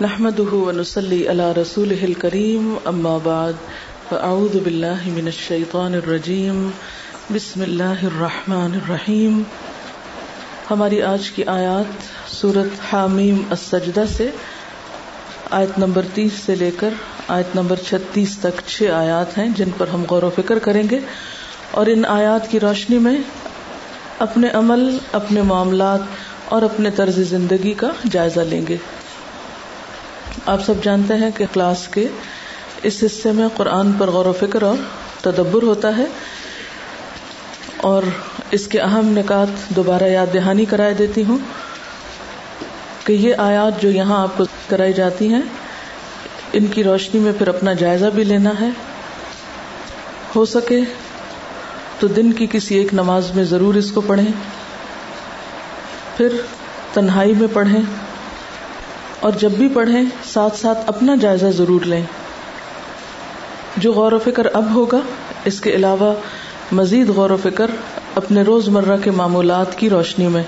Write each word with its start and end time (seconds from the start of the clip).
نحمده 0.00 0.56
ونصلي 0.56 1.26
على 1.26 1.42
رسوله 1.42 1.96
الكريم، 2.02 2.74
أما 2.86 3.18
بعد، 3.22 3.52
فأعوذ 4.08 4.58
بالله 4.58 4.94
من 5.06 5.26
الشيطان 5.26 5.94
الرجيم، 5.94 6.70
بسم 7.34 7.62
الله 7.62 8.02
الرحمن 8.02 8.74
الرحيم. 8.74 9.42
ہماری 10.70 11.02
آج 11.02 11.30
کی 11.30 11.44
آیات 11.44 11.92
سورت 12.32 12.94
حامیم 12.94 13.42
السجدہ 13.50 14.04
سے، 14.16 14.30
آیت 15.50 15.78
نمبر 15.78 16.02
تیس 16.14 16.32
سے 16.46 16.54
لے 16.54 16.70
کر 16.76 16.90
آیت 17.28 17.56
نمبر 17.56 17.76
چھتیس 17.76 18.38
تک 18.38 18.60
چھ 18.66 18.82
آیات 18.82 19.38
ہیں 19.38 19.48
جن 19.56 19.68
پر 19.78 19.88
ہم 19.88 20.04
غور 20.10 20.22
و 20.22 20.30
فکر 20.36 20.58
کریں 20.58 20.82
گے۔ 20.90 20.98
اور 21.70 21.86
ان 21.86 22.04
آیات 22.04 22.50
کی 22.50 22.60
روشنی 22.60 22.98
میں 22.98 23.18
اپنے 24.18 24.48
عمل، 24.48 24.98
اپنے 25.12 25.42
معاملات 25.42 26.00
اور 26.44 26.62
اپنے 26.62 26.90
طرز 26.90 27.16
زندگی 27.16 27.74
کا 27.74 27.88
جائزہ 28.10 28.40
لیں 28.40 28.66
گے۔ 28.68 28.76
آپ 30.46 30.64
سب 30.64 30.74
جانتے 30.82 31.14
ہیں 31.14 31.30
کہ 31.36 31.44
کلاس 31.52 31.88
کے 31.88 32.08
اس 32.82 33.04
حصے 33.06 33.32
میں 33.32 33.48
قرآن 33.56 33.92
پر 33.92 34.10
غور 34.10 34.26
و 34.26 34.32
فکر 34.32 34.62
اور 34.62 34.76
تدبر 35.20 35.62
ہوتا 35.62 35.96
ہے 35.96 36.04
اور 37.76 38.02
اس 38.50 38.66
کے 38.66 38.80
اہم 38.80 39.18
نکات 39.18 39.68
دوبارہ 39.68 40.02
یاد 40.02 40.34
دہانی 40.34 40.64
کرائے 40.64 40.94
دیتی 40.94 41.24
ہوں 41.24 41.38
کہ 43.04 43.12
یہ 43.12 43.34
آیات 43.38 43.82
جو 43.82 43.90
یہاں 43.90 44.22
آپ 44.22 44.36
کو 44.36 44.44
کرائی 44.68 44.92
جاتی 44.92 45.28
ہیں، 45.28 45.42
ان 46.52 46.66
کی 46.66 46.84
روشنی 46.84 47.20
میں 47.20 47.32
پھر 47.38 47.48
اپنا 47.48 47.72
جائزہ 47.72 48.06
بھی 48.06 48.24
لینا 48.24 48.50
ہے۔ 48.60 48.68
ہو 50.36 50.44
سکے 50.44 50.80
تو 51.98 52.06
دن 52.06 52.32
کی 52.32 52.46
کسی 52.52 52.74
ایک 52.74 52.94
نماز 52.94 53.30
میں 53.34 53.44
ضرور 53.44 53.74
اس 53.74 53.92
کو 53.92 54.00
پڑھیں۔ 54.00 54.32
پھر 56.16 56.28
تنہائی 56.92 57.34
میں 57.34 57.48
پڑھیں۔ 57.52 57.80
اور 59.20 59.32
جب 59.32 59.50
بھی 59.50 59.68
پڑھیں، 59.68 60.02
ساتھ 60.24 60.58
ساتھ 60.58 60.78
اپنا 60.86 61.14
جائزہ 61.14 61.46
ضرور 61.46 61.80
لیں۔ 61.80 62.02
جو 63.76 63.92
غور 63.92 64.12
و 64.12 64.18
فکر 64.18 64.46
اب 64.52 64.74
ہوگا، 64.74 64.98
اس 65.44 65.60
کے 65.60 65.70
علاوہ 65.70 66.14
مزید 66.72 67.08
غور 67.08 67.30
و 67.30 67.36
فکر 67.42 67.66
اپنے 68.14 68.42
روز 68.42 68.68
مرہ 68.68 68.96
کے 69.04 69.10
معمولات 69.10 69.78
کی 69.78 69.90
روشنی 69.90 70.28
میں۔ 70.28 70.42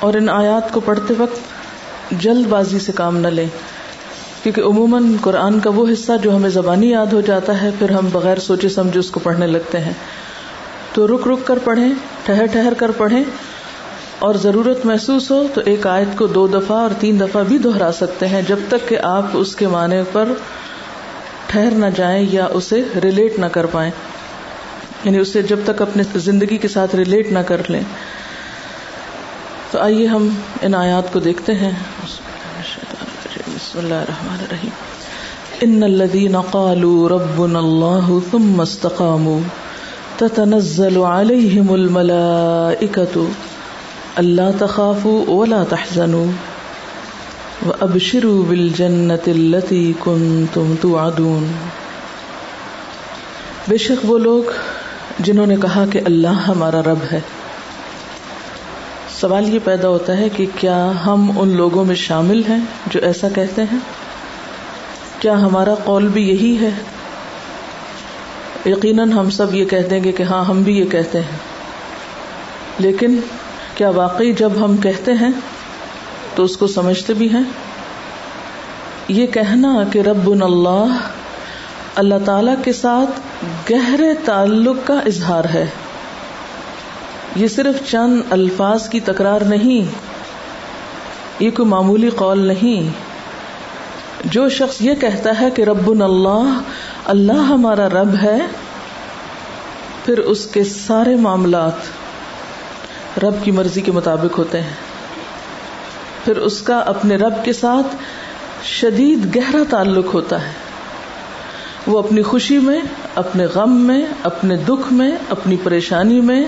اور 0.00 0.14
ان 0.14 0.28
آیات 0.28 0.72
کو 0.72 0.80
پڑھتے 0.80 1.14
وقت 1.18 1.40
جلد 2.10 2.46
بازی 2.46 2.78
سے 2.78 2.92
کام 2.92 3.16
نہ 3.16 3.28
لیں، 3.28 3.48
کیونکہ 4.42 4.60
عموماً 4.60 5.14
قرآن 5.20 5.60
کا 5.60 5.70
وہ 5.70 5.86
حصہ 5.92 6.12
جو 6.22 6.36
ہمیں 6.36 6.50
زبانی 6.50 6.90
یاد 6.90 7.06
ہو 7.06 7.20
جاتا 7.20 7.62
ہے، 7.62 7.70
پھر 7.78 7.90
ہم 7.90 8.08
بغیر 8.12 8.36
سوچے 8.36 8.68
سمجھے 8.68 9.00
اس 9.00 9.10
کو 9.10 9.20
پڑھنے 9.20 9.46
لگتے 9.46 9.80
ہیں۔ 9.80 9.92
تو 10.92 11.06
رک 11.06 11.28
رک 11.28 11.46
کر 11.46 11.58
پڑھیں 11.64 11.92
ٹہر 12.24 12.46
ٹہر 12.46 12.74
کر 12.74 12.90
پڑھیں 12.90 13.24
اور 14.20 14.34
ضرورت 14.34 14.86
محسوس 14.86 15.30
ہو 15.30 15.46
تو 15.54 15.60
ایک 15.64 15.86
آیت 15.86 16.18
کو 16.18 16.26
دو 16.26 16.46
دفعہ 16.46 16.76
اور 16.76 16.90
تین 17.00 17.20
دفعہ 17.20 17.42
بھی 17.42 17.58
دہرا 17.58 17.92
سکتے 17.92 18.28
ہیں 18.28 18.42
جب 18.42 18.56
تک 18.68 18.88
کہ 18.88 18.98
آپ 18.98 19.26
اس 19.32 19.56
کے 19.56 19.66
معنی 19.66 19.96
پر 20.12 20.28
ٹھہر 21.46 21.70
نہ 21.70 21.86
جائیں 21.96 22.26
یا 22.30 22.48
اسے 22.52 22.82
ریلیٹ 23.04 23.38
نہ 23.38 23.46
کر 23.46 23.66
پائیں۔ 23.66 23.90
یعنی 25.04 25.18
اسے 25.18 25.42
جب 25.42 25.58
تک 25.64 25.82
اپنے 25.82 26.02
زندگی 26.14 26.56
کے 26.56 26.68
ساتھ 26.68 26.96
ریلیٹ 26.96 27.32
نہ 27.32 27.38
کر 27.38 27.60
لیں۔ 27.68 27.80
تو 29.70 29.78
آئیے 29.78 30.06
ہم 30.06 30.28
ان 30.62 30.74
آیات 30.74 31.12
کو 31.12 31.18
دیکھتے 31.18 31.54
ہیں۔ 31.54 31.72
بسم 33.46 33.78
اللہ 33.78 33.94
الرحمن 33.94 34.36
الرحیم۔ 34.40 34.70
ان 35.60 35.82
الذين 35.82 36.40
قالوا 36.40 37.08
ربنا 37.08 37.58
الله 37.58 38.18
ثم 38.30 38.60
استقاموا 38.60 39.38
تتنزل 40.16 40.96
عليهم 40.96 41.72
الملائكه 41.72 43.28
اللہ 44.16 44.58
تخاف 44.58 45.06
ولا 45.06 45.64
تحزنوا 45.68 46.24
وابشروا 47.66 48.48
بالجنة 48.48 49.26
التي 49.26 49.92
كنتم 49.98 50.74
توعدون۔ 50.80 51.52
بے 53.68 53.76
شک 53.76 54.10
وہ 54.10 54.18
لوگ 54.18 54.50
جنہوں 55.18 55.46
نے 55.46 55.56
کہا 55.56 55.84
کہ 55.90 56.00
اللہ 56.04 56.28
ہمارا 56.28 56.80
رب 56.82 56.98
ہے۔ 57.12 57.20
سوال 59.20 59.54
یہ 59.54 59.58
پیدا 59.64 59.88
ہوتا 59.88 60.16
ہے 60.16 60.28
کہ 60.28 60.46
کیا 60.56 60.92
ہم 61.06 61.40
ان 61.40 61.56
لوگوں 61.56 61.84
میں 61.84 61.94
شامل 61.94 62.42
ہیں 62.48 62.58
جو 62.86 63.00
ایسا 63.02 63.28
کہتے 63.28 63.62
ہیں؟ 63.62 63.78
کیا 65.18 65.40
ہمارا 65.40 65.74
قول 65.74 66.08
بھی 66.08 66.28
یہی 66.28 66.58
ہے؟ 66.60 66.70
یقیناً 68.66 69.12
ہم 69.12 69.30
سب 69.30 69.54
یہ 69.54 69.64
کہہ 69.64 69.88
دیں 69.90 70.04
گے 70.04 70.12
کہ 70.12 70.22
ہاں 70.22 70.44
ہم 70.44 70.62
بھی 70.62 70.78
یہ 70.78 70.84
کہتے 70.84 71.20
ہیں۔ 71.20 71.38
لیکن 72.78 73.20
کیا 73.80 73.90
واقعی 73.90 74.32
جب 74.32 74.52
ہم 74.64 74.76
کہتے 74.76 75.12
ہیں 75.12 75.30
تو 76.34 76.44
اس 76.44 76.56
کو 76.56 76.66
سمجھتے 76.66 77.14
بھی 77.14 77.30
ہیں؟ 77.30 77.42
یہ 79.08 79.26
کہنا 79.26 79.82
کہ 79.92 79.98
رب 79.98 80.30
اللہ 80.30 80.96
اللہ 81.94 82.14
تعالی 82.24 82.50
کے 82.64 82.72
ساتھ 82.72 83.20
گہرے 83.72 84.14
تعلق 84.24 84.76
کا 84.84 84.94
اظہار 84.94 85.44
ہے۔ 85.44 85.66
یہ 87.36 87.48
صرف 87.48 87.90
چند 87.90 88.22
الفاظ 88.30 88.88
کی 88.88 89.00
تکرار 89.00 89.40
نہیں، 89.40 89.90
یہ 91.40 91.50
کوئی 91.50 91.68
معمولی 91.68 92.10
قول 92.10 92.46
نہیں۔ 92.46 92.90
جو 94.24 94.48
شخص 94.48 94.76
یہ 94.80 94.94
کہتا 94.94 95.40
ہے 95.40 95.50
کہ 95.50 95.62
رب 95.62 95.90
اللہ 95.90 96.60
اللہ 97.04 97.32
ہمارا 97.32 97.88
رب 97.88 98.14
ہے، 98.22 98.38
پھر 100.04 100.18
اس 100.18 100.46
کے 100.46 100.64
سارے 100.64 101.16
معاملات 101.16 101.99
رب 103.22 103.34
کی 103.42 103.50
مرضی 103.50 103.80
کے 103.80 103.92
مطابق 103.92 104.38
ہوتے 104.38 104.60
ہیں۔ 104.60 104.74
پھر 106.24 106.36
اس 106.36 106.62
کا 106.62 106.78
اپنے 106.78 107.16
رب 107.16 107.44
کے 107.44 107.52
ساتھ 107.52 107.96
شدید 108.64 109.36
گہرا 109.36 109.62
تعلق 109.70 110.14
ہوتا 110.14 110.42
ہے۔ 110.42 110.52
وہ 111.86 111.98
اپنی 111.98 112.22
خوشی 112.22 112.58
میں، 112.58 112.80
اپنے 113.14 113.44
غم 113.44 113.80
میں، 113.80 114.02
اپنے 114.22 114.56
دکھ 114.56 114.92
میں، 114.92 115.10
اپنی 115.30 115.56
پریشانی 115.64 116.20
میں 116.20 116.44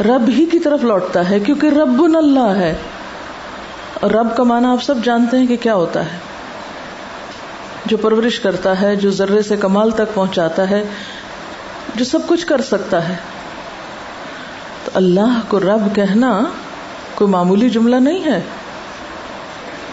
رب 0.00 0.28
ہی 0.28 0.46
کی 0.46 0.58
طرف 0.58 0.84
لوٹتا 0.84 1.30
ہے، 1.30 1.40
کیونکہ 1.40 1.66
رب 1.66 2.02
اللہ 2.02 2.54
ہے۔ 2.56 2.74
اور 3.94 4.10
رب 4.10 4.36
کا 4.36 4.42
معنی 4.42 4.66
آپ 4.66 4.82
سب 4.82 4.94
جانتے 5.04 5.38
ہیں 5.38 5.46
کہ 5.46 5.56
کیا 5.56 5.74
ہوتا 5.74 6.12
ہے۔ 6.12 6.18
جو 7.86 7.96
پرورش 7.96 8.40
کرتا 8.40 8.80
ہے، 8.80 8.96
جو 8.96 9.10
ذرے 9.10 9.42
سے 9.42 9.56
کمال 9.56 9.90
تک 9.90 10.14
پہنچاتا 10.14 10.70
ہے، 10.70 10.84
جو 11.94 12.04
سب 12.04 12.18
کچھ 12.26 12.46
کر 12.46 12.60
سکتا 12.60 13.08
ہے۔ 13.08 13.14
اللہ 14.94 15.40
کو 15.48 15.60
رب 15.60 15.94
کہنا 15.94 16.44
کوئی 17.14 17.30
معمولی 17.30 17.70
جملہ 17.70 17.96
نہیں 17.96 18.24
ہے 18.24 18.40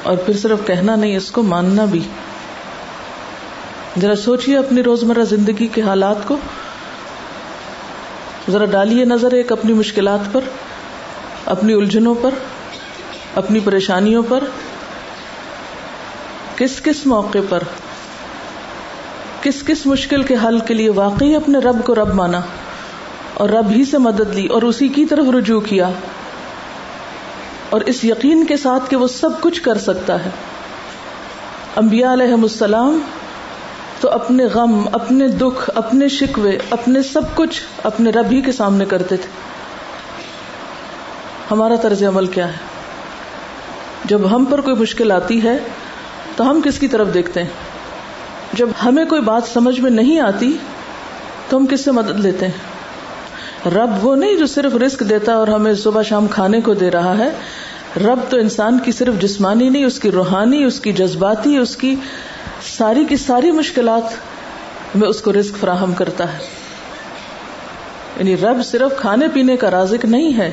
اور 0.04 0.18
پھر 0.18 0.38
صرف 0.38 0.60
کہنا 0.68 0.96
نہیں، 0.96 1.18
اس 1.18 1.32
کو 1.32 1.44
ماننا 1.44 1.86
بھی۔ 1.86 2.00
ذرا 4.02 4.16
سوچیے 4.16 4.58
اپنی 4.58 4.84
روزمرہ 4.84 5.24
زندگی 5.24 5.68
کے 5.68 5.82
حالات 5.82 6.28
کو۔ 6.28 6.38
ذرا 8.50 8.66
ڈالیے 8.66 9.06
نظر 9.06 9.32
ایک 9.32 9.52
اپنی 9.52 9.74
مشکلات 9.74 10.20
پر، 10.32 10.42
اپنی 11.46 11.74
الجھنوں 11.74 12.16
پر، 12.22 12.30
اپنی 13.36 13.60
پریشانیوں 13.60 14.24
پر۔ 14.30 14.44
کس 16.56 16.82
کس 16.82 17.06
موقع 17.06 17.38
پر، 17.50 17.64
کس 19.42 19.64
کس 19.68 19.86
مشکل 19.86 20.24
کے 20.24 20.36
حل 20.44 20.60
کے 20.60 20.74
لیے 20.74 20.90
واقعی 20.90 21.36
اپنے 21.36 21.60
رب 21.60 21.86
کو 21.86 21.96
رب 21.96 22.14
مانا۔ 22.14 22.42
اور 23.42 23.50
رب 23.50 23.70
ہی 23.70 23.86
سے 23.86 23.98
مدد 23.98 24.36
لی 24.36 24.48
اور 24.48 24.62
اسی 24.62 24.88
کی 24.88 25.06
طرف 25.06 25.26
رجوع 25.38 25.62
کیا 25.62 25.90
اور 27.70 27.82
اس 27.82 28.04
یقین 28.04 28.46
کے 28.46 28.58
ساتھ 28.58 28.90
کہ 28.90 28.96
وہ 28.96 29.08
سب 29.08 29.30
کچھ 29.42 29.62
کر 29.62 29.78
سکتا 29.78 30.26
ہے۔ 30.26 30.30
انبیاء 31.76 32.14
علیہ 32.14 32.34
السلام 32.34 33.00
تو 34.02 34.10
اپنے 34.10 34.46
غم، 34.46 34.88
اپنے 34.92 35.28
دکھ، 35.28 35.70
اپنے 35.76 36.08
شکوے، 36.08 36.58
اپنے 36.70 37.02
سب 37.02 37.22
کچھ 37.36 37.62
اپنے 37.84 38.10
رب 38.10 38.26
ہی 38.32 38.42
کے 38.42 38.52
سامنے 38.52 38.86
کرتے 38.86 39.18
تھے۔ 39.18 39.30
ہمارا 41.52 41.76
طرز 41.76 42.04
عمل 42.04 42.28
کیا 42.28 42.48
ہے؟ 42.48 42.58
جب 44.06 44.36
ہم 44.36 44.46
پر 44.46 44.62
کوئی 44.62 44.76
مشکل 44.76 45.12
آتی 45.12 45.44
ہے 45.44 45.58
تو 46.36 46.50
ہم 46.50 46.62
کس 46.62 46.80
کی 46.80 46.88
طرف 46.88 47.08
دیکھتے 47.14 47.44
ہیں؟ 47.44 47.50
جب 48.54 48.70
ہمیں 48.86 49.06
کوئی 49.06 49.22
بات 49.22 49.44
سمجھ 49.54 49.80
میں 49.80 49.92
نہیں 49.92 50.20
آتی 50.20 50.58
تو 51.50 51.58
ہم 51.58 51.66
کس 51.66 51.86
سے 51.86 51.92
مدد 51.92 52.20
لیتے 52.20 52.46
ہیں؟ 52.46 52.71
رب 53.66 54.06
وہ 54.06 54.16
نہیں 54.16 54.36
جو 54.36 54.46
صرف 54.46 54.76
رسک 54.76 55.04
دیتا 55.10 55.34
اور 55.34 55.48
ہمیں 55.48 55.74
صبح 55.74 56.02
شام 56.02 56.28
کھانے 56.28 56.62
کو 56.62 56.74
دے 56.74 56.92
رہا 56.92 57.18
ہے۔ 57.18 57.30
رب 58.00 58.20
تو 58.30 58.38
انسان 58.38 58.80
کی 58.80 58.92
صرف 58.92 59.22
جسمانی 59.22 59.70
نہیں، 59.70 59.86
اس 59.86 60.00
کی 60.00 60.12
روحانی، 60.12 60.64
اس 60.64 60.80
کی 60.80 60.94
جذباتی، 60.94 61.58
اس 61.58 61.76
کی 61.76 61.96
ساری 62.78 63.06
کی 63.06 63.18
ساری 63.18 63.52
مشکلات 63.52 64.04
میں 64.98 65.08
اس 65.08 65.22
کو 65.22 65.34
رسک 65.34 65.58
فراہم 65.58 65.94
کرتا 65.94 66.34
ہے۔ 66.34 66.38
یعنی 68.18 68.38
رب 68.38 68.66
صرف 68.66 69.00
کھانے 69.00 69.28
پینے 69.34 69.58
کا 69.58 69.72
رازق 69.72 70.06
نہیں 70.06 70.38
ہے۔ 70.38 70.52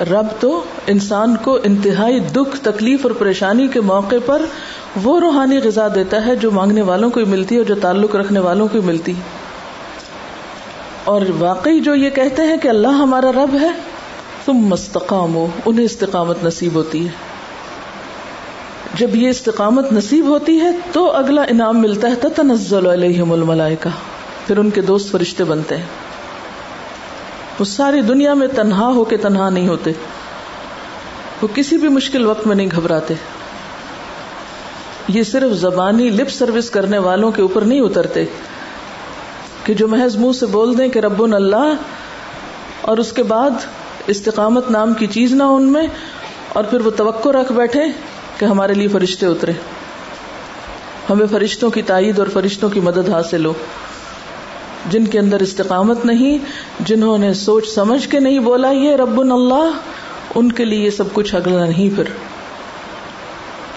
رب 0.00 0.26
تو 0.40 0.64
انسان 0.86 1.36
کو 1.36 1.58
انتہائی 1.64 2.20
دکھ، 2.20 2.60
تکلیف 2.62 3.00
اور 3.02 3.10
پریشانی 3.10 3.68
کے 3.68 3.80
موقع 3.80 4.16
پر 4.26 4.42
وہ 5.02 5.20
روحانی 5.20 5.58
غذا 5.58 5.88
دیتا 5.94 6.26
ہے 6.26 6.36
جو 6.36 6.50
مانگنے 6.50 6.82
والوں 6.82 7.10
کو 7.10 7.20
ملتی 7.20 7.54
ہے 7.54 7.60
اور 7.60 7.66
جو 7.66 7.74
تعلق 7.74 8.16
رکھنے 8.16 8.40
والوں 8.40 8.68
کو 8.68 8.82
ملتی 8.82 9.12
ہے۔ 9.12 9.39
اور 11.04 11.22
واقعی 11.38 11.80
جو 11.80 11.94
یہ 11.94 12.10
کہتے 12.10 12.42
ہیں 12.42 12.56
کہ 12.56 12.68
اللہ 12.68 12.88
ہمارا 12.88 13.32
رب 13.32 13.56
ہے 13.60 13.68
تم 14.44 14.52
مستقام 14.52 15.34
ہو 15.34 15.46
انہیں 15.66 15.84
استقامت 15.84 16.44
نصیب 16.44 16.74
ہوتی 16.74 17.06
ہے۔ 17.06 17.12
جب 18.94 19.16
یہ 19.16 19.28
استقامت 19.28 19.92
نصیب 19.92 20.26
ہوتی 20.26 20.60
ہے 20.60 20.70
تو 20.92 21.10
اگلا 21.10 21.42
انعام 21.42 21.82
ملتا 21.82 22.08
ہے، 22.08 22.14
تتنزل 22.14 22.86
علیہم 22.86 23.32
الملائکہ۔ 23.32 23.88
پھر 24.46 24.56
ان 24.56 24.70
کے 24.70 24.80
دوست 24.80 25.10
فرشتے 25.10 25.44
بنتے 25.44 25.76
ہیں۔ 25.76 25.84
وہ 27.58 27.64
ساری 27.64 28.00
دنیا 28.00 28.34
میں 28.34 28.46
تنہا 28.46 28.86
ہو 28.86 29.04
کے 29.04 29.16
تنہا 29.16 29.50
نہیں 29.50 29.68
ہوتے۔ 29.68 29.90
وہ 31.42 31.48
کسی 31.54 31.76
بھی 31.76 31.88
مشکل 31.88 32.26
وقت 32.26 32.46
میں 32.46 32.56
نہیں 32.56 32.68
گھبراتے۔ 32.76 33.14
یہ 35.08 35.22
صرف 35.22 35.52
زبانی 35.52 36.10
لپ 36.10 36.30
سروس 36.30 36.70
کرنے 36.70 36.98
والوں 36.98 37.30
کے 37.30 37.42
اوپر 37.42 37.62
نہیں 37.62 37.80
اترتے۔ 37.80 38.24
کہ 39.70 39.74
جو 39.74 39.88
محض 39.88 40.16
منہ 40.16 40.32
سے 40.32 40.46
بول 40.46 40.78
دیں 40.78 40.88
کہ 40.88 40.98
رب 40.98 41.22
اللہ 41.22 41.74
اور 42.80 42.98
اس 42.98 43.12
کے 43.12 43.22
بعد 43.22 43.50
استقامت 44.06 44.70
نام 44.70 44.94
کی 44.94 45.06
چیز 45.06 45.32
نہ 45.32 45.42
ان 45.42 45.72
میں 45.72 45.86
اور 46.48 46.64
پھر 46.64 46.80
وہ 46.80 46.90
توقع 46.90 47.28
رکھ 47.28 47.52
بیٹھے 47.52 47.82
کہ 48.38 48.44
ہمارے 48.44 48.74
لیے 48.74 48.88
فرشتے 48.88 49.26
اترے۔ 49.26 49.52
ہمیں 51.10 51.26
فرشتوں 51.30 51.70
کی 51.70 51.82
تائید 51.82 52.18
اور 52.18 52.26
فرشتوں 52.32 52.70
کی 52.70 52.80
مدد 52.80 53.08
حاصل 53.08 53.46
ہو۔ 53.46 53.52
جن 54.90 55.06
کے 55.06 55.18
اندر 55.18 55.40
استقامت 55.40 56.04
نہیں، 56.04 56.38
جنہوں 56.80 57.18
نے 57.18 57.34
سوچ 57.34 57.68
سمجھ 57.68 58.08
کے 58.08 58.20
نہیں 58.20 58.38
بولا 58.38 58.70
یہ 58.70 58.96
رب 58.96 59.20
اللہ، 59.20 59.70
ان 60.34 60.52
کے 60.52 60.64
لیے 60.64 60.84
یہ 60.84 60.90
سب 60.90 61.04
کچھ 61.12 61.34
اگلا 61.34 61.64
نہیں 61.64 61.96
پھر۔ 61.96 62.04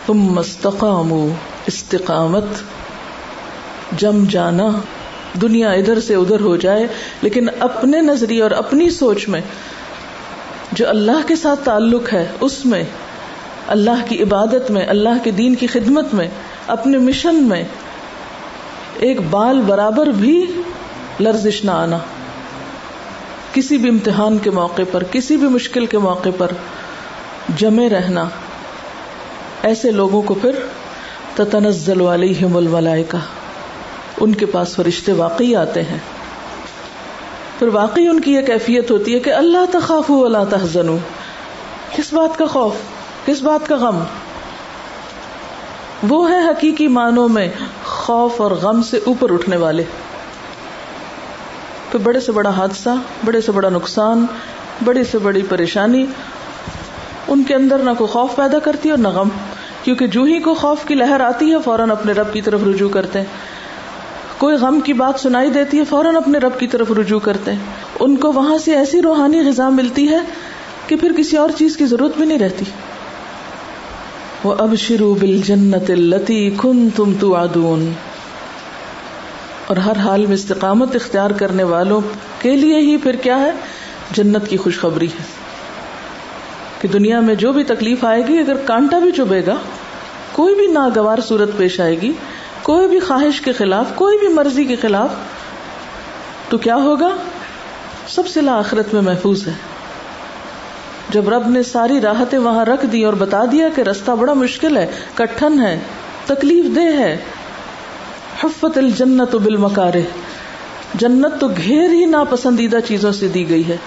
تم 0.06 0.14
مستقام 0.14 1.14
استقامت، 1.66 2.46
جم 3.98 4.24
جانا۔ 4.30 4.70
دنیا 5.42 5.72
ادھر 5.72 6.00
سے 6.00 6.16
ادھر 6.16 6.40
ہو 6.40 6.58
جائے، 6.58 6.88
لیکن 7.22 7.48
اپنے 7.60 8.02
نظریے 8.02 8.42
اور 8.42 8.52
اپنی 8.52 8.90
سوچ 8.90 9.28
میں 9.28 9.42
جو 10.72 10.90
اللہ 10.90 11.28
کے 11.28 11.36
ساتھ 11.36 11.60
تعلق 11.64 12.14
ہے، 12.14 12.28
اس 12.42 12.66
میں، 12.66 12.84
اللہ 13.68 14.06
کی 14.08 14.24
عبادت 14.24 14.72
میں، 14.72 14.86
اللہ 14.88 15.24
کے 15.24 15.32
دین 15.32 15.56
کی 15.56 15.68
خدمت 15.68 16.14
میں، 16.14 16.28
اپنے 16.68 16.98
مشن 16.98 17.36
میں، 17.36 17.64
ایک 18.96 19.22
بال 19.22 19.62
برابر 19.62 20.08
بھی 20.08 20.46
لرزش 21.20 21.64
نہ 21.64 21.72
آنا۔ 21.72 21.98
کسی 23.54 23.78
بھی 23.78 23.90
امتحان 23.90 24.38
کے 24.38 24.50
موقع 24.50 24.82
پر، 24.92 25.04
کسی 25.12 25.38
بھی 25.38 25.48
مشکل 25.48 25.86
کے 25.86 25.98
موقع 25.98 26.30
پر 26.38 26.52
جمے 27.58 27.90
رہنا۔ 27.90 28.26
ایسے 29.64 29.92
لوگوں 29.92 30.22
کو 30.22 30.34
پھر 30.34 30.52
تتنزل 31.36 32.02
علیہم 32.02 32.58
الملائکہ 32.58 33.18
ان 34.24 34.36
کے 34.36 34.46
پاس 34.46 34.76
فرشتے 34.76 35.12
واقعی 35.12 35.56
آتے 35.56 35.82
ہیں۔ 35.82 35.98
پھر 37.60 37.68
واقعی 37.68 38.08
ان 38.08 38.20
کی 38.20 38.34
یہ 38.34 38.42
کیفیت 38.42 38.92
ہوتی 38.92 39.14
ہے 39.14 39.20
کہ 39.20 39.34
اللہ 39.34 39.66
تخاف 39.72 40.12
ولا 40.12 40.44
تحزنوا 40.44 40.98
کس 41.96 42.14
بات 42.14 42.38
کا 42.38 42.46
خوف؟ 42.46 42.74
کس 43.26 43.42
بات 43.42 43.68
کا 43.68 43.76
غم؟ 43.76 44.04
وہ 46.10 46.30
ہے 46.30 46.38
حقیقی 46.38 46.88
معنوں 46.88 47.30
میں 47.30 47.48
خوف 47.86 48.42
اور 48.42 48.52
غم 48.52 48.84
سے 48.84 49.00
اوپر 49.06 49.34
اٹھنے 49.34 49.58
والے۔ 49.58 49.84
تو 51.92 51.98
بڑے 52.00 52.20
سے 52.20 52.32
بڑا 52.32 52.50
حادثہ، 52.50 52.90
بڑے 53.26 53.42
سے 53.42 53.52
بڑا 53.52 53.70
نقصان 53.70 54.26
بڑی 54.84 55.04
سے 55.04 55.18
بڑی 55.18 55.42
پریشانی، 55.50 56.06
ان 57.28 57.44
کے 57.44 57.56
اندر 57.56 57.78
نہ 57.78 57.90
کوئی 57.98 58.08
خوف 58.08 58.36
پیدا 58.36 58.60
کرتی 58.60 58.90
اور 58.90 58.98
نہ 58.98 59.08
غم۔ 59.08 59.30
کیونکہ 59.84 60.08
جو 60.08 60.24
ہی 60.24 60.40
کو 60.40 60.54
خوف 60.54 60.78
کی 60.88 60.96
لہر 60.96 61.20
آتی 61.20 61.52
ہے، 61.52 61.58
فوراً 61.66 61.92
اپنے 61.92 62.14
رب 62.14 62.34
کی 62.34 62.42
طرف 62.42 62.60
رجوع 62.68 62.90
کرتے 62.90 63.20
ہیں۔ 63.20 63.26
کوئی 64.44 64.56
غم 64.56 64.80
کی 64.80 64.94
بات 64.94 65.20
سنائی 65.20 65.50
دیتی 65.50 65.80
ہے، 65.80 65.84
فوراً 65.84 66.16
اپنے 66.16 66.38
رب 66.38 66.60
کی 66.60 66.68
طرف 66.68 66.92
رجوع 66.92 67.20
کرتے 67.20 67.52
ہیں۔ 67.52 67.60
ان 68.00 68.16
کو 68.16 68.32
وہاں 68.32 68.58
سے 68.58 68.76
ایسی 68.76 69.02
روحانی 69.02 69.42
غذا 69.42 69.70
ملتی 69.70 70.10
ہے 70.10 70.18
کہ 70.88 70.96
پھر 70.96 71.12
کسی 71.18 71.38
اور 71.38 71.50
چیز 71.58 71.78
کی 71.78 71.86
ضرورت 71.86 72.18
بھی 72.18 72.26
نہیں 72.26 72.40
رہتی۔ 72.40 72.66
وہ 74.44 74.56
اب 74.58 74.76
شروع 74.76 75.16
بل 75.20 75.42
جنت 75.46 75.90
التی 75.90 76.52
کن 76.58 76.88
تم 76.96 77.14
تو 77.20 77.36
اور 77.36 79.78
ہر 79.78 79.98
حال 79.98 80.26
میں 80.26 80.34
استقامت 80.34 80.96
اختیار 80.96 81.32
کرنے 81.32 81.64
والوں 81.64 82.02
کے 82.40 82.56
لیے 82.56 82.78
ہی 82.78 82.98
پھر 82.98 83.16
کیا 83.16 83.40
ہے؟ 83.40 83.52
جنت 84.12 84.48
کی 84.48 84.58
خوشخبری 84.58 85.06
ہے۔ 85.06 85.24
کہ 86.82 86.88
دنیا 86.88 87.20
میں 87.20 87.36
جو 87.36 87.52
بھی 87.52 87.64
تکلیف 87.64 88.06
آئے 88.06 88.28
گی، 88.28 88.40
اگر 88.40 88.56
کانٹا 88.56 89.00
بھی 89.00 89.12
چبے 89.12 89.46
گا، 89.46 89.56
کوئی 90.32 90.56
بھی 90.56 90.68
ناگوار 90.68 91.18
صورت 91.28 91.58
پیش 91.58 91.80
آئے 91.80 92.02
گی 92.02 92.12
کوئی 92.64 92.88
بھی 92.88 93.00
خواہش 93.00 93.42
کے 93.42 93.54
خلاف، 93.54 93.86
کوئی 93.96 94.18
بھی 94.18 94.28
مرضی 94.28 94.66
کے 94.66 94.76
خلاف، 94.76 95.10
تو 96.50 96.58
کیا 96.58 96.76
ہوگا؟ 96.76 97.10
سب 98.08 98.28
سے 98.28 98.50
آخرت 98.50 98.94
میں 98.94 99.02
محفوظ 99.02 99.48
ہے۔ 99.48 99.54
جب 101.10 101.30
رب 101.30 101.48
نے 101.48 101.64
ساری 101.64 102.02
راحتیں 102.02 102.40
وہاں 102.40 102.66
رکھ 102.66 102.86
دی 102.86 103.04
اور 103.04 103.14
بتا 103.14 103.42
دیا 103.52 103.70
کہ 103.76 103.82
رستہ 103.82 104.12
بڑا 104.12 104.34
مشکل 104.34 104.78
ہے، 104.78 104.92
کٹھن 105.16 105.62
ہے، 105.62 105.80
تکلیف 106.26 106.76
دہ 106.76 106.98
ہے، 106.98 107.18
حفت 108.44 108.78
الجنت 108.78 109.36
بالمکارے 109.36 110.02
جنت 110.94 111.42
تو 111.42 111.48
گھیر 111.48 111.90
ہی 111.90 112.06
ناپسندیدہ 112.06 112.78
چیزوں 112.88 113.12
سے 113.12 113.28
دی 113.28 113.50
گئی 113.50 113.68
ہے۔ 113.68 113.78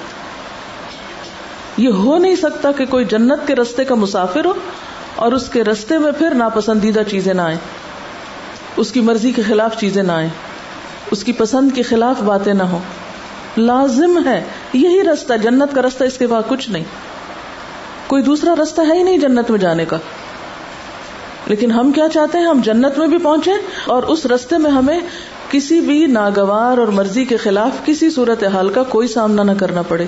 یہ 1.76 1.88
ہو 1.88 2.18
نہیں 2.18 2.36
سکتا 2.36 2.72
کہ 2.72 2.86
کوئی 2.86 3.04
جنت 3.04 3.46
کے 3.46 3.54
رستے 3.54 3.84
کا 3.84 3.94
مسافر 3.94 4.44
ہو 4.44 4.52
اور 5.16 5.32
اس 5.32 5.48
کے 5.48 5.64
رستے 5.64 5.98
میں 5.98 6.12
پھر 6.12 6.30
ناپسندیدہ 6.30 7.00
چیزیں 7.10 7.34
نہ 7.34 7.42
آئیں۔ 7.42 7.58
اس 8.76 8.92
کی 8.92 9.00
مرضی 9.00 9.32
کے 9.32 9.42
خلاف 9.42 9.78
چیزیں 9.78 10.02
نہ 10.02 10.12
آئیں، 10.12 10.28
اس 11.10 11.24
کی 11.24 11.32
پسند 11.32 11.72
کے 11.74 11.82
خلاف 11.82 12.22
باتیں 12.22 12.54
نہ 12.54 12.62
ہو 12.62 12.78
لازم 13.56 14.24
ہے، 14.24 14.44
یہی 14.72 15.02
رستہ، 15.02 15.34
جنت 15.42 15.74
کا 15.74 15.82
رستہ، 15.82 16.04
اس 16.04 16.18
کے 16.18 16.26
بعد 16.26 16.42
کچھ 16.48 16.70
نہیں۔ 16.70 16.84
کوئی 18.06 18.22
دوسرا 18.22 18.54
رستہ 18.62 18.80
ہے 18.88 18.98
ہی 18.98 19.02
نہیں 19.02 19.18
جنت 19.18 19.50
میں 19.50 19.58
جانے 19.58 19.84
کا۔ 19.84 19.96
لیکن 21.46 21.70
ہم 21.70 21.92
کیا 21.92 22.08
چاہتے 22.08 22.38
ہیں؟ 22.38 22.46
ہم 22.46 22.60
جنت 22.64 22.98
میں 22.98 23.06
بھی 23.06 23.18
پہنچے 23.18 23.50
اور 23.86 24.02
اس 24.02 24.26
رستے 24.26 24.58
میں 24.58 24.70
ہمیں 24.70 25.00
کسی 25.50 25.80
بھی 25.80 26.06
ناگوار 26.06 26.78
اور 26.78 26.88
مرضی 26.88 27.24
کے 27.24 27.36
خلاف 27.36 27.86
کسی 27.86 28.10
صورت 28.10 28.44
حال 28.44 28.68
کا 28.68 28.82
کوئی 28.82 29.08
سامنا 29.08 29.42
نہ 29.42 29.52
کرنا 29.58 29.82
پڑے۔ 29.82 30.06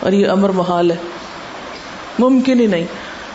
اور 0.00 0.12
یہ 0.12 0.28
امر 0.28 0.48
محال 0.48 0.90
ہے۔ 0.90 0.96
ممکن 2.18 2.60
ہی 2.60 2.66
نہیں۔ 2.66 2.84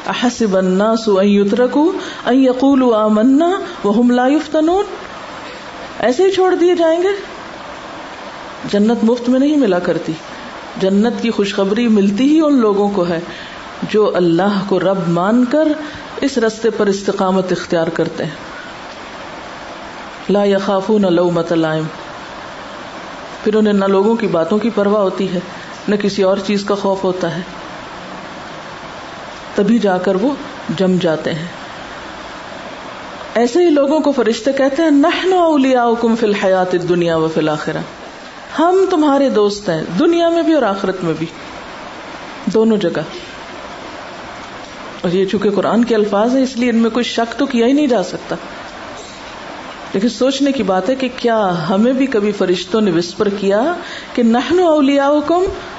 احسب 0.08 0.58
الناس 0.58 1.08
ان 1.08 1.28
يتركوا 1.28 1.92
ان 2.26 2.36
يقولوا 2.36 3.04
آمنا 3.04 3.50
وهم 3.88 4.12
لا 4.12 4.28
يفتنون؟ 4.28 4.84
ایسے 6.00 6.24
ہی 6.24 6.32
چھوڑ 6.32 6.56
دیے 6.56 6.76
جائیں 6.76 7.04
گے؟ 7.04 7.08
جنت 8.72 9.04
مفت 9.04 9.30
میں 9.30 9.40
نہیں 9.40 9.58
ملا 9.58 9.80
کرتی۔ 9.80 10.14
جنت 10.80 11.22
کی 11.22 11.32
خوشخبری 11.32 11.88
ملتی 11.88 12.24
ہی 12.24 12.42
ان 12.42 12.60
لوگوں 12.60 12.90
کو 12.90 13.08
ہے 13.08 13.20
جو 13.90 14.16
اللہ 14.16 14.64
کو 14.68 14.80
رب 14.80 15.08
مان 15.08 15.46
کر 15.46 15.68
اس 16.22 16.38
رستے 16.38 16.70
پر 16.70 16.86
استقامت 16.86 17.52
اختیار 17.52 17.88
کرتے 17.88 18.24
ہیں۔ 18.24 18.32
لا 20.30 20.46
یخافون 20.46 21.14
لومۃ 21.14 21.52
لائم 21.52 21.84
پھر 23.44 23.56
انہیں 23.56 23.74
نہ 23.74 23.86
لوگوں 23.86 24.16
کی 24.16 24.28
باتوں 24.28 24.58
کی 24.58 24.70
پرواہ 24.76 25.02
ہوتی 25.02 25.34
ہے، 25.34 25.40
نہ 25.88 25.96
کسی 25.96 26.24
اور 26.24 26.38
چیز 26.46 26.64
کا 26.64 26.76
خوف 26.76 27.04
ہوتا 27.04 27.36
ہے۔ 27.36 27.42
تبھی 29.56 29.80
جا 29.80 29.98
کر 29.98 30.16
وہ 30.16 30.30
جم 30.78 30.98
جاتے 31.02 31.34
ہیں۔ 31.34 31.46
ایسے 33.36 33.60
ہی 33.60 33.70
لوگوں 33.70 34.00
کو 34.00 34.12
فرشتے 34.12 34.54
کہتے 34.54 34.84
ہیں، 34.84 34.92
نحن 34.92 35.34
اولیاؤکم 35.34 36.16
فی 36.16 36.26
الحیات 36.26 36.74
الدنیا 36.74 37.18
و 37.18 37.28
فی 37.34 37.40
الاخرہ۔ 37.40 37.78
ہم 38.60 38.86
تمہارے 38.90 39.30
دوست 39.30 39.70
ہیں، 39.70 39.84
دنیا 40.00 40.30
میں 40.30 40.42
بھی 40.42 40.54
اور 40.54 40.64
آخرت 40.64 41.04
میں 41.04 41.14
بھی۔ 41.18 41.28
دونوں 42.46 42.78
جگہ۔ 42.78 43.02
اور 45.02 45.12
یہ 45.12 45.26
چونکہ 45.26 45.50
قرآن 45.50 45.86
کے 45.86 45.96
الفاظ 45.96 46.36
ہیں، 46.36 46.44
اس 46.44 46.58
لیے 46.58 46.70
ان 46.70 46.76
میں 46.76 46.90
کوئی 46.90 47.04
شک 47.04 47.40
تو 47.40 47.46
کیا 47.46 47.68
ہی 47.68 47.74
نہیں 47.74 47.88
جا 47.88 48.04
سکتا۔ 48.04 48.36
لیکن 49.94 50.10
سوچنے 50.10 50.52
کی 50.52 50.64
بات 50.64 50.90
ہے 50.90 50.96
کہ 50.96 51.10
کیا 51.16 51.70
ہمیں 51.70 51.94
بھی 51.94 52.06
کبھی 52.06 52.32
فرشتوں 52.32 52.82
نے 52.82 52.92
وسپر 52.92 53.30
کیا 53.30 53.74
کہ 54.14 54.24
نہن 54.24 54.60
اولیا 54.60 55.10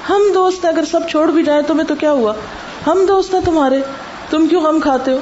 ہم 0.09 0.21
دوست 0.33 0.65
ہیں، 0.65 0.71
اگر 0.71 0.83
سب 0.91 0.99
چھوڑ 1.09 1.31
بھی 1.31 1.43
جائیں 1.43 1.61
تمہیں 1.67 1.87
تو 1.87 1.95
کیا 1.95 2.11
ہوا؟ 2.11 2.33
ہم 2.87 3.05
دوست 3.07 3.33
ہیں 3.33 3.41
تمہارے، 3.41 3.81
تم 4.29 4.47
کیوں 4.47 4.61
غم 4.61 4.79
کھاتے 4.79 5.11
ہو؟ 5.11 5.17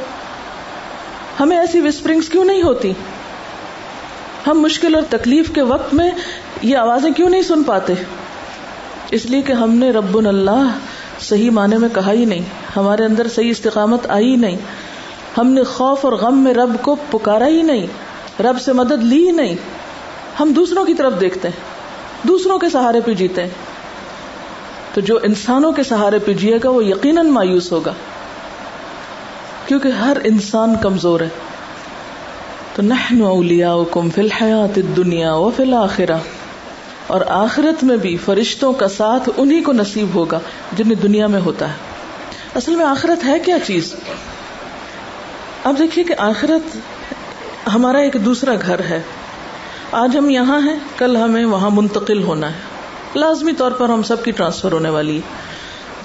ہمیں 1.39 1.57
ایسی 1.57 1.81
وسپرنگس 1.81 2.29
کیوں 2.29 2.45
نہیں 2.45 2.63
ہوتی؟ 2.63 2.93
ہم 4.48 4.62
مشکل 4.62 4.95
اور 4.95 5.03
تکلیف 5.10 5.51
کے 5.53 5.62
وقت 5.62 5.93
میں 5.93 6.12
یہ 6.62 6.77
آوازیں 6.77 7.12
کیوں 7.12 7.29
نہیں 7.29 7.41
سن 7.41 7.63
پاتے؟ 7.63 7.93
اس 9.12 9.25
لیے 9.25 9.41
کہ 9.41 9.51
ہم 9.51 9.72
نے 9.72 9.91
رب 9.91 10.17
اللہ 10.17 10.67
صحیح 11.19 11.51
معنی 11.51 11.77
میں 11.77 11.89
کہا 11.93 12.12
ہی 12.12 12.25
نہیں، 12.25 12.41
ہمارے 12.75 13.05
اندر 13.05 13.27
صحیح 13.27 13.51
استقامت 13.51 14.10
آئی 14.10 14.36
نہیں۔ 14.36 14.57
ہم 15.38 15.48
نے 15.48 15.63
خوف 15.63 16.05
اور 16.05 16.13
غم 16.13 16.43
میں 16.43 16.53
رب 16.53 16.75
کو 16.81 16.95
پکارا 17.12 17.48
ہی 17.48 17.62
نہیں، 17.62 17.88
رب 18.41 18.62
سے 18.62 18.74
مدد 18.74 19.03
لی 19.03 19.25
ہی 19.25 19.31
نہیں۔ 19.31 19.55
ہم 20.39 20.51
دوسروں 20.51 20.86
کی 20.86 20.93
طرف 20.93 21.13
دیکھتے 21.19 21.48
ہیں، 21.48 21.60
دوسروں 22.27 22.60
کے 22.60 22.69
سہارے 22.69 23.01
پہ 23.01 23.13
جیتے 23.13 23.41
ہیں۔ 23.41 23.50
تو 24.96 25.02
جو 25.02 25.20
انسانوں 25.24 25.72
کے 25.72 25.84
سہارے 25.84 26.20
پہ 26.20 26.34
جیے 26.34 26.58
گا 26.64 26.70
وہ 26.70 26.86
یقیناً 26.86 27.28
مایوس 27.28 27.72
ہوگا۔ 27.72 27.94
کیونکہ 29.66 29.88
ہر 29.88 30.18
انسان 30.24 30.75
کمزور 30.82 31.20
ہے۔ 31.20 31.30
تو 32.75 32.82
نحن 32.82 33.22
اولیاؤکم 33.22 34.10
فی 34.10 34.22
الحیات 34.22 34.78
الدنیا 34.78 35.34
و 35.34 35.52
فی 35.58 35.64
الاخرہ۔ 35.64 36.18
اور 37.08 37.22
آخرت 37.28 37.84
میں 37.84 37.98
بھی 37.98 38.18
فرشتوں 38.18 38.74
کا 38.74 38.88
ساتھ 38.88 39.30
انہی 39.38 39.62
کو 39.62 39.72
نصیب 39.72 40.08
ہوگا 40.16 40.40
جنہیں 40.74 40.96
دنیا 40.96 41.28
میں 41.28 41.40
ہوتا 41.40 41.68
ہے۔ 41.68 41.75
اصل 42.56 42.75
میں 42.75 42.86
آخرت 42.86 43.25
ہے 43.25 43.40
کیا 43.40 43.58
چیز؟ 43.60 43.96
اب 45.64 45.75
دیکھیے 45.80 46.06
کہ 46.06 46.16
آخرت 46.18 46.78
ہمارا 47.74 47.98
ایک 47.98 48.18
دوسرا 48.25 48.52
گھر 48.66 48.80
ہے۔ 48.80 49.02
آج 49.92 50.18
ہم 50.18 50.30
یہاں 50.30 50.62
ہیں، 50.62 50.80
کل 50.98 51.18
ہمیں 51.18 51.46
وہاں 51.46 51.70
منتقل 51.70 52.24
ہونا 52.24 52.50
ہے۔ 52.50 52.75
لازمی 53.15 53.53
طور 53.53 53.72
پر 53.72 53.89
ہم 53.89 54.03
سب 54.03 54.24
کی 54.24 54.31
ٹرانسفر 54.31 54.72
ہونے 54.72 54.89
والی 54.89 55.15
ہے۔ 55.15 55.22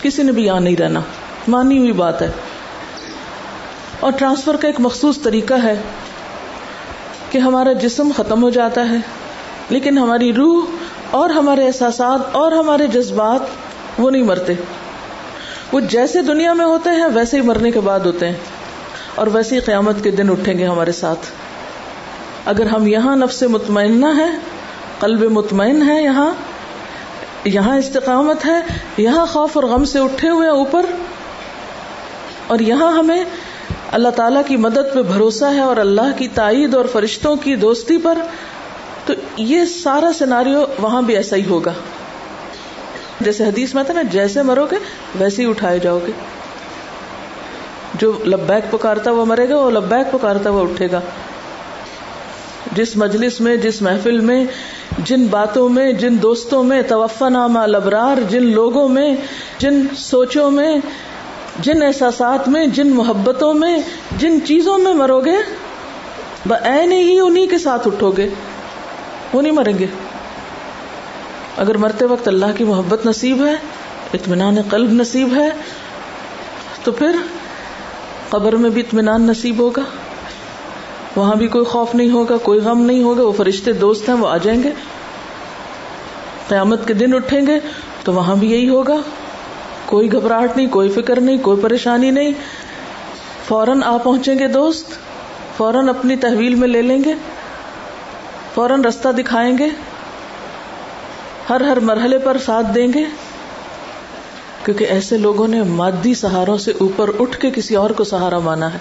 کسی 0.02 0.22
نے 0.22 0.32
بھی 0.32 0.46
یہاں 0.46 0.60
نہیں 0.60 0.76
رہنا۔ 0.76 1.00
مانی 1.48 1.78
ہوئی 1.78 1.92
بات 1.92 2.22
ہے۔ 2.22 2.30
اور 4.00 4.12
ٹرانسفر 4.12 4.56
کا 4.56 4.66
ایک 4.66 4.76
مخصوص 4.78 5.22
طریقہ 5.22 5.54
ہے 5.62 5.74
کہ 7.30 7.38
ہمارا 7.38 7.72
جسم 7.72 8.08
ختم 8.16 8.42
ہو 8.42 8.50
جاتا 8.50 8.90
ہے، 8.90 8.96
لیکن 9.68 9.98
ہماری 9.98 10.32
روح 10.32 10.64
اور 11.10 11.30
ہمارے 11.30 11.66
احساسات 11.66 12.20
اور 12.32 12.52
ہمارے 12.52 12.86
جذبات 12.86 13.40
وہ 13.98 14.10
نہیں 14.10 14.22
مرتے۔ 14.22 14.52
وہ 15.72 15.80
جیسے 15.80 16.22
دنیا 16.22 16.52
میں 16.52 16.64
ہوتے 16.64 16.90
ہیں، 16.90 17.06
ویسے 17.14 17.36
ہی 17.36 17.42
مرنے 17.42 17.70
کے 17.70 17.80
بعد 17.80 18.00
ہوتے 18.00 18.28
ہیں۔ 18.28 18.36
اور 19.14 19.26
ویسے 19.26 19.54
ہی 19.54 19.60
قیامت 19.60 19.96
کے 20.02 20.10
دن 20.10 20.30
اٹھیں 20.30 20.58
گے 20.58 20.66
ہمارے 20.66 20.92
ساتھ۔ 20.92 21.26
اگر 22.44 22.66
ہم 22.66 22.86
یہاں 22.86 23.16
نفس 23.16 23.42
مطمئنہ 23.42 24.06
ہے 24.16 24.30
قلب 24.98 25.22
مطمئن 25.22 25.90
ہے 25.90 26.02
یہاں 26.02 26.34
یہاں 27.44 27.76
استقامت 27.76 28.44
ہے، 28.46 28.60
یہاں 28.96 29.26
خوف 29.26 29.50
اور 29.54 29.64
غم 29.64 29.84
سے 29.84 29.98
اٹھے 29.98 30.28
ہوئے 30.28 30.48
اوپر، 30.48 30.86
اور 32.46 32.58
یہاں 32.58 32.92
ہمیں 32.92 33.24
اللہ 33.92 34.08
تعالیٰ 34.08 34.42
کی 34.46 34.56
مدد 34.56 34.94
پہ 34.94 35.02
بھروسہ 35.02 35.44
ہے 35.44 35.60
اور 35.60 35.76
اللہ 35.76 36.18
کی 36.18 36.28
تائید 36.28 36.74
اور 36.74 36.84
فرشتوں 36.84 37.36
کی 37.36 37.56
دوستی 37.56 37.98
پر۔ 37.98 38.18
تو 39.06 39.12
یہ 39.36 39.64
سارا 39.64 40.10
سیناریو 40.18 40.64
وہاں 40.78 41.02
بھی 41.02 41.16
ایسا 41.16 41.36
ہی 41.36 41.44
ہوگا۔ 41.44 41.72
جیسے 43.20 43.44
حدیث 43.44 43.74
میں 43.74 43.84
تھا 43.84 43.94
نا، 43.94 44.02
جیسے 44.02 44.42
مرو 44.42 44.66
گے، 44.70 44.76
ویسے 45.14 45.44
ہی 45.44 45.50
اٹھائے 45.50 45.78
جاؤ 45.78 45.98
گے۔ 46.06 46.12
جو 47.94 48.12
لبیک 48.26 48.72
پکارتا 48.72 49.10
وہ 49.10 49.24
مرے 49.24 49.48
گا، 49.48 49.58
وہ 49.58 49.70
لبیک 49.70 50.12
پکارتا 50.12 50.50
وہ 50.50 50.62
اٹھے 50.62 50.88
گا۔ 50.92 51.00
جس 52.72 52.96
مجلس 52.96 53.40
میں، 53.40 53.56
جس 53.56 53.82
محفل 53.82 54.20
میں، 54.20 54.44
جن 54.98 55.26
باتوں 55.26 55.68
میں، 55.68 55.92
جن 55.92 56.22
دوستوں 56.22 56.64
میں 56.64 56.82
توفا 56.82 57.28
نامہ 57.28 57.58
لبرار 57.66 58.30
جن 58.30 58.42
لوگوں 58.42 58.88
میں، 58.88 59.14
جن 59.58 59.86
سوچوں 59.96 60.50
میں، 60.50 60.76
جن 61.58 61.82
احساسات 61.82 62.48
میں، 62.48 62.66
جن 62.66 62.90
محبتوں 62.90 63.54
میں، 63.54 63.78
جن 64.18 64.38
چیزوں 64.44 64.78
میں 64.78 64.94
مرو 64.94 65.20
گے 65.20 65.36
این 66.64 66.92
ہی 66.92 67.20
انہیں 67.20 67.46
کے 67.46 67.58
ساتھ 67.58 67.88
اٹھو 67.88 68.10
گے 68.10 68.28
وہ 69.32 69.42
نہیں 69.42 69.52
مریں 69.52 69.78
گے۔ 69.78 69.86
اگر 71.56 71.76
مرتے 71.76 72.04
وقت 72.04 72.28
اللہ 72.28 72.46
کی 72.56 72.64
محبت 72.64 73.06
نصیب 73.06 73.46
ہے، 73.46 73.54
اطمینان 74.14 74.56
قلب 74.70 74.92
نصیب 74.92 75.34
ہے، 75.36 75.48
تو 76.84 76.92
پھر 76.92 77.16
قبر 78.28 78.52
میں 78.52 78.70
بھی 78.70 78.80
اطمینان 78.80 79.22
نصیب 79.22 79.58
ہوگا۔ 79.58 79.82
وہاں 81.16 81.34
بھی 81.34 81.46
کوئی 81.46 81.64
خوف 81.64 81.94
نہیں 81.94 82.10
ہوگا، 82.10 82.36
کوئی 82.36 82.60
غم 82.60 82.80
نہیں 82.80 83.02
ہوگا، 83.02 83.22
وہ 83.22 83.32
فرشتے 83.32 83.72
دوست 83.72 84.08
ہیں، 84.08 84.16
وہ 84.16 84.28
آ 84.28 84.36
جائیں 84.36 84.62
گے۔ 84.62 84.70
قیامت 86.48 86.86
کے 86.88 86.94
دن 86.94 87.14
اٹھیں 87.14 87.46
گے، 87.46 87.58
تو 88.04 88.12
وہاں 88.12 88.36
بھی 88.36 88.50
یہی 88.52 88.68
ہوگا۔ 88.68 88.96
کوئی 89.86 90.12
گھبراہٹ 90.12 90.56
نہیں، 90.56 90.66
کوئی 90.66 90.88
فکر 90.88 91.20
نہیں، 91.20 91.38
کوئی 91.38 91.60
پریشانی 91.60 92.10
نہیں۔ 92.10 92.32
فوراً 93.48 93.82
آ 93.82 93.96
پہنچیں 93.96 94.38
گے 94.38 94.48
دوست، 94.48 94.86
فوراً 95.56 95.88
اپنی 95.88 96.16
تحویل 96.16 96.54
میں 96.54 96.68
لے 96.68 96.82
لیں 96.82 97.04
گے، 97.04 97.14
فوراً 98.54 98.84
رستہ 98.84 99.08
دکھائیں 99.08 99.58
گے۔ 99.58 99.68
ہر 101.50 101.60
ہر 101.60 101.80
مرحلے 101.80 102.18
پر 102.18 102.36
ساتھ 102.38 102.66
دیں 102.74 102.86
گے۔ 102.94 103.04
کیونکہ 104.64 104.84
ایسے 104.84 105.16
لوگوں 105.18 105.48
نے 105.48 105.62
مادی 105.62 106.14
سہاروں 106.14 106.58
سے 106.58 106.72
اوپر 106.80 107.10
اٹھ 107.18 107.38
کے 107.38 107.50
کسی 107.50 107.76
اور 107.76 107.90
کو 107.90 108.04
سہارا 108.04 108.38
مانا 108.38 108.72
ہے، 108.72 108.78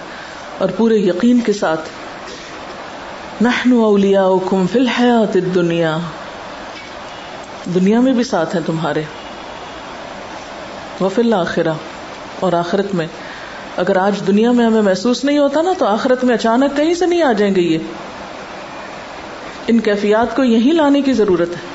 اور 0.58 0.68
پورے 0.68 0.96
یقین 0.96 1.40
کے 1.40 1.52
ساتھ 1.52 1.88
فی 3.42 4.78
الحیات 4.78 5.36
الدنیا۔ 5.36 5.98
دنیا 7.74 8.00
میں 8.00 8.12
بھی 8.12 8.24
ساتھ 8.24 8.56
ہیں 8.56 8.62
تمہارے۔ 8.66 9.02
وفی 11.00 11.22
الآخرہ 11.22 11.72
اور 12.40 12.52
آخرت 12.52 12.94
میں۔ 12.94 13.06
اگر 13.76 13.96
آج 13.96 14.26
دنیا 14.26 14.52
میں 14.52 14.64
ہمیں 14.64 14.82
محسوس 14.82 15.24
نہیں 15.24 15.38
ہوتا 15.38 15.62
نا، 15.62 15.72
تو 15.78 15.86
آخرت 15.86 16.24
میں 16.24 16.34
اچانک 16.34 16.76
کہیں 16.76 16.94
سے 16.94 17.06
نہیں 17.06 17.22
آ 17.22 17.32
جائیں 17.32 17.54
گے 17.54 17.60
یہ۔ 17.60 17.78
ان 19.68 19.78
کیفیات 19.78 20.36
کو 20.36 20.44
یہی 20.44 20.70
لانے 20.72 21.02
کی 21.02 21.12
ضرورت 21.12 21.48
ہے۔ 21.48 21.74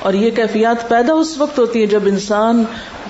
اور 0.00 0.12
یہ 0.12 0.30
کیفیات 0.30 0.88
پیدا 0.88 1.12
اس 1.12 1.38
وقت 1.38 1.58
ہوتی 1.58 1.80
ہے 1.80 1.86
جب 1.86 2.00
انسان 2.06 2.64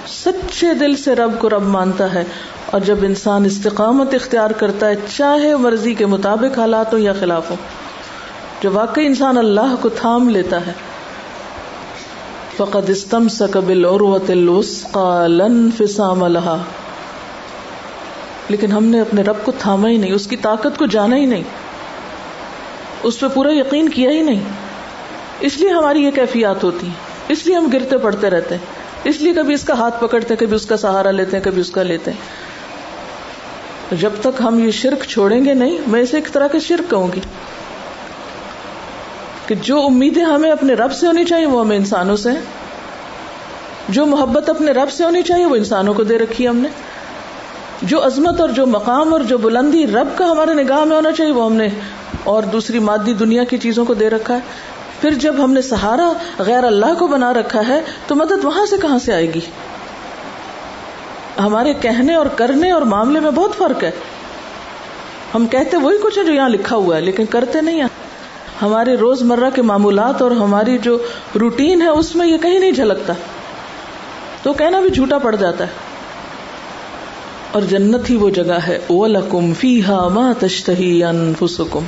سچے 0.06 0.74
دل 0.74 0.96
سے 0.96 1.14
رب 1.14 1.38
کو 1.38 1.50
رب 1.50 1.62
مانتا 1.62 2.14
ہے، 2.14 2.24
اور 2.66 2.80
جب 2.80 2.96
انسان 3.02 3.44
استقامت 3.44 4.14
اختیار 4.14 4.50
کرتا 4.50 4.88
ہے، 4.88 4.94
چاہے 5.16 5.56
مرضی 5.56 5.94
کے 5.94 6.06
مطابق 6.06 6.58
حالات 6.58 6.92
ہو 6.92 6.98
یا 6.98 7.12
خلاف 7.20 7.50
ہو 7.50 7.56
جو 8.62 8.70
واقعی 8.72 9.06
انسان 9.06 9.38
اللہ 9.38 9.74
کو 9.82 9.88
تھام 9.88 10.28
لیتا 10.28 10.66
ہے۔ 10.66 10.72
فقد 12.56 12.90
استم 12.90 13.28
سکبل 13.28 13.84
اور 13.84 14.00
لیکن 18.48 18.72
ہم 18.72 18.84
نے 18.84 19.00
اپنے 19.00 19.22
رب 19.22 19.36
کو 19.44 19.52
تھاما 19.58 19.88
ہی 19.88 19.96
نہیں، 19.96 20.12
اس 20.12 20.26
کی 20.26 20.36
طاقت 20.36 20.78
کو 20.78 20.86
جانا 20.86 21.16
ہی 21.16 21.24
نہیں۔ 21.24 21.42
اس 23.02 23.20
پہ 23.20 23.26
پورا 23.34 23.52
یقین 23.52 23.88
کیا 23.88 24.10
ہی 24.10 24.22
نہیں۔ 24.22 24.40
اس 25.40 25.58
لیے 25.58 25.68
ہماری 25.68 26.02
یہ 26.02 26.10
کیفیات 26.10 26.64
ہوتی 26.64 26.86
ہیں۔ 26.86 26.94
اس 27.28 27.46
لیے 27.46 27.56
ہم 27.56 27.70
گرتے 27.72 27.98
پڑتے 27.98 28.30
رہتے 28.30 28.54
ہیں۔ 28.54 28.64
اس 29.04 29.20
لیے 29.20 29.32
کبھی 29.32 29.54
اس 29.54 29.64
کا 29.64 29.74
ہاتھ 29.74 30.00
پکڑتے 30.00 30.36
کبھی 30.36 30.56
اس 30.56 30.66
کا 30.66 30.76
سہارا 30.76 31.10
لیتے 31.10 31.36
ہیں، 31.36 31.44
کبھی 31.44 31.60
اس 31.60 31.70
کا 31.70 31.82
لیتے 31.82 32.10
ہیں۔ 32.10 32.18
جب 33.96 34.10
تک 34.20 34.42
ہم 34.44 34.58
یہ 34.58 34.70
شرک 34.70 35.04
چھوڑیں 35.04 35.44
گے 35.44 35.54
نہیں، 35.54 35.78
میں 35.86 36.00
اسے 36.00 36.16
ایک 36.16 36.32
طرح 36.32 36.46
کا 36.46 36.58
شرک 36.58 36.90
کہوں 36.90 37.08
گی۔ 37.16 37.20
کہ 39.50 39.56
جو 39.56 39.86
امیدیں 39.86 40.24
ہمیں 40.24 40.50
اپنے 40.50 40.74
رب 40.74 40.92
سے 40.92 41.06
ہونی 41.06 41.24
چاہیے 41.24 41.46
وہ 41.46 41.60
ہمیں 41.60 41.76
انسانوں 41.76 42.16
سے 42.16 42.30
جو 43.88 44.06
محبت 44.06 44.48
اپنے 44.48 44.72
رب 44.72 44.90
سے 44.90 45.04
ہونی 45.04 45.22
چاہیے 45.22 45.44
وہ 45.44 45.56
انسانوں 45.56 45.94
کو 45.94 46.02
دے 46.02 46.18
رکھی 46.18 46.48
ہم 46.48 46.56
نے۔ 46.56 46.68
جو 47.82 48.06
عظمت 48.06 48.40
اور 48.40 48.48
جو 48.48 48.66
مقام 48.66 49.12
اور 49.12 49.20
جو 49.20 49.38
بلندی 49.38 49.86
رب 49.86 50.08
کا 50.14 50.30
ہمارے 50.30 50.54
نگاہ 50.54 50.84
میں 50.84 50.96
ہونا 50.96 51.12
چاہیے 51.12 51.32
وہ 51.32 51.44
ہم 51.44 51.52
نے 51.52 51.68
اور 52.24 52.42
دوسری 52.42 52.78
مادی 52.78 53.12
دنیا 53.12 53.44
کی 53.44 53.58
چیزوں 53.58 53.84
کو 53.84 53.94
دے 53.94 54.10
رکھا 54.10 54.34
ہے۔ 54.34 54.40
پھر 55.00 55.10
جب 55.10 55.34
ہم 55.44 55.52
نے 55.52 55.62
سہارا 55.62 56.12
غیر 56.38 56.64
اللہ 56.64 56.94
کو 56.98 57.06
بنا 57.06 57.32
رکھا 57.32 57.68
ہے 57.68 57.80
تو 58.06 58.14
مدد 58.14 58.44
وہاں 58.44 58.66
سے 58.66 58.76
کہاں 58.82 58.98
سے 58.98 59.12
آئے 59.12 59.34
گی؟ 59.34 59.40
ہمارے 61.40 61.74
کہنے 61.74 62.14
اور 62.14 62.26
کرنے 62.26 62.70
اور 62.70 62.82
معاملے 62.82 63.20
میں 63.20 63.30
بہت 63.30 63.56
فرق 63.58 63.82
ہے۔ 63.82 63.90
ہم 65.34 65.46
کہتے 65.46 65.76
وہی 65.76 65.96
کچھ 66.02 66.18
ہے 66.18 66.24
جو 66.24 66.32
یہاں 66.32 66.48
لکھا 66.48 66.76
ہوا 66.76 66.96
ہے، 66.96 67.00
لیکن 67.00 67.24
کرتے 67.24 67.60
نہیں 67.60 67.80
ہیں۔ 67.80 67.88
ہمارے 68.62 68.94
روز 68.94 69.22
مرہ 69.22 69.50
کے 69.54 69.62
معمولات 69.62 70.22
اور 70.22 70.30
ہماری 70.30 70.78
جو 70.78 70.98
روٹین 71.40 71.82
ہے، 71.82 71.88
اس 71.88 72.16
میں 72.16 72.26
یہ 72.26 72.38
کہیں 72.38 72.58
نہیں 72.58 72.72
جھلکتا۔ 72.72 73.12
تو 74.42 74.52
کہنا 74.52 74.80
بھی 74.80 74.90
جھوٹا 74.90 75.18
پڑ 75.18 75.36
جاتا 75.36 75.64
ہے۔ 75.64 75.70
اور 77.52 77.62
جنت 77.62 78.10
ہی 78.10 78.16
وہ 78.16 78.30
جگہ 78.30 78.58
ہے۔ 78.68 78.78
وَلَكُمْ 78.88 79.54
فِيهَا 79.56 80.08
مَا 80.08 80.32
تَشْتَهِي 80.38 81.02
أَنفُسُكُمْ۔ 81.10 81.82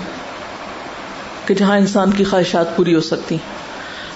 کہ 1.47 1.55
جہاں 1.55 1.77
انسان 1.77 2.11
کی 2.11 2.25
خواہشات 2.25 2.77
پوری 2.77 2.95
ہو 2.95 3.01
سکتی 3.01 3.37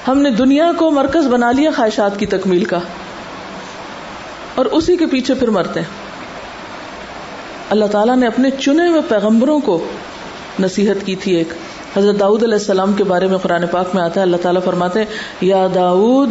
ہم 0.09 0.19
نے 0.19 0.31
دنیا 0.31 0.73
کو 0.79 0.91
مرکز 0.91 1.27
بنا 1.27 1.53
لیا 1.53 1.71
خواہشات 1.77 2.19
کی 2.19 2.27
تکمیل 2.27 2.65
کا۔ 2.65 2.79
اور 4.55 4.67
اسی 4.67 4.97
کے 4.97 5.07
پیچھے 5.07 5.35
پھر 5.35 5.51
مرتے 5.51 5.81
ہیں۔ 5.81 5.97
اللہ 7.71 7.85
تعالیٰ 7.85 8.17
نے 8.17 8.27
اپنے 8.27 8.51
چنے 8.51 8.89
ہوئے 8.89 9.01
پیغمبروں 9.09 9.61
کو 9.61 9.89
نصیحت 10.61 11.07
کی 11.07 11.17
تھی 11.17 11.35
ایک۔ 11.35 11.49
حضرت 11.97 12.21
داؤد 12.21 12.43
علیہ 12.43 12.55
السلام 12.55 12.93
کے 12.93 13.05
بارے 13.11 13.27
میں 13.27 13.39
قرآن 13.43 13.67
پاک 13.71 13.95
میں 13.95 14.03
آتا 14.03 14.21
ہے، 14.21 14.27
اللہ 14.27 14.43
تعالیٰ 14.43 14.63
فرماتے 14.65 15.01
ہیں، 15.01 15.07
یا 15.49 15.67
داود 15.75 16.31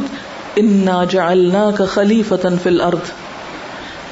انا 0.58 1.04
جعلنا 1.12 1.70
کا 1.78 1.86
خلیفتا 1.94 2.50
فی 2.64 2.70
الارض 2.70 3.12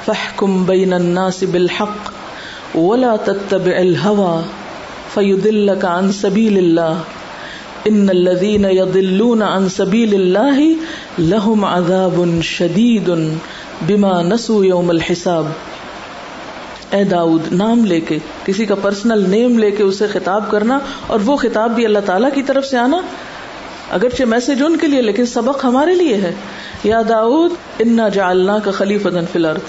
فحکم 0.04 0.64
بین 0.64 0.92
الناس 0.92 1.42
بالحق 1.50 2.76
ولا 2.76 3.14
تتبع 3.24 3.76
الهوى 3.76 4.40
فیدلک 5.14 5.84
عن 5.84 6.10
سبیل 6.12 6.56
اللہ 6.58 7.86
ان 7.90 8.08
الذین 8.08 8.64
یضلون 8.70 9.42
عن 9.42 9.68
سبیل 9.76 10.14
اللہ 10.14 10.60
لهم 11.18 11.64
عذاب 11.70 12.20
شدید 12.48 13.10
بما 13.86 14.14
نسوا 14.22 14.66
یوم 14.66 14.90
الحساب 14.90 15.46
اے 16.94 17.04
داؤد، 17.04 17.52
نام 17.52 17.84
لے 17.84 18.00
کے، 18.00 18.18
کسی 18.44 18.66
کا 18.66 18.74
پرسنل 18.74 19.30
نیم 19.30 19.58
لے 19.58 19.70
کے 19.70 19.82
اسے 19.82 20.06
خطاب 20.06 20.50
کرنا 20.50 20.78
اور 21.06 21.20
وہ 21.24 21.36
خطاب 21.36 21.70
بھی 21.70 21.84
اللہ 21.84 21.98
تعالیٰ 22.06 22.28
کی 22.34 22.42
طرف 22.42 22.66
سے 22.66 22.78
آنا۔ 22.78 23.00
اگرچہ 23.90 24.24
میسج 24.24 24.62
ان 24.66 24.76
کے 24.76 24.86
لیے، 24.86 25.02
لیکن 25.02 25.26
سبق 25.26 25.64
ہمارے 25.64 25.94
لیے 25.94 26.14
ہے۔ 26.14 26.32
یا 26.84 27.02
داؤد، 27.08 27.50
انا 27.78 28.08
جعلنا 28.08 28.58
کا 28.58 28.70
خلیفہ 28.70 29.08
فی 29.08 29.38
الارض 29.38 29.60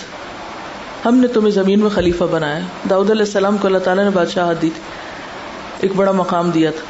ہم 1.05 1.15
نے 1.15 1.27
تمہیں 1.27 1.51
زمین 1.51 1.79
میں 1.79 1.89
خلیفہ 1.89 2.23
بنایا۔ 2.23 2.59
داؤد 2.89 3.11
علیہ 3.11 3.21
السلام 3.21 3.57
کو 3.57 3.67
اللہ 3.67 3.79
تعالیٰ 3.79 4.03
نے 4.03 4.09
بادشاہت 4.09 4.61
دی 4.61 4.69
تھی۔ 4.69 4.81
ایک 5.81 5.91
بڑا 5.95 6.11
مقام 6.11 6.51
دیا 6.51 6.71
تھا۔ 6.71 6.85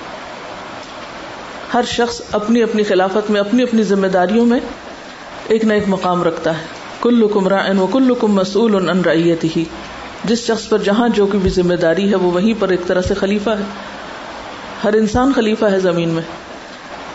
ہر 1.73 1.83
شخص 1.87 2.21
اپنی 2.31 2.63
اپنی 2.63 2.83
خلافت 2.83 3.31
میں، 3.31 3.39
اپنی 3.39 3.63
اپنی 3.63 3.83
ذمہ 3.83 4.07
داریوں 4.07 4.45
میں 4.45 4.59
ایک 5.47 5.65
نہ 5.65 5.73
ایک 5.73 5.83
مقام 5.87 6.23
رکھتا 6.23 6.57
ہے۔ 6.57 6.63
کل 7.01 7.27
کم 7.27 7.47
رائن 7.47 7.79
و 7.79 7.87
کل 7.87 8.13
کم 8.19 8.33
مسول 8.33 8.89
ان 8.89 9.01
رعیت 9.01 9.43
ہی 9.43 9.65
جس 10.23 10.39
شخص 10.39 10.69
پر 10.69 10.77
جہاں 10.77 11.09
جو 11.09 11.25
کی 11.25 11.37
بھی 11.37 11.49
ذمہ 11.49 11.73
داری 11.73 12.09
ہے 12.09 12.15
وہ 12.15 12.31
وہیں 12.31 12.53
پر 12.59 12.69
ایک 12.69 12.87
طرح 12.87 13.01
سے 13.01 13.13
خلیفہ 13.13 13.49
ہے۔ 13.49 13.63
ہر 14.83 14.93
انسان 14.93 15.31
خلیفہ 15.35 15.65
ہے 15.65 15.79
زمین 15.79 16.09
میں۔ 16.09 16.23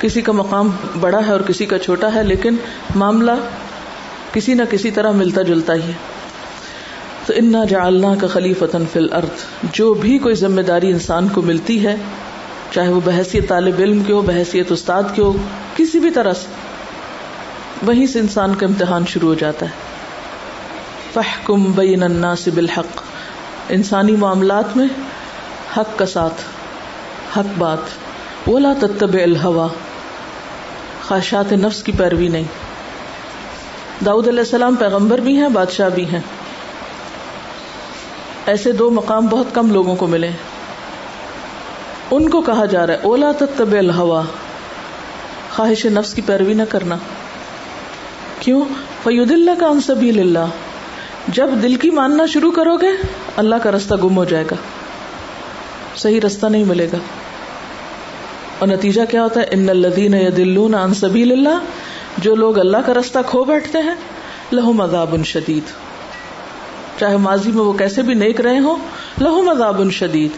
کسی 0.00 0.20
کا 0.20 0.32
مقام 0.32 0.70
بڑا 1.00 1.26
ہے 1.26 1.32
اور 1.32 1.40
کسی 1.40 1.66
کا 1.66 1.78
چھوٹا 1.78 2.14
ہے، 2.14 2.22
لیکن 2.22 2.56
معاملہ 2.94 3.30
کسی 4.32 4.54
نہ 4.54 4.62
کسی 4.70 4.90
طرح 4.90 5.10
ملتا 5.10 5.42
جلتا 5.42 5.74
ہی 5.74 5.80
ہے۔ 5.80 5.92
تو 7.26 7.32
انا 7.36 7.64
جعلنا 7.64 8.14
کا 8.20 8.26
خلیفۃ 8.26 8.76
فل 8.92 9.12
ارتھ 9.12 9.66
جو 9.72 9.94
بھی 9.94 10.18
کوئی 10.18 10.34
ذمہ 10.34 10.60
داری 10.60 10.90
انسان 10.90 11.28
کو 11.28 11.42
ملتی 11.42 11.86
ہے، 11.86 11.96
چاہے 12.70 12.88
وہ 12.88 13.00
بحثیت 13.04 13.48
طالب 13.48 13.74
علم 13.78 14.04
کی 14.04 14.12
ہو، 14.12 14.20
بحثیت 14.20 14.72
استاد 14.72 15.02
کی 15.14 15.22
ہو، 15.22 15.32
کسی 15.76 15.98
بھی 15.98 16.10
طرح 16.10 16.32
سے، 16.32 16.46
وہیں 17.86 18.06
سے 18.06 18.18
انسان 18.18 18.54
کا 18.54 18.66
امتحان 18.66 19.04
شروع 19.08 19.28
ہو 19.28 19.34
جاتا 19.34 19.66
ہے۔ 19.66 19.89
فحکم 21.14 21.72
بین 21.72 22.02
الناس 22.02 22.48
بالحق۔ 22.54 23.02
انسانی 23.68 24.16
معاملات 24.16 24.76
میں 24.76 24.86
حق 25.76 25.98
کا 25.98 26.06
ساتھ، 26.06 26.42
حق 27.38 27.58
بات۔ 27.58 27.78
اولا 28.44 28.72
تتبع 28.80 29.22
الہوا۔ 29.22 29.68
خواہشات 31.08 31.52
نفس 31.52 31.82
کی 31.82 31.92
پیروی 31.92 32.28
نہیں۔ 32.28 32.42
داؤد 34.04 34.28
علیہ 34.28 34.38
السلام 34.38 34.74
پیغمبر 34.74 35.18
بھی 35.18 35.36
ہیں، 35.36 35.48
بادشاہ 35.48 35.88
بھی 35.88 36.04
ہیں۔ 36.04 36.20
ایسے 38.46 38.72
دو 38.72 38.90
مقام 38.90 39.26
بہت 39.26 39.46
کم 39.52 39.70
لوگوں 39.70 39.96
کو 39.96 40.06
ملے۔ 40.06 40.30
ان 42.10 42.28
کو 42.28 42.42
کہا 42.42 42.64
جا 42.64 42.86
رہا 42.86 42.94
ہے 42.94 42.98
اولا 43.02 43.32
تتبع 43.32 43.78
الہوا۔ 43.78 44.22
خواہش 45.56 45.86
نفس 45.86 46.14
کی 46.14 46.22
پیروی 46.22 46.54
نہ 46.54 46.62
کرنا۔ 46.68 46.96
کیوں؟ 48.40 48.64
فید 49.02 49.30
اللہ 49.30 49.50
کا 49.60 49.66
انصبی 49.66 50.20
اللہ۔ 50.20 50.69
جب 51.32 51.50
دل 51.62 51.74
کی 51.74 51.90
ماننا 51.90 52.26
شروع 52.26 52.52
کرو 52.52 52.76
گے، 52.76 53.06
اللہ 53.36 53.54
کا 53.62 53.70
رستہ 53.70 53.94
گم 53.94 54.16
ہو 54.16 54.24
جائے 54.24 54.44
گا۔ 54.50 54.56
صحیح 55.96 56.20
رستہ 56.26 56.46
نہیں 56.46 56.64
ملے 56.64 56.88
گا۔ 56.92 56.96
اور 58.58 58.68
نتیجہ 58.68 59.00
کیا 59.10 59.22
ہوتا 59.22 59.40
ہے؟ 59.40 59.46
ان 59.50 59.68
الدین 59.68 60.14
دلون 60.36 60.74
عن 60.74 60.94
سبیل 60.94 61.32
اللہ، 61.32 61.58
جو 62.18 62.34
لوگ 62.34 62.58
اللہ 62.58 62.76
کا 62.86 62.94
رستہ 62.94 63.18
کھو 63.26 63.44
بیٹھتے 63.44 63.78
ہیں 63.78 63.94
لہو 64.52 64.72
مذاب 64.72 65.14
شدید۔ 65.24 65.62
چاہے 67.00 67.16
ماضی 67.16 67.52
میں 67.52 67.64
وہ 67.64 67.72
کیسے 67.72 68.02
بھی 68.02 68.14
نیک 68.14 68.40
رہے 68.40 68.58
ہوں 68.58 68.76
لہو 69.20 69.42
مذاب 69.42 69.90
شدید۔ 69.90 70.30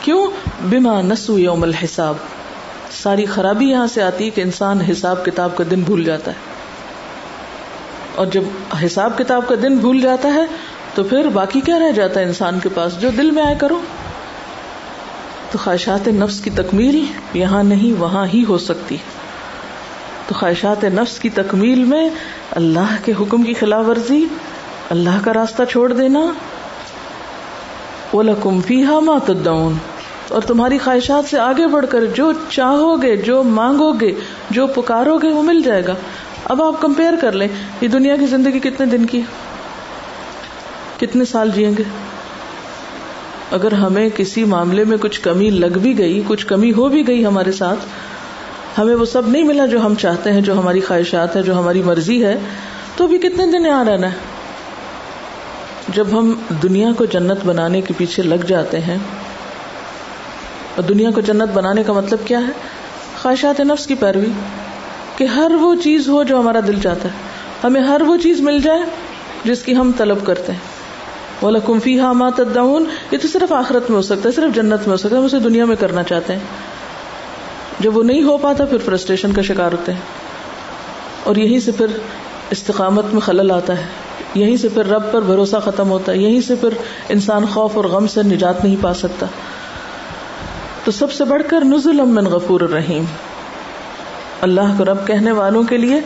کیوں؟ 0.00 0.26
بما 0.70 1.00
نسو 1.00 1.38
یوم 1.38 1.62
الحساب۔ 1.62 2.14
ساری 3.02 3.26
خرابی 3.26 3.66
یہاں 3.66 3.86
سے 3.86 4.02
آتی 4.02 4.24
ہے 4.24 4.30
کہ 4.30 4.40
انسان 4.40 4.80
حساب 4.80 5.24
کتاب 5.24 5.56
کا 5.56 5.64
دن 5.70 5.80
بھول 5.80 6.04
جاتا 6.04 6.30
ہے۔ 6.30 6.49
اور 8.14 8.26
جب 8.26 8.42
حساب 8.86 9.18
کتاب 9.18 9.48
کا 9.48 9.54
دن 9.62 9.76
بھول 9.76 10.00
جاتا 10.00 10.34
ہے 10.34 10.44
تو 10.94 11.02
پھر 11.02 11.28
باقی 11.28 11.60
کیا 11.60 11.78
رہ 11.78 11.92
جاتا 11.92 12.20
ہے 12.20 12.24
انسان 12.24 12.58
کے 12.58 12.68
پاس 12.74 13.00
جو 13.00 13.10
دل 13.10 13.30
میں 13.30 13.42
آئے 13.42 13.54
کرو؟ 13.58 13.80
تو 15.50 15.58
خواہشات 15.58 16.08
نفس 16.08 16.40
کی 16.40 16.50
تکمیل 16.50 17.04
یہاں 17.34 17.62
نہیں، 17.62 18.00
وہاں 18.00 18.26
ہی 18.26 18.44
ہو 18.48 18.58
سکتی۔ 18.58 18.96
تو 20.28 20.34
خواہشات 20.34 20.84
نفس 20.84 21.18
کی 21.18 21.28
تکمیل 21.28 21.84
میں 21.84 22.10
اللہ 22.50 22.96
کے 23.04 23.12
حکم 23.20 23.42
کی 23.42 23.54
خلاف 23.54 23.84
ورزی، 23.88 24.24
اللہ 24.90 25.24
کا 25.24 25.32
راستہ 25.34 25.62
چھوڑ 25.70 25.92
دینا۔ 25.92 26.20
وہ 28.12 28.22
لکم 28.22 28.60
فی 28.60 28.84
ہاں 28.84 29.26
تدون 29.26 29.74
اور 30.28 30.42
تمہاری 30.42 30.78
خواہشات 30.78 31.30
سے 31.30 31.38
آگے 31.38 31.66
بڑھ 31.66 31.86
کر 31.90 32.04
جو 32.04 32.32
چاہو 32.50 33.02
گے، 33.02 33.16
جو 33.16 33.42
مانگو 33.42 33.92
گے، 33.92 34.12
جو 34.50 34.66
پکارو 34.66 35.18
گے، 35.18 35.28
وہ 35.28 35.42
مل 35.42 35.62
جائے 35.62 35.86
گا۔ 35.86 35.94
اب 36.50 36.62
آپ 36.62 36.80
کمپیئر 36.80 37.14
کر 37.20 37.32
لیں، 37.32 37.48
یہ 37.80 37.88
دنیا 37.88 38.16
کی 38.16 38.26
زندگی 38.26 38.60
کتنے 38.60 38.86
دن 38.86 39.04
کی 39.06 39.20
کتنے 41.00 41.24
سال 41.24 41.50
جیئیں 41.54 41.72
گے؟ 41.78 41.82
اگر 43.50 43.72
ہمیں 43.72 44.08
کسی 44.16 44.44
معاملے 44.44 44.84
میں 44.84 44.96
کچھ 45.00 45.20
کمی 45.20 45.50
لگ 45.50 45.78
بھی 45.78 45.96
گئی، 45.98 46.22
کچھ 46.28 46.46
کمی 46.46 46.72
ہو 46.72 46.88
بھی 46.88 47.06
گئی 47.08 47.24
ہمارے 47.26 47.52
ساتھ، 47.52 47.86
ہمیں 48.78 48.94
وہ 48.94 49.04
سب 49.04 49.28
نہیں 49.28 49.44
ملا 49.44 49.66
جو 49.66 49.80
ہم 49.80 49.94
چاہتے 49.94 50.32
ہیں، 50.32 50.40
جو 50.40 50.58
ہماری 50.58 50.80
خواہشات 50.80 51.36
ہے 51.36 51.42
جو 51.42 51.58
ہماری 51.58 51.82
مرضی 51.82 52.24
ہے، 52.24 52.36
تو 52.96 53.06
بھی 53.06 53.18
کتنے 53.18 53.46
دن 53.52 53.66
یہاں 53.66 53.84
رہنا 53.84 54.10
ہے؟ 54.12 55.92
جب 55.94 56.06
ہم 56.12 56.32
دنیا 56.62 56.90
کو 56.98 57.04
جنت 57.04 57.44
بنانے 57.46 57.80
کے 57.80 57.94
پیچھے 57.96 58.22
لگ 58.22 58.44
جاتے 58.46 58.80
ہیں، 58.80 58.98
اور 60.74 60.82
دنیا 60.82 61.10
کو 61.10 61.20
جنت 61.20 61.54
بنانے 61.54 61.82
کا 61.82 61.92
مطلب 61.92 62.26
کیا 62.26 62.38
ہے؟ 62.38 62.52
خواہشات 63.22 63.60
نفس 63.60 63.86
کی 63.86 63.94
پیروی۔ 63.94 64.32
کہ 65.20 65.24
ہر 65.24 65.52
وہ 65.60 65.74
چیز 65.74 66.08
ہو 66.08 66.22
جو 66.22 66.40
ہمارا 66.40 66.60
دل 66.66 66.80
چاہتا 66.80 67.04
ہے۔ 67.04 67.14
ہمیں 67.64 67.80
ہر 67.80 68.02
وہ 68.06 68.16
چیز 68.16 68.40
مل 68.40 68.60
جائے 68.62 68.80
جس 69.44 69.62
کی 69.62 69.76
ہم 69.76 69.92
طلب 69.96 70.18
کرتے 70.26 70.52
ہیں۔ 70.52 70.58
بولا 71.40 71.58
کمفی 71.58 72.00
ہاں 72.00 72.14
مات 72.14 72.40
یہ 73.10 73.18
تو 73.22 73.28
صرف 73.28 73.52
آخرت 73.52 73.90
میں 73.90 73.96
ہو 73.96 74.02
سکتا 74.02 74.28
ہے، 74.28 74.34
صرف 74.34 74.54
جنت 74.54 74.80
میں 74.80 74.90
ہو 74.90 74.96
سکتا 74.96 75.08
ہے۔ 75.08 75.16
ہم 75.16 75.26
اسے 75.26 75.38
دنیا 75.38 75.64
میں 75.64 75.76
کرنا 75.76 76.02
چاہتے 76.02 76.32
ہیں۔ 76.32 76.40
جب 77.80 77.96
وہ 77.96 78.02
نہیں 78.02 78.22
ہو 78.22 78.38
پاتا، 78.38 78.64
پھر 78.64 78.78
فرسٹریشن 78.78 79.32
کا 79.32 79.42
شکار 79.42 79.72
ہوتے 79.72 79.92
ہیں۔ 79.92 80.00
اور 81.24 81.36
یہیں 81.36 81.60
سے 81.60 81.72
پھر 81.72 81.86
استقامت 82.50 83.04
میں 83.12 83.20
خلل 83.20 83.50
آتا 83.50 83.78
ہے۔ 83.78 83.86
یہیں 84.34 84.56
سے 84.56 84.68
پھر 84.68 84.86
رب 84.86 85.12
پر 85.12 85.22
بھروسہ 85.22 85.56
ختم 85.64 85.90
ہوتا 85.90 86.12
ہے۔ 86.12 86.18
یہیں 86.18 86.40
سے 86.40 86.54
پھر 86.54 86.68
انسان 87.08 87.46
خوف 87.46 87.76
اور 87.76 87.84
غم 87.84 88.06
سے 88.06 88.22
نجات 88.22 88.64
نہیں 88.64 88.76
پا 88.80 88.94
سکتا۔ 88.94 89.26
تو 90.84 90.90
سب 90.90 91.12
سے 91.12 91.24
بڑھ 91.24 91.42
کر 91.46 91.64
نزل 91.64 92.00
من 92.00 92.26
غفور 92.26 92.60
الرحیم۔ 92.60 93.04
اللہ 94.40 94.78
کو 94.78 94.84
رب 94.84 95.06
کہنے 95.06 95.32
والوں 95.32 95.62
کے 95.62 95.76
لیے 95.76 96.00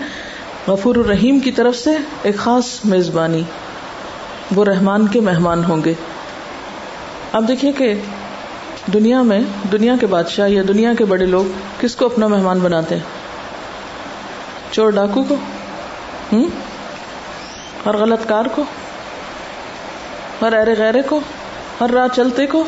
غفور 0.66 0.96
الرحیم 0.96 1.38
کی 1.38 1.52
طرف 1.52 1.76
سے 1.76 1.90
ایک 2.22 2.36
خاص 2.36 2.80
میزبانی۔ 2.84 3.42
وہ 4.54 4.64
رحمان 4.64 5.06
کے 5.06 5.20
مہمان 5.20 5.64
ہوں 5.64 5.84
گے۔ 5.84 5.94
اب 7.32 7.48
دیکھیے 7.48 7.72
کہ 7.72 7.94
دنیا 8.92 9.22
میں 9.22 9.40
دنیا 9.72 9.94
کے 10.00 10.06
بادشاہ 10.06 10.48
یا 10.48 10.62
دنیا 10.68 10.94
کے 10.98 11.04
بڑے 11.04 11.26
لوگ 11.26 11.44
کس 11.80 11.96
کو 11.96 12.06
اپنا 12.06 12.26
مہمان 12.26 12.58
بناتے 12.58 12.94
ہیں؟ 12.94 13.02
چور 14.70 14.90
ڈاکو 14.90 15.22
کو؟ 15.22 15.36
ہوں؟ 16.32 16.44
ہر 17.86 17.96
غلط 17.96 18.28
کار 18.28 18.44
کو؟ 18.54 18.64
ہر 20.42 20.52
ارے 20.52 20.74
غیرے 20.78 21.02
کو؟ 21.02 21.20
ہر 21.80 21.90
راہ 21.90 22.06
چلتے 22.16 22.46
کو؟ 22.46 22.64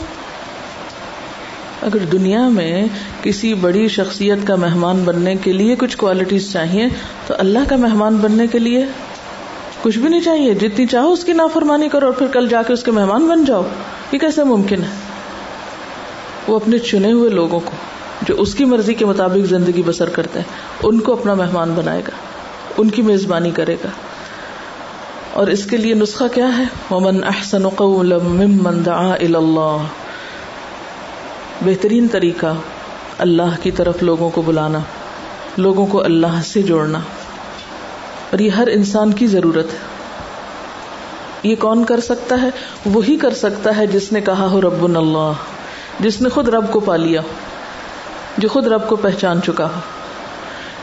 اگر 1.83 1.99
دنیا 1.99 2.49
میں 2.49 2.87
کسی 3.23 3.55
بڑی 3.55 3.89
شخصیت 3.89 4.47
کا 4.47 4.55
مہمان 4.55 5.03
بننے 5.05 5.35
کے 5.35 5.53
لیے 5.53 5.77
کچھ 5.77 5.97
کوالٹیز 5.97 6.53
چاہیے، 6.53 6.89
تو 7.27 7.35
اللہ 7.39 7.59
کا 7.69 7.77
مہمان 7.77 8.17
بننے 8.17 8.47
کے 8.47 8.59
لیے 8.59 8.85
کچھ 9.83 9.99
بھی 9.99 10.09
نہیں 10.09 10.21
چاہیے۔ 10.21 10.55
جتنی 10.55 10.87
چاہو 10.87 11.12
اس 11.12 11.25
کی 11.25 11.33
نافرمانی 11.33 11.89
کرو 11.89 12.07
اور 12.07 12.15
پھر 12.15 12.27
کل 12.27 12.49
جا 12.49 12.62
کے 12.62 12.73
اس 12.73 12.83
کے 12.83 12.91
مہمان 12.91 13.27
بن 13.27 13.45
جاؤ۔ 13.45 13.62
یہ 14.12 14.19
کیسے 14.19 14.45
ممکن 14.45 14.83
ہے؟ 14.83 14.95
وہ 16.49 16.57
اپنے 16.57 16.79
چنے 16.79 17.12
ہوئے 17.12 17.31
لوگوں 17.31 17.61
کو، 17.65 17.73
جو 18.29 18.35
اس 18.39 18.55
کی 18.55 18.65
مرضی 18.65 18.95
کے 18.95 19.05
مطابق 19.05 19.47
زندگی 19.47 19.83
بسر 19.87 20.09
کرتے 20.09 20.39
ہیں، 20.39 20.47
ان 20.83 21.01
کو 21.01 21.12
اپنا 21.12 21.35
مہمان 21.35 21.73
بنائے 21.77 22.01
گا، 22.01 22.11
ان 22.79 22.91
کی 22.91 23.03
میزبانی 23.03 23.51
کرے 23.51 23.77
گا۔ 23.85 23.89
اور 25.33 25.47
اس 25.47 25.67
کے 25.67 25.77
لیے 25.77 25.95
نسخہ 25.95 26.25
کیا 26.35 26.59
ہے؟ 26.59 26.65
ومن 26.91 27.25
احسن 27.25 27.62
ممن 27.62 28.85
دعا 28.87 29.15
اللہ 29.15 29.77
بہترین 31.62 32.09
طریقہ 32.12 32.47
اللہ 33.19 33.62
کی 33.62 33.71
طرف 33.71 34.03
لوگوں 34.03 34.31
کو 34.31 34.42
بلانا، 34.42 34.79
لوگوں 35.57 35.87
کو 35.87 36.05
اللہ 36.05 36.42
سے 36.47 36.62
جوڑنا۔ 36.62 36.99
اور 38.31 38.38
یہ 38.38 38.51
ہر 38.51 38.66
انسان 38.66 39.12
کی 39.12 39.27
ضرورت 39.27 39.73
ہے۔ 39.73 39.79
یہ 41.42 41.57
کون 41.57 41.85
کر 41.85 42.01
سکتا 42.01 42.42
ہے؟ 42.42 42.49
وہی 42.87 43.16
کر 43.16 43.35
سکتا 43.35 43.77
ہے 43.77 43.87
جس 43.87 44.12
نے 44.12 44.21
کہا 44.21 44.47
ہو 44.51 44.61
رب 44.61 44.85
اللہ، 44.85 45.33
جس 46.01 46.21
نے 46.21 46.29
خود 46.29 46.49
رب 46.49 46.73
کو 46.73 46.81
پا 46.81 46.97
لیا، 46.97 47.21
جو 48.38 48.49
خود 48.49 48.66
رب 48.66 48.88
کو 48.88 48.97
پہچان 48.97 49.42
چکا 49.42 49.64
ہو۔ 49.64 49.81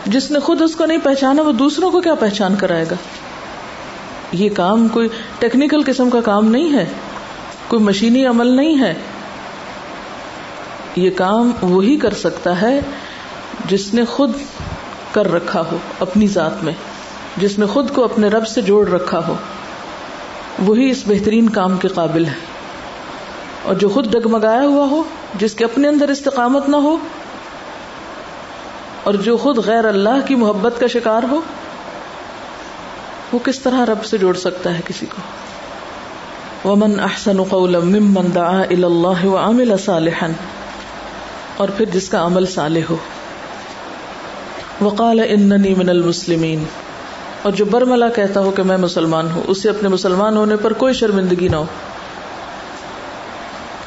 جس 0.06 0.32
نے 0.32 0.40
خود 0.40 0.62
اس 0.62 0.76
کو 0.76 0.86
نہیں 0.86 0.98
پہچانا، 1.04 1.42
وہ 1.42 1.52
دوسروں 1.52 1.92
کو 1.92 2.02
کیا 2.02 2.16
پہچان 2.16 2.56
کرائے 2.56 2.86
گا؟ 2.92 2.96
یہ 4.32 4.50
کام 4.54 4.88
کوئی 4.88 5.08
ٹیکنیکل 5.40 5.82
قسم 5.86 6.10
کا 6.10 6.22
کام 6.22 6.46
نہیں 6.46 6.74
ہے، 6.74 6.86
کوئی 7.68 7.84
مشینی 7.84 8.26
عمل 8.26 8.48
نہیں 8.48 8.82
ہے۔ 8.82 8.94
یہ 10.96 11.10
کام 11.10 11.52
وہی 11.62 11.98
کر 11.98 12.14
سکتا 12.14 12.62
ہے 12.62 12.80
جس 13.70 13.94
نے 13.94 14.06
خود 14.06 14.32
کر 15.12 15.34
رکھا 15.34 15.62
ہو، 15.62 15.78
اپنی 16.00 16.28
ذات 16.28 16.64
میں، 16.64 16.74
جس 17.38 17.60
نے 17.60 17.66
خود 17.66 17.92
کو 17.94 18.04
اپنے 18.04 18.28
رب 18.28 18.48
سے 18.48 18.62
جوڑ 18.62 18.90
رکھا 18.90 19.28
ہو۔ 19.28 19.34
وہی 20.60 20.90
اس 20.90 21.04
بہترین 21.08 21.50
کام 21.50 21.78
کے 21.78 21.88
قابل 21.88 22.26
ہے۔ 22.26 22.34
اور 23.64 23.76
جو 23.76 23.90
خود 23.90 24.12
ڈگمگایا 24.12 24.62
ہوا 24.62 24.86
ہو، 24.86 25.04
جس 25.40 25.54
کے 25.54 25.66
اپنے 25.66 25.88
اندر 25.88 26.10
استقامت 26.10 26.70
نہ 26.70 26.76
ہو، 26.76 26.98
اور 29.04 29.14
جو 29.14 29.38
خود 29.38 29.58
غیر 29.58 29.86
اللہ 29.86 30.28
کی 30.28 30.36
محبت 30.36 30.80
کا 30.80 30.88
شکار 30.88 31.24
ہو، 31.32 31.42
وہ 33.34 33.40
کس 33.40 33.60
طرح 33.60 33.86
رب 33.86 34.06
سے 34.06 34.18
جوڑ 34.18 34.34
سکتا 34.34 34.76
ہے 34.76 34.82
کسی 34.86 35.06
کو؟ 35.06 35.44
ومن 36.70 37.00
احسن 37.00 37.44
قولا 37.44 37.80
ممن 37.80 38.36
دعا 38.36 38.62
الى 38.62 38.84
الله 38.84 39.30
وعمل 39.30 39.78
صالحا 39.78 40.28
اور 41.64 41.72
پھر 41.78 41.86
جس 41.86 42.10
کا 42.10 42.26
عمل 42.26 42.46
صالح 42.46 42.80
ہو۔ 42.90 42.96
وقال 44.82 45.20
اننی 45.28 45.74
من 45.74 45.90
المسلمین۔ 45.90 46.64
اور 47.42 47.52
جو 47.52 47.66
برملا 47.66 48.10
کہتا 48.10 48.40
ہو 48.40 48.52
کہ 48.52 48.64
میں 48.64 48.78
مسلمان 48.78 49.32
ہوں، 49.32 49.42
اسے 49.48 49.70
اپنے 49.70 49.90
مسلمان 49.90 50.38
ہونے 50.38 50.56
پر 50.58 50.74
کوئی 50.74 50.94
شرمندگی 50.94 51.48
نہ 51.48 51.56
ہو۔ 51.56 51.66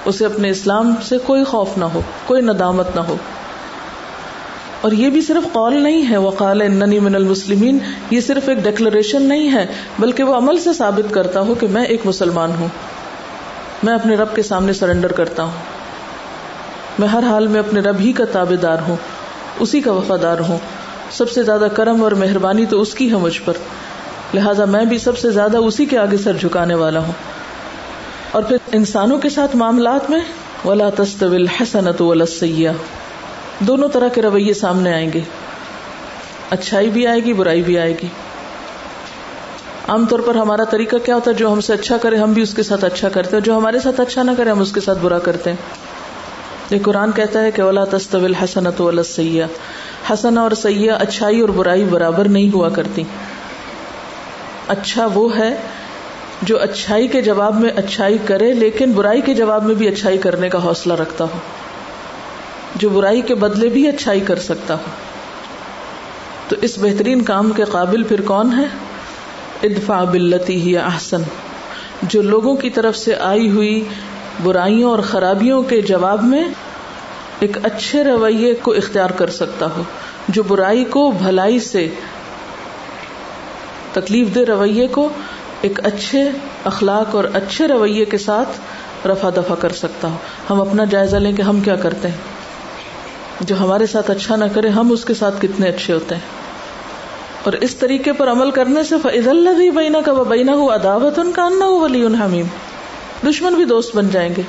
اسے 0.05 0.25
اپنے 0.25 0.51
اسلام 0.51 0.95
سے 1.09 1.19
کوئی 1.19 1.45
خوف 1.45 1.79
نہ 1.79 1.85
ہو، 1.85 2.01
کوئی 2.27 2.43
ندامت 2.43 2.87
نہ 2.95 3.01
ہو۔ 3.01 3.17
اور 4.81 4.93
یہ 4.93 5.11
بھی 5.11 5.21
صرف 5.21 5.53
قول 5.53 5.83
نہیں 5.83 6.11
ہے، 6.11 6.17
وقال 6.17 6.62
اننی 6.62 6.99
من 6.99 7.15
المسلمین۔ 7.15 7.79
یہ 8.11 8.21
صرف 8.21 8.49
ایک 8.49 8.59
ڈکلریشن 8.59 9.23
نہیں 9.23 9.53
ہے، 9.53 9.67
بلکہ 9.99 10.23
وہ 10.23 10.37
عمل 10.37 10.59
سے 10.59 10.73
ثابت 10.73 11.15
کرتا 11.15 11.41
ہوں 11.41 11.55
کہ 11.55 11.67
میں 11.67 11.85
ایک 11.85 12.01
مسلمان 12.05 12.53
ہوں۔ 12.59 12.69
میں 13.83 13.95
اپنے 13.95 14.17
رب 14.17 14.35
کے 14.35 14.43
سامنے 14.43 14.73
سرنڈر 14.73 15.12
کرتا 15.12 15.43
ہوں۔ 15.43 15.76
میں 16.99 17.09
ہر 17.09 17.23
حال 17.23 17.47
میں 17.47 17.61
اپنے 17.61 17.81
رب 17.81 17.97
ہی 18.01 18.13
کا 18.13 18.25
تابے 18.25 18.57
دار 18.57 18.77
ہوں، 18.89 18.97
اسی 19.61 19.81
کا 19.81 19.93
وفادار 19.93 20.39
ہوں۔ 20.39 20.59
سب 21.11 21.31
سے 21.31 21.43
زیادہ 21.43 21.69
کرم 21.75 22.03
اور 22.05 22.13
مہربانی 22.13 22.67
تو 22.67 22.81
اس 22.81 22.95
کی 22.95 23.11
ہے 23.11 23.17
مجھ 23.17 23.41
پر۔ 23.45 23.53
لہٰذا 24.35 24.65
میں 24.65 24.85
بھی 24.85 24.99
سب 24.99 25.19
سے 25.19 25.31
زیادہ 25.31 25.57
اسی 25.57 25.87
کے 25.87 25.99
آگے 25.99 26.17
سر 26.17 26.33
جھکانے 26.33 26.75
والا 26.75 27.01
ہوں۔ 27.01 27.13
اور 28.31 28.43
پھر 28.43 28.57
انسانوں 28.73 29.19
کے 29.19 29.29
ساتھ 29.29 29.57
معاملات 29.57 30.11
میں، 30.11 30.21
ولا 30.65 30.91
تستویل 30.91 31.47
حسنت 31.47 32.03
ولا 32.03 32.27
سیاح 32.27 32.73
دونوں 33.59 33.89
طرح 33.89 34.09
کے 34.09 34.23
رویے 34.23 34.55
سامنے 34.55 34.95
آئیں 34.95 35.13
گے۔ 35.13 35.21
اچھائی 36.51 36.91
بھی 36.91 37.07
آئے 37.07 37.21
گی، 37.21 37.33
برائی 37.33 37.63
بھی 37.63 37.79
آئے 37.79 37.93
گی۔ 38.03 38.07
عام 39.89 40.07
طور 40.07 40.19
پر 40.19 40.35
ہمارا 40.35 40.65
طریقہ 40.65 40.97
کیا 40.97 41.15
ہوتا 41.15 41.31
ہے؟ 41.31 41.37
جو 41.37 41.53
ہم 41.53 41.61
سے 41.61 41.73
اچھا 41.73 41.97
کرے، 41.97 42.17
ہم 42.17 42.33
بھی 42.33 42.43
اس 42.43 42.55
کے 42.55 42.63
ساتھ 42.63 42.85
اچھا 42.85 43.09
کرتے 43.09 43.37
ہیں۔ 43.37 43.45
جو 43.45 43.57
ہمارے 43.57 43.79
ساتھ 43.79 44.01
اچھا 44.01 44.23
نہ 44.23 44.31
کرے، 44.37 44.51
ہم 44.51 44.61
اس 44.61 44.73
کے 44.73 44.81
ساتھ 44.81 44.99
برا 44.99 45.19
کرتے 45.19 45.51
ہیں۔ 45.51 45.86
یہ 46.70 46.79
قرآن 46.83 47.12
کہتا 47.12 47.42
ہے 47.42 47.50
کہ 47.50 47.61
اولا 47.62 47.85
تستویل 47.90 48.35
حسنت 48.35 48.81
ولا 48.81 49.02
سیاح 49.02 49.46
حسن 50.12 50.38
اور 50.38 50.50
سیاح 50.50 50.96
اچھائی 51.00 51.40
اور 51.40 51.48
برائی 51.48 51.85
برابر 51.85 52.29
نہیں 52.29 52.55
ہوا 52.55 52.68
کرتی۔ 52.68 53.02
اچھا 54.68 55.09
وہ 55.14 55.38
ہے 55.38 55.57
جو 56.42 56.61
اچھائی 56.61 57.09
کے 57.09 57.22
جواب 57.22 57.61
میں 57.61 57.70
اچھائی 57.76 58.18
کرے، 58.24 58.52
لیکن 58.52 58.92
برائی 58.92 59.20
کے 59.20 59.35
جواب 59.35 59.64
میں 59.64 59.74
بھی 59.74 59.88
اچھائی 59.88 60.18
کرنے 60.18 60.48
کا 60.48 60.62
حوصلہ 60.62 60.92
رکھتا 60.92 61.24
ہو۔ 61.24 61.38
جو 62.74 62.88
برائی 62.88 63.20
کے 63.20 63.35
بدلے 63.35 63.68
بھی 63.68 63.88
اچھائی 63.88 64.20
کر 64.20 64.37
سکتا 64.37 64.74
ہو۔ 64.74 64.90
تو 66.48 66.57
اس 66.62 66.79
بہترین 66.79 67.22
کام 67.22 67.50
کے 67.50 67.64
قابل 67.64 68.02
پھر 68.02 68.20
کون 68.20 68.59
ہے؟ 68.59 68.64
ادفا 69.62 70.05
بلتی 70.05 70.61
ہی 70.61 70.76
احسن۔ 70.76 71.22
جو 72.02 72.22
لوگوں 72.22 72.57
کی 72.57 72.70
طرف 72.70 72.96
سے 72.96 73.14
آئی 73.14 73.50
ہوئی 73.50 73.85
برائیوں 74.42 74.90
اور 74.90 74.99
خرابیوں 74.99 75.62
کے 75.62 75.81
جواب 75.81 76.25
میں 76.25 76.44
ایک 77.40 77.57
اچھے 77.62 78.05
رویے 78.05 78.55
کو 78.55 78.72
اختیار 78.72 79.11
کر 79.11 79.31
سکتا 79.31 79.66
ہو 79.77 79.83
جو 80.29 80.42
برائی 80.42 80.85
کو 80.85 81.11
بھلائی 81.11 81.61
سے 81.61 81.88
تکلیف 83.92 84.35
دہ 84.35 84.40
رویے 84.40 84.87
کو 84.87 85.09
ایک 85.61 85.87
اچھے 85.87 86.31
اخلاق 86.64 87.14
اور 87.14 87.25
اچھے 87.35 87.68
رویے 87.68 88.05
کے 88.05 88.18
ساتھ 88.18 88.49
رفا 89.07 89.31
دفا 89.37 89.55
کر 89.55 89.72
سکتا 89.72 90.09
ہو 90.09 90.16
ہم 90.51 90.61
اپنا 90.61 90.85
جائزہ 90.85 91.16
لیں 91.16 91.33
کہ 91.33 91.42
ہم 91.42 91.61
کیا 91.61 91.77
کرتے 91.77 92.09
ہیں؟ 92.09 92.16
جو 93.40 93.61
ہمارے 93.61 93.87
ساتھ 93.87 94.11
اچھا 94.11 94.37
نہ 94.37 94.44
کرے، 94.55 94.68
ہم 94.68 94.92
اس 94.92 95.05
کے 95.05 95.14
ساتھ 95.14 95.35
کتنے 95.42 95.68
اچھے 95.68 95.94
ہوتے 95.94 96.14
ہیں؟ 96.14 96.22
اور 97.44 97.53
اس 97.53 97.77
طریقے 97.77 98.12
پر 98.12 98.31
عمل 98.31 98.51
کرنے 98.51 98.83
سے 98.83 98.94
فض 99.03 99.29
اللہ 99.29 99.70
بینا 99.70 99.99
کا 100.01 100.12
بینا 100.12 100.53
ہو 100.53 100.75
عداوت 100.75 101.18
ان 101.18 101.33
کا 101.33 101.42
انا 101.42 101.64
ہو 101.64 101.81
ولی 101.81 102.07
حمیم 102.07 102.46
دشمن 103.22 103.55
بھی 103.55 103.64
دوست 103.64 103.96
بن 103.96 104.09
جائیں 104.09 104.35
گے۔ 104.37 104.42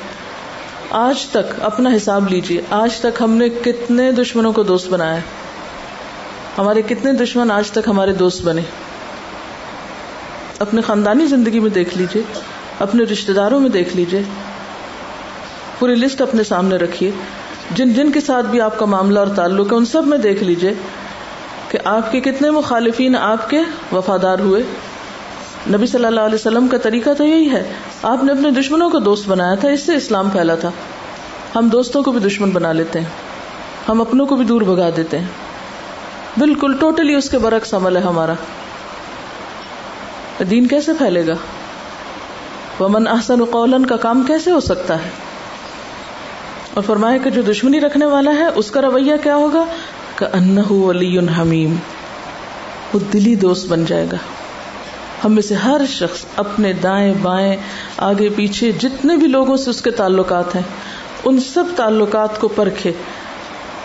آج 0.90 1.26
تک 1.26 1.62
اپنا 1.62 1.90
حساب 1.96 2.30
لیجیے 2.30 2.62
آج 2.70 3.00
تک 3.00 3.22
ہم 3.22 3.32
نے 3.32 3.50
کتنے 3.50 4.12
دشمنوں 4.12 4.54
کو 4.54 4.64
دوست 4.64 4.88
بنایا۔ 4.88 5.20
ہمارے 6.58 6.82
کتنے 6.82 7.14
دشمن 7.14 7.52
آج 7.52 7.72
تک 7.72 7.88
ہمارے 7.88 8.14
دوست 8.14 8.42
بنے۔ 8.42 8.62
اپنے 10.60 10.82
خاندانی 10.82 11.26
زندگی 11.26 11.60
میں 11.60 11.70
دیکھ 11.70 11.98
لیجیے 11.98 12.24
اپنے 12.80 13.04
رشتے 13.04 13.34
داروں 13.34 13.60
میں 13.60 13.70
دیکھ 13.70 13.96
لیجیے 13.96 14.22
پوری 15.80 15.96
لسٹ 15.96 16.22
اپنے 16.22 16.44
سامنے 16.44 16.76
رکھیے۔ 16.76 17.12
جن 17.72 17.94
جن 17.94 18.12
کے 18.12 18.22
ساتھ 18.22 18.46
بھی 18.46 18.62
آپ 18.62 18.80
کا 18.80 18.86
معاملہ 18.86 19.20
اور 19.20 19.28
تعلق 19.28 19.72
ہے، 19.72 19.78
ان 19.78 19.86
سب 19.86 20.08
میں 20.08 20.18
دیکھ 20.18 20.44
لیجیے 20.44 20.74
کہ 21.70 21.80
آپ 21.84 22.12
کے 22.12 22.20
کتنے 22.20 22.52
مخالفین، 22.52 23.16
آپ 23.16 23.50
کے 23.50 23.60
وفادار 23.92 24.40
ہوئے۔ 24.40 24.64
نبی 25.74 25.88
صلی 25.88 26.06
اللہ 26.06 26.22
علیہ 26.22 26.36
وسلم 26.36 26.68
کا 26.68 26.78
طریقہ 26.78 27.10
تو 27.18 27.24
یہی 27.24 27.52
ہے۔ 27.52 27.74
آپ 28.04 28.24
نے 28.24 28.32
اپنے 28.32 28.52
دشمنوں 28.52 28.90
کو 28.90 29.00
دوست 29.00 29.30
بنایا 29.30 29.56
تھا، 29.56 29.70
اس 29.70 29.82
سے 29.82 29.96
اسلام 29.96 30.30
پھیلا 30.30 30.56
تھا۔ 30.56 30.72
ہم 31.56 31.70
دوستوں 31.70 32.04
کو 32.04 32.12
بھی 32.12 32.20
دشمن 32.20 32.50
بنا 32.50 32.72
لیتے 32.72 33.00
ہیں۔ 33.00 33.08
ہم 33.90 34.02
اپنوں 34.02 34.26
کو 34.26 34.36
بھی 34.36 34.46
دور 34.46 34.62
بگا 34.62 34.90
دیتے 34.98 35.20
ہیں۔ 35.20 35.26
بالکل، 36.38 36.78
ٹوٹلی 36.80 37.16
اس 37.16 37.30
کے 37.30 37.38
برعکس 37.38 37.74
عمل 37.74 37.98
ہے 37.98 38.02
ہمارا۔ 38.02 38.34
دین 40.50 40.68
کیسے 40.68 40.94
پھیلے 40.94 41.28
گا؟ 41.28 41.34
ومن 42.80 43.08
احسن 43.08 43.46
قولن 43.46 43.86
کا 43.86 43.98
کام 43.98 44.24
کیسے 44.24 44.52
ہو 44.52 44.60
سکتا 44.60 45.06
ہے؟ 45.06 45.10
اور 46.74 46.84
فرمایا 46.84 47.18
کہ 47.18 47.30
جو 47.30 47.42
دشمنی 47.42 47.82
رکھنے 47.82 48.06
والا 48.06 48.32
ہے، 48.32 48.46
اس 48.56 48.72
کا 48.72 48.82
رویہ 48.82 49.14
کیا 49.24 49.36
ہوگا؟ 49.36 49.66
کہ 50.16 50.72
ولی 50.72 51.20
حمیم 51.20 51.76
وہ 52.94 53.00
دلی 53.14 53.36
دوست 53.36 53.68
بن 53.68 53.86
جائے 53.86 54.08
گا۔ 54.12 54.18
ہم 55.26 55.34
میں 55.34 55.42
سے 55.42 55.56
ہر 55.56 55.82
شخص 55.90 56.26
اپنے 56.36 56.74
دائیں 56.74 57.14
بائیں، 57.22 57.56
آگے 57.98 58.30
پیچھے 58.30 58.72
جتنے 58.72 59.18
بھی 59.18 59.28
لوگوں 59.28 59.58
سے 59.58 59.70
اس 59.70 59.82
کے 59.82 59.92
تعلقات 59.92 60.56
ہیں، 60.56 60.62
ان 61.26 61.40
سب 61.40 61.64
تعلقات 61.76 62.40
کو 62.40 62.48
پرکھے۔ 62.48 62.92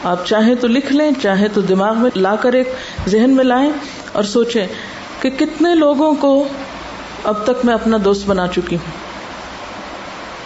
آپ 0.04 0.26
چاہیں 0.26 0.54
تو 0.54 0.68
لکھ 0.68 0.92
لیں، 0.92 1.10
چاہیں 1.22 1.48
تو 1.54 1.60
دماغ 1.60 1.98
میں 1.98 2.10
لا 2.16 2.36
کر 2.36 2.52
ایک 2.52 2.68
ذہن 3.08 3.30
میں 3.30 3.44
لائیں 3.44 3.70
اور 4.12 4.22
سوچیں 4.22 4.66
کہ 5.20 5.30
کتنے 5.30 5.74
لوگوں 5.74 6.14
کو 6.14 6.48
اب 7.24 7.44
تک 7.44 7.64
میں 7.64 7.74
اپنا 7.74 7.96
دوست 8.04 8.26
بنا 8.26 8.48
چکی 8.48 8.76
ہوں۔ 8.76 8.90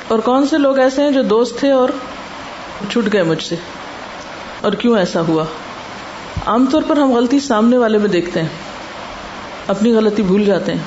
اور 0.09 0.19
کون 0.19 0.47
سے 0.47 0.59
لوگ 0.59 0.79
ایسے 0.79 1.03
ہیں 1.03 1.11
جو 1.11 1.23
دوست 1.23 1.59
تھے 1.59 1.71
اور 1.71 1.89
چھٹ 2.93 3.13
گئے 3.13 3.23
مجھ 3.23 3.43
سے؟ 3.43 3.57
اور 4.61 4.73
کیوں 4.73 4.99
ایسا 4.99 5.21
ہوا؟ 5.21 5.45
عام 6.47 6.67
طور 6.73 6.83
پر 6.87 6.97
ہم 6.97 7.13
غلطی 7.13 7.41
سامنے 7.41 7.79
والے 7.79 7.99
میں 7.99 8.09
دیکھتے 8.09 8.43
ہیں۔ 8.43 8.49
اپنی 9.67 9.93
غلطی 9.93 10.23
بھول 10.23 10.45
جاتے 10.45 10.73
ہیں۔ 10.73 10.83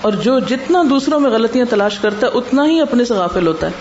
اور 0.00 0.12
جو 0.12 0.38
جتنا 0.38 0.82
دوسروں 0.90 1.20
میں 1.20 1.30
غلطیاں 1.30 1.64
تلاش 1.70 1.98
کرتا 1.98 2.26
ہے، 2.26 2.32
اتنا 2.32 2.66
ہی 2.66 2.80
اپنے 2.80 3.04
سے 3.04 3.14
غافل 3.14 3.46
ہوتا 3.46 3.66
ہے۔ 3.66 3.72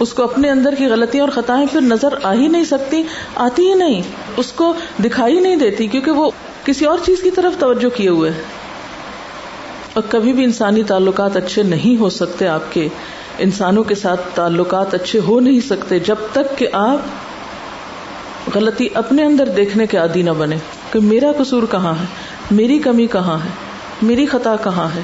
اس 0.00 0.12
کو 0.12 0.22
اپنے 0.24 0.50
اندر 0.50 0.74
کی 0.78 0.86
غلطیاں 0.86 1.24
اور 1.24 1.32
خطائیں 1.32 1.66
پھر 1.72 1.80
نظر 1.80 2.08
آ 2.22 2.32
ہی 2.32 2.46
نہیں 2.46 2.64
سکتی، 2.64 3.02
آتی 3.34 3.68
ہی 3.68 3.74
نہیں۔ 3.74 4.02
اس 4.36 4.52
کو 4.52 4.74
دکھائی 5.04 5.40
نہیں 5.40 5.56
دیتی 5.56 5.86
کیونکہ 5.86 6.10
وہ 6.10 6.30
کسی 6.64 6.84
اور 6.84 6.98
چیز 7.06 7.22
کی 7.22 7.30
طرف 7.30 7.60
توجہ 7.60 7.96
کیے 7.96 8.08
ہوئے 8.08 8.30
اور 9.92 10.02
کبھی 10.08 10.32
بھی 10.32 10.44
انسانی 10.44 10.82
تعلقات 10.82 11.36
اچھے 11.36 11.62
نہیں 11.62 12.00
ہو 12.00 12.10
سکتے، 12.10 12.48
آپ 12.48 12.72
کے 12.72 12.88
انسانوں 13.38 13.84
کے 13.84 13.94
ساتھ 13.94 14.20
تعلقات 14.34 14.94
اچھے 14.94 15.18
ہو 15.18 15.40
نہیں 15.40 15.60
سکتے 15.60 15.98
جب 15.98 16.16
تک 16.32 16.58
کہ 16.58 16.66
آپ 16.72 16.98
غلطی 18.54 18.88
اپنے 18.94 19.24
اندر 19.24 19.46
دیکھنے 19.46 19.86
کے 19.86 19.96
عادی 19.96 20.22
نہ 20.22 20.30
بنے 20.30 20.56
کہ 20.92 21.00
میرا 21.00 21.32
قصور 21.38 21.62
کہاں 21.70 21.94
ہے؟ 22.00 22.04
میری 22.50 22.78
کمی 22.78 23.06
کہاں 23.06 23.38
ہے؟ 23.44 23.48
میری 24.02 24.26
خطا 24.26 24.56
کہاں 24.56 24.88
ہے؟ 24.94 25.02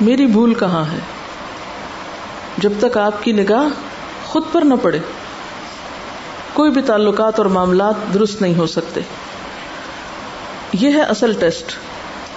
میری 0.00 0.26
بھول 0.26 0.54
کہاں 0.54 0.84
ہے؟ 0.92 0.98
جب 2.58 2.72
تک 2.80 2.98
آپ 2.98 3.22
کی 3.22 3.32
نگاہ 3.32 3.68
خود 4.24 4.42
پر 4.52 4.62
نہ 4.62 4.74
پڑے، 4.82 4.98
کوئی 6.52 6.70
بھی 6.70 6.82
تعلقات 6.82 7.38
اور 7.38 7.46
معاملات 7.46 7.94
درست 8.14 8.42
نہیں 8.42 8.54
ہو 8.54 8.66
سکتے۔ 8.66 9.00
یہ 10.72 10.90
ہے 10.90 11.02
اصل 11.02 11.32
ٹیسٹ۔ 11.32 11.72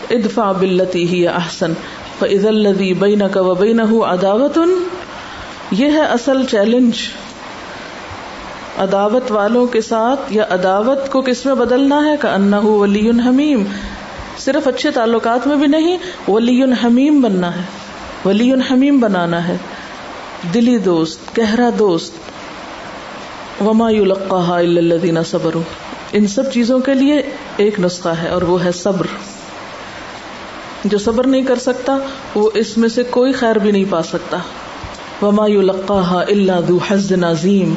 ادفا 0.09 0.51
بلتی 0.51 1.07
ہی 1.07 1.27
احسن 1.27 1.73
فض 2.19 2.45
الدی 2.45 2.93
بین 2.93 3.21
کا 3.31 3.41
وبین 3.41 3.79
یہ 5.71 5.91
ہے 5.91 6.01
اصل 6.01 6.45
چیلنج۔ 6.45 6.93
عداوت 8.77 9.31
والوں 9.31 9.65
کے 9.65 9.81
ساتھ 9.81 10.33
یا 10.33 10.45
عداوت 10.49 11.11
کو 11.11 11.21
کس 11.21 11.45
میں 11.45 11.55
بدلنا 11.55 12.05
ہے؟ 12.05 12.17
کہ 12.21 12.27
انا 12.27 12.57
ولی 12.57 13.09
حمیم 13.09 13.63
صرف 14.45 14.67
اچھے 14.67 14.91
تعلقات 14.91 15.47
میں 15.47 15.55
بھی 15.55 15.67
نہیں 15.67 15.97
ولی 16.27 16.63
حمیم 16.63 17.21
بننا 17.21 17.55
ہے۔ 17.55 17.61
ولی 18.25 18.53
حمیم 18.53 18.99
بنانا 18.99 19.47
ہے۔ 19.47 19.57
دلی 20.53 20.77
دوست، 20.77 21.37
گہرا 21.37 21.69
دوست۔ 21.79 22.13
وما 23.61 23.87
الدین 23.87 25.23
صبر 25.23 25.51
ان 26.13 26.27
سب 26.27 26.51
چیزوں 26.53 26.79
کے 26.79 26.93
لیے 26.93 27.21
ایک 27.57 27.79
نسخہ 27.79 28.09
ہے 28.09 28.27
اور 28.27 28.41
وہ 28.41 28.63
ہے 28.63 28.71
صبر۔ 28.71 29.07
جو 30.85 30.97
صبر 30.97 31.27
نہیں 31.27 31.41
کر 31.41 31.55
سکتا، 31.55 31.97
وہ 32.35 32.49
اس 32.53 32.77
میں 32.77 32.89
سے 32.89 33.03
کوئی 33.03 33.31
خیر 33.31 33.55
بھی 33.55 33.71
نہیں 33.71 33.85
پا 33.89 34.03
سکتا۔ 34.03 34.37
وما 35.21 35.45
اللہ 36.27 36.61
دو 36.67 36.79
حز 36.87 37.11
نظیم 37.11 37.73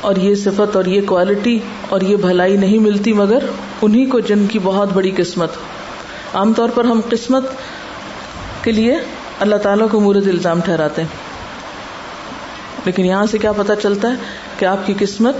اور 0.00 0.16
یہ 0.16 0.34
صفت 0.34 0.76
اور 0.76 0.84
یہ 0.84 1.00
کوالٹی 1.06 1.58
اور 1.88 2.00
یہ 2.00 2.16
بھلائی 2.16 2.56
نہیں 2.56 2.78
ملتی 2.78 3.12
مگر 3.12 3.38
انہیں 3.82 4.10
کو 4.10 4.20
جن 4.20 4.46
کی 4.46 4.58
بہت 4.62 4.88
بڑی 4.92 5.10
قسمت۔ 5.16 5.50
عام 6.34 6.52
طور 6.52 6.68
پر 6.68 6.84
ہم 6.84 7.00
قسمت 7.10 7.44
کے 8.62 8.72
لیے 8.72 8.96
اللہ 9.40 9.56
تعالیٰ 9.56 9.86
کو 9.90 10.00
مورد 10.00 10.28
الزام 10.28 10.60
ٹھہراتے 10.60 11.02
ہیں۔ 11.02 11.08
لیکن 12.84 13.04
یہاں 13.04 13.26
سے 13.26 13.38
کیا 13.38 13.52
پتا 13.52 13.76
چلتا 13.76 14.08
ہے 14.08 14.14
کہ 14.58 14.64
آپ 14.64 14.86
کی 14.86 14.94
قسمت 14.98 15.36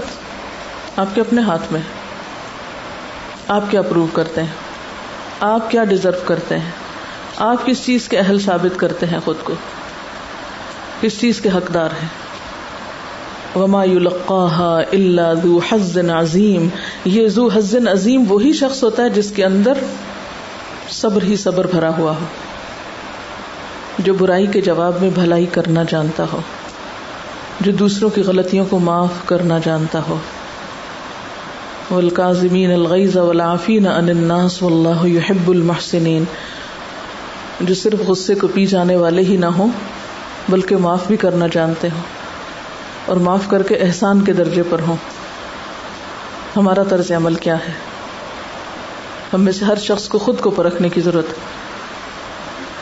آپ 0.95 1.15
کے 1.15 1.21
اپنے 1.21 1.41
ہاتھ 1.41 1.73
میں 1.73 1.81
آپ 3.47 3.63
کیا 3.69 3.81
پروو 3.81 4.07
کرتے 4.13 4.41
ہیں؟ 4.43 4.51
آپ 5.39 5.71
کیا 5.71 5.83
ڈیزرو 5.83 6.19
کرتے 6.25 6.57
ہیں؟ 6.57 6.71
آپ 7.37 7.65
کس 7.65 7.85
چیز 7.85 8.07
کے 8.07 8.17
اہل 8.17 8.39
ثابت 8.39 8.79
کرتے 8.79 9.05
ہیں 9.05 9.19
خود 9.25 9.35
کو؟ 9.43 9.53
کس 11.01 11.19
چیز 11.19 11.41
کے 11.41 11.49
حقدار 11.49 11.89
ہیں؟ 12.01 12.07
وما 13.55 13.83
يلقاها 13.83 14.79
الا 14.93 15.33
ذو 15.33 15.59
حظ 15.71 15.97
عظیم 15.97 16.67
یہ 17.05 17.27
ذو 17.27 17.47
حظ 17.47 17.75
عظیم 17.91 18.23
وہی 18.29 18.53
شخص 18.53 18.83
ہوتا 18.83 19.03
ہے 19.03 19.09
جس 19.09 19.31
کے 19.35 19.45
اندر 19.45 19.73
صبر 20.89 21.23
ہی 21.23 21.35
صبر 21.35 21.67
بھرا 21.67 21.97
ہوا 21.97 22.11
ہو، 22.11 22.25
جو 23.99 24.13
برائی 24.13 24.47
کے 24.47 24.61
جواب 24.61 24.93
میں 25.01 25.09
بھلائی 25.09 25.45
کرنا 25.45 25.83
جانتا 25.89 26.25
ہو، 26.33 26.41
جو 27.61 27.71
دوسروں 27.71 28.09
کی 28.09 28.21
غلطیوں 28.21 28.65
کو 28.69 28.79
معاف 28.79 29.09
کرنا 29.25 29.59
جانتا 29.63 30.01
ہو۔ 30.09 30.17
والکاظمین 31.91 32.71
الغیظ 32.71 33.17
والعافین 33.17 33.87
عن 33.87 34.09
الناس 34.09 34.63
واللہ 34.63 35.07
يحب 35.07 35.49
المحسنین 35.49 36.23
جو 37.61 37.75
صرف 37.75 37.99
غصے 38.07 38.35
کو 38.35 38.47
پی 38.47 38.65
جانے 38.65 38.95
والے 38.95 39.21
ہی 39.21 39.37
نہ 39.37 39.45
ہوں، 39.45 39.67
بلکہ 40.49 40.77
معاف 40.77 41.07
بھی 41.07 41.17
کرنا 41.17 41.45
جانتے 41.51 41.87
ہوں۔ 41.89 42.01
اور 43.05 43.17
معاف 43.17 43.47
کر 43.47 43.63
کے 43.63 43.75
احسان 43.75 44.21
کے 44.21 44.33
درجے 44.33 44.63
پر 44.69 44.79
ہوں۔ 44.87 44.95
ہمارا 46.57 46.83
طرز 46.83 47.11
عمل 47.11 47.35
کیا 47.35 47.55
ہے؟ 47.55 47.94
ہم 49.35 49.41
میں 49.41 49.51
سے 49.51 49.65
ہر 49.65 49.75
شخص 49.75 50.07
کو 50.07 50.19
خود 50.19 50.39
کو 50.39 50.49
پرکھنے 50.49 50.89
کی 50.89 51.01
ضرورت 51.01 51.25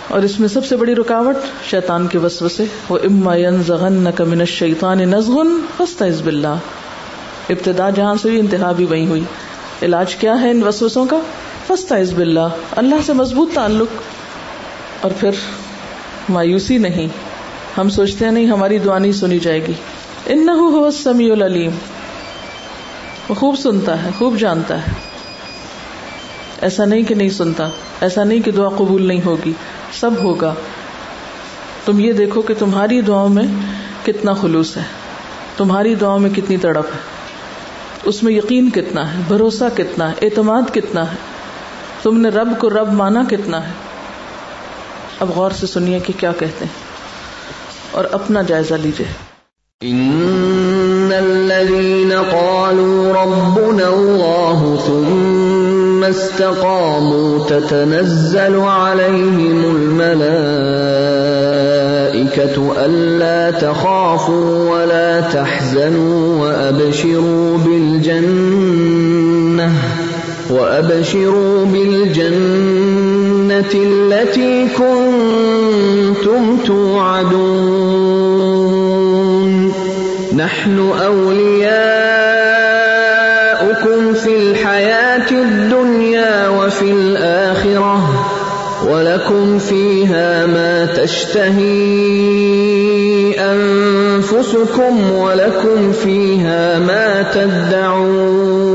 اور 0.07 0.21
اس 0.21 0.39
میں 0.39 0.47
سب 0.47 0.65
سے 0.65 0.75
بڑی 0.75 0.95
رکاوٹ 0.95 1.35
شیطان 1.69 2.07
کے 2.07 2.17
وسوسے، 2.17 2.65
وہ 2.89 2.97
اما 3.03 3.35
زغن 3.67 3.93
من 3.93 4.39
الشیطان 4.39 4.97
نزغن 4.97 5.47
فاستعذ 5.77 6.21
باللہ 6.21 6.55
ابتدا 7.49 7.89
جہاں 7.89 8.15
سے 8.21 8.29
بھی 8.29 8.39
انتہا 8.39 8.71
بھی 8.71 8.85
وہی 8.85 9.05
ہوئی۔ 9.05 9.21
علاج 9.81 10.15
کیا 10.15 10.41
ہے 10.41 10.51
ان 10.51 10.63
وسوسوں 10.63 11.05
کا؟ 11.05 11.19
فاستعذ 11.67 12.13
باللہ 12.13 12.49
اللہ 12.71 12.95
سے 13.05 13.13
مضبوط 13.13 13.53
تعلق۔ 13.53 14.01
اور 15.01 15.11
پھر، 15.19 15.31
مایوسی 16.29 16.77
نہیں۔ 16.77 17.07
ہم 17.77 17.89
سوچتے 17.89 18.25
ہیں 18.25 18.31
نہیں، 18.31 18.45
ہماری 18.45 18.79
دعا 18.79 18.99
نہیں 18.99 19.11
سنی 19.11 19.39
جائے 19.39 19.67
گی۔ 19.67 19.73
انہو 20.25 20.79
هو 20.79 20.85
السمیع 20.85 21.31
العلیم 21.33 21.71
وہ 23.29 23.35
خوب 23.35 23.55
سنتا 23.59 24.03
ہے، 24.03 24.09
خوب 24.17 24.37
جانتا 24.37 24.77
ہے۔ 24.77 25.12
ایسا 26.63 26.85
نہیں 26.85 27.03
کہ 27.03 27.15
نہیں 27.15 27.29
سنتا، 27.29 27.69
ایسا 28.01 28.23
نہیں 28.23 28.39
کہ 28.39 28.51
دعا 28.51 28.69
قبول 28.69 29.07
نہیں 29.07 29.21
ہوگی، 29.25 29.53
سب 29.91 30.11
ہوگا۔ 30.23 30.53
تم 31.85 31.99
یہ 31.99 32.13
دیکھو 32.13 32.41
کہ 32.41 32.53
تمہاری 32.59 33.01
دعاؤں 33.01 33.29
میں 33.29 33.43
کتنا 34.05 34.33
خلوص 34.33 34.77
ہے، 34.77 34.81
تمہاری 35.57 35.95
دعاؤں 35.95 36.19
میں 36.19 36.29
کتنی 36.29 36.57
تڑپ 36.57 36.85
ہے۔ 36.85 36.99
اس 38.03 38.23
میں 38.23 38.33
یقین 38.33 38.69
کتنا 38.69 39.13
ہے، 39.13 39.19
بھروسہ 39.27 39.63
کتنا 39.77 40.11
ہے، 40.11 40.15
اعتماد 40.21 40.61
کتنا 40.73 41.11
ہے۔ 41.11 41.17
تم 42.03 42.17
نے 42.17 42.29
رب 42.29 42.59
کو 42.59 42.69
رب 42.69 42.93
مانا 42.93 43.23
کتنا 43.29 43.67
ہے۔ 43.67 43.71
اب 45.19 45.29
غور 45.29 45.51
سے 45.51 45.67
سنیے 45.67 45.99
کہ 45.99 46.13
کیا 46.19 46.31
کہتے 46.31 46.65
ہیں۔ 46.65 46.83
اور 47.91 48.05
اپنا 48.11 48.41
جائزہ 48.41 48.73
لیجیے 48.73 49.05
ان 49.81 51.09
الذين 51.17 52.13
قالوا 52.31 53.42
استقاموا 56.43 57.45
تتنزل 57.45 58.59
عليهم 58.59 59.75
الملائكة 59.75 60.35
ألا 62.85 63.51
تخافوا 63.51 64.69
ولا 64.69 65.21
تحزنوا 65.21 66.41
وأبشروا 66.41 67.57
بالجنة 67.57 68.91
وأبشروا 70.49 71.65
بالجنة 71.65 72.93
التي 73.73 74.67
كنتم 74.77 76.57
توعدون. 76.65 78.13
نحن 80.35 80.91
أولياؤكم 81.05 82.32
ولكم 89.13 89.57
فيها 89.59 90.45
ما 90.45 90.85
تشتهي 90.85 91.63
أنفسكم 93.39 95.11
ولكم 95.11 95.91
فيها 95.91 96.79
ما 96.79 97.21
تدعون 97.33 98.73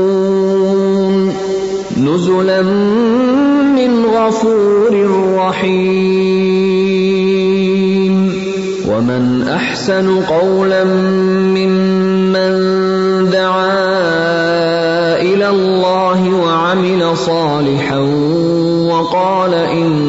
نزلا 1.97 2.61
من 3.75 4.05
غفور 4.05 4.93
رحيم 5.35 6.79
ومن 8.87 9.47
أحسن 9.47 10.21
قولا 10.21 10.83
ممن 11.53 12.51
دعا 13.31 13.79
إلى 15.21 15.49
الله 15.49 16.29
وعمل 16.29 17.17
صالحا 17.17 17.99
وقال 18.89 19.53
إنني 19.53 20.08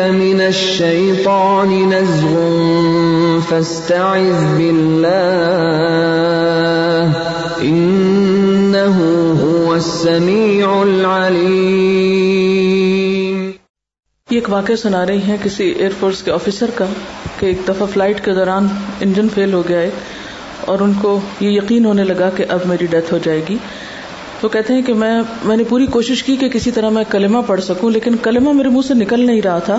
من 0.00 0.40
الشيطان 0.40 1.70
نزغ 1.90 2.34
فاستعذ 3.50 4.42
بالله 4.58 5.14
إنه 7.62 8.96
هو 9.40 9.74
السميع 9.74 10.68
العليم 10.82 11.98
یہ 14.28 14.36
ایک 14.36 14.50
واقعہ 14.50 14.74
سنا 14.74 15.02
رہی 15.06 15.22
ہیں 15.22 15.36
کسی 15.42 15.66
ایئر 15.70 15.92
فورس 16.00 16.22
کے 16.22 16.30
آفیسر 16.32 16.70
کا 16.74 16.86
کہ 17.38 17.46
ایک 17.46 17.58
دفعہ 17.68 17.86
فلائٹ 17.92 18.24
کے 18.24 18.32
دوران 18.34 18.64
انجن 19.00 19.28
فیل 19.34 19.52
ہو 19.52 19.62
گیا 19.68 19.80
ہے 19.80 19.90
اور 20.64 20.78
ان 20.80 20.92
کو 21.00 21.12
یہ 21.40 21.50
یقین 21.50 21.82
ہونے 21.84 22.04
لگا 22.04 22.28
کہ 22.36 22.44
اب 22.48 22.60
میری 22.66 22.86
ڈیتھ 22.86 23.12
ہو 23.12 23.18
جائے 23.24 23.40
گی۔ 23.48 23.56
تو 24.40 24.48
کہتے 24.48 24.74
ہیں 24.74 24.82
کہ 24.82 24.94
میں 24.94 25.22
میں 25.44 25.56
نے 25.56 25.64
پوری 25.64 25.86
کوشش 25.86 26.22
کی 26.22 26.36
کہ 26.36 26.48
کسی 26.48 26.70
طرح 26.70 26.88
میں 26.88 27.04
کلمہ 27.10 27.38
پڑھ 27.46 27.60
سکوں، 27.60 27.90
لیکن 27.90 28.16
کلمہ 28.16 28.52
میرے 28.52 28.68
منہ 28.68 28.80
سے 28.88 28.94
نکل 28.94 29.26
نہیں 29.26 29.42
رہا 29.42 29.58
تھا۔ 29.58 29.78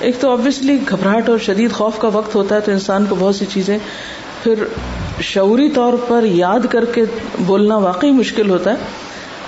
ایک 0.00 0.20
تو 0.20 0.30
آبویسلی 0.30 0.78
گھبراہٹ 0.88 1.28
اور 1.28 1.38
شدید 1.38 1.72
خوف 1.72 1.98
کا 1.98 2.08
وقت 2.08 2.34
ہوتا 2.34 2.54
ہے 2.54 2.60
تو 2.60 2.72
انسان 2.72 3.04
کو 3.04 3.16
بہت 3.18 3.36
سی 3.36 3.44
چیزیں 3.52 3.78
پھر 4.42 4.54
شعوری 5.20 5.70
طور 5.70 5.92
پر 6.08 6.24
یاد 6.24 6.60
کر 6.70 6.84
کے 6.84 7.04
بولنا 7.38 7.76
واقعی 7.76 8.10
مشکل 8.10 8.50
ہوتا 8.50 8.70
ہے۔ 8.70 8.76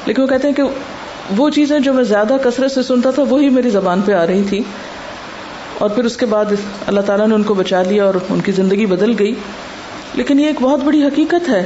لیکن 0.06 0.22
وہ 0.22 0.26
کہتے 0.26 0.48
ہیں 0.48 0.54
کہ 0.54 0.62
وہ 1.36 1.50
چیزیں 1.50 1.78
جو 1.78 1.92
میں 1.92 2.04
زیادہ 2.04 2.36
کثرت 2.44 2.72
سے 2.72 2.82
سنتا 2.82 3.10
تھا، 3.10 3.22
وہی 3.22 3.48
میری 3.48 3.70
زبان 3.70 4.00
پہ 4.00 4.12
آ 4.12 4.26
رہی 4.26 4.42
تھی۔ 4.48 4.62
اور 5.78 5.90
پھر 5.90 6.04
اس 6.04 6.16
کے 6.16 6.26
بعد 6.26 6.44
اللہ 6.86 7.00
تعالیٰ 7.00 7.28
نے 7.28 7.34
ان 7.34 7.42
کو 7.42 7.54
بچا 7.54 7.82
لیا 7.82 8.04
اور 8.04 8.14
ان 8.28 8.40
کی 8.40 8.52
زندگی 8.52 8.86
بدل 8.86 9.12
گئی۔ 9.18 9.34
لیکن 10.14 10.40
یہ 10.40 10.46
ایک 10.46 10.62
بہت 10.62 10.80
بڑی 10.84 11.04
حقیقت 11.04 11.48
ہے 11.48 11.64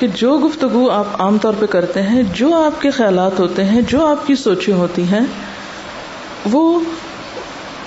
کہ 0.00 0.06
جو 0.06 0.38
گفتگو 0.38 0.90
آپ 0.90 1.22
عام 1.22 1.38
طور 1.38 1.52
پہ 1.58 1.66
کرتے 1.66 2.02
ہیں، 2.02 2.22
جو 2.34 2.54
آپ 2.54 2.82
کے 2.82 2.90
خیالات 2.90 3.40
ہوتے 3.40 3.64
ہیں، 3.64 3.80
جو 3.82 4.06
آپ 4.06 4.26
کی 4.26 4.34
سوچیں 4.34 4.74
ہوتی 4.74 5.02
ہیں، 5.02 5.20
وہ 6.50 6.80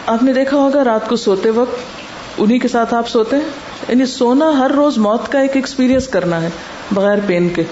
آپ 0.05 0.23
نے 0.23 0.33
دیکھا 0.33 0.57
ہوگا 0.57 0.83
رات 0.83 1.09
کو 1.09 1.15
سوتے 1.15 1.49
وقت 1.49 1.75
انہی 2.37 2.59
کے 2.59 2.67
ساتھ 2.67 2.93
آپ 2.93 3.09
سوتے 3.09 3.35
ہیں؟ 3.35 3.43
یعنی 3.89 4.05
سونا 4.05 4.59
ہر 4.59 4.71
روز 4.71 4.97
موت 4.97 5.31
کا 5.31 5.39
ایک 5.39 5.55
ایکسپیرئنس 5.55 6.07
کرنا 6.07 6.41
ہے، 6.41 6.49
بغیر 6.91 7.17
پین 7.27 7.49
کے۔ 7.49 7.63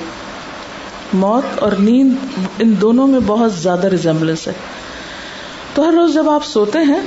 موت 1.14 1.60
اور 1.60 1.72
نیند 1.72 2.14
ان 2.60 2.76
دونوں 2.82 3.08
میں 3.08 3.20
بہت 3.26 3.54
زیادہ 3.54 3.88
ریزمبلنس 3.88 4.48
ہے۔ 4.48 4.54
تو 5.74 5.90
ہر 5.90 5.94
روز 5.94 6.14
جب 6.14 6.30
آپ 6.30 6.46
سوتے 6.46 6.80
ہیں، 6.80 7.02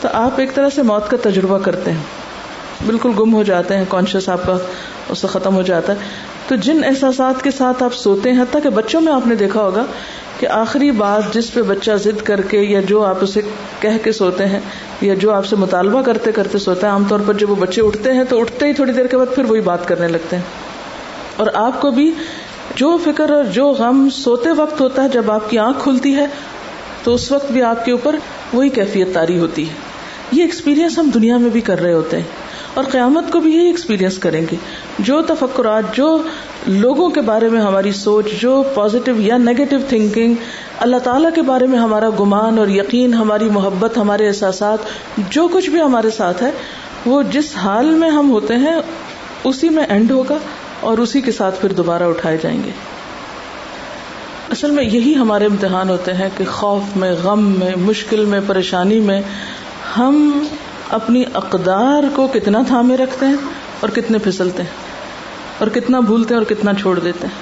تو 0.00 0.08
آپ 0.12 0.40
ایک 0.40 0.54
طرح 0.54 0.68
سے 0.68 0.82
موت 0.82 1.10
کا 1.10 1.16
تجربہ 1.22 1.58
کرتے 1.58 1.92
ہیں۔ 1.92 2.23
بالکل 2.86 3.10
گم 3.18 3.34
ہو 3.34 3.42
جاتے 3.42 3.76
ہیں 3.76 3.84
کانشیس 3.88 4.28
آپ 4.28 4.46
کا 4.46 4.58
اس 5.08 5.18
سے 5.18 5.26
ختم 5.26 5.54
ہو 5.54 5.62
جاتا 5.62 5.92
ہے۔ 5.92 5.98
تو 6.48 6.56
جن 6.56 6.84
احساسات 6.84 7.42
کے 7.42 7.50
ساتھ 7.50 7.82
آپ 7.82 7.94
سوتے 7.94 8.32
ہیں، 8.32 8.42
حتیٰ 8.42 8.62
کہ 8.62 8.68
بچوں 8.68 9.00
میں 9.00 9.12
آپ 9.12 9.26
نے 9.26 9.34
دیکھا 9.34 9.60
ہوگا 9.60 9.84
کہ 10.40 10.46
آخری 10.46 10.90
بات 10.90 11.34
جس 11.34 11.54
پہ 11.54 11.62
بچہ 11.62 11.90
ضد 11.92 12.22
کر 12.22 12.40
کے 12.40 12.60
یا 12.60 12.80
جو 12.80 13.04
آپ 13.04 13.16
اسے 13.20 13.40
کہہ 13.80 13.98
کے 14.02 14.12
سوتے 14.12 14.46
ہیں 14.46 14.60
یا 15.00 15.14
جو 15.14 15.32
آپ 15.32 15.46
سے 15.46 15.56
مطالبہ 15.56 16.02
کرتے 16.02 16.32
کرتے 16.32 16.58
سوتا 16.58 16.86
ہے، 16.86 16.92
عام 16.92 17.04
طور 17.08 17.20
پر 17.26 17.34
جب 17.34 17.50
وہ 17.50 17.54
بچے 17.54 17.82
اٹھتے 17.82 18.12
ہیں 18.12 18.24
تو 18.24 18.40
اٹھتے 18.40 18.66
ہی 18.66 18.72
تھوڑی 18.72 18.92
دیر 18.92 19.06
کے 19.06 19.16
بعد 19.16 19.34
پھر 19.34 19.44
وہی 19.44 19.60
بات 19.60 19.88
کرنے 19.88 20.08
لگتے 20.08 20.36
ہیں۔ 20.36 20.42
اور 21.36 21.46
آپ 21.54 21.80
کو 21.80 21.90
بھی 21.90 22.12
جو 22.74 22.98
فکر 23.04 23.30
اور 23.30 23.44
جو 23.44 23.68
غم 23.68 24.08
سوتے 24.12 24.50
وقت 24.50 24.80
ہوتا 24.80 25.02
ہے، 25.02 25.08
جب 25.08 25.30
آپ 25.30 25.50
کی 25.50 25.58
آنکھ 25.58 25.78
کھلتی 25.82 26.14
ہے، 26.14 26.26
تو 27.04 27.14
اس 27.14 27.32
وقت 27.32 27.52
بھی 27.52 27.62
آپ 27.62 27.84
کے 27.84 27.92
اوپر 27.92 28.16
وہی 28.52 28.68
کیفیت 28.68 29.14
تاری 29.14 29.38
ہوتی 29.38 29.68
ہے۔ 29.68 29.74
یہ 30.32 30.42
ایکسپیرینس 30.42 30.98
ہم 30.98 31.10
دنیا 31.14 31.36
میں 31.36 31.50
بھی 31.50 31.60
کر 31.60 31.80
رہے 31.80 31.92
ہوتے 31.92 32.16
ہیں۔ 32.16 32.43
اور 32.74 32.84
قیامت 32.84 33.32
کو 33.32 33.40
بھی 33.40 33.54
یہی 33.54 33.66
ایکسپیرینس 33.66 34.18
کریں 34.18 34.46
گے۔ 34.52 34.56
جو 34.98 35.22
تفکرات، 35.22 35.96
جو 35.96 36.22
لوگوں 36.66 37.10
کے 37.10 37.20
بارے 37.20 37.48
میں 37.48 37.60
ہماری 37.60 37.92
سوچ، 37.92 38.24
جو 38.40 38.62
پازیٹو 38.74 39.12
یا 39.16 39.36
نیگیٹو 39.36 39.76
تھنکنگ 39.88 40.34
اللہ 40.78 40.96
تعالیٰ 40.96 41.30
کے 41.34 41.42
بارے 41.42 41.66
میں 41.66 41.78
ہمارا 41.78 42.10
گمان 42.20 42.58
اور 42.58 42.68
یقین، 42.68 43.14
ہماری 43.14 43.48
محبت، 43.48 43.98
ہمارے 43.98 44.26
احساسات، 44.26 44.78
جو 45.30 45.48
کچھ 45.48 45.70
بھی 45.70 45.80
ہمارے 45.80 46.10
ساتھ 46.10 46.42
ہے، 46.42 46.50
وہ 47.06 47.22
جس 47.22 47.56
حال 47.56 47.86
میں 47.86 48.10
ہم 48.10 48.30
ہوتے 48.30 48.54
ہیں، 48.54 48.76
اسی 49.44 49.68
میں 49.68 49.84
اینڈ 49.88 50.10
ہوگا 50.10 50.38
اور 50.80 50.98
اسی 50.98 51.20
کے 51.20 51.32
ساتھ 51.32 51.60
پھر 51.60 51.72
دوبارہ 51.72 52.02
اٹھائے 52.02 52.38
جائیں 52.42 52.62
گے۔ 52.64 52.70
اصل 54.52 54.70
میں 54.70 54.84
یہی 54.84 55.16
ہمارے 55.16 55.46
امتحان 55.46 55.88
ہوتے 55.88 56.12
ہیں 56.12 56.28
کہ 56.36 56.44
خوف 56.44 56.96
میں، 56.96 57.12
غم 57.22 57.44
میں، 57.58 57.72
مشکل 57.76 58.24
میں، 58.24 58.40
پریشانی 58.46 59.00
میں 59.00 59.22
ہم 59.96 60.44
اپنی 60.94 61.24
اقدار 61.34 62.02
کو 62.14 62.26
کتنا 62.26 62.62
تھامے 62.68 62.96
رکھتے 62.96 63.26
ہیں 63.26 63.36
اور 63.80 63.90
کتنے 63.90 64.18
پھسلتے 64.18 64.62
ہیں 64.62 64.70
اور 65.58 65.68
کتنا 65.68 66.00
بھولتے 66.00 66.34
ہیں 66.34 66.42
اور 66.42 66.54
کتنا 66.54 66.74
چھوڑ 66.74 66.98
دیتے 66.98 67.26
ہیں۔ 67.26 67.34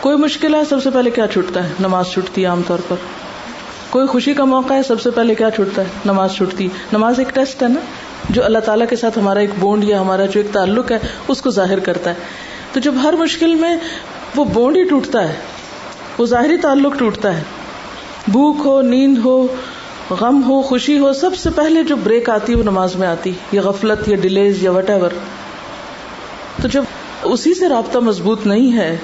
کوئی 0.00 0.16
مشکل 0.16 0.54
ہے 0.54 0.64
سب 0.64 0.82
سے 0.82 0.90
پہلے 0.90 1.10
کیا 1.10 1.26
چھوٹتا 1.26 1.64
ہے؟ 1.64 1.68
نماز 1.80 2.06
چھوٹتی 2.06 2.42
ہے 2.42 2.46
عام 2.46 2.62
طور 2.66 2.78
پر۔ 2.88 2.96
کوئی 3.90 4.06
خوشی 4.06 4.34
کا 4.34 4.44
موقع 4.44 4.74
ہے 4.74 4.82
سب 4.82 5.00
سے 5.00 5.10
پہلے 5.10 5.34
کیا 5.34 5.50
چھوٹتا 5.50 5.82
ہے؟ 5.82 5.86
نماز 6.04 6.32
چھوٹتی 6.32 6.68
نماز 6.92 7.18
ایک 7.18 7.34
ٹیسٹ 7.34 7.62
ہے 7.62 7.68
نا، 7.68 7.80
جو 8.30 8.44
اللہ 8.44 8.58
تعالیٰ 8.58 8.86
کے 8.90 8.96
ساتھ 8.96 9.18
ہمارا 9.18 9.40
ایک 9.40 9.50
بونڈ 9.60 9.84
یا 9.84 10.00
ہمارا 10.00 10.26
جو 10.26 10.40
ایک 10.40 10.52
تعلق 10.52 10.92
ہے، 10.92 10.98
اس 11.28 11.42
کو 11.42 11.50
ظاہر 11.50 11.78
کرتا 11.78 12.10
ہے۔ 12.10 12.14
تو 12.72 12.80
جب 12.80 12.94
ہر 13.02 13.12
مشکل 13.12 13.54
میں 13.54 13.76
وہ 14.36 14.44
بونڈ 14.44 14.76
ہی 14.76 14.84
ٹوٹتا 14.84 15.28
ہے، 15.28 15.34
وہ 16.18 16.26
ظاہری 16.26 16.56
تعلق 16.56 16.98
ٹوٹتا 16.98 17.36
ہے۔ 17.36 17.42
بھوک 18.28 18.56
ہو، 18.64 18.82
نیند 18.82 19.18
ہو 19.18 19.46
غم 20.10 20.42
ہو 20.46 20.62
خوشی 20.62 20.98
ہو 20.98 21.12
سب 21.12 21.36
سے 21.36 21.50
پہلے 21.50 21.82
جو 21.82 21.96
بریک 21.96 22.30
آتی 22.30 22.52
ہے 22.52 22.58
وہ 22.58 22.62
نماز 22.62 22.96
میں 22.96 23.08
آتی 23.08 23.32
یا 23.52 23.62
غفلت 23.62 24.08
یا 24.08 24.16
ڈیلیز 24.16 24.62
یا 24.62 24.70
وٹ 24.70 24.90
ایور 24.90 25.10
تو 26.62 26.68
جب 26.68 26.84
اسی 27.22 27.54
سے 27.54 27.68
رابطہ 27.68 27.98
مضبوط 27.98 28.46
نہیں 28.46 28.72
ہے، 28.72 28.96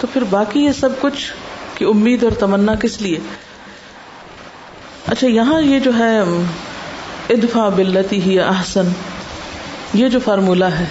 تو 0.00 0.06
پھر 0.12 0.24
باقی 0.24 0.64
یہ 0.64 0.72
سب 0.72 0.88
کچھ 1.00 1.32
کی 1.74 1.84
امید 1.84 2.24
اور 2.24 2.32
تمنا 2.32 2.74
کس 2.74 3.00
لیے؟ 3.00 3.18
اچھا 5.06 5.26
یہاں 5.26 5.60
یہ 5.62 5.78
جو 5.78 5.90
ہے 5.98 6.18
ادفا 7.30 7.68
بلتی 7.68 8.20
ہی 8.22 8.40
احسن، 8.40 8.88
یہ 9.94 10.08
جو 10.08 10.18
فارمولا 10.24 10.78
ہے، 10.78 10.86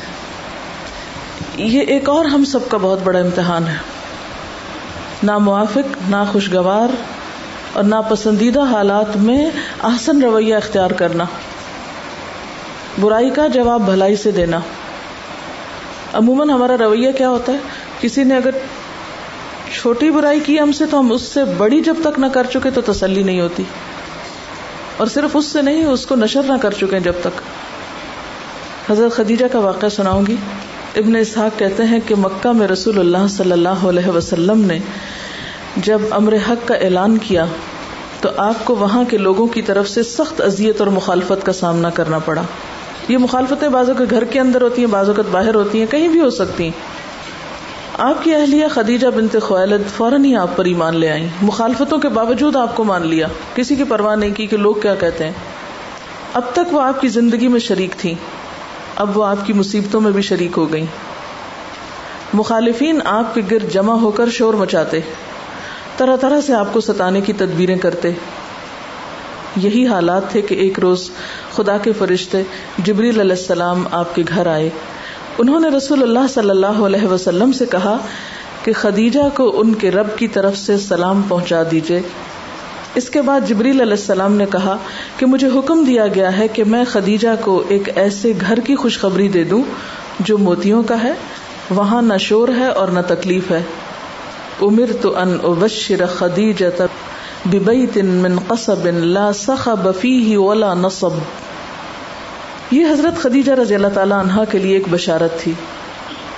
یہ 1.57 1.81
ایک 1.81 2.09
اور 2.09 2.25
ہم 2.25 2.45
سب 2.45 2.69
کا 2.69 2.77
بہت 2.81 2.99
بڑا 3.03 3.19
امتحان 3.19 3.67
ہے۔ 3.67 3.77
نہ 5.23 5.38
موافق 5.38 6.09
نہ 6.09 6.23
خوشگوار 6.31 6.89
اور 7.73 7.83
ناپسندیدہ 7.83 8.62
حالات 8.62 9.17
میں 9.17 9.49
احسن 9.83 10.23
رویہ 10.23 10.55
اختیار 10.55 10.91
کرنا۔ 10.91 11.25
برائی 13.01 13.29
کا 13.29 13.47
جواب 13.47 13.81
بھلائی 13.81 14.15
سے 14.15 14.31
دینا۔ 14.31 14.59
عموماً 16.13 16.49
ہمارا 16.49 16.77
رویہ 16.77 17.12
کیا 17.12 17.29
ہوتا 17.29 17.51
ہے؟ 17.51 17.57
کسی 18.01 18.23
نے 18.23 18.38
اگر 18.38 18.51
چھوٹی 19.73 20.12
برائی 20.12 20.39
کی 20.39 20.59
ہم 20.59 20.71
سے 20.71 20.86
تو 20.86 20.99
ہم 20.99 21.12
اس 21.12 21.21
سے 21.21 21.43
بڑی 21.43 21.81
جب 21.81 21.95
تک 22.03 22.19
نہ 22.19 22.25
کر 22.25 22.47
چکے 22.53 22.69
تو 22.69 22.81
تسلی 22.81 23.23
نہیں 23.23 23.41
ہوتی۔ 23.41 23.63
اور 24.97 25.07
صرف 25.07 25.29
اس 25.33 25.45
سے 25.45 25.62
نہیں، 25.62 25.86
اس 25.86 26.05
کو 26.05 26.15
نشر 26.15 26.43
نہ 26.43 26.53
کر 26.62 26.71
چکے 26.71 26.99
جب 26.99 27.13
تک۔ 27.21 27.41
حضرت 28.91 29.12
خدیجہ 29.12 29.45
کا 29.51 29.59
واقعہ 29.59 29.89
سناؤں 29.89 30.25
گی۔ 30.25 30.36
ابن 30.95 31.15
اسحاق 31.15 31.59
کہتے 31.59 31.83
ہیں 31.83 31.99
کہ 32.07 32.15
مکہ 32.15 32.51
میں 32.51 32.67
رسول 32.67 32.99
اللہ 32.99 33.27
صلی 33.29 33.51
اللہ 33.51 33.69
علیہ 33.69 34.07
وسلم 34.07 34.65
نے 34.65 34.79
جب 35.75 36.01
امر 36.12 36.36
حق 36.49 36.67
کا 36.67 36.75
اعلان 36.75 37.17
کیا 37.17 37.45
تو 38.21 38.29
آپ 38.38 38.65
کو 38.65 38.75
وہاں 38.75 39.03
کے 39.03 39.17
لوگوں 39.17 39.47
کی 39.47 39.62
طرف 39.62 39.89
سے 39.89 40.03
سخت 40.03 40.41
اذیت 40.41 40.81
اور 40.81 40.88
مخالفت 40.88 41.45
کا 41.45 41.53
سامنا 41.53 41.89
کرنا 41.89 42.19
پڑا۔ 42.19 42.41
یہ 43.07 43.17
مخالفتیں 43.17 43.69
بازو 43.69 43.93
کے 43.93 44.03
گھر 44.09 44.23
کے 44.23 44.39
اندر 44.39 44.62
ہوتی 44.62 44.81
ہیں 44.81 44.89
بازو 44.89 45.13
باہر 45.31 45.55
ہوتی 45.55 45.79
ہیں، 45.79 45.86
کہیں 45.91 46.07
بھی 46.07 46.19
ہو 46.19 46.29
سکتی 46.29 46.63
ہیں۔ 46.63 46.71
آپ 47.97 48.23
کی 48.23 48.36
اہلیہ 48.36 48.67
خدیجہ 48.67 49.07
بنت 49.07 49.36
خوالد 49.41 49.97
فوراً 49.97 50.25
ہی 50.25 50.36
آپ 50.36 50.55
پر 50.55 50.65
ایمان 50.65 50.97
لے 50.97 51.09
آئی 51.09 51.27
مخالفتوں 51.41 51.97
کے 51.97 52.09
باوجود 52.09 52.55
آپ 52.55 52.75
کو 52.75 52.83
مان 52.83 53.07
لیا۔ 53.07 53.27
کسی 53.55 53.75
کی 53.75 53.83
پرواہ 53.83 54.15
نہیں 54.15 54.31
کی 54.31 54.47
کہ 54.47 54.57
لوگ 54.57 54.75
کیا 54.75 54.95
کہتے 54.95 55.23
ہیں۔ 55.23 55.31
اب 56.33 56.41
تک 56.53 56.73
وہ 56.73 56.81
آپ 56.81 57.01
کی 57.01 57.07
زندگی 57.07 57.47
میں 57.47 57.59
شریک 57.59 57.91
تھی 57.97 58.13
اب 58.95 59.17
وہ 59.17 59.25
آپ 59.25 59.45
کی 59.45 59.53
مصیبتوں 59.53 60.01
میں 60.01 60.12
بھی 60.12 60.21
شریک 60.21 60.57
ہو 60.57 60.73
گئی 60.73 60.86
مخالفین 62.33 62.99
آپ 63.05 63.36
کے 63.36 63.41
گرد 63.51 63.73
جمع 63.73 63.93
ہو 63.93 64.12
کر 64.12 64.29
شور 64.29 64.53
مچاتے۔ 64.53 64.99
طرح 65.97 66.15
طرح 66.15 66.41
سے 66.41 66.53
آپ 66.53 66.73
کو 66.73 66.82
ستانے 66.82 67.21
کی 67.21 67.34
تدبیریں 67.34 67.77
کرتے۔ 67.77 68.12
یہی 69.56 69.88
حالات 69.88 70.32
تھے 70.32 70.41
کہ 70.41 70.56
ایک 70.56 70.79
روز 70.79 71.10
خدا 71.51 71.77
کے 71.77 71.91
فرشتے 71.97 72.43
جبریل 72.77 73.19
علیہ 73.19 73.36
السلام 73.36 73.88
آپ 73.91 74.15
کے 74.15 74.23
گھر 74.27 74.47
آئے۔ 74.47 74.69
انہوں 75.38 75.60
نے 75.60 75.67
رسول 75.67 76.03
اللہ 76.03 76.27
صلی 76.34 76.49
اللہ 76.49 76.82
علیہ 76.86 77.06
وسلم 77.08 77.51
سے 77.51 77.65
کہا 77.65 77.97
کہ 78.63 78.73
خدیجہ 78.73 79.19
کو 79.34 79.60
ان 79.60 79.73
کے 79.73 79.91
رب 79.91 80.08
کی 80.17 80.27
طرف 80.27 80.58
سے 80.58 80.77
سلام 80.77 81.21
پہنچا 81.27 81.63
دیجیے 81.71 82.01
اس 82.95 83.10
کے 83.10 83.21
بعد 83.21 83.41
جبریل 83.47 83.82
علیہ 83.82 83.91
السلام 83.91 84.36
نے 84.36 84.45
کہا 84.51 84.77
کہ 85.17 85.25
مجھے 85.25 85.47
حکم 85.56 85.84
دیا 85.84 86.08
گیا 86.08 86.38
ہے 86.38 86.47
کہ 86.47 86.63
میں 86.63 86.84
خدیجہ 86.84 87.36
کو 87.41 87.63
ایک 87.67 87.89
ایسے 87.95 88.34
گھر 88.41 88.60
کی 88.60 88.75
خوشخبری 88.75 89.27
دے 89.27 89.43
دوں 89.43 89.63
جو 90.19 90.38
موتیوں 90.38 90.84
کا 90.84 91.03
ہے، 91.03 91.13
وہاں 91.69 92.01
نہ 92.01 92.17
شور 92.19 92.47
ہے 92.58 92.67
اور 92.67 92.88
نہ 92.88 92.99
تکلیف 93.08 93.51
ہے۔ 93.51 93.62
امر 94.67 94.91
تو 95.02 95.15
ان 95.17 95.38
ابشر 95.43 96.06
خدیجہ 96.15 96.65
ببیت 97.45 97.97
من 97.97 98.38
قصب 98.47 98.88
لا 98.88 99.32
صخب 99.36 99.88
فیہ 100.02 100.38
ولا 100.38 100.73
نصب۔ 100.73 101.17
یہ 102.71 102.86
حضرت 102.91 103.21
خدیجہ 103.21 103.52
رضی 103.52 103.76
اللہ 103.76 103.93
تعالی 103.93 104.13
عنہا 104.13 104.43
کے 104.52 104.60
لیے 104.60 104.73
ایک 104.73 104.88
بشارت 104.89 105.39
تھی، 105.39 105.52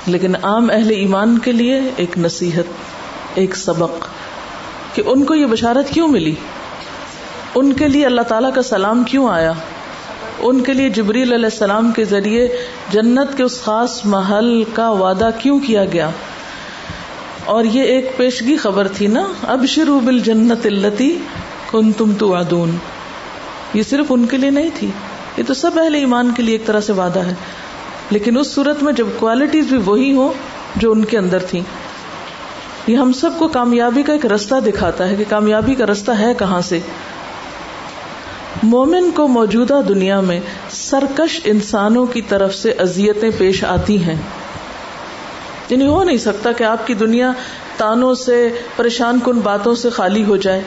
لیکن 0.07 0.35
عام 0.43 0.69
اہل 0.73 0.89
ایمان 0.89 1.37
کے 1.39 1.51
لیے 1.51 1.79
ایک 1.95 2.17
نصیحت، 2.17 2.67
ایک 3.35 3.55
سبق 3.55 4.07
کہ 4.95 5.01
ان 5.05 5.23
کو 5.23 5.35
یہ 5.35 5.45
بشارت 5.45 5.93
کیوں 5.93 6.07
ملی؟ 6.07 6.35
ان 7.55 7.73
کے 7.73 7.87
لیے 7.87 8.05
اللہ 8.05 8.21
تعالیٰ 8.21 8.53
کا 8.53 8.61
سلام 8.61 9.03
کیوں 9.03 9.29
آیا؟ 9.29 9.53
ان 10.39 10.61
کے 10.63 10.73
لیے 10.73 10.89
جبریل 10.89 11.33
علیہ 11.33 11.45
السلام 11.45 11.91
کے 11.91 12.03
ذریعے 12.05 12.47
جنت 12.91 13.37
کے 13.37 13.43
اس 13.43 13.61
خاص 13.63 13.99
محل 14.05 14.63
کا 14.73 14.89
وعدہ 14.91 15.29
کیوں 15.37 15.59
کیا 15.59 15.85
گیا؟ 15.85 16.09
اور 17.45 17.63
یہ 17.63 17.81
ایک 17.81 18.17
پیشگی 18.17 18.57
خبر 18.57 18.87
تھی 18.87 19.07
نا 19.07 19.27
اب 19.43 19.65
شروع 19.65 19.99
بل 19.99 20.19
جنت 20.19 20.65
التی 20.65 21.17
کن 21.71 21.91
تم 21.91 22.13
تو 22.13 22.33
آدون 22.33 22.77
یہ 23.73 23.83
صرف 23.83 24.05
ان 24.09 24.25
کے 24.25 24.37
لیے 24.37 24.49
نہیں 24.49 24.69
تھی، 24.73 24.89
یہ 25.37 25.43
تو 25.47 25.53
سب 25.53 25.71
اہل 25.83 25.95
ایمان 25.95 26.31
کے 26.31 26.43
لیے 26.43 26.55
ایک 26.55 26.65
طرح 26.65 26.79
سے 26.79 26.93
وعدہ 26.93 27.19
ہے۔ 27.19 27.33
لیکن 28.09 28.37
اس 28.37 28.55
صورت 28.55 28.83
میں 28.83 28.93
جب 28.93 29.07
کوالٹیز 29.19 29.65
بھی 29.65 29.77
وہی 29.77 30.11
ہوں 30.11 30.33
جو 30.75 30.91
ان 30.91 31.05
کے 31.05 31.17
اندر 31.17 31.39
تھی 31.39 31.61
یہ 32.87 32.97
ہم 32.97 33.13
سب 33.13 33.29
کو 33.39 33.47
کامیابی 33.47 34.03
کا 34.03 34.13
ایک 34.13 34.25
رستہ 34.25 34.55
دکھاتا 34.65 35.09
ہے 35.09 35.15
کہ 35.15 35.23
کامیابی 35.29 35.75
کا 35.75 35.85
رستہ 35.85 36.11
ہے 36.11 36.33
کہاں 36.39 36.61
سے۔ 36.61 36.79
مومن 38.63 39.11
کو 39.11 39.27
موجودہ 39.27 39.81
دنیا 39.87 40.19
میں 40.19 40.39
سرکش 40.69 41.41
انسانوں 41.43 42.05
کی 42.05 42.21
طرف 42.21 42.55
سے 42.55 42.71
اذیتیں 42.71 43.29
پیش 43.37 43.63
آتی 43.63 44.03
ہیں۔ 44.03 44.15
یعنی 45.69 45.87
ہو 45.87 46.03
نہیں 46.03 46.17
سکتا 46.17 46.51
کہ 46.51 46.63
آپ 46.63 46.87
کی 46.87 46.93
دنیا 46.93 47.31
تانوں 47.77 48.15
سے 48.15 48.49
پریشان 48.75 49.19
کن 49.23 49.39
باتوں 49.39 49.75
سے 49.75 49.89
خالی 49.89 50.23
ہو 50.23 50.37
جائے۔ 50.37 50.61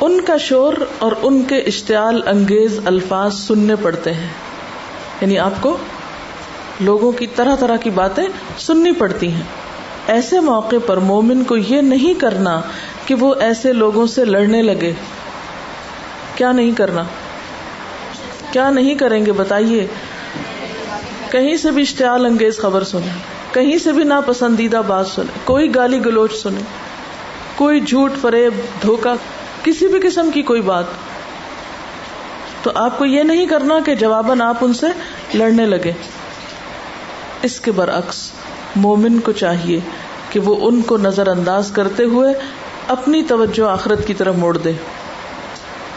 ان 0.00 0.20
کا 0.20 0.36
شور 0.36 0.74
اور 0.98 1.12
ان 1.22 1.42
کے 1.42 1.56
اشتعال 1.56 2.20
انگیز 2.26 2.80
الفاظ 2.84 3.34
سننے 3.34 3.76
پڑتے 3.76 4.14
ہیں۔ 4.14 4.28
یعنی 5.20 5.38
آپ 5.38 5.52
کو 5.60 5.76
لوگوں 6.80 7.12
کی 7.12 7.26
طرح 7.26 7.56
طرح 7.56 7.76
کی 7.76 7.90
باتیں 7.90 8.24
سننی 8.58 8.92
پڑتی 8.92 9.32
ہیں۔ 9.32 9.42
ایسے 10.06 10.40
موقع 10.40 10.76
پر 10.86 10.96
مومن 10.96 11.44
کو 11.44 11.56
یہ 11.56 11.80
نہیں 11.80 12.20
کرنا 12.20 12.60
کہ 13.06 13.14
وہ 13.14 13.34
ایسے 13.40 13.72
لوگوں 13.72 14.06
سے 14.06 14.24
لڑنے 14.24 14.62
لگے۔ 14.62 14.92
کیا 16.34 16.52
نہیں 16.52 16.72
کرنا؟ 16.72 17.02
کیا 18.52 18.70
نہیں 18.70 18.94
کریں 18.94 19.26
گے؟ 19.26 19.32
بتائیے۔ 19.32 19.86
کہیں 21.30 21.56
سے 21.56 21.70
بھی 21.70 21.82
اشتعال 21.82 22.26
انگیز 22.26 22.58
خبر 22.58 22.84
سنیں۔ 22.84 23.37
کہیں 23.58 23.78
سے 23.78 23.92
بھی 23.92 24.04
ناپسندیدہ 24.04 24.82
بات 24.86 25.06
سنے 25.06 25.38
کوئی 25.44 25.74
گالی 25.74 26.04
گلوچ 26.04 26.34
سنے 26.34 26.60
کوئی 27.56 27.80
جھوٹ 27.80 28.12
فریب 28.20 28.52
دھوکا 28.82 29.14
کسی 29.62 29.86
بھی 29.86 30.00
قسم 30.00 30.30
کی 30.34 30.42
کوئی 30.42 30.60
بات۔ 30.60 30.84
تو 32.62 32.70
آپ 32.74 32.98
کو 32.98 33.04
یہ 33.04 33.22
نہیں 33.22 33.46
کرنا 33.46 33.78
کہ 33.86 33.94
جواباً 33.94 34.40
آپ 34.40 34.56
ان 34.60 34.72
سے 34.72 34.86
لڑنے 35.34 35.66
لگے۔ 35.66 35.92
اس 37.42 37.60
کے 37.60 37.72
برعکس، 37.72 38.30
مومن 38.76 39.20
کو 39.20 39.32
چاہیے 39.32 39.80
کہ 40.30 40.40
وہ 40.40 40.68
ان 40.68 40.82
کو 40.82 40.96
نظر 40.96 41.28
انداز 41.28 41.70
کرتے 41.70 42.02
ہوئے 42.04 42.34
اپنی 42.88 43.22
توجہ 43.22 43.70
آخرت 43.70 44.06
کی 44.06 44.14
طرف 44.14 44.34
موڑ 44.34 44.56
دے۔ 44.56 44.72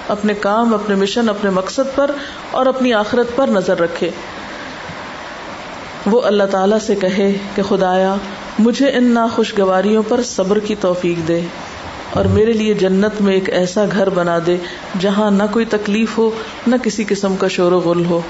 اپنے 0.07 0.33
کام، 0.33 0.73
اپنے 0.73 0.95
مشن، 0.95 1.29
اپنے 1.29 1.49
مقصد 1.49 1.95
پر 1.95 2.11
اور 2.51 2.65
اپنی 2.65 2.93
آخرت 2.93 3.27
پر 3.35 3.47
نظر 3.47 3.79
رکھے۔ 3.79 4.11
وہ 6.05 6.21
اللہ 6.21 6.43
تعالی 6.43 6.75
سے 6.85 6.95
کہے 6.95 7.37
کہ 7.55 7.61
خدایا، 7.61 8.15
مجھے 8.59 8.91
ان 8.91 9.03
ناخوشگواریوں 9.03 10.03
پر 10.07 10.23
صبر 10.23 10.59
کی 10.59 10.75
توفیق 10.75 11.27
دے 11.27 11.41
اور 12.13 12.25
میرے 12.25 12.53
لیے 12.53 12.73
جنت 12.73 13.21
میں 13.21 13.33
ایک 13.33 13.49
ایسا 13.49 13.85
گھر 13.91 14.09
بنا 14.09 14.39
دے 14.45 14.57
جہاں 14.99 15.31
نہ 15.31 15.43
کوئی 15.51 15.65
تکلیف 15.65 16.17
ہو، 16.17 16.29
نہ 16.67 16.75
کسی 16.83 17.03
قسم 17.03 17.35
کا 17.35 17.47
شور 17.47 17.71
و 17.71 17.79
غل 17.79 18.05
ہو۔ 18.05 18.21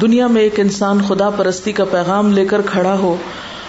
دنیا 0.00 0.26
میں 0.26 0.42
ایک 0.42 0.60
انسان 0.60 1.00
خدا 1.08 1.30
پرستی 1.30 1.72
کا 1.72 1.84
پیغام 1.84 2.32
لے 2.32 2.44
کر 2.44 2.60
کھڑا 2.66 2.94
ہو 2.98 3.16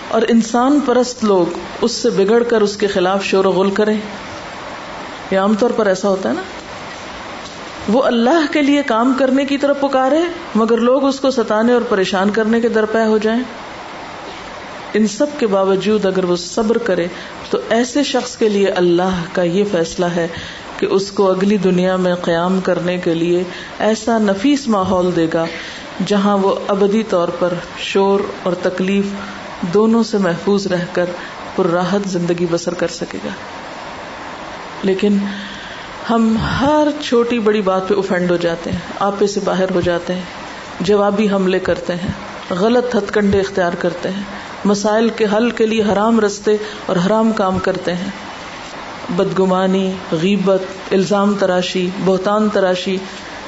اور 0.07 0.21
انسان 0.27 0.79
پرست 0.85 1.23
لوگ 1.23 1.45
اس 1.81 1.91
سے 1.91 2.09
بگڑ 2.09 2.43
کر 2.43 2.61
اس 2.61 2.77
کے 2.77 2.87
خلاف 2.87 3.23
شور 3.23 3.45
و 3.45 3.51
غل 3.51 3.71
کریں۔ 3.71 3.97
یہ 5.31 5.39
عام 5.39 5.53
طور 5.59 5.69
پر 5.69 5.85
ایسا 5.85 6.09
ہوتا 6.09 6.29
ہے 6.29 6.33
نا؟ 6.33 6.41
وہ 7.87 8.03
اللہ 8.03 8.53
کے 8.53 8.61
لیے 8.61 8.83
کام 8.83 9.13
کرنے 9.19 9.45
کی 9.45 9.57
طرف 9.57 9.79
پکارے، 9.79 10.19
مگر 10.55 10.77
لوگ 10.77 11.03
اس 11.03 11.19
کو 11.19 11.31
ستانے 11.31 11.73
اور 11.73 11.81
پریشان 11.81 12.29
کرنے 12.29 12.61
کے 12.61 12.69
درپے 12.69 13.05
ہو 13.05 13.17
جائیں۔ 13.17 13.43
ان 14.93 15.07
سب 15.07 15.25
کے 15.39 15.47
باوجود 15.47 16.05
اگر 16.05 16.23
وہ 16.23 16.35
صبر 16.35 16.77
کرے، 16.77 17.07
تو 17.49 17.57
ایسے 17.69 18.03
شخص 18.03 18.37
کے 18.37 18.49
لیے 18.49 18.67
اللہ 18.67 19.21
کا 19.31 19.43
یہ 19.43 19.63
فیصلہ 19.71 20.05
ہے 20.05 20.27
کہ 20.77 20.85
اس 20.85 21.11
کو 21.11 21.31
اگلی 21.31 21.57
دنیا 21.57 21.95
میں 21.95 22.15
قیام 22.15 22.61
کرنے 22.61 22.97
کے 22.97 23.13
لیے 23.13 23.43
ایسا 23.79 24.17
نفیس 24.17 24.67
ماحول 24.67 25.11
دے 25.15 25.27
گا، 25.33 25.45
جہاں 26.05 26.37
وہ 26.37 26.55
ابدی 26.67 27.03
طور 27.03 27.27
پر 27.27 27.53
شور 27.79 28.19
اور 28.43 28.53
تکلیف 28.53 29.05
دونوں 29.61 30.03
سے 30.03 30.17
محفوظ 30.17 30.67
رہ 30.67 30.85
کر 30.93 31.05
پر 31.55 31.65
راحت 31.65 32.09
زندگی 32.09 32.45
بسر 32.51 32.73
کر 32.73 32.87
سکے 32.87 33.17
گا۔ 33.25 33.29
لیکن 34.83 35.17
ہم 36.09 36.37
ہر 36.61 36.87
چھوٹی 37.01 37.39
بڑی 37.39 37.61
بات 37.61 37.87
پہ 37.87 37.93
افینڈ 37.93 38.31
ہو 38.31 38.35
جاتے 38.35 38.71
ہیں 38.71 38.79
آپے 38.99 39.27
سے 39.27 39.39
باہر 39.45 39.65
ہو 39.75 39.81
جاتے 39.81 40.13
ہیں، 40.13 40.21
جوابی 40.79 41.29
حملے 41.29 41.59
کرتے 41.59 41.95
ہیں، 41.95 42.11
غلط 42.53 42.95
ہتھ 42.95 43.13
کنڈے 43.13 43.39
اختیار 43.39 43.73
کرتے 43.73 44.09
ہیں، 44.09 44.23
مسائل 44.65 45.09
کے 45.09 45.25
حل 45.37 45.49
کے 45.49 45.65
لیے 45.65 45.83
حرام 45.83 46.19
رستے 46.19 46.57
اور 46.85 46.95
حرام 47.05 47.31
کام 47.31 47.59
کرتے 47.59 47.93
ہیں۔ 47.95 48.09
بدگمانی، 49.09 49.91
غیبت، 50.11 50.93
الزام 50.93 51.33
تراشی، 51.39 51.89
بہتان 52.05 52.49
تراشی، 52.49 52.97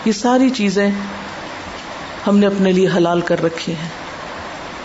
یہ 0.06 0.12
ساری 0.12 0.50
چیزیں 0.50 0.90
ہم 2.28 2.38
نے 2.38 2.48
اپنے 2.48 2.72
لیے 2.72 2.88
حلال 2.98 3.22
کر 3.22 3.44
رکھی 3.44 3.74
ہیں۔ 3.74 3.90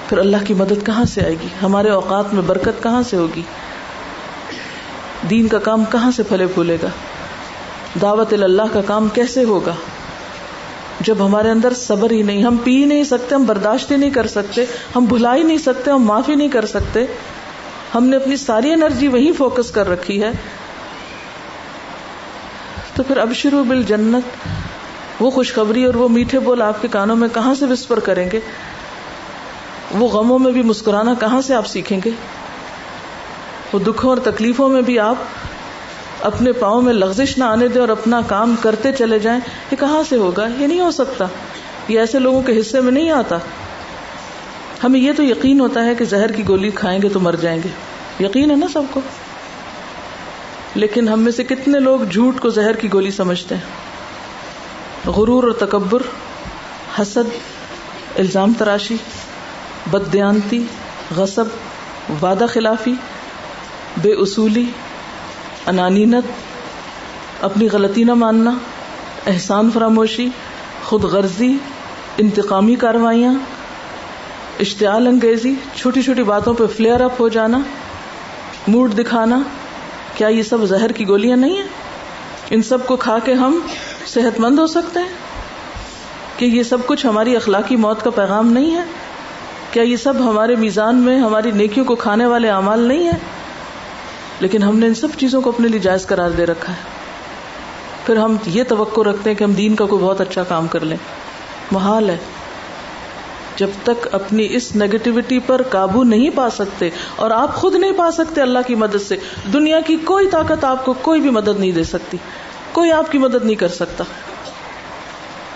پھر 0.09 0.19
اللہ 0.19 0.37
کی 0.45 0.55
مدد 0.55 0.87
کہاں 0.87 1.05
سے 1.05 1.21
آئے 1.21 1.35
گی؟ 1.43 1.49
ہمارے 1.63 1.89
اوقات 1.89 2.35
میں 2.35 2.43
برکت 2.43 2.83
کہاں 2.83 3.03
سے 3.03 3.17
ہوگی؟ 3.17 3.43
دین 5.31 5.49
کا 5.49 5.59
کام 5.59 5.85
کہاں 5.85 6.11
سے 6.11 6.23
پھلے 6.23 6.47
پھولے 6.47 6.77
گا؟ 6.83 6.89
دعوت 8.01 8.33
اللہ 8.33 8.63
کا 8.73 8.81
کام 8.81 9.09
کیسے 9.09 9.45
ہوگا؟ 9.45 9.75
جب 11.01 11.27
ہمارے 11.27 11.51
اندر 11.51 11.73
صبر 11.75 12.11
ہی 12.11 12.23
نہیں، 12.23 12.45
ہم 12.45 12.57
پی 12.57 12.85
نہیں 12.85 13.05
سکتے، 13.05 13.35
ہم 13.35 13.45
برداشت 13.45 13.91
ہی 13.91 13.97
نہیں 13.97 14.11
کر 14.11 14.27
سکتے، 14.27 14.65
ہم 14.97 15.05
بھلا 15.05 15.35
ہی 15.35 15.43
نہیں 15.43 15.59
سکتے، 15.59 15.91
ہم 15.91 16.03
معافی 16.03 16.35
نہیں 16.35 16.49
کر 16.49 16.65
سکتے۔ 16.65 17.07
ہم 17.95 18.05
نے 18.05 18.17
اپنی 18.17 18.37
ساری 18.37 18.73
انرجی 18.73 19.09
وہی 19.09 19.33
فوکس 19.33 19.71
کر 19.71 19.89
رکھی 19.89 20.23
ہے۔ 20.23 20.31
تو 22.95 23.03
پھر 23.03 23.17
اب 23.17 23.33
شروع 23.35 23.65
بل 23.65 23.83
جنت 23.83 24.49
وہ 25.21 25.31
خوشخبری 25.31 25.85
اور 25.85 25.95
وہ 25.95 26.09
میٹھے 26.09 26.39
بول 26.39 26.63
آپ 26.63 26.83
کے 26.83 26.89
کانوں 26.89 27.17
میں 27.17 27.29
کہاں 27.35 27.55
سے 27.55 27.67
وسپر 27.67 28.01
کریں 28.01 28.31
گے؟ 28.33 28.41
وہ 29.91 30.09
غموں 30.09 30.39
میں 30.39 30.53
بھی 30.53 30.63
مسکرانا 30.63 31.15
کہاں 31.21 31.43
سے 31.43 31.55
آپ 31.55 31.67
سیکھیں 31.67 32.01
گے؟ 32.05 32.11
وہ 33.73 33.79
دکھوں 33.79 34.11
اور 34.11 34.19
تکلیفوں 34.19 34.69
میں 34.69 34.83
بھی 34.83 34.99
آپ 34.99 35.15
اپنے 36.25 36.53
پاؤں 36.53 36.83
میں 36.83 36.93
لغزش 36.93 37.39
نہ 37.39 37.45
آنے 37.45 37.69
دیں 37.69 37.81
اور 37.81 37.89
اپنا 37.89 38.21
کام 38.27 38.55
کرتے 38.61 38.93
چلے 38.93 39.19
جائیں، 39.19 39.41
یہ 39.71 39.77
کہاں 39.77 40.03
سے 40.09 40.17
ہوگا؟ 40.17 40.47
یہ 40.59 40.67
نہیں 40.67 40.81
ہو 40.81 40.91
سکتا۔ 40.91 41.25
یہ 41.89 42.01
ایسے 42.01 42.19
لوگوں 42.19 42.43
کے 42.43 42.61
حصے 42.61 42.81
میں 42.81 42.93
نہیں 42.93 43.11
آتا۔ 43.11 43.39
ہمیں 44.85 45.01
یہ 45.01 45.13
تو 45.17 45.23
یقین 45.23 45.61
ہوتا 45.61 45.85
ہے 45.85 45.95
کہ 45.95 46.05
زہر 46.05 46.33
کی 46.33 46.49
گولی 46.49 46.71
کھائیں 46.71 47.03
گے 47.03 47.09
تو 47.09 47.21
مر 47.21 47.35
جائیں 47.41 47.61
گے۔ 47.65 47.69
یقین 48.25 48.51
ہے 48.51 48.57
نا 48.57 48.67
سب 48.73 48.83
کو؟ 48.91 49.01
لیکن 50.75 51.09
ہم 51.09 51.21
میں 51.21 51.33
سے 51.33 51.45
کتنے 51.45 51.81
لوگ 51.81 52.01
جھوٹ 52.01 52.41
کو 52.41 52.49
زہر 52.49 52.73
کی 52.73 52.93
گولی 52.93 53.11
سمجھتے 53.11 53.55
ہیں؟ 53.55 53.63
غرور 55.11 55.45
اور 55.45 55.53
تکبر، 55.53 56.03
حسد، 56.99 57.31
الزام 58.19 58.53
تراشی 58.59 58.97
بدیانتی 59.91 60.65
غصب، 61.17 61.45
وعدہ 62.23 62.45
خلافی، 62.49 62.95
بے 64.03 64.13
اصولی 64.13 64.65
انانینت، 65.67 66.25
اپنی 67.45 67.69
غلطی 67.69 68.05
نہ 68.05 68.15
ماننا، 68.15 68.51
احسان 69.27 69.71
فراموشی، 69.75 70.29
خود 70.85 71.05
غرضی، 71.05 71.57
انتقامی 72.19 72.75
کاروائیاں، 72.75 73.33
اشتعال 74.61 75.07
انگیزی، 75.07 75.55
چھوٹی 75.77 76.03
چھوٹی 76.03 76.23
باتوں 76.23 76.55
پہ 76.55 76.67
فلیئر 76.77 77.01
اپ 77.01 77.21
ہو 77.21 77.29
جانا، 77.29 77.59
موڈ 78.69 78.99
دکھانا، 78.99 79.39
کیا 80.15 80.29
یہ 80.29 80.43
سب 80.43 80.65
زہر 80.65 80.93
کی 80.93 81.09
گولیاں 81.09 81.37
نہیں 81.37 81.57
ہیں؟ 81.57 81.65
ان 82.51 82.63
سب 82.63 82.87
کو 82.87 82.97
کھا 82.97 83.19
کے 83.19 83.33
ہم 83.33 83.61
صحت 84.07 84.41
مند 84.41 84.59
ہو 84.59 84.67
سکتے 84.67 85.01
ہیں؟ 85.01 85.09
کہ 86.37 86.45
یہ 86.45 86.63
سب 86.63 86.79
کچھ 86.87 87.07
ہماری 87.07 87.37
اخلاقی 87.37 87.77
موت 87.77 88.03
کا 88.03 88.11
پیغام 88.11 88.53
نہیں 88.53 88.75
ہے؟ 88.75 88.83
کیا 89.71 89.83
یہ 89.83 89.97
سب 89.97 90.15
ہمارے 90.31 90.57
میزان 90.57 90.97
میں 90.97 91.19
ہماری 91.19 91.51
نیکیوں 91.51 91.87
کو 91.87 91.95
کھانے 91.95 92.27
والے 92.27 92.51
اعمال 92.51 92.81
نہیں 92.81 93.05
ہیں؟ 93.05 93.19
لیکن 94.41 94.63
ہم 94.63 94.79
نے 94.79 94.87
ان 94.87 94.95
سب 94.95 95.09
چیزوں 95.19 95.41
کو 95.41 95.51
اپنے 95.51 95.69
لیے 95.69 95.81
جائز 95.81 96.07
قرار 96.07 96.31
دے 96.31 96.47
رکھا 96.47 96.73
ہے۔ 96.73 96.79
پھر 98.07 98.17
ہم 98.17 98.37
یہ 98.47 98.65
توقع 98.65 99.01
رکھتے 99.01 99.31
ہیں 99.31 99.37
کہ 99.37 99.45
ہم 99.45 99.53
دین 99.53 99.75
کا 99.75 99.87
کوئی 99.87 100.03
بہت 100.03 100.21
اچھا 100.21 100.43
کام 100.43 100.67
کر 100.67 100.81
لیں۔ 100.81 100.97
محال 101.71 102.11
ہے۔ 102.11 102.17
جب 103.57 103.67
تک 103.83 104.09
اپنی 104.13 104.47
اس 104.51 104.77
نیگیٹوٹی 104.77 105.39
پر 105.39 105.63
قابو 105.63 106.05
نہیں 106.05 106.31
پا 106.35 106.51
سکتے 106.51 106.91
اور 107.17 107.31
آپ 107.31 107.55
خود 107.55 107.75
نہیں 107.75 107.93
پا 107.93 108.11
سکتے 108.11 108.43
اللہ 108.43 108.59
کی 108.67 108.75
مدد 108.75 109.09
سے، 109.09 109.17
دنیا 109.53 109.81
کی 109.81 109.97
کوئی 109.97 110.31
طاقت 110.31 110.65
آپ 110.65 110.85
کو 110.85 110.93
کوئی 110.93 111.21
بھی 111.21 111.31
مدد 111.31 111.59
نہیں 111.59 111.73
دے 111.73 111.85
سکتی۔ 111.85 112.17
کوئی 112.73 112.93
آپ 112.93 113.13
کی 113.13 113.19
مدد 113.19 113.45
نہیں 113.45 113.55
کر 113.55 113.69
سکتا۔ 113.69 114.05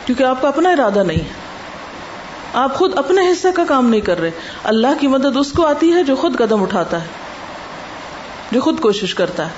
کیونکہ 0.07 0.24
آپ 0.24 0.43
کا 0.43 0.49
اپنا 0.49 0.70
ارادہ 0.70 1.03
نہیں 1.03 1.20
ہے۔ 1.20 1.33
آپ 2.53 2.74
خود 2.74 2.99
اپنے 2.99 3.33
حصے 3.33 3.49
کا 3.55 3.64
کام 3.68 3.91
نہیں 3.91 4.01
کر 4.01 4.20
رہے۔ 4.20 4.31
اللہ 4.64 4.89
کی 5.01 5.07
مدد 5.07 5.37
اس 5.37 5.53
کو 5.53 5.66
آتی 5.66 5.93
ہے 5.93 6.03
جو 6.03 6.16
خود 6.16 6.39
قدم 6.39 6.62
اٹھاتا 6.62 7.03
ہے۔ 7.03 7.28
جو 8.51 8.61
خود 8.61 8.81
کوشش 8.81 9.15
کرتا 9.15 9.47
ہے 9.47 9.51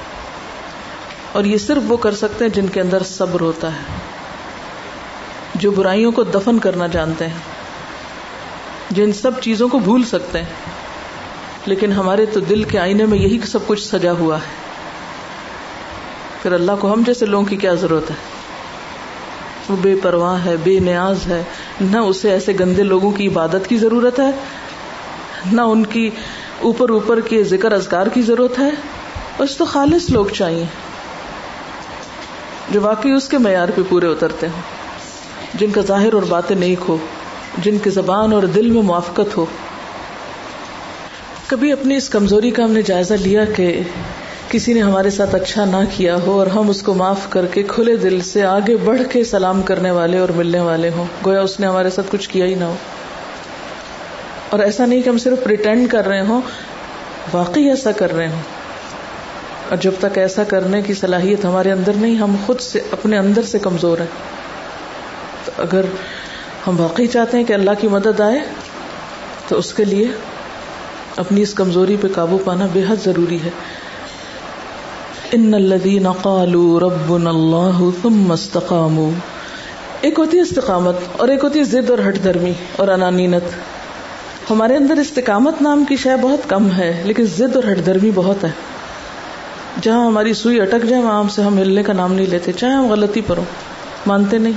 اور 1.32 1.45
یہ 1.45 1.59
صرف 1.59 1.82
وہ 1.88 1.97
کر 1.97 2.14
سکتے 2.14 2.45
ہیں 2.45 2.53
جن 2.53 2.66
کے 2.66 2.80
اندر 2.80 3.03
صبر 3.03 3.41
ہوتا 3.41 3.72
ہے 3.72 3.82
جو 5.55 5.70
برائیوں 5.70 6.12
کو 6.12 6.22
دفن 6.22 6.59
کرنا 6.59 6.86
جانتے 6.86 7.26
ہیں 7.26 7.38
جو 8.91 9.05
ان 9.05 9.12
سب 9.12 9.41
چیزوں 9.41 9.68
کو 9.68 9.78
بھول 9.78 10.05
سکتے 10.05 10.38
ہیں 10.38 10.47
لیکن 11.66 11.93
ہمارے 11.93 12.26
تو 12.26 12.41
دل 12.41 12.62
کے 12.62 12.78
آئینے 12.78 13.07
میں 13.07 13.18
یہی 13.18 13.38
سب 13.47 13.59
کچھ 13.66 13.88
سجا 13.88 14.12
ہوا 14.12 14.36
ہے۔ 14.36 14.61
پھر 16.43 16.53
اللہ 16.53 16.72
کو 16.80 16.93
ہم 16.93 17.03
جیسے 17.07 17.26
لوگوں 17.26 17.45
کی 17.45 17.57
کیا 17.57 17.74
ضرورت 17.74 18.11
ہے؟ 18.11 18.14
وہ 19.68 19.76
بے 19.82 19.95
پرواہ 20.03 20.45
ہے، 20.45 20.57
بے 20.57 20.78
نیاز 20.78 21.26
ہے۔ 21.26 21.43
نہ 21.80 21.99
اسے 21.99 22.30
ایسے 22.30 22.53
گندے 22.61 22.82
لوگوں 22.82 23.11
کی 23.11 23.28
عبادت 23.28 23.68
کی 23.68 23.76
ضرورت 23.76 24.20
ہے، 24.20 24.30
نہ 25.53 25.61
ان 25.61 25.86
کی 25.86 26.11
اوپر 26.62 26.90
اوپر 26.90 27.20
کے 27.20 27.44
ذکر 27.44 27.72
ازگار 27.72 28.06
کی 28.06 28.22
ضرورت 28.22 28.58
ہے 28.58 28.70
بس 29.38 29.56
تو 29.56 29.64
خالص 29.64 30.11
لوگ 30.11 30.26
چاہیے 30.26 30.64
جو 32.70 32.80
واقعی 32.80 33.12
اس 33.12 33.28
کے 33.28 33.38
معیار 33.38 33.68
پہ 33.74 33.82
پورے 33.88 34.06
اترتے 34.06 34.46
ہوں، 34.46 34.61
جن 35.54 35.70
کا 35.70 35.80
ظاہر 35.80 36.12
اور 36.12 36.22
باتیں 36.22 36.56
نیک 36.56 36.78
ہو، 36.88 36.96
جن 37.58 37.78
کی 37.78 37.90
زبان 37.90 38.32
اور 38.32 38.42
دل 38.42 38.70
میں 38.70 38.82
موافقت 38.82 39.36
ہو۔ 39.36 39.46
کبھی 41.46 41.72
اپنی 41.72 41.96
اس 41.96 42.08
کمزوری 42.08 42.50
کا 42.50 42.64
ہم 42.64 42.70
نے 42.70 42.82
جائزہ 42.82 43.14
لیا 43.14 43.44
کہ 43.44 43.80
کسی 44.48 44.72
نے 44.72 44.80
ہمارے 44.80 45.11
ساتھ 45.11 45.34
اچھا 45.34 45.64
نہ 45.64 45.76
کیا 45.96 46.16
ہو 46.26 46.38
اور 46.38 46.46
ہم 46.46 46.70
اس 46.70 46.82
کو 46.82 46.94
معاف 46.94 47.30
کر 47.30 47.46
کے 47.46 47.62
کھلے 47.62 47.96
دل 47.96 48.20
سے 48.20 48.42
آگے 48.42 48.76
بڑھ 48.76 49.02
کے 49.12 49.24
سلام 49.24 49.62
کرنے 49.62 49.90
والے 49.90 50.18
اور 50.18 50.28
ملنے 50.28 50.61
والے 50.61 50.90
ہوں۔ 50.96 51.04
گویا 51.26 51.40
اس 51.40 51.61
نے 51.61 51.66
ہمارے 51.66 51.90
ساتھ 51.90 52.06
کچھ 52.11 52.28
کیا 52.28 52.46
ہی 52.46 52.54
نہ 52.54 52.64
ہو۔ 52.64 52.74
اور 54.51 54.61
ایسا 54.61 54.86
نہیں 54.86 55.03
کہ 55.03 55.09
ہم 55.09 55.18
صرف 55.18 55.44
پریٹینڈ 55.44 55.90
کر 55.90 56.07
رہے 56.07 56.20
ہوں، 56.20 56.40
واقعی 57.32 57.68
ایسا 57.68 57.92
کر 57.92 58.14
رہے 58.14 58.28
ہوں۔ 58.28 58.42
اور 59.68 59.76
جب 59.76 59.90
تک 60.01 60.18
ایسا 60.18 60.44
کرنے 60.44 60.82
کی 60.82 60.94
صلاحیت 60.94 61.44
ہمارے 61.44 61.72
اندر 61.72 61.92
نہیں، 61.92 62.14
ہم 62.14 62.36
خود 62.46 62.61
سے، 62.61 62.80
اپنے 62.90 63.18
اندر 63.18 63.42
سے 63.42 63.59
کمزور 63.59 63.98
ہیں۔ 63.98 64.07
تو 65.44 65.53
اگر 65.62 65.80
ہم 66.66 66.80
واقعی 66.80 67.07
چاہتے 67.07 67.36
ہیں 67.36 67.44
کہ 67.44 67.53
اللہ 67.53 67.70
کی 67.80 67.88
مدد 67.88 68.20
آئے، 68.20 68.38
تو 69.48 69.59
اس 69.59 69.74
کے 69.74 69.84
لیے 69.84 70.07
اپنی 71.16 71.42
اس 71.42 71.55
کمزوری 71.55 71.96
پہ 72.01 72.09
قابو 72.14 72.38
پانا 72.44 72.66
بے 72.72 72.82
حد 72.88 73.05
ضروری 73.05 73.38
ہے۔ 73.44 73.51
ان 75.32 75.55
الذين 75.55 76.12
قالوا 76.12 76.80
ربنا 76.80 77.30
الله 77.30 77.90
ثم 78.03 78.32
استقاموا۔ 78.32 79.11
ایک 80.01 80.18
ہوتی 80.18 80.36
ہے 80.36 80.42
استقامت 80.42 80.96
اور 81.16 81.28
ایک 81.28 81.44
ہوتی 81.44 81.59
ہے 81.59 81.64
ضد 81.64 81.90
اور 81.90 81.98
ہٹ 82.09 82.24
درمی 82.24 82.53
اور 82.76 82.88
انانینت۔ 82.88 83.79
ہمارے 84.51 84.76
اندر 84.76 84.96
استقامت 84.96 85.62
نام 85.62 85.84
کی 85.84 85.96
شے 85.96 86.16
بہت 86.22 86.48
کم 86.48 86.72
ہے، 86.72 87.03
لیکن 87.07 87.24
ضد 87.24 87.57
اور 87.57 87.64
ہٹ 87.72 87.86
درمی 87.86 88.11
بہت 88.14 88.44
ہے۔ 88.44 88.51
جہاں 89.82 90.07
ہماری 90.07 90.34
سوئی 90.34 90.61
اٹک 90.61 90.84
جائے، 90.88 91.03
وہاں 91.03 91.24
سے 91.30 91.42
ہم 91.42 91.59
ہلنے 91.59 91.82
کا 91.82 91.92
نام 91.92 92.14
نہیں 92.14 92.26
لیتے، 92.26 92.53
چاہے 92.53 92.72
ہم 92.72 92.86
غلطی 92.86 93.20
پر 93.20 93.36
ہوں۔ 93.36 93.44
مانتے 94.07 94.38
نہیں۔ 94.38 94.53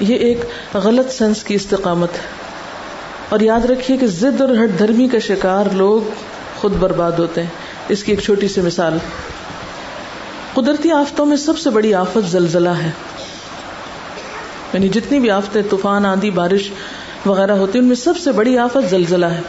یہ 0.00 0.14
ایک 0.16 0.40
غلط 0.74 1.12
سینس 1.12 1.44
کی 1.44 1.54
استقامت 1.54 2.12
ہے۔ 2.12 2.22
اور 3.28 3.40
یاد 3.40 3.64
رکھیے 3.64 3.96
کہ 3.96 4.06
ضد 4.06 4.40
اور 4.40 4.48
ہٹ 4.48 4.78
دھرمی 4.78 5.08
کا 5.08 5.18
شکار 5.18 5.66
لوگ 5.72 6.10
خود 6.56 6.72
برباد 6.72 7.12
ہوتے 7.12 7.42
ہیں۔ 7.42 7.50
اس 7.88 8.04
کی 8.04 8.12
ایک 8.12 8.20
چھوٹی 8.20 8.48
سی 8.48 8.60
مثال۔ 8.60 8.98
قدرتی 10.54 10.90
آفتوں 10.90 11.26
میں 11.26 11.36
سب 11.36 11.58
سے 11.58 11.70
بڑی 11.70 11.94
آفت 11.94 12.30
زلزلہ 12.30 12.68
ہے۔ 12.68 12.90
یعنی 14.72 14.88
جتنی 14.88 15.20
بھی 15.20 15.30
آفتیں، 15.30 15.62
طوفان، 15.70 16.06
آندھی، 16.06 16.30
بارش 16.30 16.70
وغیرہ 17.26 17.52
ہوتی 17.52 17.78
ان 17.78 17.84
میں 17.84 17.96
سب 17.96 18.14
سے 18.24 18.32
بڑی 18.32 18.58
آفت 18.58 18.90
زلزلہ 18.90 19.26
ہے۔ 19.26 19.40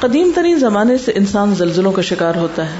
قدیم 0.00 0.30
ترین 0.34 0.58
زمانے 0.58 0.98
سے 0.98 1.12
انسان 1.14 1.54
زلزلوں 1.54 1.92
کا 1.92 2.02
شکار 2.02 2.34
ہوتا 2.34 2.74
ہے۔ 2.74 2.78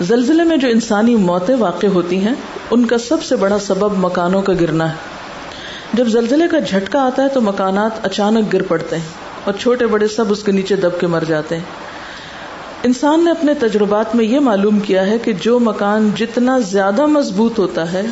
زلزلے 0.00 0.44
میں 0.44 0.56
جو 0.56 0.68
انسانی 0.68 1.16
موتیں 1.16 1.54
واقع 1.54 1.86
ہوتی 1.86 2.18
ہیں، 2.18 2.34
ان 2.70 2.86
کا 2.86 2.98
سب 2.98 3.22
سے 3.22 3.36
بڑا 3.36 3.58
سبب 3.58 3.98
مکانوں 3.98 4.42
کا 4.42 4.52
گرنا 4.60 4.90
ہے۔ 4.90 4.94
جب 5.92 6.06
زلزلے 6.06 6.48
کا 6.48 6.58
جھٹکا 6.58 7.02
آتا 7.02 7.22
ہے، 7.22 7.28
تو 7.28 7.40
مکانات 7.40 8.06
اچانک 8.06 8.52
گر 8.52 8.62
پڑتے 8.62 8.96
ہیں 8.96 9.04
اور 9.44 9.54
چھوٹے 9.54 9.86
بڑے 9.86 10.08
سب 10.08 10.24
اس 10.28 10.42
کے 10.42 10.52
نیچے 10.52 10.76
دب 10.76 11.00
کے 11.00 11.06
مر 11.06 11.24
جاتے 11.28 11.56
ہیں۔ 11.56 11.64
انسان 12.82 13.24
نے 13.24 13.30
اپنے 13.30 13.54
تجربات 13.54 14.16
میں 14.16 14.24
یہ 14.24 14.40
معلوم 14.40 14.80
کیا 14.80 15.06
ہے 15.06 15.18
کہ 15.18 15.32
جو 15.32 15.58
مکان 15.58 16.10
جتنا 16.16 16.58
زیادہ 16.58 17.06
مضبوط 17.06 17.58
ہوتا 17.58 17.92
ہے، 17.92 18.02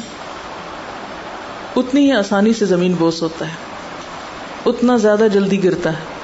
اتنی 1.76 2.06
ہی 2.06 2.12
آسانی 2.12 2.52
سے 2.52 2.66
زمین 2.66 2.94
بوس 2.98 3.22
ہوتا 3.22 3.44
ہے۔ 3.44 3.65
اتنا 4.66 4.96
زیادہ 4.96 5.26
جلدی 5.32 5.64
گرتا 5.64 5.90
ہے۔ 5.90 6.16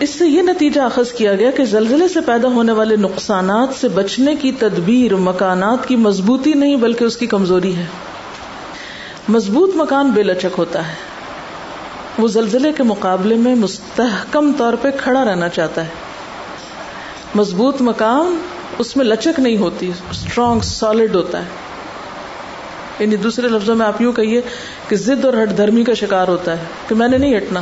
اس 0.00 0.10
سے 0.10 0.26
یہ 0.26 0.42
نتیجہ 0.42 0.80
اخذ 0.80 1.12
کیا 1.12 1.34
گیا 1.34 1.50
کہ 1.50 1.64
زلزلے 1.64 2.08
سے 2.08 2.20
پیدا 2.20 2.48
ہونے 2.48 2.72
والے 2.72 2.96
نقصانات 2.96 3.80
سے 3.80 3.88
بچنے 3.88 4.34
کی 4.34 4.52
تدبیر 4.52 5.16
مکانات 5.16 5.88
کی 5.88 5.96
مضبوطی 5.96 6.52
نہیں 6.52 6.76
بلکہ 6.76 7.04
اس 7.04 7.16
کی 7.16 7.26
کمزوری 7.26 7.76
ہے۔ 7.76 7.84
مضبوط 9.28 9.70
مکان 9.74 10.10
بے 10.10 10.22
لچک 10.22 10.58
ہوتا 10.58 10.88
ہے۔ 10.88 10.94
وہ 12.18 12.28
زلزلے 12.28 12.72
کے 12.72 12.82
مقابلے 12.82 13.34
میں 13.34 13.54
مستحکم 13.54 14.52
طور 14.58 14.72
پہ 14.82 14.88
کھڑا 14.96 15.24
رہنا 15.24 15.48
چاہتا 15.48 15.84
ہے۔ 15.84 15.90
مضبوط 17.34 17.80
مقام 17.80 18.42
اس 18.78 18.96
میں 18.96 19.04
لچک 19.04 19.40
نہیں 19.40 19.56
ہوتی 19.56 19.92
اسٹرانگ 20.10 20.60
سالڈ 20.60 21.14
ہوتا 21.14 21.38
ہے۔ 21.38 21.61
یعنی 22.98 23.16
دوسرے 23.16 23.48
لفظوں 23.48 23.74
میں 23.74 23.86
آپ 23.86 24.02
یوں 24.02 24.12
کہیے 24.12 24.40
کہ 24.88 24.96
ضد 24.96 25.24
اور 25.24 25.34
ہٹ 25.42 25.56
دھرمی 25.56 25.84
کا 25.84 25.94
شکار 25.94 26.28
ہوتا 26.28 26.58
ہے 26.58 26.64
کہ 26.88 26.94
میں 26.94 27.08
نے 27.08 27.18
نہیں 27.18 27.36
ہٹنا، 27.36 27.60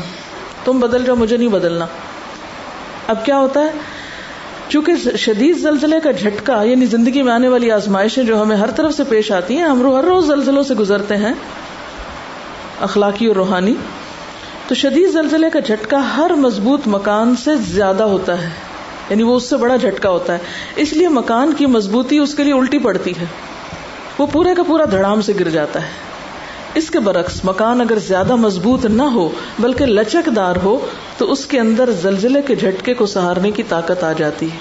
تم 0.65 0.81
بدل 0.81 1.05
جاؤ، 1.05 1.17
مجھے 1.17 1.37
نہیں 1.37 1.49
بدلنا۔ 1.49 1.87
اب 3.09 3.25
کیا 3.25 3.39
ہوتا 3.39 3.61
ہے؟ 3.61 3.71
چونکہ 4.69 4.93
شدید 5.17 5.59
زلزلے 5.59 6.01
کا 6.01 6.11
جھٹکا 6.11 6.63
یعنی 6.63 6.87
زندگی 6.87 7.23
میں 7.23 7.33
آنے 7.33 7.49
والی 7.49 7.71
آزمائشیں 7.71 8.25
جو 8.25 8.43
ہمیں 8.43 8.57
ہر 8.57 8.71
طرف 8.71 8.95
سے 8.95 9.05
پیش 9.05 9.33
آتی 9.33 9.57
ہیں، 9.57 9.65
ہم 9.65 9.97
ہر 9.97 10.05
روز 10.05 10.27
زلزلوں 10.27 10.63
سے 10.63 10.75
گزرتے 10.75 11.17
ہیں، 11.17 11.33
اخلاقی 12.81 13.27
اور 13.27 13.37
روحانی۔ 13.37 13.75
تو 14.69 14.75
شدید 14.75 15.13
زلزلے 15.13 15.51
کا 15.51 15.61
جھٹکا 15.61 16.17
ہر 16.17 16.31
مضبوط 16.35 16.81
مکان 16.87 17.37
سے 17.45 17.51
زیادہ 17.57 18.03
ہوتا 18.03 18.43
ہے 18.43 18.49
یعنی 19.11 19.23
وہ 19.23 19.37
اس 19.37 19.43
سے 19.43 19.57
بڑا 19.57 19.77
جھٹکا 19.77 20.11
ہوتا 20.11 20.33
ہے۔ 20.33 20.39
اس 20.77 20.93
لیے 20.93 21.09
مکان 21.09 21.53
کی 21.53 21.67
مضبوطی 21.67 22.19
اس 22.19 22.35
کے 22.35 22.45
لیے 22.45 22.53
الٹی 22.53 22.79
پڑتی 22.79 23.11
ہے۔ 23.11 23.25
وہ 24.21 24.27
پورے 24.33 24.55
کا 24.55 24.63
پورا 24.63 24.85
دھڑام 24.91 25.21
سے 25.21 25.33
گر 25.41 25.49
جاتا 25.49 25.83
ہے۔ 25.83 25.87
اس 26.75 26.91
کے 26.91 27.01
برعکس، 27.01 27.45
مکان 27.45 27.81
اگر 27.81 27.99
زیادہ 27.99 28.37
مضبوط 28.37 28.85
نہ 28.85 29.03
ہو، 29.03 29.29
بلکہ 29.59 29.87
لچک 29.87 30.29
دار 30.37 30.57
ہو، 30.57 30.87
تو 31.19 31.33
اس 31.33 31.47
کے 31.47 31.61
اندر 31.61 31.91
زلزلے 31.91 32.43
کے 32.43 32.55
جھٹکے 32.55 32.95
کو 32.95 33.07
سہارنے 33.07 33.51
کی 33.51 33.63
طاقت 33.63 34.05
آ 34.05 34.13
جاتی 34.13 34.51
ہے۔ 34.51 34.57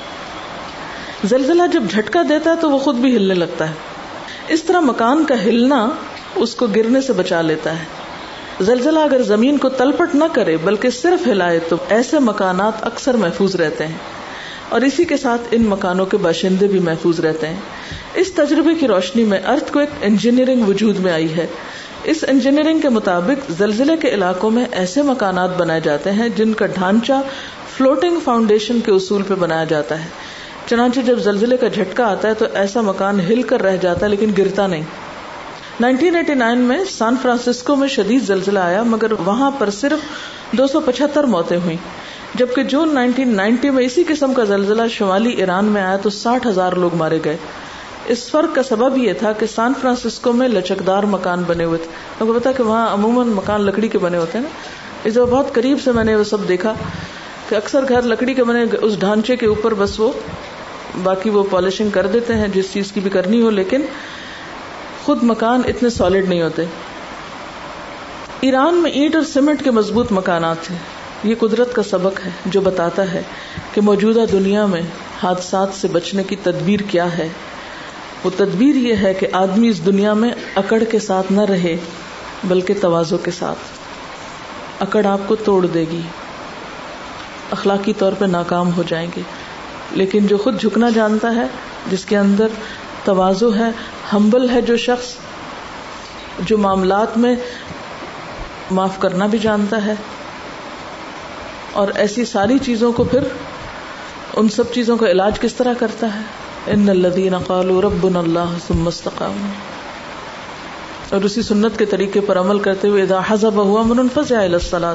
زلزلہ 1.23 1.63
جب 1.73 1.83
جھٹکا 1.89 2.21
دیتا 2.29 2.51
ہے، 2.51 2.55
تو 2.55 2.71
وہ 2.71 2.77
خود 2.77 2.95
بھی 2.95 3.17
ہلنے 3.17 3.33
لگتا 3.33 3.69
ہے۔ 3.69 3.73
اس 4.47 4.63
طرح 4.63 4.79
مکان 4.79 5.25
کا 5.25 5.43
ہلنا 5.43 5.89
اس 6.35 6.55
کو 6.55 6.67
گرنے 6.67 7.01
سے 7.01 7.13
بچا 7.13 7.41
لیتا 7.41 7.79
ہے۔ 7.79 7.85
زلزلہ 8.61 8.99
اگر 8.99 9.21
زمین 9.21 9.57
کو 9.57 9.69
تلپٹ 9.69 10.15
نہ 10.15 10.23
کرے، 10.33 10.57
بلکہ 10.57 10.89
صرف 10.89 11.27
ہلائے، 11.27 11.59
تو 11.69 11.75
ایسے 11.89 12.19
مکانات 12.19 12.83
اکثر 12.83 13.13
محفوظ 13.13 13.55
رہتے 13.55 13.87
ہیں۔ 13.87 14.18
اور 14.69 14.81
اسی 14.81 15.05
کے 15.05 15.17
ساتھ 15.17 15.41
ان 15.51 15.63
مکانوں 15.63 16.05
کے 16.05 16.17
باشندے 16.17 16.67
بھی 16.67 16.79
محفوظ 16.79 17.19
رہتے 17.19 17.47
ہیں۔ 17.47 17.55
اس 18.15 18.31
تجربے 18.31 18.75
کی 18.75 18.87
روشنی 18.87 19.23
میں 19.23 19.39
ارتھ 19.47 19.71
کو 19.73 19.79
ایک 19.79 19.89
انجینئرنگ 20.01 20.63
وجود 20.67 20.99
میں 20.99 21.11
آئی 21.11 21.35
ہے۔ 21.35 21.47
اس 22.03 22.25
انجینئرنگ 22.27 22.79
کے 22.79 22.89
مطابق 22.89 23.51
زلزلے 23.51 23.97
کے 23.97 24.09
علاقوں 24.09 24.51
میں 24.51 24.65
ایسے 24.71 25.01
مکانات 25.01 25.57
بنائے 25.57 25.81
جاتے 25.83 26.11
ہیں 26.11 26.29
جن 26.29 26.53
کا 26.53 26.65
ڈھانچہ 26.65 27.13
فلوٹنگ 27.77 28.19
فاؤنڈیشن 28.23 28.79
کے 28.79 28.91
اصول 28.91 29.21
پہ 29.21 29.33
بنایا 29.33 29.63
جاتا 29.63 30.03
ہے۔ 30.03 30.07
چنانچہ 30.65 30.99
جب 30.99 31.19
زلزلے 31.19 31.57
کا 31.57 31.67
جھٹکا 31.67 32.05
آتا 32.05 32.27
ہے 32.27 32.33
تو 32.33 32.45
ایسا 32.53 32.81
مکان 32.81 33.19
ہل 33.19 33.41
کر 33.41 33.61
رہ 33.61 33.77
جاتا 33.77 34.05
ہے 34.05 34.11
لیکن 34.11 34.31
گرتا 34.37 34.67
نہیں۔ 34.67 34.83
1989 35.79 36.57
میں 36.57 36.83
سان 36.89 37.15
فرانسسکو 37.21 37.75
میں 37.75 37.87
شدید 37.87 38.23
زلزلہ 38.23 38.59
آیا 38.59 38.83
مگر 38.83 39.11
وہاں 39.11 39.51
پر 39.51 39.69
صرف 39.69 39.99
دو 40.51 40.67
سو 40.67 40.79
پچہتر 40.79 41.23
موتیں 41.23 41.57
ہوئی 41.57 41.77
جبکہ 42.35 42.63
جون 42.63 42.97
1990 42.97 43.69
میں 43.69 43.85
اسی 43.85 44.03
قسم 44.03 44.33
کا 44.33 44.43
زلزلہ 44.43 44.87
شمالی 44.87 45.29
ایران 45.29 45.65
میں 45.65 45.81
آیا 45.81 45.97
تو 45.97 46.09
ساٹھ 46.09 46.47
ہزار 46.47 46.71
لوگ 46.71 46.95
مارے 46.95 47.19
گئے۔ 47.25 47.37
اس 48.05 48.29
فرق 48.31 48.55
کا 48.55 48.63
سبب 48.63 48.97
یہ 48.97 49.13
تھا 49.13 49.31
کہ 49.31 49.45
سان 49.45 49.73
فرانسسکو 49.81 50.33
میں 50.33 50.47
لچکدار 50.47 51.03
مکان 51.03 51.43
بنے 51.47 51.63
ہوئے 51.63 51.77
تھے۔ 51.77 52.25
کو 52.25 52.33
پتا 52.33 52.51
کہ 52.51 52.63
وہاں 52.63 52.93
عموماً 52.93 53.27
مکان 53.27 53.61
لکڑی 53.61 53.87
کے 53.87 53.97
بنے 53.97 54.17
ہوتے 54.17 54.37
ہیں 54.37 54.45
نا۔ 54.45 54.49
اس 55.03 55.17
بہت 55.17 55.53
قریب 55.53 55.81
سے 55.81 55.91
میں 55.91 56.03
نے 56.03 56.15
وہ 56.15 56.23
سب 56.23 56.47
دیکھا 56.47 56.73
کہ 57.49 57.55
اکثر 57.55 57.85
گھر 57.89 58.01
لکڑی 58.01 58.33
کے 58.33 58.43
بنے، 58.43 58.65
اس 58.81 58.99
ڈھانچے 58.99 59.35
کے 59.35 59.45
اوپر 59.45 59.73
بس 59.73 59.99
وہ 59.99 60.11
باقی 61.03 61.29
وہ 61.29 61.43
پالشنگ 61.51 61.89
کر 61.89 62.07
دیتے 62.07 62.33
ہیں 62.33 62.47
جس 62.47 62.73
چیز 62.73 62.91
کی 62.91 62.99
بھی 62.99 63.09
کرنی 63.09 63.41
ہو، 63.41 63.49
لیکن 63.49 63.81
خود 65.05 65.23
مکان 65.23 65.61
اتنے 65.67 65.89
سالڈ 65.89 66.29
نہیں 66.29 66.41
ہوتے۔ 66.41 66.63
ایران 68.41 68.75
میں 68.75 68.91
اینٹ 68.91 69.15
اور 69.15 69.23
سیمنٹ 69.23 69.63
کے 69.63 69.71
مضبوط 69.71 70.11
مکانات 70.11 70.71
ہیں 70.71 70.77
یہ 71.23 71.35
قدرت 71.39 71.73
کا 71.73 71.83
سبق 71.83 72.25
ہے 72.25 72.29
جو 72.45 72.61
بتاتا 72.61 73.11
ہے 73.11 73.21
کہ 73.73 73.81
موجودہ 73.81 74.25
دنیا 74.31 74.65
میں 74.65 74.81
حادثات 75.23 75.67
سے 75.81 75.87
بچنے 75.87 76.23
کی 76.23 76.35
تدبیر 76.35 76.79
کیا 76.79 77.17
ہے۔ 77.17 77.29
وہ 78.23 78.29
تدبیر 78.37 78.75
یہ 78.75 78.95
ہے 78.95 79.13
کہ 79.13 79.27
آدمی 79.33 79.69
اس 79.69 79.85
دنیا 79.85 80.13
میں 80.13 80.31
اکڑ 80.55 80.83
کے 80.83 80.99
ساتھ 80.99 81.31
نہ 81.31 81.41
رہے، 81.41 81.77
بلکہ 82.43 82.73
توازو 82.81 83.17
کے 83.17 83.31
ساتھ۔ 83.31 83.57
اکڑ 84.81 85.05
آپ 85.05 85.19
کو 85.27 85.35
توڑ 85.35 85.65
دے 85.65 85.85
گی۔ 85.91 86.01
اخلاقی 87.51 87.93
طور 87.93 88.13
پہ 88.19 88.25
ناکام 88.25 88.73
ہو 88.73 88.83
جائیں 88.87 89.07
گے۔ 89.15 89.21
لیکن 89.91 90.27
جو 90.27 90.37
خود 90.37 90.61
جھکنا 90.61 90.89
جانتا 90.89 91.35
ہے، 91.35 91.45
جس 91.91 92.05
کے 92.05 92.17
اندر 92.17 92.47
توازو 93.03 93.55
ہے، 93.55 93.69
ہمبل 94.13 94.49
ہے 94.49 94.61
جو 94.61 94.77
شخص، 94.77 95.15
جو 96.39 96.57
معاملات 96.57 97.17
میں 97.17 97.35
معاف 98.71 98.99
کرنا 98.99 99.25
بھی 99.25 99.37
جانتا 99.37 99.85
ہے۔ 99.85 99.93
اور 101.73 101.87
ایسی 101.95 102.25
ساری 102.25 102.57
چیزوں 102.57 102.91
کو 102.91 103.03
پھر 103.03 103.19
ان 104.35 104.49
سب 104.49 104.63
چیزوں 104.73 104.97
کا 104.97 105.11
علاج 105.11 105.39
کس 105.39 105.53
طرح 105.53 105.73
کرتا 105.79 106.15
ہے؟ 106.15 106.21
ان 106.67 106.89
الذين 106.89 107.37
قالوا 107.37 107.81
ربنا 107.81 108.19
الله 108.19 108.57
ثم 108.67 108.87
استقاموا۔ 108.87 109.49
اور 111.09 111.21
اسی 111.21 111.41
سنت 111.41 111.79
کے 111.79 111.85
طریقے 111.85 112.19
پر 112.19 112.39
عمل 112.39 112.59
کرتے 112.59 112.87
ہوئے 112.87 113.03
اذا 113.03 113.19
حزب 113.27 113.55
هو 113.55 113.83
من 113.83 114.07
فزع 114.13 114.37
الى 114.37 114.53
الصلاه 114.53 114.93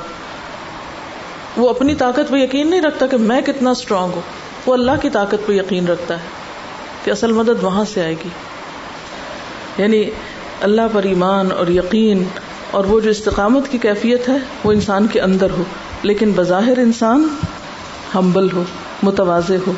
وہ 1.57 1.69
اپنی 1.69 1.95
طاقت 1.95 2.29
پہ 2.29 2.37
یقین 2.37 2.71
نہیں 2.71 2.83
رکھتا 2.83 3.07
کہ 3.07 3.17
میں 3.17 3.43
کتنا 3.43 3.71
اسٹرانگ 3.71 4.13
ہوں۔ 4.15 4.21
وہ 4.67 4.75
اللہ 4.75 4.91
کی 5.03 5.11
طاقت 5.11 5.47
پہ 5.47 5.53
یقین 5.53 5.89
رکھتا 5.89 6.15
ہے 6.15 6.25
کہ 7.05 7.11
اصل 7.11 7.33
مدد 7.33 7.63
وہاں 7.63 7.85
سے 7.95 8.03
آئے 8.03 8.15
گی۔ 8.15 8.29
یعنی 9.79 10.05
اللہ 10.61 10.83
پر 10.93 11.03
ایمان 11.03 11.49
اور 11.53 11.67
یقین 11.67 12.25
اور 12.71 12.85
وہ 12.85 13.01
جو 13.01 13.11
استقامت 13.11 13.63
کی 13.71 13.79
کیفیت 13.79 14.29
ہے 14.29 14.37
وہ 14.65 14.73
انسان 14.73 15.07
کے 15.07 15.21
اندر 15.21 15.51
ہو۔ 15.51 15.63
لیکن 16.05 16.33
بظاہر 16.37 16.79
انسان 16.79 17.29
ہمبل 18.15 18.53
ہو، 18.53 18.63
متوازے 19.03 19.57
ہو، 19.67 19.73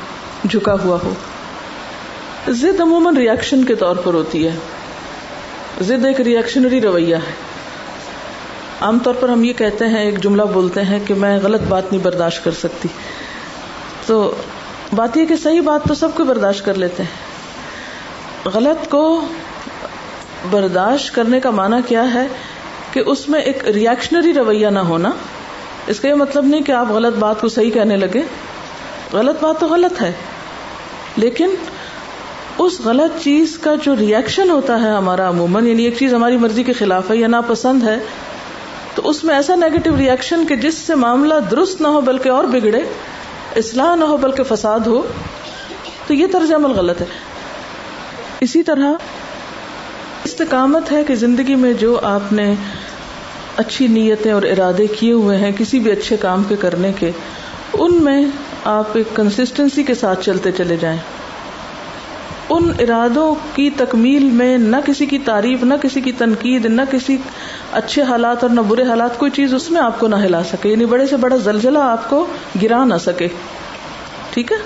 جھکا 0.51 0.75
ہوا 0.85 0.99
ہو۔ 1.05 1.15
ضد 2.49 2.81
عموماً 2.81 3.17
ریئیکشن 3.17 3.65
کے 3.65 3.75
طور 3.75 3.97
پر 3.97 4.15
ہوتی 4.15 4.47
ہے۔ 4.47 4.57
ضد 5.81 6.05
ایک 6.05 6.21
ریئیکشنری 6.21 6.81
رویہ 6.81 7.17
ہے۔ 7.17 7.33
عام 8.81 8.99
طور 8.99 9.15
پر 9.21 9.29
ہم 9.29 9.45
یہ 9.45 9.53
کہتے 9.53 9.87
ہیں، 9.87 9.99
ایک 9.99 10.23
جملہ 10.23 10.43
بولتے 10.43 10.83
ہیں 10.83 10.99
کہ 11.07 11.15
میں 11.15 11.39
غلط 11.43 11.61
بات 11.69 11.93
نہیں 11.93 12.05
برداشت 12.05 12.45
کر 12.45 12.51
سکتی۔ 12.51 12.89
تو 14.07 14.35
بات 14.95 15.17
یہ 15.17 15.27
کہ 15.27 15.37
صحیح 15.37 15.61
بات 15.61 15.81
تو 15.89 15.95
سب 15.95 16.09
کو 16.15 16.25
برداشت 16.25 16.65
کر 16.65 16.75
لیتے 16.75 17.03
ہیں۔ 17.03 17.27
غلط 18.49 18.89
کو 18.89 19.27
برداشت 20.51 21.15
کرنے 21.15 21.41
کا 21.41 21.51
معنی 21.51 21.77
کیا 21.87 22.15
ہے 22.15 22.27
کہ 22.93 23.03
اس 23.07 23.29
میں 23.29 23.41
ایک 23.41 23.69
ریئیکشنری 23.69 24.35
رویہ 24.35 24.67
نہ 24.67 24.79
ہونا۔ 24.79 25.11
اس 25.87 26.01
کا 26.01 26.09
یہ 26.09 26.15
مطلب 26.15 26.45
نہیں 26.45 26.61
کہ 26.61 26.73
آپ 26.73 26.91
غلط 26.91 27.17
بات 27.17 27.41
کو 27.41 27.49
صحیح 27.49 27.71
کہنے 27.71 27.97
لگے۔ 27.97 28.23
غلط 29.13 29.45
بات 29.45 29.61
تو 29.61 29.67
غلط 29.67 30.03
ہے۔ 30.03 30.13
لیکن 31.17 31.55
اس 32.59 32.81
غلط 32.85 33.23
چیز 33.23 33.59
کا 33.59 33.75
جو 33.75 33.97
ریئیکشن 33.97 34.51
ہوتا 34.51 34.83
ہے 34.83 34.91
ہمارا 34.91 35.29
عموماً 35.29 35.67
یعنی 35.67 35.85
ایک 35.85 35.99
چیز 35.99 36.15
ہماری 36.15 36.37
مرضی 36.37 36.63
کے 36.63 36.73
خلاف 36.73 37.11
ہے 37.11 37.17
یا 37.17 37.27
ناپسند 37.27 37.83
ہے، 37.83 37.99
تو 38.95 39.09
اس 39.09 39.25
میں 39.25 39.35
ایسا 39.35 39.55
نیگیٹو 39.55 39.97
ریئیکشن 39.97 40.47
کہ 40.47 40.57
جس 40.57 40.75
سے 40.75 40.95
معاملہ 40.95 41.35
درست 41.51 41.81
نہ 41.81 41.89
ہو 41.89 42.01
بلکہ 42.01 42.29
اور 42.29 42.45
بگڑے، 42.45 42.81
اصلاح 43.57 43.95
نہ 43.95 44.05
ہو 44.05 44.17
بلکہ 44.17 44.43
فساد 44.43 44.81
ہو، 44.81 45.03
تو 46.07 46.15
یہ 46.15 46.27
طرز 46.33 46.53
عمل 46.53 46.71
غلط 46.71 47.01
ہے۔ 47.01 47.07
اسی 48.41 48.63
طرح 48.63 48.93
استقامت 50.25 50.93
ہے 50.93 51.05
کہ 51.05 51.15
زندگی 51.15 51.55
میں 51.55 51.73
جو 51.73 52.01
آپ 52.03 52.33
نے 52.33 52.55
اچھی 53.57 53.87
نیتیں 53.87 54.33
اور 54.33 54.43
ارادے 54.43 54.87
کیے 54.87 55.13
ہوئے 55.13 55.37
ہیں 55.37 55.53
کسی 55.59 55.79
بھی 55.79 55.91
اچھے 55.91 56.17
کام 56.17 56.43
کے 56.45 56.57
کرنے 56.57 56.93
کے، 56.99 57.11
ان 57.73 58.05
میں 58.05 58.25
آپ 58.65 58.89
ایک 58.93 59.17
کنسسٹنسی 59.17 59.83
کے 59.83 59.95
ساتھ 59.95 60.25
چلتے 60.25 60.53
چلے 60.53 60.77
جائیں۔ 60.77 60.99
ان 62.51 62.73
ارادوں 62.79 63.35
کی 63.55 63.71
تکمیل 63.71 64.25
میں 64.25 64.59
نہ 64.59 64.77
کسی 64.85 65.07
کی 65.07 65.19
تعریف، 65.19 65.65
نہ 65.65 65.75
کسی 65.83 66.01
کی 66.01 66.13
تنقید، 66.13 66.67
نہ 66.67 66.83
کسی 66.91 67.17
اچھے 67.73 68.03
حالات 68.03 68.43
اور 68.43 68.51
نہ 68.51 68.61
برے 68.61 68.83
حالات، 68.83 69.19
کوئی 69.19 69.31
چیز 69.31 69.55
اس 69.55 69.71
میں 69.71 69.81
آپ 69.81 70.01
کو 70.01 70.07
نہ 70.07 70.17
ہلا 70.17 70.43
سکے 70.43 70.69
یعنی 70.69 70.85
بڑے 70.85 71.07
سے 71.07 71.17
بڑا 71.17 71.37
زلزلہ 71.37 71.79
آپ 71.79 72.11
کو 72.11 72.27
گرا 72.63 72.85
نہ 72.85 72.95
سکے۔ 73.05 73.29
ٹھیک 74.31 74.53
ہے؟ 74.53 74.57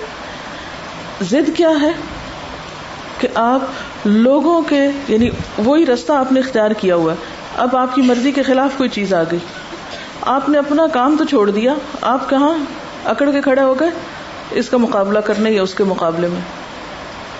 ضد 1.21 1.49
کیا 1.55 1.71
ہے 1.81 1.91
کہ 3.19 3.27
آپ 3.35 3.61
لوگوں 4.05 4.61
کے 4.61 4.87
یعنی 5.07 5.29
وہی 5.57 5.85
رستہ 5.85 6.13
آپ 6.13 6.31
نے 6.31 6.39
اختیار 6.39 6.71
کیا 6.71 6.95
ہوا 6.95 7.13
ہے۔ 7.13 7.40
اب 7.61 7.77
آپ 7.77 7.95
کی 7.95 8.01
مرضی 8.01 8.31
کے 8.31 8.43
خلاف 8.43 8.77
کوئی 8.77 8.89
چیز 8.89 9.13
آ 9.13 9.23
گئی۔ 9.23 9.39
آپ 10.21 10.49
نے 10.49 10.57
اپنا 10.57 10.87
کام 10.93 11.15
تو 11.17 11.23
چھوڑ 11.25 11.51
دیا۔ 11.51 11.73
آپ 12.01 12.29
کہاں 12.29 12.57
اکڑ 13.05 13.31
کے 13.31 13.41
کھڑے 13.41 13.61
ہو 13.61 13.79
گئے؟ 13.79 13.89
اس 14.51 14.69
کا 14.69 14.77
مقابلہ 14.77 15.19
کرنے 15.19 15.51
یا 15.51 15.63
اس 15.63 15.73
کے 15.73 15.83
مقابلے 15.83 16.27
میں؟ 16.27 16.41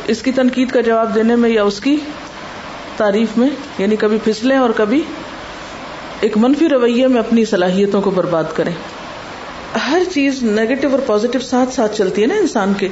اس 0.07 0.21
کی 0.21 0.31
تنقید 0.31 0.71
کا 0.71 0.81
جواب 0.81 1.15
دینے 1.15 1.35
میں 1.35 1.49
یا 1.49 1.63
اس 1.63 1.79
کی 1.79 1.97
تعریف 2.97 3.37
میں؟ 3.37 3.49
یعنی 3.77 3.95
کبھی 3.95 4.17
پھسلے 4.23 4.55
اور 4.55 4.69
کبھی 4.75 5.01
ایک 6.19 6.37
منفی 6.37 6.69
رویے 6.69 7.07
میں 7.07 7.19
اپنی 7.19 7.45
صلاحیتوں 7.45 8.01
کو 8.01 8.09
برباد 8.11 8.43
کریں۔ 8.55 8.73
ہر 9.91 10.01
چیز 10.13 10.43
نیگیٹو 10.43 10.87
اور 10.91 10.99
پازیٹو 11.05 11.39
ساتھ 11.39 11.73
ساتھ 11.73 11.97
چلتی 11.97 12.21
ہے 12.21 12.27
نا 12.27 12.33
انسان 12.33 12.73
کے۔ 12.73 12.87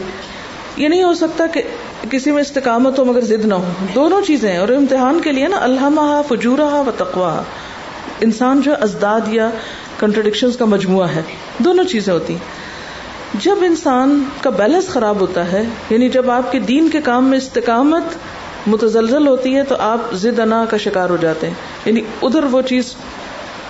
یہ 0.80 0.88
نہیں 0.88 1.04
ہو 1.04 1.14
سکتا 1.14 1.48
کہ 1.48 1.62
کسی 2.10 2.32
میں 2.32 2.42
استقامت 2.42 3.00
ہو 3.00 3.06
مگر 3.06 3.22
ضد 3.22 3.46
نہ 3.46 3.54
ہو۔ 3.54 3.72
دونوں 3.96 4.22
چیزیں 4.22 4.58
اور 4.58 4.70
امتحان 4.70 5.20
کے 5.20 5.32
لیے 5.32 5.48
نا 5.48 5.58
اللہ 5.62 6.22
فجورہ 6.30 6.74
و 6.74 6.92
تقوا 6.98 7.42
انسان 8.22 8.62
جو 8.62 8.72
ازداد 8.82 9.22
یا 9.28 9.50
کنٹرڈکشن 10.00 10.52
کا 10.52 10.66
مجموعہ 10.66 11.08
ہے۔ 11.08 11.22
دونوں 11.58 11.84
چیزیں 11.84 12.14
ہوتی 12.14 12.34
ہیں۔ 12.34 12.40
جب 13.34 13.56
انسان 13.62 14.24
کا 14.42 14.50
بیلنس 14.50 14.88
خراب 14.88 15.20
ہوتا 15.20 15.52
ہے 15.52 15.64
یعنی 15.90 16.10
جب 16.10 16.32
آپ 16.32 16.52
کے 16.52 16.60
دین 16.60 16.90
کے 16.90 17.02
کام 17.02 17.30
میں 17.30 17.38
استقامت 17.38 18.04
متزلزل 18.68 19.28
ہوتی 19.28 19.56
ہے، 19.56 19.64
تو 19.64 19.76
آپ 19.80 20.14
ضد 20.14 20.40
انا 20.40 20.66
کا 20.70 20.78
شکار 20.78 21.10
ہو 21.10 21.18
جاتے 21.18 21.48
ہیں۔ 21.48 21.54
یعنی 21.86 22.02
ادھر 22.22 22.44
وہ 22.44 22.62
چیز 22.62 22.96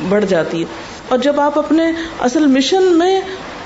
بڑھ 0.10 0.26
جاتی 0.26 0.60
ہے۔ 0.60 0.66
اور 1.10 1.18
جب 1.18 1.40
آپ 1.40 1.60
اپنے 1.60 1.84
اصل 2.20 2.46
مشن 2.48 2.84
میں 2.84 3.22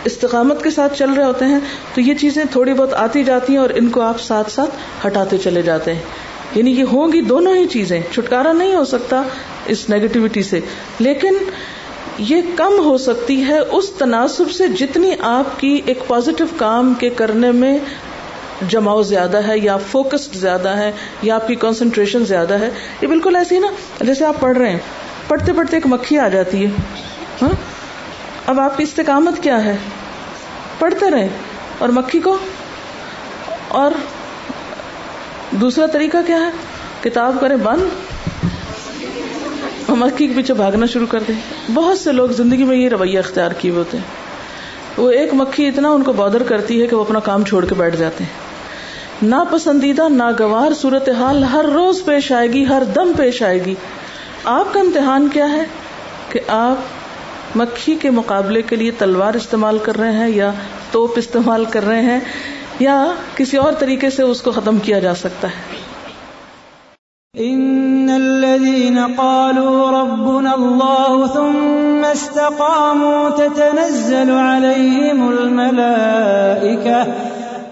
استقامت 0.06 0.64
کے 0.64 0.70
ساتھ 0.70 0.97
چل 0.97 1.10
رہے 1.14 1.24
ہوتے 1.24 1.45
ہیں، 1.45 1.60
تو 1.93 2.01
یہ 2.01 2.14
چیزیں 2.14 2.43
تھوڑی 2.51 2.74
بہت 2.74 2.93
آتی 2.93 3.24
جاتی 3.24 3.54
ہیں 3.54 3.60
اور 3.60 3.70
ان 3.76 3.89
کو 3.89 4.01
آپ 4.01 4.22
ساتھ 4.22 4.51
ساتھ 4.51 4.70
ہٹاتے 5.08 5.38
چلے 5.38 5.62
جاتے 5.62 5.93
ہیں۔ 5.93 6.01
یعنی 6.56 6.72
یہ 6.72 6.84
ہوں 6.84 7.14
گی 7.14 7.22
دونوں 7.22 7.56
ہی 7.56 7.68
چیزیں، 7.68 8.01
چھٹکارا 8.12 8.54
نہیں 8.54 8.76
ہو 8.76 8.86
سکتا 8.86 9.22
اس 9.66 9.89
نیگیٹیوٹی 9.89 10.43
سے۔ 10.43 10.60
لیکن 10.99 11.38
یہ 12.18 12.41
کم 12.56 12.74
ہو 12.86 12.97
سکتی 12.97 13.41
ہے 13.41 13.60
اس 13.60 13.89
تناسب 13.89 14.51
سے 14.51 14.68
جتنی 14.68 15.12
آپ 15.20 15.60
کی 15.60 15.82
ایک 15.86 16.08
پازیٹو 16.08 16.45
کام 16.58 16.93
کے 16.93 17.10
کرنے 17.10 17.51
میں 17.51 17.78
جماؤ 18.70 19.04
زیادہ 19.04 19.47
ہے 19.47 19.60
یا 19.60 19.78
فوکسڈ 19.78 20.36
زیادہ 20.36 20.70
ہے 20.70 20.91
یا 21.22 21.36
آپ 21.36 21.47
کی 21.47 21.56
کانسنٹریشن 21.56 22.26
زیادہ 22.26 22.54
ہے۔ 22.54 22.70
یہ 23.01 23.08
بالکل 23.08 23.36
ایسی 23.36 23.60
نا، 23.60 23.68
جیسے 24.01 24.26
آپ 24.26 24.39
پڑھ 24.39 24.58
رہے 24.58 24.70
ہیں، 24.70 24.80
پڑھتے 25.28 25.54
پڑھتے 25.54 25.78
ایک 25.78 25.88
مکھی 25.88 26.20
آ 26.20 26.28
جاتی 26.28 26.66
ہے۔ 26.66 26.72
ہاں؟ 27.41 27.73
اب 28.48 28.60
آپ 28.60 28.78
کی 28.78 28.84
استقامت 28.84 29.44
کیا 29.44 29.64
ہے؟ 29.64 29.78
پڑھتے 30.80 31.12
رہے 31.12 31.28
اور 31.78 31.89
مکھی 31.89 32.20
کو؟ 32.20 32.38
اور 33.68 33.91
دوسرا 35.52 35.86
طریقہ 35.86 36.18
کیا 36.28 36.39
ہے؟ 36.39 36.50
کتاب 37.02 37.36
کریں 37.41 37.56
بند 37.56 37.82
مکھی 39.89 40.28
کے 40.28 40.34
پیچھے 40.36 40.54
بھاگنا 40.54 40.86
شروع 40.86 41.08
کر 41.08 41.20
دیں۔ 41.28 41.72
بہت 41.74 42.00
سے 42.00 42.12
لوگ 42.12 42.30
زندگی 42.30 42.64
میں 42.64 42.78
یہ 42.78 42.89
رویہ 42.89 43.20
اختیار 43.20 43.52
کیے 43.52 43.72
ہوتے 43.72 43.98
ہیں۔ 43.98 44.04
وہ 44.98 45.12
ایک 45.12 45.34
مکھی 45.34 45.68
اتنا 45.68 45.89
ان 45.89 46.04
کو 46.04 46.14
بادر 46.14 46.44
کرتی 46.44 46.82
ہے 46.82 46.88
کہ 46.88 46.96
وہ 46.96 47.02
اپنا 47.02 47.20
کام 47.20 47.44
چھوڑ 47.44 47.66
کے 47.66 47.76
بیٹھ 47.76 47.96
جاتے 47.96 48.24
ہیں۔ 48.24 48.32
ناپسندیدہ، 49.22 50.10
ناگوار 50.10 50.74
صورت 50.74 51.10
حال 51.10 51.44
ہر 51.44 51.66
روز 51.66 52.06
پیش 52.06 52.32
آئے 52.32 52.48
گی، 52.48 52.66
ہر 52.66 52.84
دم 52.96 53.12
پیش 53.18 53.44
آئے 53.44 53.66
گی۔ 53.66 53.76
آپ 54.44 54.74
کا 54.74 54.80
امتحان 54.80 55.28
کیا 55.28 55.52
ہے؟ 55.52 55.64
کہ 56.30 56.39
آپ 56.48 56.76
مکھی 57.56 57.95
کے 57.95 58.10
مقابلے 58.10 58.62
کے 58.62 58.76
لیے 58.76 58.91
تلوار 58.91 59.34
استعمال 59.34 59.78
کر 59.78 59.97
رہے 59.97 60.12
ہیں 60.12 60.30
یا 60.30 60.51
توپ 60.91 61.14
استعمال 61.16 61.66
کر 61.66 61.86
رہے 61.86 62.01
ہیں 62.01 62.20
یا 62.80 63.08
کسی 63.36 63.58
اور 63.58 63.74
طریقے 63.80 64.10
سے 64.10 64.24
اس 64.24 64.41
کو 64.41 64.51
ختم 64.51 64.80
کیا 64.80 64.99
جا 64.99 65.16
سکتا 65.16 65.47
ہے۔ 65.47 65.84
ان 67.38 68.10
الذين 68.16 68.99
قالوا 69.18 70.01
ربنا 70.01 70.54
الله 70.54 71.34
ثم 71.34 72.06
استقاموا 72.12 73.30
تتنزل 73.30 74.32
عليهم 74.32 75.28
الملائكه 75.28 77.33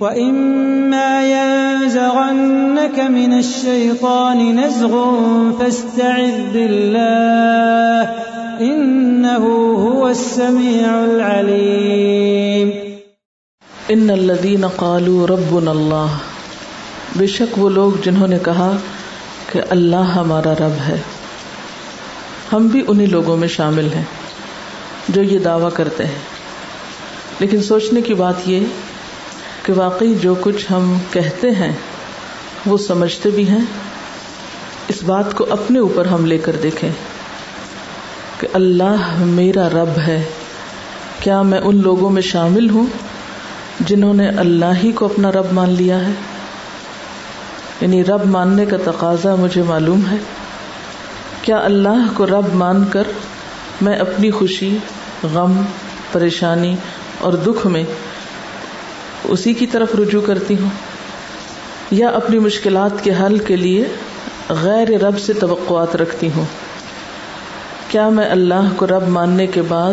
وإما 0.00 1.26
ينزغنك 1.26 2.98
من 2.98 3.32
الشيطان 3.32 4.56
نزغ 4.56 4.96
فاستعذ 5.58 6.52
بالله 6.52 8.04
إنه 8.60 9.46
هو 9.84 10.06
السميع 10.06 10.88
العليم. 10.88 12.70
ان 13.88 14.10
الذين 14.10 14.64
قالوا 14.76 15.26
ربنا 15.26 15.70
اللہ 15.70 16.06
بے 17.16 17.26
شک 17.26 17.58
وہ 17.58 17.70
لوگ 17.70 17.92
جنہوں 18.04 18.28
نے 18.28 18.38
کہا 18.44 18.76
کہ 19.52 19.60
اللہ 19.70 19.96
ہمارا 19.96 20.52
رب 20.52 20.88
ہے۔ 20.88 21.00
ہم 22.52 22.66
بھی 22.66 22.82
انہی 22.88 23.06
لوگوں 23.06 23.36
میں 23.36 23.48
شامل 23.48 23.88
ہیں 23.94 24.04
جو 25.08 25.22
یہ 25.22 25.38
دعویٰ 25.38 25.70
کرتے 25.74 26.04
ہیں۔ 26.04 26.18
لیکن 27.38 27.62
سوچنے 27.62 28.00
کی 28.00 28.14
بات 28.14 28.34
یہ 28.46 28.60
کہ 29.64 29.72
واقعی 29.72 30.14
جو 30.14 30.34
کچھ 30.40 30.72
ہم 30.72 30.98
کہتے 31.12 31.50
ہیں، 31.50 31.72
وہ 32.66 32.78
سمجھتے 32.78 33.30
بھی 33.30 33.48
ہیں۔ 33.48 33.64
اس 34.88 35.02
بات 35.02 35.34
کو 35.34 35.46
اپنے 35.50 35.78
اوپر 35.78 36.06
ہم 36.06 36.26
لے 36.26 36.38
کر 36.38 36.56
دیکھیں 36.62 36.90
کہ 38.40 38.48
اللہ 38.52 39.14
میرا 39.18 39.68
رب 39.68 39.98
ہے۔ 40.06 40.22
کیا 41.20 41.42
میں 41.42 41.58
ان 41.58 41.80
لوگوں 41.82 42.10
میں 42.10 42.22
شامل 42.22 42.70
ہوں 42.70 42.86
جنہوں 43.80 44.14
نے 44.14 44.28
اللہ 44.28 44.72
ہی 44.82 44.92
کو 44.92 45.04
اپنا 45.04 45.32
رب 45.32 45.52
مان 45.52 45.70
لیا 45.70 46.06
ہے؟ 46.06 46.12
یعنی 47.80 48.04
رب 48.04 48.26
ماننے 48.26 48.66
کا 48.66 48.76
تقاضا 48.84 49.34
مجھے 49.34 49.62
معلوم 49.62 50.00
ہے۔ 50.10 50.16
کیا 51.42 51.58
اللہ 51.64 52.16
کو 52.16 52.26
رب 52.26 52.54
مان 52.54 52.84
کر 52.90 53.02
میں 53.80 53.96
اپنی 53.96 54.30
خوشی، 54.30 54.78
غم، 55.22 55.62
پریشانی 56.12 56.76
اور 57.18 57.32
دکھ 57.32 57.66
میں 57.66 57.84
اسی 59.24 59.54
کی 59.54 59.66
طرف 59.66 59.94
رجوع 59.94 60.20
کرتی 60.26 60.54
ہوں 60.60 60.68
یا 61.90 62.08
اپنی 62.08 62.38
مشکلات 62.38 63.04
کے 63.04 63.12
حل 63.14 63.38
کے 63.38 63.56
لیے 63.56 63.84
غیر 64.48 65.00
رب 65.00 65.18
سے 65.18 65.32
توقعات 65.32 65.96
رکھتی 65.96 66.28
ہوں۔ 66.36 66.44
کیا 67.88 68.08
میں 68.08 68.30
اللہ 68.30 68.68
کو 68.76 68.86
رب 68.86 69.08
ماننے 69.08 69.46
کے 69.46 69.62
بعد 69.62 69.92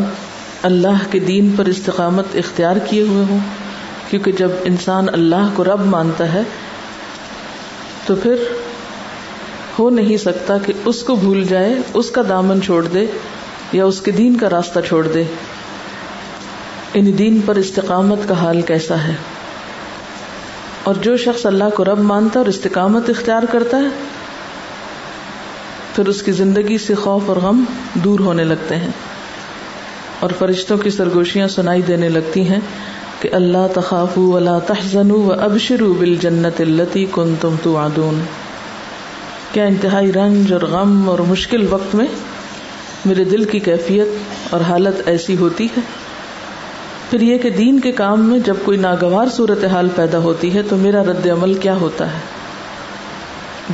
اللہ 0.64 1.12
کے 1.12 1.20
دین 1.20 1.52
پر 1.56 1.66
استقامت 1.66 2.26
اختیار 2.34 2.76
کیے 2.90 3.02
ہوئے 3.02 3.26
ہوں؟ 3.30 3.40
کیونکہ 4.10 4.32
جب 4.32 4.52
انسان 4.64 5.06
اللہ 5.14 5.50
کو 5.56 5.64
رب 5.64 5.86
مانتا 5.86 6.34
ہے، 6.34 6.42
تو 8.06 8.16
پھر 8.16 8.36
ہو 9.80 9.90
نہیں 9.90 10.18
سکتا 10.18 10.58
کہ 10.58 10.74
اس 10.86 11.04
کو 11.04 11.16
بھول 11.16 11.44
جائے، 11.44 11.76
اس 11.94 12.12
کا 12.12 12.22
دامن 12.30 12.62
چھوڑ 12.62 12.88
دے 12.88 13.06
یا 13.72 13.86
اس 13.86 14.02
کے 14.02 14.12
دین 14.12 14.38
کا 14.38 14.50
راستہ 14.50 14.80
چھوڑ 14.88 15.08
دے۔ 15.08 15.24
ان 16.94 17.18
دین 17.18 17.40
پر 17.46 17.56
استقامت 17.56 18.18
کا 18.28 18.36
حال 18.36 18.62
کیسا 18.62 19.04
ہے؟ 19.04 19.14
اور 20.84 20.96
جو 20.96 21.18
شخص 21.18 21.46
اللہ 21.46 21.64
کو 21.76 21.86
رب 21.86 22.00
مانتا 22.00 22.40
اور 22.40 22.48
استقامت 22.48 23.10
اختیار 23.10 23.44
کرتا 23.52 23.78
ہے، 23.78 23.88
پھر 25.96 26.08
اس 26.08 26.24
کی 26.24 26.32
زندگی 26.32 26.78
سے 26.78 26.96
خوف 26.96 27.22
اور 27.26 27.38
غم 27.38 27.64
دور 27.94 28.20
ہونے 28.20 28.44
لگتے 28.44 28.76
ہیں۔ 28.76 28.92
اور 30.20 30.30
فرشتوں 30.40 30.78
کی 30.78 30.90
سرگوشیاں 30.90 31.48
سنائی 31.48 31.82
دینے 31.82 32.10
لگتی 32.10 32.50
ہیں 32.50 32.60
کہ 33.20 33.30
اللہ 33.32 33.68
تخاف 33.76 34.18
ولا 34.18 34.60
تحزن 34.60 35.12
و 35.12 35.34
ابشرو 35.40 35.94
بل 35.94 36.16
جنت 36.16 36.62
التی 36.62 37.06
کن 37.12 37.34
تم 37.42 37.56
تو 37.64 37.88
کیا 39.52 39.64
انتہائی 39.64 40.14
رنج 40.14 40.54
اور 40.54 40.62
غم 40.62 41.10
اور 41.10 41.20
مشکل 41.20 41.68
وقت 41.70 41.96
میں 41.96 42.08
میرے 43.06 43.24
دل 43.24 43.44
کی 43.44 43.60
کیفیت 43.60 44.08
اور 44.50 44.62
حالت 44.62 45.08
ایسی 45.08 45.38
ہوتی 45.38 45.66
ہے؟ 45.66 46.01
پھر 47.12 47.22
یہ 47.22 47.38
کہ 47.38 47.50
دین 47.50 47.80
کے 47.80 47.92
کام 47.92 48.22
میں 48.26 48.40
جب 48.40 48.56
کوئی 48.66 48.78
ناگوار 48.78 49.28
صورت 49.28 49.64
حال 49.66 49.90
پیدا 49.96 50.18
ہوتی 50.18 50.54
ہے 50.54 50.62
تو 50.70 50.78
میرا 50.78 51.04
رد 51.04 51.28
عمل 51.28 51.54
کیا 51.54 51.76
ہوتا 51.76 52.14
ہے؟ 52.14 52.20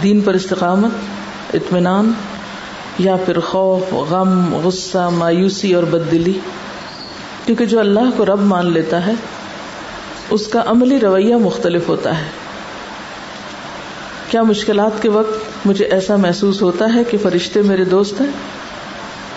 دین 0.03 0.21
پر 0.21 0.33
استقامت، 0.33 0.91
اطمینان، 1.53 2.11
یا 2.99 3.15
پھر 3.15 3.39
خوف، 3.39 3.93
غم، 3.93 4.55
غصہ، 4.55 5.09
مایوسی 5.13 5.73
اور 5.73 5.83
بد 5.83 6.11
دلی 6.11 6.39
کیونکہ 7.45 7.65
جو 7.65 7.79
اللہ 7.79 8.17
کو 8.17 8.25
رب 8.25 8.41
مان 8.41 8.73
لیتا 8.73 9.05
ہے، 9.05 9.13
اس 10.29 10.47
کا 10.47 10.63
عملی 10.65 10.99
رویہ 10.99 11.35
مختلف 11.35 11.89
ہوتا 11.89 12.17
ہے۔ 12.17 12.29
کیا 14.29 14.43
مشکلات 14.43 15.01
کے 15.01 15.09
وقت 15.09 15.67
مجھے 15.67 15.85
ایسا 15.85 16.15
محسوس 16.15 16.61
ہوتا 16.61 16.85
ہے 16.95 17.03
کہ 17.03 17.17
فرشتے 17.23 17.61
میرے 17.61 17.85
دوست 17.85 18.21
ہیں؟ 18.21 18.31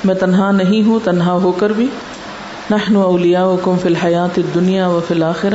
میں 0.04 0.14
تنہا 0.14 0.50
نہیں 0.50 0.86
ہوں، 0.86 1.00
تنہا 1.04 1.32
ہو 1.32 1.52
کر 1.52 1.70
بھی۔ 1.70 1.86
نحن 2.70 2.96
اولیاؤکم 2.96 3.76
فی 3.82 3.88
الحیات 3.88 4.38
الدنیا 4.38 4.88
و 4.88 5.00
فی 5.08 5.14
الاخرہ۔ 5.14 5.54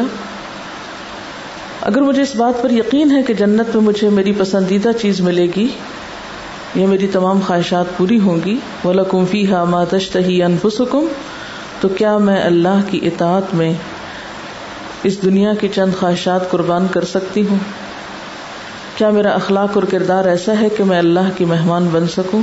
اگر 1.82 2.02
مجھے 2.02 2.22
اس 2.22 2.36
بات 2.36 2.64
پر 2.64 2.70
یقین 2.70 3.18
ہے 3.18 3.24
کہ 3.24 3.34
جنت 3.34 3.76
میں 3.76 3.84
مجھے 3.84 4.10
میری 4.10 4.34
پسندیدہ 4.38 4.90
چیز 5.02 5.22
ملے 5.22 5.48
گی 5.56 5.68
یا 6.76 6.88
میری 6.88 7.08
تمام 7.08 7.40
خواہشات 7.48 7.86
پوری 7.98 8.20
ہوں 8.20 8.38
گی۔ 8.46 8.58
وَلَكُمْ 8.86 9.30
فِيهَا 9.30 9.64
مَا 9.64 9.84
تَشْتَهِي 9.84 10.46
أَنفُسُكُمْ۔ 10.46 11.06
تو 11.82 11.88
کیا 11.88 12.18
میں 12.18 12.42
اللہ 12.42 12.80
کی 12.90 13.00
اطاعت 13.04 13.56
میں 13.56 13.74
اس 15.04 15.24
دنیا 15.24 15.54
کی 15.54 15.68
چند 15.68 15.92
خواہشات 16.00 16.52
قربان 16.52 16.88
کر 16.92 17.06
سکتی 17.06 17.48
ہوں؟ 17.48 17.58
کیا 18.96 19.10
میرا 19.10 19.30
اخلاق 19.30 19.70
اور 19.74 19.84
کردار 19.84 20.26
ایسا 20.26 20.54
ہے 20.62 20.70
کہ 20.70 20.84
میں 20.84 21.00
اللہ 21.00 21.30
کی 21.38 21.46
مہمان 21.46 21.90
بن 21.92 22.08
سکوں؟ 22.08 22.42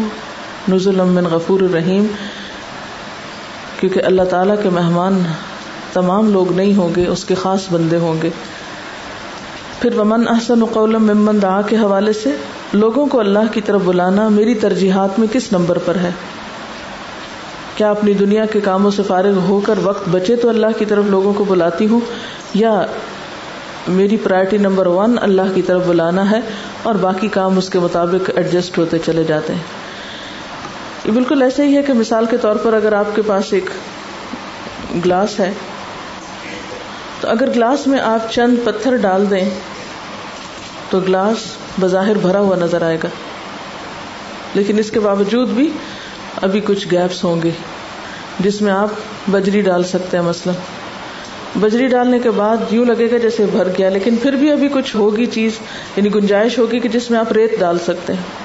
نزل 0.70 0.96
من 0.96 1.24
غفور 1.24 1.60
الرحیم۔ 1.60 2.06
کیونکہ 3.82 4.00
اللہ 4.04 4.22
تعالیٰ 4.22 4.54
کے 4.62 4.68
مہمان 4.68 5.22
تمام 5.92 6.32
لوگ 6.32 6.52
نہیں 6.52 6.74
ہوں 6.74 6.88
گے، 6.96 7.06
اس 7.06 7.24
کے 7.24 7.34
خاص 7.34 7.60
بندے 7.70 7.96
ہوں 7.96 8.22
گے۔ 8.22 8.30
پھر 9.80 9.98
ومن 9.98 10.28
احسن 10.28 10.64
قولم 10.64 11.02
ممن 11.02 11.42
دعا 11.42 11.62
کے 11.62 11.76
حوالے 11.76 12.12
سے، 12.12 12.30
لوگوں 12.72 13.06
کو 13.06 13.20
اللہ 13.20 13.52
کی 13.52 13.60
طرف 13.60 13.80
بلانا 13.84 14.28
میری 14.28 14.54
ترجیحات 14.54 15.18
میں 15.18 15.28
کس 15.32 15.52
نمبر 15.52 15.78
پر 15.78 15.94
ہے؟ 15.94 16.10
کیا 17.76 17.90
اپنی 17.90 18.12
دنیا 18.12 18.44
کے 18.44 18.60
کاموں 18.60 18.90
سے 18.90 19.02
فارغ 19.06 19.38
ہو 19.38 19.60
کر 19.60 19.74
وقت 19.82 20.08
بچے 20.08 20.36
تو 20.36 20.48
اللہ 20.48 20.66
کی 20.78 20.84
طرف 20.84 21.04
لوگوں 21.06 21.34
کو 21.34 21.44
بلاتی 21.44 21.86
ہوں؟ 21.86 22.00
یا 22.54 22.86
میری 23.88 24.16
پرائرٹی 24.16 24.58
نمبر 24.58 24.86
ون 24.86 25.16
اللہ 25.20 25.54
کی 25.54 25.62
طرف 25.62 25.82
بلانا 25.86 26.30
ہے 26.30 26.40
اور 26.82 26.94
باقی 26.94 27.28
کام 27.28 27.58
اس 27.58 27.68
کے 27.68 27.78
مطابق 27.78 28.30
ایڈجسٹ 28.36 28.78
ہوتے 28.78 28.98
چلے 28.98 29.24
جاتے 29.24 29.54
ہیں؟ 29.54 29.81
یہ 31.04 31.12
بالکل 31.12 31.42
ایسا 31.42 31.62
ہی 31.62 31.76
ہے 31.76 31.82
کہ 31.82 31.92
مثال 31.92 32.26
کے 32.26 32.36
طور 32.36 32.56
پر 32.56 32.72
اگر 32.72 32.92
آپ 32.92 33.16
کے 33.16 33.22
پاس 33.26 33.52
ایک 33.52 33.70
گلاس 35.04 35.40
ہے، 35.40 35.52
تو 37.20 37.28
اگر 37.28 37.50
گلاس 37.56 37.86
میں 37.86 38.00
آپ 38.00 38.32
چند 38.32 38.56
پتھر 38.64 38.96
ڈال 38.96 39.30
دیں، 39.30 39.50
تو 40.90 41.00
گلاس 41.00 41.36
بظاہر 41.80 42.18
بھرا 42.18 42.38
ہوا 42.38 42.56
نظر 42.56 42.82
آئے 42.82 42.98
گا۔ 43.04 43.08
لیکن 44.54 44.78
اس 44.78 44.90
کے 44.90 45.00
باوجود 45.00 45.48
بھی 45.48 45.70
ابھی 46.42 46.60
کچھ 46.60 46.88
گیپس 46.90 47.24
ہوں 47.24 47.42
گے، 47.42 47.50
جس 48.40 48.62
میں 48.62 48.72
آپ 48.72 48.88
بجری 49.30 49.60
ڈال 49.60 49.84
سکتے 49.84 50.16
ہیں 50.16 50.24
مثلا۔ 50.24 50.52
بجری 51.60 51.86
ڈالنے 51.86 52.18
کے 52.18 52.30
بعد 52.30 52.56
یوں 52.70 52.84
لگے 52.84 53.10
گا 53.10 53.18
جیسے 53.18 53.46
بھر 53.52 53.68
گیا، 53.78 53.88
لیکن 53.88 54.16
پھر 54.16 54.32
بھی 54.32 54.52
ابھی 54.52 54.68
کچھ 54.68 54.96
ہوگی 54.96 55.26
چیز 55.26 55.52
یعنی 55.96 56.14
گنجائش 56.14 56.58
ہوگی 56.58 56.80
کہ 56.80 56.88
جس 56.88 57.10
میں 57.10 57.18
آپ 57.18 57.32
ریت 57.32 57.60
ڈال 57.60 57.78
سکتے 57.78 58.12
ہیں۔ 58.12 58.41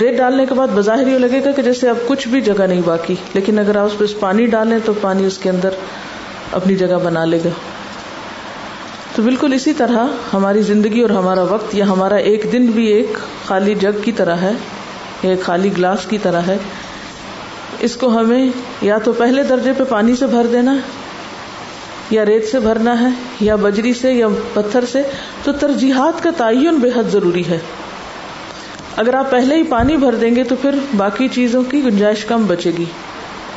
ریت 0.00 0.18
ڈالنے 0.18 0.46
کے 0.46 0.54
بعد 0.54 0.68
بظاہر 0.74 1.06
یہ 1.06 1.18
لگے 1.18 1.44
گا 1.44 1.50
کہ 1.50 1.62
جیسے 1.62 1.88
اب 1.88 1.96
کچھ 2.06 2.28
بھی 2.28 2.40
جگہ 2.40 2.62
نہیں 2.62 2.80
باقی، 2.84 3.14
لیکن 3.34 3.58
اگر 3.58 3.76
آپ 3.76 3.84
اس 3.84 3.98
پہ 3.98 4.20
پانی 4.20 4.46
ڈالیں 4.46 4.78
تو 4.84 4.92
پانی 5.00 5.24
اس 5.24 5.38
کے 5.38 5.50
اندر 5.50 5.68
اپنی 6.52 6.74
جگہ 6.74 6.98
بنا 7.04 7.24
لے 7.24 7.38
گا۔ 7.44 7.48
تو 9.14 9.22
بالکل 9.22 9.52
اسی 9.52 9.72
طرح 9.72 10.06
ہماری 10.32 10.62
زندگی 10.62 11.00
اور 11.00 11.10
ہمارا 11.10 11.42
وقت 11.42 11.74
یا 11.74 11.84
ہمارا 11.84 12.14
ایک 12.14 12.46
دن 12.52 12.66
بھی 12.66 12.86
ایک 12.86 13.12
خالی 13.46 13.74
جگ 13.74 14.02
کی 14.02 14.12
طرح 14.12 14.36
ہے، 14.36 14.52
یا 15.22 15.30
ایک 15.30 15.42
خالی 15.42 15.70
گلاس 15.76 16.06
کی 16.06 16.18
طرح 16.18 16.40
ہے۔ 16.40 16.56
اس 17.80 17.96
کو 17.96 18.08
ہمیں 18.08 18.48
یا 18.82 18.98
تو 18.98 19.12
پہلے 19.12 19.42
درجے 19.42 19.72
پہ 19.78 19.84
پانی 19.84 20.16
سے 20.16 20.26
بھر 20.26 20.46
دینا، 20.52 20.76
یا 22.10 22.26
ریت 22.26 22.48
سے 22.48 22.60
بھرنا 22.60 23.00
ہے، 23.00 23.08
یا 23.40 23.56
بجری 23.56 23.94
سے، 23.94 24.12
یا 24.12 24.26
پتھر 24.54 24.84
سے۔ 24.92 25.02
تو 25.44 25.52
ترجیحات 25.52 26.22
کا 26.22 26.30
تعین 26.36 26.78
بے 26.78 26.88
حد 26.96 27.12
ضروری 27.12 27.42
ہے۔ 27.48 27.58
اگر 29.00 29.14
آپ 29.14 29.30
پہلے 29.30 29.56
ہی 29.56 29.62
پانی 29.62 29.96
بھر 29.96 30.14
دیں 30.14 30.36
گے 30.36 30.44
تو 30.44 30.54
پھر 30.62 30.74
باقی 30.96 31.28
چیزوں 31.28 31.62
کی 31.62 31.84
گنجائش 31.84 32.24
کم 32.24 32.46
بچے 32.46 32.70
گی۔ 32.78 32.84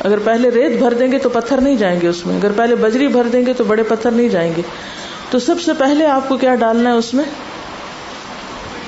اگر 0.04 0.18
پہلے 0.18 0.50
ریت 0.50 0.78
بھر 0.78 0.94
دیں 0.94 1.12
گے 1.12 1.18
تو 1.18 1.28
پتھر 1.28 1.60
نہیں 1.60 1.76
جائیں 1.76 2.00
گے 2.00 2.08
اس 2.08 2.26
میں۔ 2.26 2.36
اگر 2.36 2.50
پہلے 2.56 2.74
بجری 2.74 3.08
بھر 3.08 3.22
دیں 3.22 3.46
گے 3.46 3.52
تو 3.52 3.64
بڑے 3.64 3.82
پتھر 3.82 4.10
نہیں 4.10 4.28
جائیں 4.28 4.52
گے۔ 4.56 4.62
تو 5.30 5.38
سب 5.38 5.60
سے 5.60 5.72
پہلے 5.72 6.06
آپ 6.06 6.28
کو 6.28 6.36
کیا 6.36 6.54
ڈالنا 6.54 6.90
ہے 6.90 6.94
اس 6.94 7.14
میں؟ 7.14 7.24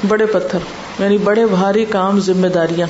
بڑے 0.08 0.26
پتھر 0.26 0.58
یعنی 0.98 1.18
بڑے 1.18 1.46
بھاری 1.46 1.84
کام، 1.84 2.20
ذمہ 2.20 2.46
داریاں۔ 2.46 2.86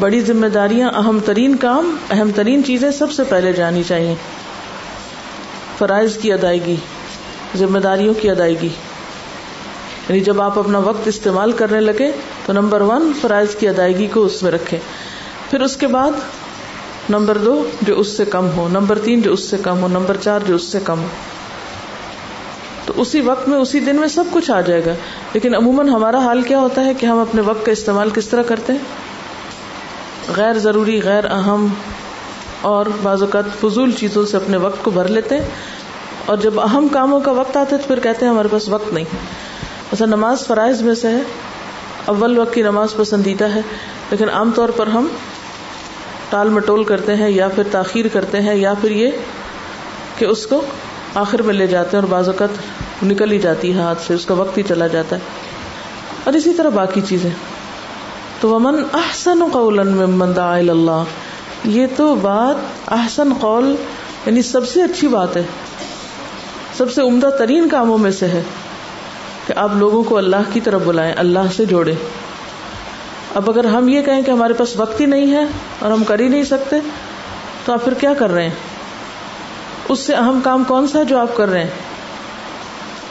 بڑی 0.00 0.20
ذمہ 0.20 0.46
داریاں، 0.46 0.90
اہم 0.90 1.18
ترین 1.24 1.56
کام، 1.56 1.96
اہم 2.10 2.30
ترین 2.34 2.64
چیزیں 2.64 2.90
سب 2.90 3.12
سے 3.12 3.24
پہلے 3.24 3.52
جانی 3.52 3.82
چاہیے۔ 3.88 4.14
فرائض 5.78 6.16
کی 6.16 6.32
ادائیگی، 6.32 6.76
ذمہ 7.56 7.78
داریوں 7.78 8.14
کی 8.14 8.30
ادائیگی۔ 8.30 8.68
یعنی 10.08 10.20
جب 10.20 10.40
آپ 10.40 10.58
اپنا 10.58 10.78
وقت 10.78 11.08
استعمال 11.08 11.52
کرنے 11.52 11.80
لگے 11.80 12.12
تو 12.46 12.52
نمبر 12.52 12.80
ون 12.80 13.12
فرائض 13.20 13.54
کی 13.54 13.68
ادائیگی 13.68 14.06
کو 14.06 14.24
اس 14.24 14.42
میں 14.42 14.50
رکھے 14.50 14.78
پھر 15.50 15.60
اس 15.60 15.76
کے 15.76 15.86
بعد 15.86 16.10
نمبر 17.10 17.38
دو 17.38 17.70
جو 17.82 18.00
اس 18.00 18.16
سے 18.16 18.24
کم 18.24 18.48
ہو، 18.56 18.68
نمبر 18.68 18.98
تین 18.98 19.22
جو 19.22 19.32
اس 19.32 19.50
سے 19.50 19.56
کم 19.62 19.82
ہو، 19.82 19.88
نمبر 19.88 20.16
چار 20.20 20.40
جو 20.46 20.54
اس 20.54 20.64
سے 20.64 20.78
کم 20.84 21.00
ہو۔ 21.00 21.06
تو 22.86 22.92
اسی 22.96 23.20
وقت 23.20 23.48
میں، 23.48 23.58
اسی 23.58 23.80
دن 23.80 23.96
میں 23.96 24.08
سب 24.08 24.24
کچھ 24.32 24.50
آ 24.50 24.60
جائے 24.60 24.84
گا۔ 24.84 24.94
لیکن 25.32 25.54
عموماً 25.54 25.88
ہمارا 25.88 26.18
حال 26.18 26.42
کیا 26.42 26.58
ہوتا 26.58 26.84
ہے 26.84 26.94
کہ 26.94 27.06
ہم 27.06 27.18
اپنے 27.18 27.40
وقت 27.40 27.66
کا 27.66 27.72
استعمال 27.72 28.10
کس 28.10 28.28
طرح 28.28 28.42
کرتے 28.42 28.72
ہیں؟ 28.72 28.78
غیر 30.36 30.58
ضروری، 30.58 31.00
غیر 31.02 31.24
اہم 31.30 31.66
اور 32.60 32.86
بعض 33.02 33.22
اوقات 33.22 33.44
فضول 33.60 33.92
چیزوں 33.92 34.26
سے 34.26 34.36
اپنے 34.36 34.56
وقت 34.56 34.84
کو 34.84 34.90
بھر 34.90 35.08
لیتے 35.08 35.36
ہیں۔ 35.36 35.44
اور 36.26 36.36
جب 36.36 36.60
اہم 36.60 36.88
کاموں 36.88 37.20
کا 37.20 37.30
وقت 37.30 37.56
آتا 37.56 37.76
ہے 37.76 37.82
تو 37.82 37.86
پھر 37.86 38.00
کہتے 38.00 38.24
ہیں 38.24 38.32
ہمارے 38.32 38.48
پاس 38.48 38.68
وقت 38.68 38.92
نہیں۔ 38.92 39.04
ایسا 39.92 40.06
نماز 40.06 40.46
فرائض 40.46 40.82
میں 40.82 40.94
سے 40.94 41.08
ہے، 41.08 41.22
اول 42.04 42.38
وقت 42.38 42.54
کی 42.54 42.62
نماز 42.62 42.94
پسندیدہ 42.96 43.44
ہے، 43.44 43.60
لیکن 44.10 44.28
عام 44.28 44.50
طور 44.54 44.68
پر 44.68 44.86
ہم 44.86 45.06
ٹال 46.28 46.48
مٹول 46.48 46.84
کرتے 46.84 47.14
ہیں 47.14 47.30
یا 47.30 47.48
پھر 47.48 47.62
تاخیر 47.70 48.08
کرتے 48.08 48.40
ہیں 48.40 48.54
یا 48.54 48.74
پھر 48.80 48.90
یہ 48.90 49.10
کہ 50.18 50.24
اس 50.24 50.46
کو 50.46 50.62
آخر 51.14 51.42
میں 51.42 51.54
لے 51.54 51.66
جاتے 51.66 51.96
ہیں 51.96 52.04
اور 52.04 52.10
بعض 52.10 52.28
اوقات 52.28 52.48
نکل 53.02 53.32
ہی 53.32 53.38
جاتی 53.38 53.74
ہے 53.74 53.80
ہاتھ 53.80 54.02
سے، 54.06 54.14
اس 54.14 54.24
کا 54.24 54.34
وقت 54.34 54.58
ہی 54.58 54.62
چلا 54.62 54.86
جاتا 54.86 55.16
ہے۔ 55.16 55.20
اور 56.24 56.34
اسی 56.34 56.52
طرح 56.52 56.68
باقی 56.68 57.00
چیزیں۔ 57.08 57.30
تو 58.40 58.48
ومن 58.48 58.82
احسن 58.92 59.44
قول 59.52 59.88
ممن 59.88 60.36
دعا 60.36 60.56
اللہ 60.56 61.02
یہ 61.64 61.86
تو 61.96 62.14
بات 62.14 62.56
احسن 62.90 63.32
قول 63.40 63.76
یعنی 64.26 64.42
سب 64.42 64.68
سے 64.68 64.82
اچھی 64.82 65.08
بات 65.08 65.36
ہے۔ 65.36 65.42
سب 66.76 66.92
سے 66.92 67.02
عمدہ 67.02 67.30
ترین 67.38 67.68
کاموں 67.68 67.98
میں 67.98 68.10
سے 68.10 68.26
ہے۔ 68.26 68.42
کہ 69.48 69.58
آپ 69.58 69.68
لوگوں 69.74 70.02
کو 70.02 70.16
اللہ 70.16 70.50
کی 70.52 70.60
طرف 70.60 70.80
بلائیں، 70.84 71.12
اللہ 71.16 71.52
سے 71.56 71.64
جوڑے 71.64 71.94
اب 73.34 73.50
اگر 73.50 73.64
ہم 73.64 73.88
یہ 73.88 74.02
کہیں 74.02 74.22
کہ 74.22 74.30
ہمارے 74.30 74.52
پاس 74.52 74.76
وقت 74.76 75.00
ہی 75.00 75.06
نہیں 75.06 75.32
ہے 75.32 75.44
اور 75.78 75.90
ہم 75.90 76.04
کر 76.04 76.20
ہی 76.20 76.28
نہیں 76.28 76.42
سکتے، 76.42 76.76
تو 77.64 77.72
آپ 77.72 77.84
پھر 77.84 77.94
کیا 77.94 78.14
کر 78.14 78.30
رہے 78.30 78.42
ہیں؟ 78.42 78.54
اس 79.88 79.98
سے 79.98 80.14
اہم 80.14 80.40
کام 80.44 80.64
کون 80.64 80.86
سا 80.86 80.98
ہے 80.98 81.04
جو 81.04 81.18
آپ 81.18 81.36
کر 81.36 81.48
رہے 81.48 81.62
ہیں؟ 81.62 81.70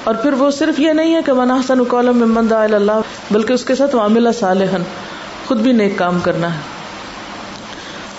اور 0.04 0.16
پھر 0.16 0.34
وہ 0.34 0.52
صرف 0.52 0.80
یہ 0.80 0.92
نہیں 0.92 1.16
ہے 1.16 1.20
کہ 1.26 1.34
من 1.34 1.52
احسن 1.52 1.84
قولم 1.84 2.18
ممن 2.18 2.50
دعا 2.50 2.64
اللہ، 2.64 3.00
بلکہ 3.32 3.54
اس 3.54 3.64
کے 3.64 3.76
ساتھ 3.76 3.96
معاملہ 3.96 4.30
صالحا، 4.40 4.78
خود 5.48 5.58
بھی 5.58 5.72
نیک 5.72 5.98
کام 5.98 6.20
کرنا 6.20 6.54
ہے۔ 6.54 6.60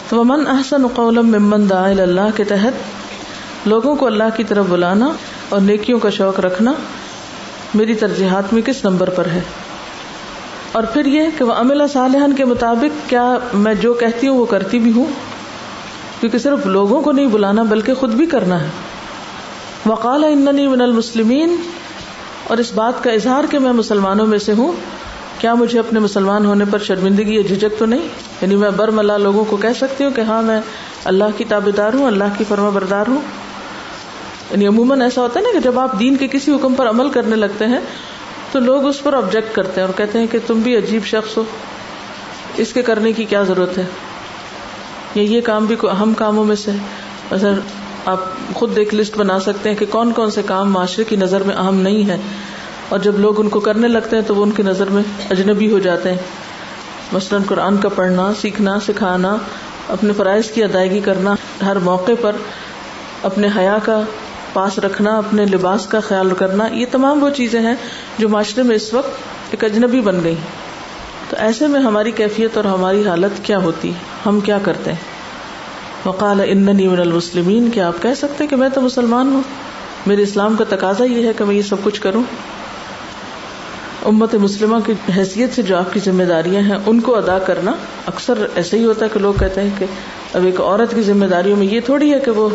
تو 0.08 0.24
من 0.24 0.46
احسن 0.46 0.86
قولم 0.94 1.26
ممن 1.26 1.70
دعا 1.70 1.88
اللہ 1.88 2.36
کے 2.36 2.44
تحت، 2.44 3.66
لوگوں 3.66 3.96
کو 3.96 4.06
اللہ 4.06 4.36
کی 4.36 4.44
طرف 4.44 4.66
بلانا 4.68 5.12
اور 5.48 5.60
نیکیوں 5.60 5.98
کا 5.98 6.10
شوق 6.10 6.40
رکھنا 6.40 6.72
میری 7.74 7.94
ترجیحات 7.94 8.52
میں 8.52 8.62
کس 8.62 8.84
نمبر 8.84 9.10
پر 9.10 9.26
ہے؟ 9.26 9.40
اور 10.72 10.82
پھر 10.82 11.04
یہ 11.06 11.22
کہ 11.38 11.44
وہ 11.44 11.52
املا 11.52 11.86
صالحن 11.86 12.32
کے 12.32 12.44
مطابق 12.44 13.10
کیا 13.10 13.38
میں 13.54 13.74
جو 13.74 13.94
کہتی 13.94 14.28
ہوں 14.28 14.38
وہ 14.38 14.44
کرتی 14.44 14.78
بھی 14.78 14.92
ہوں؟ 14.92 15.04
کیونکہ 16.20 16.38
صرف 16.38 16.66
لوگوں 16.66 17.00
کو 17.00 17.12
نہیں 17.12 17.26
بلانا 17.26 17.62
بلکہ 17.62 17.94
خود 17.94 18.10
بھی 18.10 18.26
کرنا 18.26 18.60
ہے۔ 18.60 18.68
وقال 19.86 20.24
اننی 20.24 20.66
من 20.66 20.80
المسلمین، 20.80 21.56
اور 22.44 22.58
اس 22.58 22.72
بات 22.72 23.04
کا 23.04 23.10
اظہار 23.10 23.44
کہ 23.50 23.58
میں 23.58 23.72
مسلمانوں 23.72 24.26
میں 24.26 24.38
سے 24.38 24.52
ہوں، 24.52 24.72
کیا 25.38 25.54
مجھے 25.54 25.78
اپنے 25.78 26.00
مسلمان 26.00 26.46
ہونے 26.46 26.64
پر 26.70 26.78
شرمندگی 26.78 27.34
یا 27.34 27.42
جھجک 27.42 27.78
تو 27.78 27.86
نہیں؟ 27.86 28.08
یعنی 28.42 28.56
میں 28.56 28.70
برملا 28.70 29.16
لوگوں 29.16 29.44
کو 29.44 29.56
کہہ 29.56 29.78
سکتی 29.78 30.04
ہوں 30.04 30.10
کہ 30.10 30.20
ہاں 30.20 30.42
میں 30.42 30.60
اللہ 31.04 31.24
کی 31.36 31.44
تابے 31.44 31.70
دار 31.70 31.92
ہوں، 31.92 32.06
اللہ 32.06 32.24
کی 32.38 32.44
فرما 32.48 32.68
بردار 32.68 33.04
ہوں۔ 33.08 33.20
یعنی 34.50 34.66
عموماً 34.66 35.00
ایسا 35.00 35.22
ہوتا 35.22 35.40
ہے 35.40 35.44
نا 35.44 35.50
کہ 35.52 35.58
جب 35.58 35.78
آپ 35.78 36.00
دین 36.00 36.16
کے 36.16 36.28
کسی 36.28 36.52
حکم 36.52 36.74
پر 36.74 36.88
عمل 36.88 37.10
کرنے 37.10 37.36
لگتے 37.36 37.66
ہیں، 37.66 37.80
تو 38.52 38.58
لوگ 38.58 38.86
اس 38.86 39.02
پر 39.02 39.12
آبجیکٹ 39.12 39.54
کرتے 39.54 39.80
ہیں 39.80 39.88
اور 39.88 39.98
کہتے 39.98 40.18
ہیں 40.18 40.26
کہ 40.26 40.38
تم 40.46 40.54
بھی 40.54 40.76
عجیب 40.76 41.04
شخص 41.04 41.36
ہو۔ 41.36 41.44
اس 42.56 42.72
کے 42.72 42.82
کرنے 42.82 43.12
کی 43.12 43.24
کیا 43.24 43.42
ضرورت 43.42 43.78
ہے؟ 43.78 43.84
یا 45.14 45.22
یہ 45.22 45.40
کام 45.40 45.66
بھی 45.66 45.76
اہم 45.82 46.14
کاموں 46.14 46.44
میں 46.44 46.56
سے 46.56 46.70
اگر 47.30 47.52
آپ 48.04 48.20
خود 48.54 48.78
ایک 48.78 48.94
لسٹ 48.94 49.16
بنا 49.16 49.40
سکتے 49.40 49.68
ہیں 49.68 49.76
کہ 49.76 49.86
کون 49.90 50.12
کون 50.12 50.30
سے 50.30 50.42
کام 50.46 50.72
معاشرے 50.72 51.04
کی 51.04 51.16
نظر 51.16 51.42
میں 51.42 51.54
اہم 51.54 51.80
نہیں 51.80 52.08
ہے 52.08 52.16
اور 52.88 52.98
جب 52.98 53.18
لوگ 53.18 53.40
ان 53.40 53.48
کو 53.48 53.60
کرنے 53.60 53.88
لگتے 53.88 54.16
ہیں، 54.16 54.22
تو 54.26 54.34
وہ 54.34 54.42
ان 54.42 54.50
کی 54.50 54.62
نظر 54.62 54.86
میں 54.88 55.02
اجنبی 55.30 55.72
ہو 55.72 55.78
جاتے 55.78 56.10
ہیں۔ 56.10 56.18
مثلاً 57.12 57.42
قرآن 57.42 57.76
کا 57.76 57.88
پڑھنا، 57.88 58.32
سیکھنا، 58.40 58.78
سکھانا، 58.86 59.36
اپنے 59.88 60.12
فرائض 60.16 60.50
کی 60.50 60.64
ادائیگی 60.64 61.00
کرنا، 61.00 61.34
ہر 61.66 61.76
موقع 61.76 62.12
پر 62.20 62.36
اپنے 63.22 63.48
حیا 63.56 63.78
کا 63.84 64.00
پاس 64.52 64.78
رکھنا، 64.78 65.18
اپنے 65.18 65.44
لباس 65.44 65.86
کا 65.86 66.00
خیال 66.00 66.30
کرنا، 66.30 66.66
یہ 66.66 66.86
تمام 66.90 67.22
وہ 67.22 67.30
چیزیں 67.30 67.60
ہیں 67.60 67.74
جو 68.18 68.28
معاشرے 68.28 68.62
میں 68.62 68.76
اس 68.76 68.94
وقت 68.94 69.10
ایک 69.50 69.64
اجنبی 69.64 70.00
بن 70.00 70.24
گئی۔ 70.24 70.34
تو 71.30 71.36
ایسے 71.38 71.66
میں 71.66 71.80
ہماری 71.80 72.10
کیفیت 72.10 72.56
اور 72.56 72.64
ہماری 72.64 73.08
حالت 73.08 73.44
کیا 73.44 73.58
ہوتی؟ 73.58 73.92
ہم 74.26 74.40
کیا 74.40 74.58
کرتے؟ 74.62 74.92
ہیں 74.92 75.18
وقال، 76.06 76.40
اننی 76.44 76.88
من 76.88 77.00
المسلمین 77.00 77.70
کیا 77.70 77.88
آپ 77.88 78.02
کہہ 78.02 78.14
سکتے 78.16 78.46
کہ 78.46 78.56
میں 78.56 78.68
تو 78.68 78.80
مسلمان 78.80 79.32
ہوں؟ 79.32 79.42
میرے 80.06 80.22
اسلام 80.22 80.56
کا 80.56 80.64
تقاضا 80.68 81.04
یہ 81.04 81.26
ہے 81.26 81.32
کہ 81.38 81.44
میں 81.44 81.54
یہ 81.54 81.62
سب 81.62 81.76
کچھ 81.84 82.00
کروں۔ 82.00 82.22
امت 84.08 84.34
مسلمہ 84.34 84.76
کی 84.86 84.92
حیثیت 85.16 85.54
سے 85.54 85.62
جو 85.62 85.76
آپ 85.76 85.92
کی 85.92 86.00
ذمہ 86.00 86.24
داریاں 86.24 86.60
ہیں، 86.62 86.76
ان 86.86 87.00
کو 87.00 87.16
ادا 87.16 87.38
کرنا 87.46 87.72
اکثر 88.06 88.46
ایسے 88.54 88.78
ہی 88.78 88.84
ہوتا 88.84 89.04
ہے 89.04 89.10
کہ 89.12 89.20
لوگ 89.20 89.34
کہتے 89.40 89.60
ہیں 89.60 89.70
کہ 89.78 89.86
اب 90.34 90.44
ایک 90.44 90.60
عورت 90.60 90.94
کی 90.94 91.02
ذمہ 91.02 91.26
داریوں 91.26 91.56
میں 91.56 91.66
یہ 91.66 91.80
تھوڑی 91.86 92.12
ہے 92.14 92.18
کہ 92.20 92.30
وہ 92.30 92.48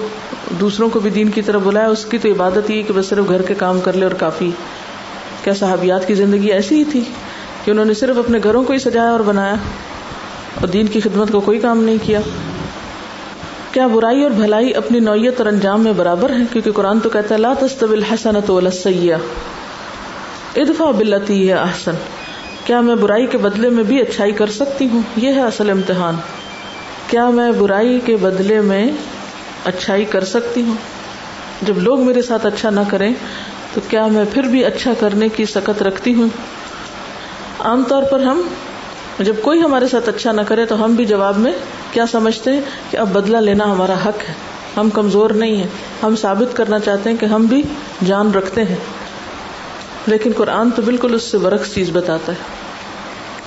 دوسروں 0.59 0.89
کو 0.89 0.99
بھی 0.99 1.09
دین 1.09 1.29
کی 1.31 1.41
طرف 1.41 1.61
بلائے، 1.63 1.87
اس 1.87 2.05
کی 2.05 2.17
تو 2.17 2.29
عبادت 2.29 2.71
یہ 2.71 2.81
کہ 2.83 2.93
بس 2.93 3.09
صرف 3.09 3.29
گھر 3.29 3.41
کے 3.41 3.53
کام 3.53 3.79
کر 3.79 3.93
لے 3.93 4.05
اور 4.05 4.13
کافی۔ 4.19 4.49
کیا 5.43 5.53
صحابیات 5.53 6.07
کی 6.07 6.13
زندگی 6.15 6.51
ایسی 6.51 6.75
ہی 6.75 6.83
تھی 6.91 7.01
کہ 7.65 7.71
انہوں 7.71 7.85
نے 7.85 7.93
صرف 7.93 8.17
اپنے 8.17 8.39
گھروں 8.43 8.63
کو 8.63 8.73
ہی 8.73 8.79
سجایا 8.79 9.11
اور 9.11 9.19
بنایا 9.25 9.55
اور 10.59 10.67
دین 10.67 10.87
کی 10.87 10.99
خدمت 10.99 11.31
کو 11.31 11.39
کوئی 11.41 11.59
کام 11.59 11.83
نہیں 11.83 11.97
کیا؟ 12.03 12.19
کیا 13.71 13.87
برائی 13.87 14.23
اور 14.23 14.31
بھلائی 14.31 14.73
اپنی 14.75 14.99
نوعیت 14.99 15.41
اور 15.41 15.47
انجام 15.47 15.83
میں 15.83 15.93
برابر 15.93 16.29
ہے 16.29 16.43
کیونکہ 16.51 16.71
قرآن 16.71 16.99
تو 16.99 17.09
کہتا 17.09 17.35
ہے، 17.35 17.39
لا 17.39 17.53
تستوی 17.59 17.97
الحسنۃ 17.97 18.49
والسیئہ 18.49 19.15
ادفع 20.55 20.91
بالتی 20.91 21.47
ہے 21.49 21.53
احسن۔ 21.53 21.91
کیا 22.65 22.81
میں 22.81 22.95
برائی 22.95 23.27
کے 23.27 23.37
بدلے 23.37 23.69
میں 23.69 23.83
بھی 23.83 24.01
اچھائی 24.01 24.31
کر 24.31 24.47
سکتی 24.47 24.87
ہوں؟ 24.93 25.01
یہ 25.17 25.33
ہے 25.33 25.41
اصل 25.41 25.69
امتحان۔ 25.69 26.15
کیا 27.07 27.29
میں 27.29 27.51
برائی 27.51 27.99
کے 28.05 28.15
بدلے 28.15 28.61
میں 28.61 28.91
اچھائی 29.65 30.05
کر 30.05 30.23
سکتی 30.23 30.61
ہوں؟ 30.61 30.73
جب 31.61 31.77
لوگ 31.77 32.01
میرے 32.01 32.21
ساتھ 32.21 32.45
اچھا 32.45 32.69
نہ 32.69 32.79
کریں، 32.87 33.13
تو 33.73 33.81
کیا 33.89 34.07
میں 34.07 34.25
پھر 34.33 34.43
بھی 34.43 34.65
اچھا 34.65 34.93
کرنے 34.99 35.29
کی 35.29 35.45
سکت 35.45 35.81
رکھتی 35.81 36.13
ہوں؟ 36.13 36.27
عام 37.59 37.83
طور 37.87 38.03
پر 38.03 38.19
ہم، 38.19 38.41
جب 39.19 39.33
کوئی 39.41 39.61
ہمارے 39.61 39.87
ساتھ 39.87 40.09
اچھا 40.09 40.31
نہ 40.31 40.41
کرے، 40.41 40.65
تو 40.65 40.85
ہم 40.85 40.95
بھی 40.95 41.05
جواب 41.05 41.37
میں 41.37 41.51
کیا 41.91 42.05
سمجھتے 42.11 42.51
ہیں 42.51 42.61
کہ 42.91 42.97
اب 42.97 43.09
بدلہ 43.09 43.37
لینا 43.37 43.71
ہمارا 43.71 43.93
حق 43.93 44.29
ہے۔ 44.29 44.33
ہم 44.77 44.89
کمزور 44.89 45.29
نہیں 45.29 45.55
ہیں۔ 45.55 45.67
ہم 46.03 46.15
ثابت 46.15 46.57
کرنا 46.57 46.79
چاہتے 46.79 47.09
ہیں 47.09 47.17
کہ 47.17 47.25
ہم 47.25 47.45
بھی 47.45 47.61
جان 48.05 48.31
رکھتے 48.31 48.63
ہیں۔ 48.63 48.75
لیکن 50.07 50.31
قرآن 50.37 50.69
تو 50.71 50.81
بالکل 50.81 51.13
اس 51.13 51.23
سے 51.23 51.37
برعکس 51.37 51.73
چیز 51.73 51.89
بتاتا 51.93 52.31
ہے 52.31 52.37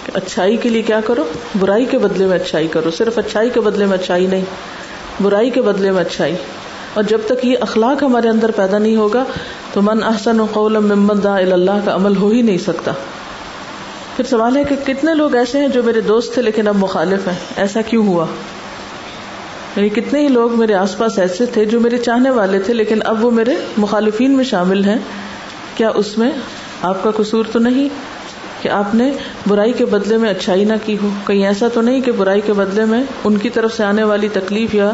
کہ 0.07 0.12
اچھائی 0.14 0.57
کے 0.57 0.68
لیے 0.68 0.82
کیا 0.82 1.00
کرو؟ 1.00 1.24
برائی 1.59 1.84
کے 1.84 1.98
بدلے 1.98 2.26
میں 2.26 2.36
اچھائی 2.36 2.68
کرو۔ 2.68 2.90
صرف 2.90 3.18
اچھائی 3.18 3.50
کے 3.50 3.61
بدلے 3.61 3.86
میں 3.86 3.98
اچھائی 3.98 4.26
نہیں، 4.26 4.44
برائی 5.22 5.50
کے 5.50 5.62
بدلے 5.62 5.90
میں 5.90 6.00
اچھائی۔ 6.00 6.34
اور 6.94 7.04
جب 7.04 7.18
تک 7.26 7.44
یہ 7.44 7.57
اخلاق 7.61 8.02
ہمارے 8.02 8.28
اندر 8.28 8.50
پیدا 8.50 8.78
نہیں 8.78 8.96
ہوگا، 8.96 9.24
تو 9.72 9.82
من 9.82 10.02
احسن 10.02 10.40
و 10.40 10.46
قول 10.52 10.78
ممن 10.78 11.22
دا 11.22 11.36
اللہ 11.36 11.80
کا 11.84 11.94
عمل 11.94 12.16
ہو 12.16 12.28
ہی 12.28 12.42
نہیں 12.42 12.59
سکتا۔ 12.59 12.92
پھر 14.16 14.24
سوال 14.24 14.57
ہے 14.57 14.64
کہ 14.64 14.76
کتنے 14.86 15.14
لوگ 15.14 15.34
ایسے 15.34 15.61
ہیں 15.61 15.68
جو 15.68 15.82
میرے 15.82 16.00
دوست 16.00 16.34
تھے 16.34 16.42
لیکن 16.42 16.68
اب 16.68 16.76
مخالف 16.76 17.28
ہیں؟ 17.28 17.34
ایسا 17.57 17.80
کیوں 17.80 18.07
ہوا؟ 18.07 18.26
یعنی 19.76 19.88
کتنے 19.88 20.20
ہی 20.20 20.28
لوگ 20.28 20.59
میرے 20.59 20.74
آس 20.74 20.98
پاس 20.98 21.18
ایسے 21.18 21.46
تھے 21.46 21.64
جو 21.64 21.80
میرے 21.80 21.98
چاہنے 21.98 22.30
والے 22.30 22.59
تھے 22.59 22.74
لیکن 22.74 22.98
اب 23.04 23.24
وہ 23.24 23.30
میرے 23.30 23.54
مخالفین 23.76 24.36
میں 24.36 24.44
شامل 24.44 24.84
ہیں۔ 24.84 24.98
کیا 25.76 25.90
اس 25.94 26.18
میں 26.18 26.30
آپ 26.82 27.02
کا 27.02 27.10
قصور 27.16 27.44
تو 27.52 27.58
نہیں 27.58 27.88
کہ 28.62 28.68
آپ 28.68 28.94
نے 28.94 29.12
برائی 29.46 29.72
کے 29.72 29.84
بدلے 29.84 30.16
میں 30.16 30.30
اچھائی 30.30 30.64
نہ 30.64 30.72
کی 30.84 30.96
ہو؟ 31.02 31.08
کہیں 31.26 31.46
ایسا 31.46 31.68
تو 31.74 31.80
نہیں 31.80 32.00
کہ 32.00 32.12
برائی 32.12 32.40
کے 32.40 32.52
بدلے 32.52 32.84
میں 32.84 33.02
ان 33.24 33.36
کی 33.36 33.50
طرف 33.50 33.76
سے 33.76 33.84
آنے 33.84 34.02
والی 34.02 34.28
تکلیف 34.28 34.74
یا 34.74 34.92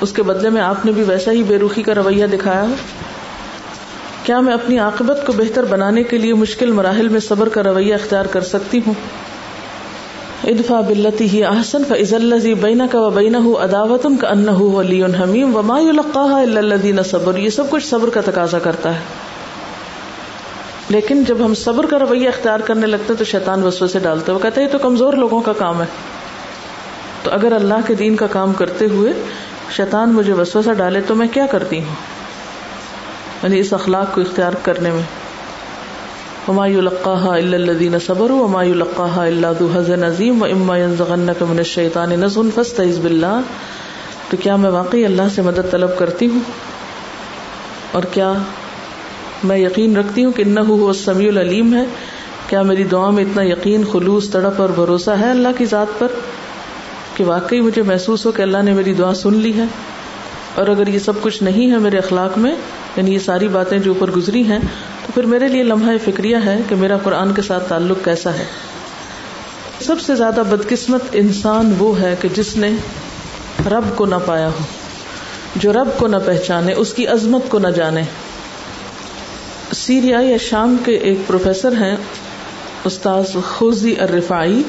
اس 0.00 0.12
کے 0.12 0.22
بدلے 0.22 0.50
میں 0.50 0.62
آپ 0.62 0.86
نے 0.86 0.92
بھی 0.92 1.02
ویسا 1.02 1.32
ہی 1.32 1.42
بے 1.42 1.58
رخی 1.58 1.82
کا 1.82 1.94
رویہ 1.94 2.26
دکھایا 2.26 2.62
ہو؟ 2.62 2.74
کیا 4.24 4.40
میں 4.40 4.54
اپنی 4.54 4.78
عاقبت 4.78 5.26
کو 5.26 5.32
بہتر 5.36 5.64
بنانے 5.64 6.02
کے 6.02 6.18
لیے 6.18 6.34
مشکل 6.34 6.70
مراحل 6.70 7.08
میں 7.08 7.20
صبر 7.20 7.48
کا 7.48 7.62
رویہ 7.62 7.94
اختیار 7.94 8.24
کر 8.24 8.40
سکتی 8.40 8.80
ہوں؟ 8.86 8.94
ادفا 10.44 10.80
بلتی 10.80 11.24
ہی 11.24 11.44
احسن 11.44 11.82
فض 11.88 12.14
الزی 12.14 12.54
بینا 12.54 12.86
کا 12.90 13.00
و 13.00 13.10
بینا 13.10 13.38
ہوں 13.38 13.54
اداوت 13.54 14.06
کا 14.20 14.28
ان 14.28 14.48
ولی 14.48 15.02
حمیم 15.02 15.56
وما 15.56 15.78
اللہ 16.34 17.02
صبر 17.02 17.36
یہ 17.36 17.50
سب 17.50 17.70
کچھ 17.70 17.86
صبر 17.86 18.10
کا 18.10 18.20
تقاضا 18.24 18.58
کرتا 18.58 18.94
ہے۔ 18.94 19.00
لیکن 20.92 21.24
جب 21.24 21.36
ہم 21.44 21.54
صبر 21.54 21.86
کا 21.86 21.98
رویہ 21.98 22.28
اختیار 22.28 22.60
کرنے 22.60 22.86
لگتے 22.86 23.14
تو 23.14 23.24
شیطان 23.24 23.62
وسو 23.62 23.86
سے 23.86 23.98
ڈالتے 23.98 24.32
وہ 24.32 24.38
کہتے 24.38 24.66
تو 24.66 24.78
کمزور 24.78 25.12
لوگوں 25.12 25.40
کا 25.40 25.52
کام 25.52 25.80
ہے۔ 25.80 25.86
تو 27.22 27.30
اگر 27.30 27.52
اللہ 27.52 27.74
کے 27.86 27.94
دین 27.94 28.16
کا 28.16 28.26
کام 28.26 28.52
کرتے 28.52 28.86
ہوئے 28.86 29.12
شیطان 29.70 30.12
مجھے 30.12 30.32
وسوسہ 30.32 30.70
ڈالے 30.70 31.00
تو 31.00 31.14
میں 31.14 31.28
کیا 31.28 31.46
کرتی 31.46 31.78
ہوں؟ 31.78 31.94
یعنی 33.42 33.58
اس 33.58 33.72
اخلاق 33.72 34.14
کو 34.14 34.20
اختیار 34.20 34.52
کرنے 34.62 34.90
میں۔ 34.90 35.02
ہمایو 36.48 36.78
القاح 36.78 37.26
اللہ 37.26 37.98
صبر 38.06 38.30
ہما 38.30 38.60
القاح 38.60 39.18
اللہ 39.18 39.46
حزن 39.74 40.04
عظیم 40.04 40.42
و 40.42 40.44
اما 40.44 40.76
من 41.40 41.62
شیطان 41.62 42.10
نظم 42.10 42.48
فسط 42.54 42.80
عزب 42.80 43.04
اللہ 43.04 43.40
تو 44.30 44.36
کیا 44.36 44.56
میں 44.56 44.70
واقعی 44.70 45.04
اللہ 45.04 45.22
سے 45.34 45.42
مدد 45.42 45.70
طلب 45.70 45.98
کرتی 45.98 46.26
ہوں؟ 46.26 46.40
اور 47.92 48.02
کیا 48.02 48.32
میں 49.44 49.58
یقین 49.58 49.96
رکھتی 49.96 50.24
ہوں 50.24 50.32
کہ 50.32 50.44
نہ 50.44 50.60
ہو 50.60 50.92
سمیع 50.92 51.28
العلیم 51.28 51.74
ہے۔ 51.74 51.84
کیا 52.48 52.62
میری 52.62 52.84
دعا 52.84 53.10
میں 53.10 53.24
اتنا 53.24 53.42
یقین، 53.42 53.84
خلوص، 53.92 54.30
تڑپ 54.30 54.60
اور 54.60 54.68
بھروسہ 54.68 55.10
ہے 55.10 55.30
اللہ 55.30 55.48
کی 55.58 55.64
ذات 55.64 55.86
پر؟ 55.98 56.08
کہ 57.16 57.24
واقعی 57.24 57.60
مجھے 57.60 57.82
محسوس 57.82 58.26
ہو 58.26 58.32
کہ 58.32 58.42
اللہ 58.42 58.58
نے 58.62 58.72
میری 58.72 58.94
دعا 58.94 59.14
سن 59.14 59.34
لی 59.34 59.58
ہے۔ 59.58 59.64
اور 60.54 60.66
اگر 60.66 60.86
یہ 60.86 60.98
سب 60.98 61.12
کچھ 61.20 61.42
نہیں 61.42 61.70
ہے 61.70 61.78
میرے 61.78 61.98
اخلاق 61.98 62.38
میں 62.38 62.54
یعنی 62.96 63.14
یہ 63.14 63.18
ساری 63.18 63.48
باتیں 63.48 63.78
جو 63.78 63.92
اوپر 63.92 64.10
گزری 64.10 64.44
ہیں، 64.44 64.58
تو 65.06 65.12
پھر 65.14 65.26
میرے 65.26 65.48
لیے 65.48 65.62
لمحہ 65.62 65.96
فکریہ 66.04 66.36
ہے 66.44 66.56
کہ 66.68 66.74
میرا 66.74 66.96
قرآن 66.96 67.34
کے 67.34 67.42
ساتھ 67.42 67.68
تعلق 67.68 68.04
کیسا 68.04 68.34
ہے۔ 68.34 68.44
سب 69.80 70.00
سے 70.00 70.14
زیادہ 70.14 70.42
بدقسمت 70.50 71.02
انسان 71.12 71.74
وہ 71.78 72.00
ہے 72.00 72.16
کہ 72.20 72.28
جس 72.34 72.56
نے 72.56 72.70
رب 73.70 73.84
کو 73.96 74.06
نہ 74.06 74.14
پایا 74.26 74.48
ہو۔ 74.48 74.64
جو 75.56 75.72
رب 75.72 75.88
کو 75.98 76.06
نہ 76.06 76.16
پہچانے، 76.26 76.72
اس 76.72 76.94
کی 76.94 77.06
عظمت 77.06 77.42
کو 77.48 77.58
نہ 77.58 77.68
جانے۔ 77.68 78.02
سیریا 79.74 80.20
یا 80.20 80.36
شام 80.36 80.76
کے 80.84 80.92
ایک 80.92 81.18
پروفیسر 81.26 81.72
ہیں، 81.72 81.96
استاذ 82.84 83.36
خوزی 83.46 83.94
الرفائی 83.98 84.62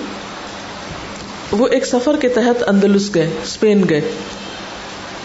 وہ 1.52 1.68
ایک 1.68 1.86
سفر 1.86 2.16
کے 2.16 2.28
تحت 2.28 2.64
اندلس 2.68 3.16
گئے 3.16 3.30
اسپین 3.44 3.84
گئے۔ 3.90 4.02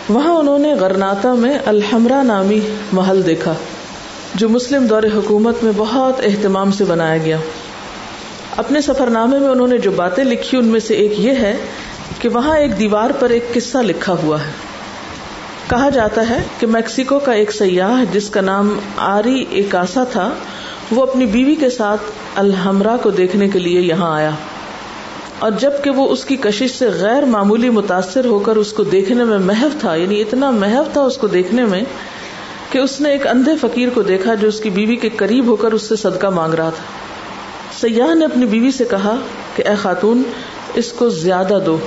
وہاں 0.09 0.33
انہوں 0.33 0.59
نے 0.59 0.74
غرناتا 0.74 1.35
میں 1.35 1.59
الحمرا 1.66 2.22
نامی 2.22 2.61
محل 2.93 3.26
دیکھا، 3.26 3.55
جو 4.35 4.49
مسلم 4.49 4.87
دور 4.87 5.03
حکومت 5.14 5.62
میں 5.62 5.72
بہت 5.76 6.20
اہتمام 6.24 6.70
سے 6.70 6.85
بنایا 6.85 7.16
گیا۔ 7.16 7.39
اپنے 8.57 8.81
سفر 8.81 9.11
نامے 9.11 9.39
میں 9.39 9.49
انہوں 9.49 9.68
نے 9.68 9.79
جو 9.79 9.91
باتیں 9.91 10.24
لکھی، 10.24 10.59
ان 10.59 10.66
میں 10.66 10.81
سے 10.81 10.95
ایک 10.95 11.20
یہ 11.20 11.31
ہے 11.31 11.57
کہ 12.18 12.29
وہاں 12.29 12.59
ایک 12.59 12.79
دیوار 12.79 13.11
پر 13.11 13.31
ایک 13.31 13.55
قصہ 13.55 13.79
لکھا 13.79 14.14
ہوا 14.22 14.41
ہے۔ 14.41 14.68
کہا 15.69 15.89
جاتا 15.89 16.29
ہے 16.29 16.43
کہ 16.59 16.66
میکسیکو 16.66 17.19
کا 17.19 17.33
ایک 17.33 17.53
سیاح 17.53 18.05
جس 18.12 18.31
کا 18.31 18.41
نام 18.41 18.79
آری 18.97 19.45
ایکاسا 19.51 20.05
تھا، 20.05 20.31
وہ 20.91 21.03
اپنی 21.03 21.27
بیوی 21.27 21.55
کے 21.55 21.71
ساتھ 21.71 22.01
الحمرا 22.35 22.97
کو 22.97 23.11
دیکھنے 23.11 23.49
کے 23.49 23.59
لیے 23.59 23.81
یہاں 23.81 24.14
آیا۔ 24.14 24.31
اور 25.39 25.51
جبکہ 25.51 25.91
وہ 25.91 26.09
اس 26.09 26.25
کی 26.25 26.37
کشش 26.37 26.71
سے 26.79 26.89
غیر 26.89 27.25
معمولی 27.25 27.71
متاثر 27.71 28.25
ہو 28.25 28.39
کر 28.39 28.57
اس 28.57 28.73
کو 28.73 28.83
دیکھنے 28.83 29.25
میں 29.25 29.39
محو 29.39 29.69
تھا 29.81 29.95
یعنی 29.95 30.21
اتنا 30.21 30.51
محو 30.51 30.83
تھا 30.93 31.01
اس 31.01 31.16
کو 31.16 31.27
دیکھنے 31.27 31.64
میں 31.64 31.83
کہ 32.71 32.79
اس 32.79 33.01
نے 33.01 33.09
ایک 33.09 33.27
اندھے 33.27 33.53
فقیر 33.61 33.89
کو 33.95 34.03
دیکھا 34.03 34.35
جو 34.35 34.49
اس 34.49 34.61
کی 34.61 34.71
بیوی 34.71 34.97
کے 34.97 35.09
قریب 35.09 35.47
ہو 35.47 35.57
کر 35.57 35.73
اس 35.73 35.83
سے 35.83 35.97
صدقہ 35.97 36.27
مانگ 36.27 36.55
رہا 36.55 36.71
تھا۔ 36.71 36.85
سیاح 37.81 38.14
نے 38.14 38.25
اپنی 38.25 38.47
بیوی 38.47 38.71
سے 38.71 38.85
کہا 38.85 39.16
کہ، 39.57 39.62
اے 39.69 39.75
خاتون، 39.75 40.23
اس 40.75 40.93
کو 40.93 41.09
زیادہ 41.09 41.59
دو 41.66 41.79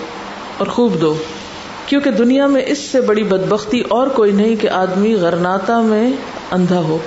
اور 0.57 0.67
خوب 0.67 1.01
دو۔ 1.01 1.15
کیونکہ 1.85 2.11
دنیا 2.11 2.47
میں 2.47 2.61
اس 2.67 2.77
سے 2.77 3.01
بڑی 3.01 3.23
بدبختی 3.23 3.81
اور 3.89 4.07
کوئی 4.07 4.31
نہیں 4.31 4.55
کہ 4.55 4.69
آدمی 4.69 5.15
غرناتا 5.15 5.81
میں 5.81 6.11
اندھا 6.51 6.79
ہو۔ 6.79 6.97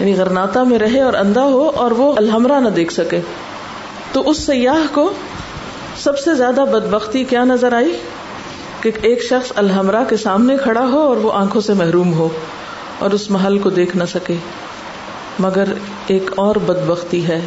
یعنی 0.00 0.16
غرناتا 0.16 0.62
میں 0.62 0.78
رہے 0.78 1.00
اور 1.00 1.12
اندھا 1.12 1.44
ہو 1.44 1.68
اور 1.68 1.90
وہ 1.90 2.12
الحمرہ 2.16 2.60
نہ 2.60 2.68
دیکھ 2.68 2.92
سکے۔ 2.92 3.20
تو 4.12 4.30
اس 4.30 4.38
سیاح 4.38 4.94
کو 4.94 5.12
سب 5.98 6.18
سے 6.18 6.34
زیادہ 6.34 6.64
بدبختی 6.72 7.24
کیا 7.24 7.44
نظر 7.44 7.72
آئی؟ 7.72 7.98
کہ 8.80 8.90
ایک 9.02 9.22
شخص 9.22 9.52
الحمرا 9.54 10.04
کے 10.04 10.16
سامنے 10.16 10.56
کھڑا 10.62 10.86
ہو 10.92 10.98
اور 10.98 11.16
وہ 11.16 11.32
آنکھوں 11.32 11.60
سے 11.60 11.74
محروم 11.74 12.12
ہو 12.12 12.28
اور 12.98 13.10
اس 13.10 13.30
محل 13.30 13.58
کو 13.58 13.70
دیکھ 13.70 13.96
نہ 13.96 14.04
سکے۔ 14.04 14.34
مگر 15.38 15.64
ایک 16.06 16.30
اور 16.36 16.56
بدبختی 16.56 17.28
ہے 17.28 17.40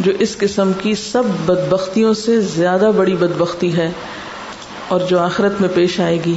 جو 0.00 0.12
اس 0.18 0.36
قسم 0.36 0.72
کی 0.72 0.94
سب 0.94 1.22
بدبختیوں 1.46 2.14
سے 2.14 2.40
زیادہ 2.40 2.90
بڑی 2.96 3.14
بدبختی 3.14 3.76
ہے۔ 3.76 3.90
اور 4.90 5.00
جو 5.00 5.20
آخرت 5.20 5.60
میں 5.60 5.68
پیش 5.74 6.00
آئے 6.00 6.18
گی۔ 6.26 6.34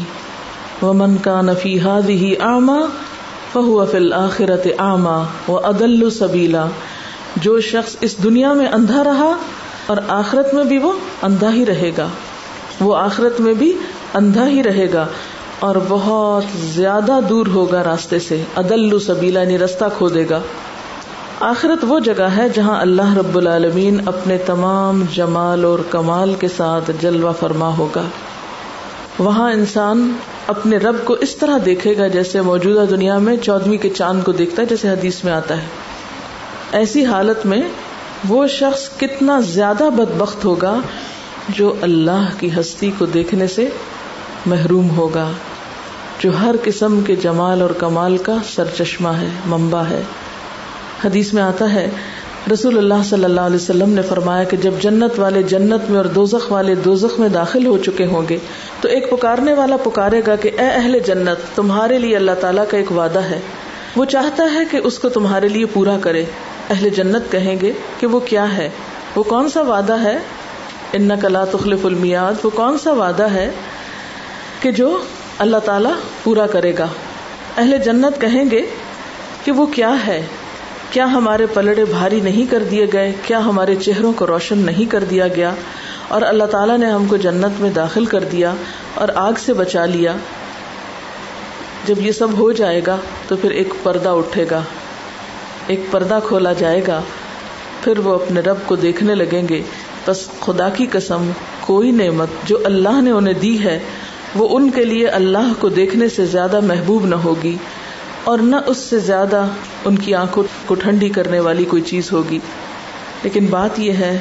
وہ 0.82 0.94
من 0.94 1.18
کا 1.18 1.42
نفی 1.42 1.80
ہی 2.10 2.38
آما 2.38 2.80
فہو 3.54 3.86
فل 3.86 4.14
آخرت 4.14 4.68
آما 4.78 5.24
و 5.48 5.58
عدل 5.58 6.10
سبیلا 6.10 6.66
جو 7.36 7.60
شخص 7.60 7.96
اس 8.02 8.24
دنیا 8.24 8.54
میں 8.54 8.68
اندھا 8.68 9.04
رہا 9.04 9.36
اور 9.86 9.98
آخرت 10.08 10.54
میں 10.54 10.64
بھی 10.64 10.78
وہ 10.78 10.92
اندھا 11.22 11.54
ہی 11.54 11.66
رہے 11.66 11.92
گا۔ 11.98 12.08
وہ 12.80 12.96
آخرت 12.96 13.40
میں 13.42 13.54
بھی 13.54 13.74
اندھا 14.14 14.48
ہی 14.48 14.64
رہے 14.64 14.88
گا 14.94 15.06
اور 15.60 15.76
بہت 15.90 16.44
زیادہ 16.58 17.20
دور 17.30 17.48
ہوگا 17.48 17.84
راستے 17.84 18.20
سے۔ 18.20 18.44
عدل 18.56 19.00
سبیلا 19.00 19.42
یعنی 19.42 19.58
رستہ 19.58 19.86
کھو 19.98 20.10
دے 20.10 20.26
گا۔ 20.30 20.40
آخرت 21.40 21.86
وہ 21.88 22.00
جگہ 22.00 22.28
ہے 22.38 22.50
جہاں 22.50 22.82
اللہ 22.82 23.18
رب 23.18 23.38
العالمین 23.38 24.02
اپنے 24.06 24.38
تمام 24.38 25.04
جمال 25.14 25.66
اور 25.66 25.80
کمال 25.90 26.34
کے 26.34 26.48
ساتھ 26.48 26.92
جلوہ 27.02 27.32
فرما 27.40 27.78
ہوگا۔ 27.78 28.02
وہاں 29.20 29.52
انسان 29.52 30.12
اپنے 30.48 30.78
رب 30.78 30.96
کو 31.04 31.14
اس 31.14 31.36
طرح 31.36 31.58
دیکھے 31.66 31.98
گا 31.98 32.08
جیسے 32.08 32.42
موجودہ 32.42 32.86
دنیا 32.90 33.18
میں 33.18 33.38
چودویں 33.38 33.78
کے 33.78 33.90
چاند 33.90 34.24
کو 34.24 34.32
دیکھتا 34.32 34.62
ہے، 34.62 34.68
جیسے 34.68 34.90
حدیث 34.90 35.24
میں 35.24 35.34
آتا 35.34 35.58
ہے۔ 35.58 35.68
ایسی 36.72 37.06
حالت 37.06 37.46
میں 37.46 37.62
وہ 38.28 38.48
شخص 38.48 38.90
کتنا 38.98 39.40
زیادہ 39.40 39.90
بدبخت 39.96 40.46
ہوگا 40.46 40.76
جو 41.50 41.74
اللہ 41.82 42.26
کی 42.40 42.50
ہستی 42.60 42.92
کو 42.98 43.06
دیکھنے 43.06 43.48
سے 43.48 43.70
محروم 44.46 44.90
ہوگا، 44.90 45.32
جو 46.20 46.32
ہر 46.38 46.56
قسم 46.64 47.02
کے 47.02 47.16
جمال 47.16 47.62
اور 47.62 47.70
کمال 47.70 48.18
کا 48.18 48.36
سر 48.56 48.66
چشمہ 48.78 49.10
ہے 49.10 49.30
ممبا 49.46 49.90
ہے۔ 49.90 50.02
حدیث 51.06 51.34
میں 51.34 51.44
آتا 51.44 51.74
ہے 51.74 51.90
رسول 52.52 52.78
اللہ 52.78 53.04
صلی 53.06 53.24
اللہ 53.24 53.42
علیہ 53.42 53.56
وسلم 53.56 53.90
نے 53.90 54.02
فرمایا 54.02 54.44
کہ 54.44 54.58
جب 54.58 54.72
جنت 54.82 55.20
والے 55.20 55.44
جنت 55.44 55.90
میں 55.90 55.98
اور 55.98 56.06
دوزخ 56.06 56.52
والے 56.52 56.76
دوزخ 56.76 57.20
میں 57.20 57.30
داخل 57.30 57.66
ہو 57.66 57.78
چکے 57.78 58.06
ہوں 58.06 58.22
گے، 58.30 58.38
تو 58.82 58.88
ایک 58.88 59.10
پکارنے 59.10 59.54
والا 59.54 59.78
پکارے 59.78 60.22
گا 60.28 60.36
کہ 60.36 60.52
اے 60.60 60.66
اہل 60.66 61.00
جنت، 61.00 61.56
تمہارے 61.56 61.98
لیے 62.00 62.16
اللہ 62.16 62.32
تعالیٰ 62.40 62.64
کا 62.70 62.78
ایک 62.78 62.92
وعدہ 62.92 63.20
ہے۔ 63.20 63.40
وہ 63.96 64.06
چاہتا 64.06 64.44
ہے 64.54 64.60
کہ 64.72 64.80
اس 64.84 65.00
کو 65.00 65.10
تمہارے 65.10 65.48
لیے 65.48 65.66
پورا 65.66 65.98
کرے۔ 66.02 66.24
اہل 66.70 66.90
جنت 66.90 67.32
کہیں 67.32 67.56
گے 67.62 67.72
کہ 68.00 68.08
وہ 68.08 68.20
کیا 68.20 68.58
ہے؟ 68.58 68.70
وہ 69.16 69.24
کون 69.24 69.50
سا 69.50 69.62
وعدہ 69.62 70.04
ہے؟ 70.04 70.18
ان 70.94 71.10
کلا 71.22 71.46
تخلف 71.46 71.86
المیاد 71.86 72.34
وہ 72.44 72.50
کون 72.50 72.78
سا 72.78 72.92
وعدہ 72.92 73.24
ہے 73.24 73.52
کہ 74.60 74.72
جو 74.72 74.98
اللہ 75.38 75.58
تعالی 75.58 75.90
پورا 76.24 76.48
کرے 76.48 76.74
گا؟ 76.78 76.88
اہل 77.58 77.78
جنت 77.86 78.22
کہیں 78.22 78.46
گے 78.52 78.62
کہ 79.44 79.52
وہ 79.52 79.66
کیا 79.66 79.96
ہے؟ 80.08 80.26
کیا 80.94 81.06
ہمارے 81.06 81.46
پلڑے 81.46 81.86
بھاری 81.86 82.22
نہیں 82.22 82.52
کر 82.52 82.64
دیے 82.72 82.88
گئے؟ 82.94 83.14
کیا 83.26 83.40
ہمارے 83.40 83.76
چہروں 83.76 84.14
کو 84.14 84.28
روشن 84.28 84.58
نہیں 84.58 84.92
کر 84.92 85.04
دیا 85.04 85.28
گیا؟ 85.28 85.52
اور 86.08 86.22
اللہ 86.22 86.44
تعالیٰ 86.44 86.78
نے 86.78 86.86
ہم 86.86 87.06
کو 87.06 87.18
جنت 87.18 87.62
میں 87.62 87.70
داخل 87.70 88.06
کر 88.06 88.24
دیا 88.24 88.54
اور 88.94 89.08
آگ 89.16 89.34
سے 89.46 89.54
بچا 89.54 89.86
لیا۔ 89.86 90.14
جب 91.86 92.00
یہ 92.00 92.12
سب 92.12 92.28
ہو 92.38 92.52
جائے 92.52 92.82
گا 92.88 92.98
تو 93.28 93.36
پھر 93.36 93.52
ایک 93.52 93.74
پردہ 93.84 94.10
اٹھے 94.10 94.46
گا۔ 94.52 94.62
ایک 95.68 95.80
پردہ 95.92 96.20
کھولا 96.28 96.54
جائے 96.54 96.82
گا۔ 96.88 97.02
پھر 97.84 98.00
وہ 98.00 98.14
اپنے 98.14 98.40
رب 98.40 98.58
کو 98.66 98.76
دیکھنے 98.76 99.16
لگیں 99.16 99.48
گے۔ 99.50 99.62
بس 100.08 100.28
خدا 100.40 100.70
کی 100.70 100.88
قسم، 100.92 101.32
کوئی 101.62 101.92
نعمت 101.92 102.28
جو 102.46 102.58
اللہ 102.64 103.02
نے 103.02 103.12
انہیں 103.12 103.34
دی 103.34 103.64
ہے، 103.64 103.80
وہ 104.36 104.58
ان 104.58 104.70
کے 104.70 104.86
لیے 104.86 105.08
اللہ 105.08 105.54
کو 105.60 105.70
دیکھنے 105.70 106.10
سے 106.10 106.26
زیادہ 106.26 106.60
محبوب 106.60 107.06
نہ 107.06 107.16
ہوگی۔ 107.16 107.58
اور 108.24 108.40
نہ 108.40 108.56
اس 108.66 108.78
سے 108.78 109.00
زیادہ 109.00 109.46
ان 109.86 109.98
کی 109.98 110.16
آنکھوں 110.16 110.44
کو 110.66 110.76
ٹھنڈی 110.76 111.10
کرنے 111.10 111.40
والی 111.40 111.66
کوئی 111.66 111.82
چیز 111.82 112.12
ہوگی۔ 112.12 112.40
لیکن 113.24 113.46
بات 113.46 113.80
یہ 113.80 113.92
ہے 113.92 114.20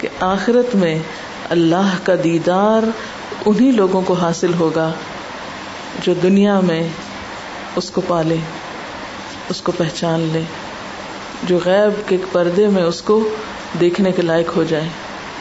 کہ 0.00 0.08
آخرت 0.20 0.74
میں 0.74 0.98
اللہ 1.50 1.90
کا 2.04 2.14
دیدار 2.24 2.82
انہیں 3.46 3.72
لوگوں 3.72 4.02
کو 4.02 4.14
حاصل 4.14 4.54
ہوگا 4.54 4.92
جو 6.02 6.14
دنیا 6.14 6.60
میں 6.60 6.88
اس 7.76 7.90
کو 7.90 8.00
پالے، 8.06 8.36
اس 9.50 9.62
کو 9.62 9.72
پہچان 9.72 10.30
لے، 10.32 10.42
جو 11.42 11.58
غیب 11.64 12.08
کے 12.08 12.16
پردے 12.32 12.66
میں 12.66 12.82
اس 12.82 13.02
کو 13.02 13.28
دیکھنے 13.80 14.12
کے 14.12 14.22
لائق 14.22 14.56
ہو 14.56 14.64
جائے، 14.64 14.88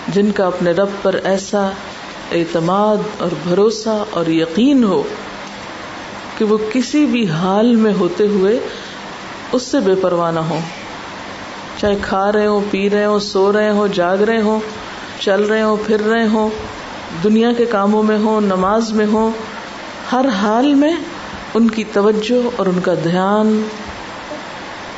جن 0.07 0.31
کا 0.31 0.45
اپنے 0.45 0.71
رب 0.71 0.89
پر 1.01 1.15
ایسا 1.23 1.69
اعتماد 2.31 2.97
اور 3.17 3.29
بھروسہ 3.43 4.03
اور 4.09 4.25
یقین 4.27 4.83
ہو۔ 4.83 5.03
کہ 6.39 6.45
وہ 6.45 6.57
کسی 6.73 7.05
بھی 7.05 7.27
حال 7.27 7.75
میں 7.75 7.93
ہوتے 7.99 8.27
ہوئے 8.27 8.59
اس 9.51 9.63
سے 9.63 9.79
بے 9.79 9.95
پرواہ 9.95 10.31
نہ 10.31 10.39
ہو۔ 10.39 10.59
چاہے 11.77 11.95
کھا 12.01 12.31
رہے 12.31 12.45
ہوں، 12.45 12.61
پی 12.71 12.89
رہے 12.89 13.05
ہوں، 13.05 13.19
سو 13.19 13.53
رہے 13.53 13.69
ہوں، 13.69 13.87
جاگ 13.87 14.17
رہے 14.17 14.41
ہوں، 14.41 14.59
چل 15.19 15.41
رہے 15.41 15.61
ہوں، 15.61 15.77
پھر 15.87 16.01
رہے 16.01 16.27
ہوں، 16.27 16.49
دنیا 17.23 17.51
کے 17.53 17.65
کاموں 17.65 18.03
میں 18.03 18.17
ہوں، 18.17 18.41
نماز 18.41 18.91
میں 18.91 19.05
ہوں، 19.05 19.31
ہر 20.11 20.25
حال 20.41 20.73
میں 20.73 20.93
ان 21.53 21.69
کی 21.69 21.83
توجہ 21.83 22.47
اور 22.55 22.65
ان 22.65 22.79
کا 22.81 22.93
دھیان 22.93 23.61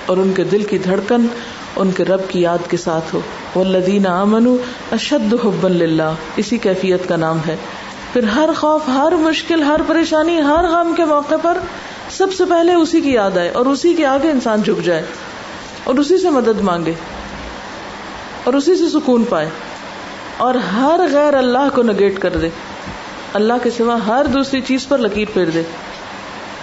اور 0.06 0.18
ان 0.18 0.34
کے 0.36 0.44
دل 0.44 0.64
کی 0.64 0.78
دھڑکن 0.78 1.28
ان 1.76 1.92
کے 1.92 2.06
رب 2.06 2.22
کی 2.28 2.42
یاد 2.42 2.70
کے 2.70 2.78
ساتھ 2.78 3.16
ہو۔ 3.16 3.20
وہ 3.56 3.64
لدین 3.64 4.08
امن 4.08 4.56
اشد 4.92 5.34
حب 5.34 5.66
اللہ 5.66 6.14
اسی 6.36 6.58
کیفیت 6.58 7.08
کا 7.08 7.16
نام 7.16 7.38
ہے۔ 7.48 7.56
پھر 8.14 8.24
ہر 8.24 8.50
خوف، 8.58 8.82
ہر 8.88 9.14
مشکل، 9.16 9.64
ہر 9.64 9.80
پریشانی، 9.88 10.42
ہر 10.42 10.66
غم 10.68 10.94
کے 10.98 11.06
موقع 11.06 11.36
پر 11.42 11.58
سب 12.10 12.34
سے 12.34 12.46
پہلے 12.46 12.74
اسی 12.74 13.02
کی 13.02 13.14
یاد 13.14 13.38
آئے 13.38 13.50
اور 13.50 13.66
اسی 13.66 13.94
کے 13.94 14.06
آگے 14.06 14.32
انسان 14.32 14.62
جھک 14.62 14.86
جائے 14.86 15.04
اور 15.84 15.96
اسی 15.96 16.18
سے 16.18 16.30
مدد 16.30 16.62
مانگے 16.62 16.94
اور 18.44 18.54
اسی 18.54 18.76
سے 18.76 18.90
سکون 18.90 19.24
پائے 19.24 19.50
اور 20.38 20.56
ہر 20.56 21.00
غیر 21.12 21.34
اللہ 21.34 21.76
کو 21.76 21.84
نگیٹ 21.84 22.20
کر 22.20 22.38
دے۔ 22.38 22.50
اللہ 23.34 23.54
کے 23.64 23.70
سوا 23.70 23.98
ہر 24.08 24.26
دوسری 24.26 24.62
چیز 24.62 24.88
پر 24.88 24.98
لکیر 24.98 25.28
پھیر 25.34 25.50
دے۔ 25.50 25.62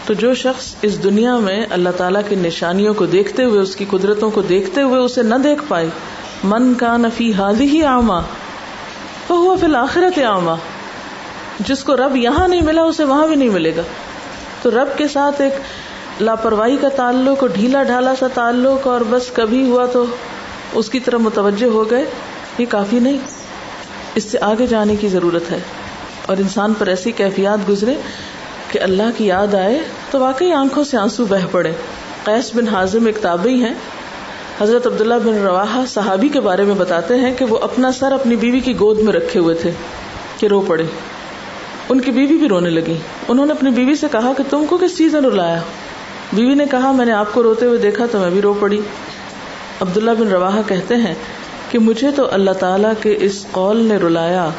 تو 0.07 0.15
جو 0.15 0.35
شخص 0.35 0.75
اس 0.83 1.03
دنیا 1.05 1.37
میں 1.37 1.67
اللہ 1.71 1.89
تعالیٰ 1.97 2.21
کی 2.29 2.35
نشانیوں 2.35 2.95
کو 2.95 3.07
دیکھتے 3.07 3.45
ہوئے، 3.45 3.61
اس 3.61 3.77
کی 3.77 3.85
قدرتوں 3.91 4.31
کو 4.31 4.43
دیکھتے 4.43 4.83
ہوئے 4.83 5.01
اسے 5.01 5.23
نہ 5.23 5.35
دیکھ 5.35 5.63
پائے، 5.69 5.89
من 6.45 6.75
کا 6.75 6.97
نفی 6.97 7.33
حاضی 7.33 7.65
ہی 7.65 7.85
آما 7.85 8.21
وہ 9.29 9.57
فی 9.57 9.67
الآخرت 9.67 10.19
آما 10.19 10.55
جس 11.61 11.85
کو 11.85 11.97
رب 11.97 12.17
یہاں 12.17 12.49
نہیں 12.49 12.63
ملا 12.63 12.83
اسے 12.83 13.05
وہاں 13.05 13.27
بھی 13.27 13.37
نہیں 13.37 13.49
ملے 13.49 13.73
گا۔ 13.77 13.83
تو 14.63 14.71
رب 14.71 14.99
کے 14.99 15.09
ساتھ 15.09 15.41
ایک 15.41 15.53
لاپرواہی 16.23 16.77
کا 16.77 16.89
تعلق 16.89 17.39
اور 17.41 17.49
ڈھیلا 17.49 17.83
ڈھالا 17.83 18.15
سا 18.19 18.27
تعلق 18.35 18.87
اور 18.87 19.01
بس 19.11 19.31
کبھی 19.33 19.71
ہوا 19.71 19.87
تو 19.87 20.05
اس 20.73 20.91
کی 20.91 21.01
طرف 21.01 21.21
متوجہ 21.21 21.67
ہو 21.67 21.91
گئے۔ 21.91 22.05
یہ 22.59 22.67
کافی 22.69 22.99
نہیں۔ 22.99 23.19
اس 24.15 24.25
سے 24.25 24.39
آگے 24.41 24.67
جانے 24.67 24.97
کی 24.97 25.09
ضرورت 25.09 25.51
ہے۔ 25.51 25.59
اور 26.27 26.37
انسان 26.37 26.75
پر 26.79 26.87
ایسی 26.87 27.13
کیفیات 27.13 27.69
گزرے 27.69 27.95
کہ 28.71 28.81
اللہ 28.81 29.03
کی 29.17 29.27
یاد 29.27 29.55
آئے 29.55 29.79
تو 30.11 30.21
واقعی 30.21 30.53
آنکھوں 30.53 30.85
سے 30.85 30.97
آنسو 30.97 31.25
بہ 31.25 31.47
پڑے۔ 31.51 31.73
قیس 32.25 32.55
بن 32.55 32.69
حازم 32.69 33.07
ایک 33.07 33.19
تابعی 33.23 33.65
ہیں۔ 33.65 33.75
حضرت 34.61 34.87
عبداللہ 34.87 35.15
بن 35.15 35.35
روا 35.35 35.85
صحابی 35.89 36.29
کے 36.29 36.41
بارے 36.41 36.65
میں 36.65 36.75
بتاتے 36.75 37.15
ہیں 37.15 37.35
کہ 37.35 37.45
وہ 37.45 37.59
اپنا 37.59 37.93
سر 37.93 38.13
اپنی 38.13 38.37
بیوی 38.37 38.61
کی 38.61 38.79
گود 38.81 38.99
میں 38.99 39.13
رکھے 39.13 39.41
ہوئے 39.41 39.55
تھے 39.55 39.71
کہ 40.39 40.47
رو 40.47 40.61
پڑے۔ 40.61 40.85
ان 41.89 42.01
کی 42.01 42.11
بیوی 42.11 42.37
بھی 42.37 42.49
رونے 42.49 42.71
لگی۔ 42.71 42.97
انہوں 43.29 43.47
نے 43.47 43.53
اپنی 43.53 43.71
بیوی 43.71 43.95
سے 43.95 44.07
کہا 44.13 44.33
کہ 44.37 44.45
تم 44.51 44.65
کو 44.69 44.77
کس 44.77 44.99
چیز 44.99 45.15
نے 45.15 45.29
رلایا؟ 45.29 45.61
بیوی 46.33 46.55
نے 46.55 46.65
کہا، 46.71 46.93
میں 46.93 47.07
نے 47.07 47.13
آپ 47.13 47.35
کو 47.35 47.43
روتے 47.43 47.67
ہوئے 47.67 47.79
دیکھا 47.79 48.07
تو 48.07 48.19
میں 48.19 48.31
بھی 48.31 48.43
رو 48.43 48.55
پڑی۔ 48.55 48.81
عبداللہ 49.81 50.11
بن 50.19 50.29
روا 50.29 50.61
کہتے 50.67 50.97
ہیں 50.97 51.15
کہ 51.71 51.79
مجھے 51.79 52.11
تو 52.11 52.29
اللہ 52.31 52.51
تعالیٰ 52.51 52.93
کے 53.03 53.17
اس 53.21 53.47
قول 53.51 53.77
نے 53.77 53.97
رلایا 53.97 54.51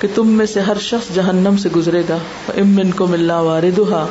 کہ 0.00 0.08
تم 0.14 0.28
میں 0.28 0.46
سے 0.46 0.60
ہر 0.60 0.78
شخص 0.80 1.14
جہنم 1.14 1.56
سے 1.56 1.68
گزرے 1.76 2.02
گا۔ 2.08 2.18
امن 2.48 2.90
کو 2.90 3.06
ملا 3.06 3.40
واردہ 3.40 4.06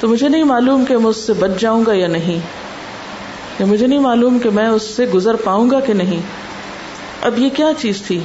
تو 0.00 0.08
مجھے 0.08 0.28
نہیں 0.28 0.44
معلوم 0.44 0.84
کہ 0.84 0.96
میں 0.96 1.06
اس 1.06 1.16
سے 1.16 1.32
بچ 1.32 1.50
جاؤں 1.58 1.84
گا 1.86 1.92
یا 1.94 2.08
نہیں۔ 2.08 2.38
یا 3.58 3.66
مجھے 3.66 3.86
نہیں 3.86 3.98
معلوم 3.98 4.38
کہ 4.38 4.50
میں 4.50 4.68
اس 4.68 4.82
سے 4.82 5.06
گزر 5.06 5.36
پاؤں 5.36 5.70
گا 5.70 5.80
کہ 5.80 5.92
نہیں۔ 5.92 6.20
اب 7.20 7.38
یہ 7.38 7.48
کیا 7.48 7.70
چیز 7.78 8.02
تھی؟ 8.02 8.20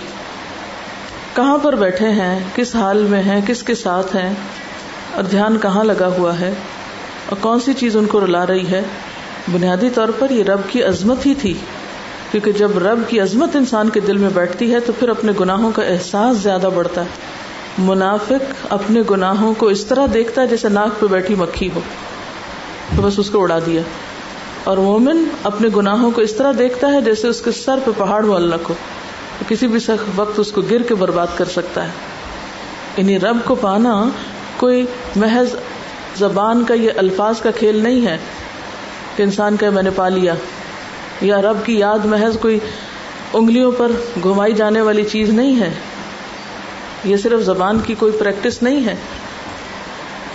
کہاں 1.35 1.57
پر 1.57 1.75
بیٹھے 1.75 2.09
ہیں؟ 2.09 2.39
کس 2.55 2.75
حال 2.75 3.03
میں 3.03 3.23
ہیں؟ 3.23 3.41
کس 3.47 3.63
کے 3.63 3.75
ساتھ 3.75 4.15
ہیں؟ 4.15 4.33
اور 5.15 5.23
دھیان 5.23 5.57
کہاں 5.57 5.83
لگا 5.83 6.07
ہوا 6.07 6.39
ہے؟ 6.39 6.53
اور 7.25 7.37
کون 7.41 7.59
سی 7.59 7.73
چیز 7.73 7.97
ان 7.97 8.05
کو 8.05 8.25
رلا 8.25 8.47
رہی 8.47 8.71
ہے؟ 8.71 8.81
بنیادی 9.51 9.89
طور 9.89 10.09
پر 10.19 10.29
یہ 10.29 10.43
رب 10.43 10.59
کی 10.69 10.83
عظمت 10.83 11.25
ہی 11.25 11.33
تھی۔ 11.33 11.53
کیونکہ 12.31 12.51
جب 12.51 12.77
رب 12.77 12.99
کی 13.07 13.19
عظمت 13.19 13.55
انسان 13.55 13.89
کے 13.89 13.99
دل 13.99 14.17
میں 14.17 14.29
بیٹھتی 14.33 14.73
ہے 14.73 14.79
تو 14.79 14.91
پھر 14.99 15.09
اپنے 15.09 15.31
گناہوں 15.39 15.71
کا 15.71 15.83
احساس 15.83 16.37
زیادہ 16.37 16.69
بڑھتا 16.75 17.01
ہے۔ 17.01 17.05
منافق 17.77 18.65
اپنے 18.69 19.01
گناہوں 19.09 19.53
کو 19.53 19.65
اس 19.65 19.85
طرح 19.85 20.05
دیکھتا 20.13 20.41
ہے 20.41 20.47
جیسے 20.47 20.69
ناک 20.69 20.99
پہ 20.99 21.05
بیٹھی 21.05 21.35
مکھی 21.35 21.69
ہو۔ 21.75 21.79
تو 22.95 23.01
بس 23.01 23.19
اس 23.19 23.29
کو 23.29 23.41
اڑا 23.41 23.59
دیا۔ 23.65 23.81
اور 24.63 24.77
مومن 24.77 25.23
اپنے 25.43 25.67
گناہوں 25.75 26.11
کو 26.11 26.21
اس 26.21 26.33
طرح 26.33 26.51
دیکھتا 26.57 26.87
ہے 26.87 27.01
جیسے 27.01 27.27
اس 27.27 27.41
کے 27.41 27.51
سر 27.51 27.79
پہ 27.85 27.91
پہاڑ 27.97 28.25
معلق 28.25 28.69
ہو۔ 28.69 28.73
کسی 29.47 29.67
بھی 29.67 29.79
سخت 29.79 30.11
وقت 30.15 30.39
اس 30.39 30.51
کو 30.51 30.61
گر 30.61 30.81
کے 30.81 30.95
برباد 30.95 31.27
کر 31.35 31.45
سکتا 31.45 31.83
ہے۔ 31.83 31.91
یعنی 32.97 33.19
رب 33.19 33.37
کو 33.45 33.55
پانا 33.55 34.09
کوئی 34.57 34.85
محض 35.15 35.47
زبان 36.17 36.63
کا 36.63 36.73
یہ 36.73 36.89
الفاظ 36.97 37.41
کا 37.41 37.51
کھیل 37.51 37.83
نہیں 37.83 38.07
ہے 38.07 38.17
کہ 39.15 39.23
انسان 39.23 39.57
کا 39.57 39.69
میں 39.69 39.83
نے 39.83 39.89
پا 39.89 40.09
لیا۔ 40.09 40.33
یا 41.21 41.41
رب 41.41 41.57
کی 41.65 41.79
یاد 41.79 41.99
محض 42.05 42.37
کوئی 42.39 42.59
انگلیوں 43.33 43.71
پر 43.71 43.91
گھمائی 44.23 44.53
جانے 44.53 44.81
والی 44.81 45.03
چیز 45.03 45.29
نہیں 45.29 45.59
ہے۔ 45.59 45.73
یہ 47.03 47.17
صرف 47.17 47.39
زبان 47.39 47.79
کی 47.79 47.95
کوئی 47.95 48.11
پریکٹس 48.11 48.63
نہیں 48.63 48.85
ہے۔ 48.85 48.95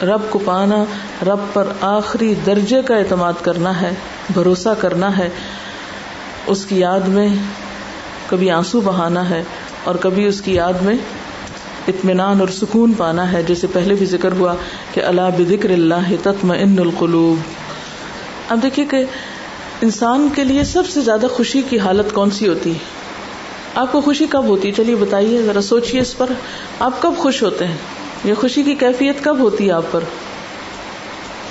رب 0.07 0.21
کو 0.31 0.39
پانا، 0.39 0.85
رب 1.27 1.39
پر 1.53 1.69
آخری 1.81 2.35
درجے 2.47 2.83
کا 2.83 2.97
اعتماد 2.97 3.33
کرنا 3.43 3.81
ہے، 3.81 3.91
بھروسہ 4.31 4.69
کرنا 4.81 5.19
ہے۔ 5.19 5.29
اس 6.47 6.65
کی 6.65 6.79
یاد 6.79 7.01
میں 7.01 7.29
کبھی 8.31 8.51
آنسو 8.51 8.81
بہانا 8.81 9.31
ہے 9.31 9.43
اور 9.85 9.95
کبھی 9.95 10.27
اس 10.27 10.41
کی 10.41 10.55
یاد 10.55 10.73
میں 10.73 10.95
اطمینان 11.89 12.41
اور 12.41 12.49
سکون 12.49 12.93
پانا 12.93 13.33
ہے، 13.33 13.43
جیسے 13.43 13.67
پہلے 13.67 13.95
بھی 13.95 14.07
ذکر 14.07 14.33
ہوا 14.33 14.55
کہ 14.95 15.01
اللہ 15.01 15.21
بکر 15.39 15.71
اللہ 15.71 16.15
تتم 16.23 16.51
ان 16.51 16.77
القلوب۔ 16.79 17.39
اب 18.49 18.63
دیکھیے 18.63 18.87
کہ 18.91 19.05
انسان 19.81 20.29
کے 20.35 20.45
لیے 20.45 20.65
سب 20.65 20.83
سے 20.87 21.01
زیادہ 21.01 21.27
خوشی 21.33 21.63
کی 21.63 21.79
حالت 21.79 22.15
کون 22.15 22.31
سی 22.31 22.49
ہوتی 22.49 22.73
ہے؟ 22.73 22.79
آپ 23.75 23.93
کو 23.93 24.01
خوشی 24.01 24.27
کب 24.31 24.45
ہوتی 24.45 24.69
ہے؟ 24.69 24.73
چلیے 24.73 24.95
بتائیے، 24.95 25.43
ذرا 25.43 25.61
سوچیے 25.61 26.01
اس 26.01 26.19
پر۔ 26.19 26.27
آپ 26.81 27.03
کب 27.03 27.13
خوش 27.19 27.43
ہوتے 27.43 27.67
ہیں؟ 27.67 27.77
یہ 28.25 28.35
خوشی 28.35 28.63
کی 28.63 28.75
کیفیت 28.75 29.25
کب 29.25 29.39
ہوتی 29.39 29.67
ہے 29.67 29.73
آپ 29.73 29.85
پر؟ 29.91 30.01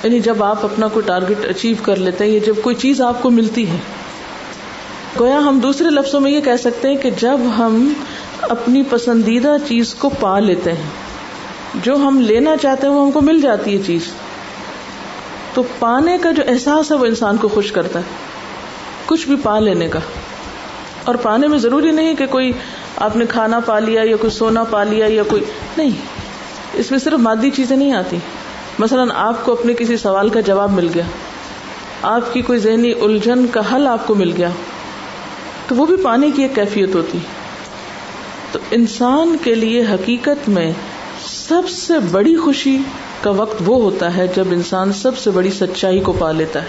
یعنی 0.04 0.20
جب 0.20 0.42
آپ 0.42 0.64
اپنا 0.64 0.88
کوئی 0.88 1.04
ٹارگیٹ 1.06 1.50
اچیو 1.50 1.76
کر 1.82 1.96
لیتے 1.96 2.24
ہیں، 2.24 2.32
یا 2.32 2.40
جب 2.46 2.54
کوئی 2.62 2.76
چیز 2.76 3.00
آپ 3.00 3.22
کو 3.22 3.30
ملتی 3.30 3.68
ہے 3.68 3.76
گویا 5.18 5.38
ہم 5.38 5.58
دوسرے 5.58 5.90
لفظوں 5.90 6.20
میں 6.20 6.30
یہ 6.30 6.40
کہہ 6.40 6.56
سکتے 6.56 6.88
ہیں 6.88 6.96
کہ 6.96 7.10
جب 7.10 7.40
ہم 7.58 7.92
اپنی 8.42 8.82
پسندیدہ 8.82 9.56
چیز 9.68 9.94
کو 9.94 10.08
پا 10.08 10.38
لیتے 10.38 10.72
ہیں، 10.72 10.90
جو 11.74 11.96
ہم 11.96 12.20
لینا 12.20 12.56
چاہتے 12.56 12.86
ہیں 12.86 12.94
وہ 12.94 13.04
ہم 13.04 13.10
کو 13.10 13.20
مل 13.20 13.40
جاتی 13.40 13.78
ہے 13.78 13.82
چیز۔ 13.86 14.02
تو 15.54 15.62
پانے 15.78 16.18
کا 16.20 16.30
جو 16.30 16.42
احساس 16.48 16.92
ہے 16.92 16.96
وہ 16.96 17.06
انسان 17.06 17.36
کو 17.36 17.48
خوش 17.48 17.72
کرتا 17.72 17.98
ہے، 17.98 18.04
کچھ 19.06 19.26
بھی 19.26 19.36
پا 19.42 19.58
لینے 19.58 19.88
کا۔ 19.88 19.98
اور 21.04 21.14
پانے 21.14 21.46
میں 21.46 21.58
ضروری 21.58 21.90
نہیں 21.90 22.14
کہ 22.14 22.26
کوئی 22.26 22.52
آپ 22.96 23.16
نے 23.16 23.24
کھانا 23.28 23.60
پا 23.60 23.78
لیا 23.78 24.02
یا 24.04 24.16
کوئی 24.16 24.30
سونا 24.30 24.64
پا 24.64 24.84
لیا 24.84 25.06
یا 25.08 25.22
کوئی، 25.22 25.42
نہیں۔ 25.76 25.90
اس 26.72 26.90
میں 26.90 26.98
صرف 26.98 27.12
مادی 27.12 27.50
چیزیں 27.50 27.76
نہیں 27.76 27.92
آتی۔ 27.92 28.16
مثلاً 28.78 29.08
آپ 29.14 29.44
کو 29.44 29.52
اپنے 29.52 29.74
کسی 29.74 29.96
سوال 29.96 30.28
کا 30.28 30.40
جواب 30.40 30.72
مل 30.72 30.88
گیا۔ 30.94 31.04
آپ 32.02 32.34
کی 32.34 32.42
کوئی 32.42 32.58
ذہنی 32.58 32.92
الجھن 32.92 33.46
کا 33.46 33.60
حل 33.72 33.86
آپ 33.86 34.06
کو 34.06 34.14
مل 34.14 34.32
گیا۔ 34.36 34.48
تو 35.70 35.76
وہ 35.76 35.86
بھی 35.86 35.96
پانے 35.96 36.30
کی 36.30 36.42
ایک 36.42 36.54
کیفیت 36.54 36.94
ہوتی 36.94 37.18
تو 38.52 38.58
انسان 38.70 39.36
کے 39.42 39.54
لیے 39.54 39.82
حقیقت 39.82 40.48
میں 40.48 40.72
سب 41.26 41.68
سے 41.68 41.94
بڑی 42.10 42.36
خوشی 42.36 42.78
کا 43.22 43.30
وقت 43.30 43.62
وہ 43.66 43.82
ہوتا 43.82 44.16
ہے 44.16 44.26
جب 44.36 44.44
انسان 44.50 44.92
سب 44.92 45.18
سے 45.18 45.30
بڑی 45.30 45.50
سچائی 45.50 46.00
کو 46.00 46.12
پا 46.12 46.32
لیتا 46.32 46.62
ہے۔ 46.62 46.68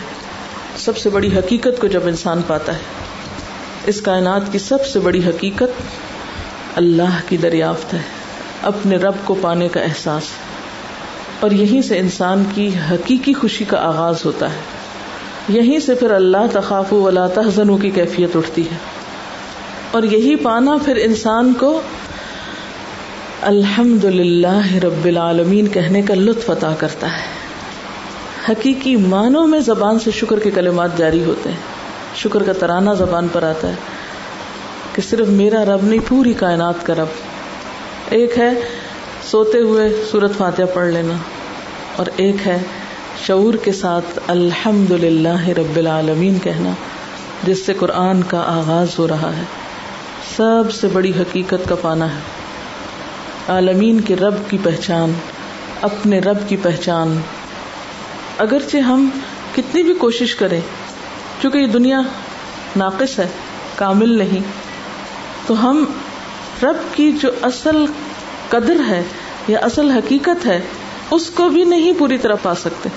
سب 0.77 0.97
سے 0.97 1.09
بڑی 1.09 1.37
حقیقت 1.37 1.81
کو 1.81 1.87
جب 1.87 2.07
انسان 2.07 2.41
پاتا 2.47 2.73
ہے۔ 2.73 2.79
اس 3.85 4.01
کائنات 4.01 4.41
کی 4.51 4.59
سب 4.59 4.85
سے 4.85 4.99
بڑی 4.99 5.21
حقیقت 5.27 5.81
اللہ 6.75 7.19
کی 7.29 7.37
دریافت 7.37 7.93
ہے۔ 7.93 8.01
اپنے 8.61 8.95
رب 8.95 9.15
کو 9.25 9.35
پانے 9.41 9.67
کا 9.67 9.79
احساس۔ 9.79 10.23
اور 11.39 11.51
یہیں 11.51 11.81
سے 11.81 11.99
انسان 11.99 12.43
کی 12.55 12.69
حقیقی 12.91 13.33
خوشی 13.33 13.65
کا 13.65 13.77
آغاز 13.77 14.25
ہوتا 14.25 14.51
ہے۔ 14.51 14.80
یہیں 15.51 15.79
سے 15.79 15.95
پھر 15.95 16.11
اللہ 16.11 16.37
تخاف 16.53 16.93
ولا 16.93 17.27
تحزنوں 17.27 17.77
کی 17.77 17.89
کیفیت 17.89 18.35
اٹھتی 18.35 18.61
ہے۔ 18.61 18.75
اور 19.91 20.03
یہی 20.03 20.35
پانا 20.35 20.77
پھر 20.85 20.95
انسان 20.95 21.53
کو 21.53 21.81
الحمد 23.41 24.05
للہ 24.05 24.75
رب 24.83 25.05
العالمین 25.05 25.67
کہنے 25.67 26.01
کا 26.01 26.13
لطف 26.13 26.49
عطا 26.49 26.73
کرتا 26.79 27.07
ہے۔ 27.07 27.41
حقیقی 28.49 28.95
معنوں 28.95 29.47
میں 29.47 29.59
زبان 29.59 29.99
سے 29.99 30.11
شکر 30.11 30.39
کے 30.39 30.51
کلمات 30.51 30.97
جاری 30.97 31.23
ہوتے 31.23 31.49
ہیں۔ 31.49 31.57
شکر 32.15 32.43
کا 32.43 32.53
ترانہ 32.53 32.89
زبان 32.97 33.27
پر 33.31 33.43
آتا 33.43 33.69
ہے 33.69 33.75
کہ 34.93 35.01
صرف 35.09 35.27
میرا 35.27 35.65
رب 35.65 35.83
نہیں، 35.83 35.99
پوری 36.07 36.33
کائنات 36.33 36.85
کا 36.85 36.95
رب۔ 36.95 37.07
ایک 38.09 38.37
ہے 38.37 38.49
سوتے 39.31 39.59
ہوئے 39.59 40.03
سورت 40.11 40.31
فاتحہ 40.37 40.65
پڑھ 40.73 40.87
لینا 40.87 41.13
اور 41.95 42.05
ایک 42.15 42.35
ہے 42.45 42.57
شعور 43.27 43.53
کے 43.53 43.71
ساتھ 43.71 44.19
الحمد 44.27 44.91
للہ 44.91 45.47
رب 45.47 45.77
العالمین 45.77 46.39
کہنا، 46.39 46.69
جس 47.43 47.65
سے 47.65 47.73
قرآن 47.73 48.23
کا 48.23 48.39
آغاز 48.39 48.99
ہو 48.99 49.07
رہا 49.07 49.31
ہے۔ 49.37 49.43
سب 50.37 50.73
سے 50.73 50.87
بڑی 50.87 51.11
حقیقت 51.19 51.69
کا 51.69 51.75
پانا 51.75 52.15
ہے۔ 52.15 52.19
عالمین 53.47 54.01
کے 54.01 54.15
رب 54.15 54.33
کی 54.49 54.57
پہچان، 54.63 55.13
اپنے 55.81 56.19
رب 56.19 56.37
کی 56.47 56.57
پہچان۔ 56.57 57.21
اگرچہ 58.37 58.77
ہم 58.77 59.09
کتنی 59.55 59.83
بھی 59.83 59.93
کوشش 59.93 60.35
کریں 60.35 60.61
کیونکہ 61.41 61.57
یہ 61.57 61.67
دنیا 61.67 62.01
ناقص 62.75 63.19
ہے، 63.19 63.27
کامل 63.75 64.17
نہیں، 64.17 64.39
تو 65.47 65.69
ہم 65.69 65.85
رب 66.63 66.95
کی 66.95 67.11
جو 67.11 67.29
اصل 67.41 67.85
قدر 68.49 68.75
ہے 68.87 69.03
یا 69.47 69.59
اصل 69.59 69.91
حقیقت 69.91 70.45
ہے، 70.45 70.59
اس 71.11 71.29
کو 71.29 71.49
بھی 71.49 71.63
نہیں 71.63 71.93
پوری 71.97 72.17
طرح 72.17 72.35
پا 72.41 72.55
سکتے۔ 72.55 72.89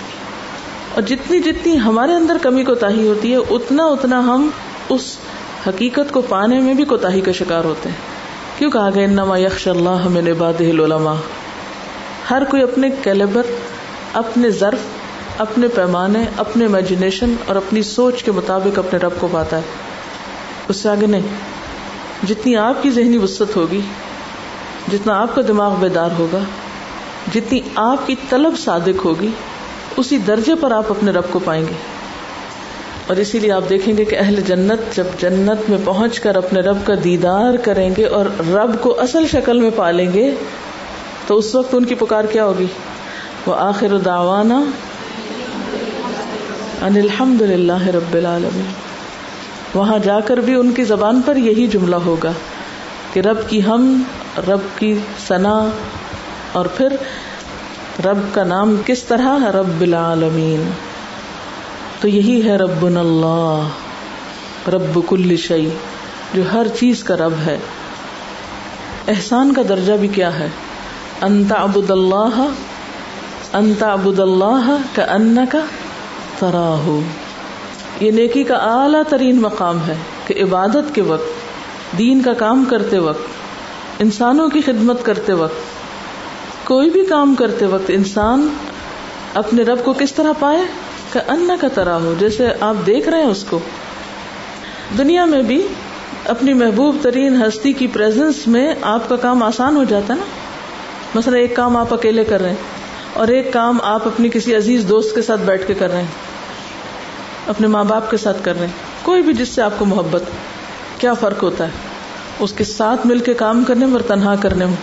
اور 0.94 1.02
جتنی 1.02 1.38
جتنی 1.38 1.80
ہمارے 1.80 2.12
اندر 2.12 2.36
کمی 2.42 2.64
کو 2.64 2.74
تاہی 2.74 3.08
ہوتی 3.08 3.32
ہے، 3.32 3.36
اتنا 3.36 3.84
اتنا 3.84 4.18
ہم 4.18 4.50
اس 4.88 5.16
حقیقت 5.66 6.12
کو 6.12 6.22
پانے 6.22 6.60
میں 6.60 6.74
بھی 6.74 6.84
کوتاہی 6.84 7.20
کا 7.20 7.32
شکار 7.32 7.64
ہوتے 7.64 7.88
ہیں۔ 7.88 7.96
کیوں 8.58 8.70
کہا 8.70 8.90
گیا، 8.94 9.04
انما 9.04 9.38
یکش 9.38 9.68
اللہ 9.68 10.08
من 10.08 10.26
عباده 10.26 10.70
العلماء؟ 10.70 11.14
ہر 12.30 12.44
کوئی 12.44 12.62
اپنے 12.62 12.88
کیلیبر، 13.02 13.42
اپنے 14.12 14.50
ظرف، 14.50 14.78
اپنے 15.38 15.68
پیمانے، 15.68 16.24
اپنے 16.36 16.64
امیجنیشن 16.64 17.34
اور 17.46 17.56
اپنی 17.56 17.82
سوچ 17.82 18.22
کے 18.22 18.32
مطابق 18.32 18.78
اپنے 18.78 18.98
رب 18.98 19.12
کو 19.18 19.28
پاتا 19.32 19.56
ہے۔ 19.56 19.62
اس 20.68 20.76
سے 20.76 20.88
آگے 20.88 21.06
نہیں۔ 21.06 21.26
جتنی 22.26 22.56
آپ 22.56 22.82
کی 22.82 22.90
ذہنی 22.90 23.18
وسط 23.18 23.56
ہوگی، 23.56 23.80
جتنا 24.92 25.20
آپ 25.20 25.34
کا 25.34 25.42
دماغ 25.48 25.74
بیدار 25.80 26.10
ہوگا، 26.18 26.38
جتنی 27.34 27.60
آپ 27.74 28.06
کی 28.06 28.14
طلب 28.28 28.54
صادق 28.58 29.04
ہوگی 29.04 29.28
اسی 29.96 30.18
درجے 30.18 30.52
پر 30.60 30.70
آپ 30.70 30.84
اپنے 30.88 31.10
رب 31.10 31.24
کو 31.30 31.38
پائیں 31.38 31.62
گے۔ 31.62 31.72
اور 33.06 33.16
اسی 33.16 33.38
لیے 33.38 33.52
آپ 33.52 33.62
دیکھیں 33.68 33.96
گے 33.96 34.04
کہ 34.04 34.16
اہل 34.18 34.40
جنت 34.46 34.96
جب 34.96 35.04
جنت 35.20 35.70
میں 35.70 35.78
پہنچ 35.84 36.20
کر 36.20 36.36
اپنے 36.36 36.60
رب 36.60 36.78
کا 36.84 36.94
دیدار 37.04 37.56
کریں 37.56 37.90
گے 37.96 38.04
اور 38.04 38.26
رب 38.48 38.80
کو 38.80 39.00
اصل 39.00 39.26
شکل 39.26 39.60
میں 39.60 39.70
پالیں 39.76 40.12
گے، 40.12 40.34
تو 41.26 41.36
اس 41.36 41.54
وقت 41.54 41.74
ان 41.74 41.84
کی 41.84 41.94
پکار 41.94 42.24
کیا 42.24 42.44
ہوگی؟ 42.44 42.66
وہ 43.46 43.54
آخر 43.54 43.98
داوانا 43.98 44.64
ان 46.82 46.96
الحمد 46.96 47.40
للہ 47.40 47.86
رب 47.86 48.14
العالمین۔ 48.14 48.64
وہاں 49.74 49.98
جا 49.98 50.20
کر 50.20 50.36
بھی 50.36 50.54
ان 50.54 50.70
کی 50.70 50.84
زبان 50.84 51.20
پر 51.26 51.36
یہی 51.36 51.66
جملہ 51.66 51.96
ہوگا 51.96 52.32
کہ 53.12 53.20
رب 53.20 53.36
کی 53.48 53.64
ہم، 53.64 54.02
رب 54.48 54.78
کی 54.78 54.98
ثنا 55.28 55.68
اور 56.52 56.66
پھر 56.66 56.88
رب 58.04 58.18
کا 58.32 58.44
نام 58.44 58.76
کس 58.86 59.02
طرح 59.02 59.28
ہے؟ 59.42 59.50
رب 59.50 59.80
العالمین۔ 59.80 60.70
تو 62.00 62.08
یہی 62.08 62.48
ہے 62.48 62.56
رب 62.56 62.84
اللہ، 62.84 63.68
رب 64.68 65.00
کل 65.08 65.36
شعی 65.36 65.68
جو 66.34 66.42
ہر 66.52 66.66
چیز 66.80 67.04
کا 67.04 67.16
رب 67.16 67.32
ہے۔ 67.46 67.58
احسان 69.08 69.52
کا 69.52 69.62
درجہ 69.68 69.92
بھی 69.92 70.08
کیا 70.08 70.38
ہے؟ 70.38 70.48
انتا 71.22 71.54
ابود 71.54 71.90
اللہ 71.90 72.46
انتا 73.52 73.92
ابود 73.92 74.20
اللہ 74.20 74.76
کا 74.94 75.02
ان 75.02 75.38
کا 75.50 75.58
تراہ 76.38 77.00
یہ 78.00 78.10
نیکی 78.10 78.42
کا 78.42 78.54
اعلیٰ 78.54 79.02
ترین 79.08 79.40
مقام 79.40 79.78
ہے 79.86 79.94
کہ 80.26 80.42
عبادت 80.42 80.94
کے 80.94 81.02
وقت، 81.02 81.28
دین 81.98 82.22
کا 82.22 82.32
کام 82.32 82.64
کرتے 82.70 82.98
وقت، 82.98 83.22
انسانوں 83.98 84.48
کی 84.48 84.60
خدمت 84.60 85.04
کرتے 85.04 85.32
وقت 85.32 85.73
کوئی 86.64 86.90
بھی 86.90 87.06
کام 87.06 87.34
کرتے 87.34 87.66
وقت 87.66 87.90
انسان 87.94 88.48
اپنے 89.34 89.62
رب 89.62 89.84
کو 89.84 89.92
کس 89.92 90.14
طرح 90.14 90.32
پائے؟ 90.38 90.58
کہ 91.12 91.30
ان 91.30 91.50
کا 91.60 91.68
طرح 91.68 91.92
ہو 91.92 92.14
جیسے 92.18 92.48
آپ 92.60 92.74
دیکھ 92.86 93.08
رہے 93.08 93.18
ہیں 93.18 93.30
اس 93.30 93.44
کو۔ 93.50 93.58
دنیا 94.98 95.24
میں 95.24 95.42
بھی 95.42 95.66
اپنی 96.24 96.52
محبوب 96.52 96.96
ترین 97.02 97.42
ہستی 97.42 97.72
کی 97.72 97.86
پریزنس 97.86 98.46
میں 98.46 98.74
آپ 98.82 99.08
کا 99.08 99.16
کام 99.16 99.42
آسان 99.42 99.76
ہو 99.76 99.84
جاتا 99.84 100.14
ہے 100.14 100.18
نا۔ 100.18 100.24
مثلا 101.14 101.38
ایک 101.38 101.56
کام 101.56 101.76
آپ 101.76 101.94
اکیلے 101.94 102.24
کر 102.24 102.40
رہے 102.40 102.48
ہیں 102.48 102.56
اور 103.12 103.28
ایک 103.28 103.52
کام 103.52 103.78
آپ 103.82 104.06
اپنی 104.06 104.28
کسی 104.28 104.56
عزیز 104.56 104.84
دوست 104.88 105.14
کے 105.14 105.22
ساتھ 105.22 105.40
بیٹھ 105.40 105.66
کے 105.66 105.74
کر 105.74 105.90
رہے 105.90 106.00
ہیں، 106.00 106.08
اپنے 107.46 107.66
ماں 107.66 107.84
باپ 107.84 108.10
کے 108.10 108.16
ساتھ 108.16 108.44
کر 108.44 108.58
رہے 108.58 108.66
ہیں۔ 108.66 108.72
کوئی 109.02 109.22
بھی 109.22 109.32
جس 109.32 109.48
سے 109.48 109.62
آپ 109.62 109.72
کو 109.78 109.84
محبت، 109.84 110.22
کیا 110.98 111.14
فرق 111.14 111.42
ہوتا 111.42 111.64
ہے؟ 111.64 111.70
اس 112.38 112.52
کے 112.52 112.64
ساتھ 112.64 113.06
مل 113.06 113.18
کے 113.18 113.34
کام 113.34 113.64
کرنے 113.64 113.86
میں 113.86 113.92
اور 113.92 114.00
تنہا 114.00 114.34
کرنے 114.34 114.66
میں۔ 114.66 114.76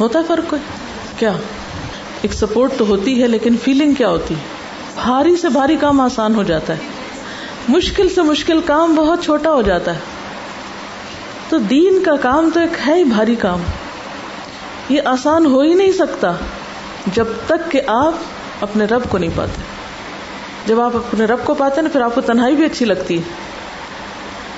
ہوتا 0.00 0.18
ہے 0.18 0.24
فرق 0.28 0.50
کوئی؟ 0.50 0.87
کیا؟ 1.18 1.32
ایک 2.22 2.32
سپورٹ 2.32 2.72
تو 2.78 2.86
ہوتی 2.86 3.22
ہے 3.22 3.28
لیکن 3.28 3.56
فیلنگ 3.64 3.94
کیا 3.94 4.08
ہوتی 4.08 4.34
ہے؟ 4.34 4.40
بھاری 5.02 5.36
سے 5.36 5.48
بھاری 5.48 5.76
کام 5.76 6.00
آسان 6.00 6.34
ہو 6.34 6.42
جاتا 6.42 6.72
ہے۔ 6.72 6.78
مشکل 7.68 8.08
سے 8.08 8.22
مشکل 8.22 8.60
کام 8.60 8.94
بہت 8.94 9.24
چھوٹا 9.24 9.50
ہو 9.50 9.62
جاتا 9.62 9.94
ہے۔ 9.94 9.98
تو 11.48 11.58
دین 11.58 12.02
کا 12.04 12.16
کام 12.16 12.50
تو 12.54 12.60
ایک 12.60 12.88
ہے 12.88 12.94
ہی 12.94 13.04
بھاری 13.04 13.34
کام۔ 13.34 13.62
یہ 14.88 15.00
آسان 15.04 15.46
ہو 15.46 15.60
ہی 15.60 15.74
نہیں 15.74 15.92
سکتا 15.92 16.32
جب 17.06 17.24
تک 17.46 17.70
کہ 17.70 17.80
آپ 17.86 18.14
اپنے 18.60 18.84
رب 18.84 19.02
کو 19.08 19.18
نہیں 19.18 19.30
پاتے۔ 19.34 19.62
جب 20.66 20.80
آپ 20.80 20.96
اپنے 20.96 21.24
رب 21.24 21.38
کو 21.44 21.54
پاتے 21.54 21.82
نا، 21.82 21.88
پھر 21.88 22.00
آپ 22.00 22.14
کو 22.14 22.20
تنہائی 22.20 22.56
بھی 22.56 22.64
اچھی 22.64 22.86
لگتی 22.86 23.18
ہے۔ 23.18 23.22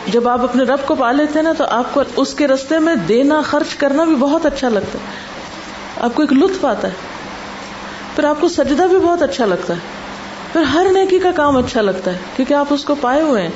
جب 0.06 0.28
آپ 0.28 0.42
اپنے 0.42 0.62
رب 0.62 0.78
کو 0.86 0.94
پا 0.94 1.12
لیتے 1.12 1.32
ہیں 1.36 1.42
نا، 1.42 1.52
تو 1.52 1.64
آپ 1.64 1.94
کو 1.94 2.02
اس 2.16 2.34
کے 2.34 2.46
رستے 2.46 2.78
میں 2.78 2.94
دینا، 2.94 3.40
خرچ 3.40 3.74
کرنا 3.74 4.04
بھی 4.04 4.14
بہت 4.14 4.46
اچھا 4.46 4.68
لگتا 4.68 4.98
ہے۔ 4.98 5.29
آپ 6.00 6.14
کو 6.14 6.22
ایک 6.22 6.32
لطف 6.32 6.64
آتا 6.64 6.88
ہے۔ 6.88 6.92
پھر 8.16 8.24
آپ 8.24 8.40
کو 8.40 8.48
سجدہ 8.48 8.82
بھی 8.82 8.98
بہت 8.98 9.22
اچھا 9.22 9.46
لگتا 9.46 9.74
ہے۔ 9.74 9.78
پھر 10.52 10.60
ہر 10.60 10.86
نیکی 10.92 11.18
کا 11.18 11.30
کام 11.36 11.56
اچھا 11.56 11.80
لگتا 11.80 12.10
ہے 12.10 12.18
کیونکہ 12.36 12.54
آپ 12.54 12.66
اس 12.70 12.84
کو 12.84 12.94
پائے 12.94 13.22
ہوئے 13.22 13.42
ہیں۔ 13.42 13.50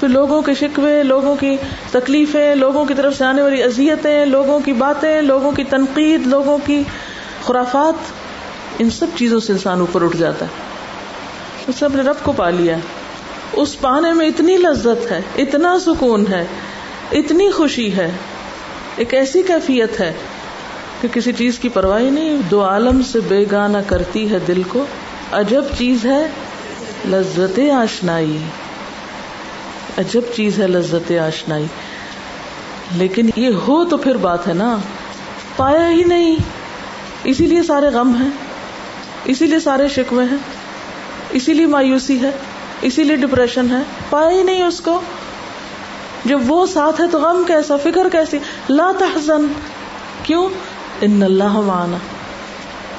پھر 0.00 0.08
لوگوں 0.08 0.42
کے 0.42 0.54
شکوے، 0.54 1.02
لوگوں 1.02 1.36
کی 1.36 1.56
تکلیفیں، 1.90 2.54
لوگوں 2.54 2.84
کی 2.84 2.94
طرف 2.94 3.18
سے 3.18 3.24
آنے 3.24 3.42
والی 3.42 3.62
اذیتیں، 3.62 4.24
لوگوں 4.24 4.60
کی 4.60 4.72
باتیں، 4.72 5.22
لوگوں 5.22 5.52
کی 5.52 5.64
تنقید، 5.64 6.26
لوگوں 6.26 6.58
کی 6.66 6.82
خرافات، 7.44 8.12
ان 8.78 8.90
سب 8.90 9.06
چیزوں 9.16 9.40
سے 9.40 9.52
انسان 9.52 9.80
اوپر 9.80 10.02
اٹھ 10.02 10.16
جاتا 10.16 10.44
ہے۔ 10.44 10.50
اس 11.66 11.82
نے 11.82 11.86
اپنے 11.86 12.02
رب 12.02 12.16
کو 12.22 12.32
پا 12.32 12.50
لیا 12.50 12.76
اس 13.52 13.80
پانے 13.80 14.12
میں 14.12 14.26
اتنی 14.26 14.56
لذت 14.56 15.10
ہے، 15.10 15.20
اتنا 15.36 15.78
سکون 15.78 16.24
ہے، 16.30 16.46
اتنی 17.12 17.50
خوشی 17.50 17.96
ہے۔ 17.96 18.10
ایک 18.96 19.14
ایسی 19.14 19.42
کیفیت 19.42 20.00
ہے 20.00 20.12
کہ 21.00 21.08
کسی 21.08 21.32
چیز 21.32 21.58
کی 21.58 21.68
پرواہ 21.68 22.02
نہیں، 22.02 22.38
دو 22.50 22.64
عالم 22.64 23.02
سے 23.02 23.20
بے 23.20 23.44
گانا 23.52 23.82
کرتی 23.82 24.30
ہے 24.30 24.38
دل 24.48 24.62
کو۔ 24.62 24.84
عجب 25.32 25.62
چیز 25.78 26.06
ہے 26.06 26.26
لذت 27.08 27.60
آشنائی۔ 27.76 28.38
عجب 29.98 30.20
چیز 30.36 30.60
ہے 30.60 30.66
لذت 30.66 31.12
آشنائی۔ 31.26 31.66
لیکن 32.96 33.30
یہ 33.36 33.48
ہو 33.68 33.84
تو 33.84 33.96
پھر 33.96 34.16
بات 34.16 34.48
ہے 34.48 34.54
نا۔ 34.54 34.78
پایا 35.56 35.90
ہی 35.90 36.02
نہیں۔ 36.02 36.36
اسی 37.24 37.46
لیے 37.46 37.62
سارے 37.62 37.86
غم 37.86 38.22
ہیں۔ 38.22 38.30
اسی 39.24 39.46
لیے 39.46 39.60
سارے 39.60 39.88
شکوے 39.88 40.24
ہیں۔ 40.24 40.36
اسی 41.30 41.54
لیے 41.54 41.66
مایوسی 41.66 42.22
ہے۔ 42.22 42.30
اسی 42.80 43.04
لیے 43.04 43.16
ڈپریشن 43.16 43.70
ہے۔ 43.70 43.82
پایا 44.10 44.30
ہی 44.30 44.42
نہیں 44.42 44.62
اس 44.62 44.80
کو۔ 44.80 45.00
جب 46.24 46.40
وہ 46.46 46.66
ساتھ 46.66 47.00
ہے 47.00 47.06
تو 47.06 47.18
غم 47.18 47.44
کیسا؟ 47.46 47.76
فکر 47.76 48.08
کیسی؟ 48.12 48.38
لا 48.68 48.92
تحزن۔ 48.98 49.46
کیوں؟ 50.22 50.48
ان 51.00 51.22
اللہ 51.22 51.60
معنا۔ 51.60 51.96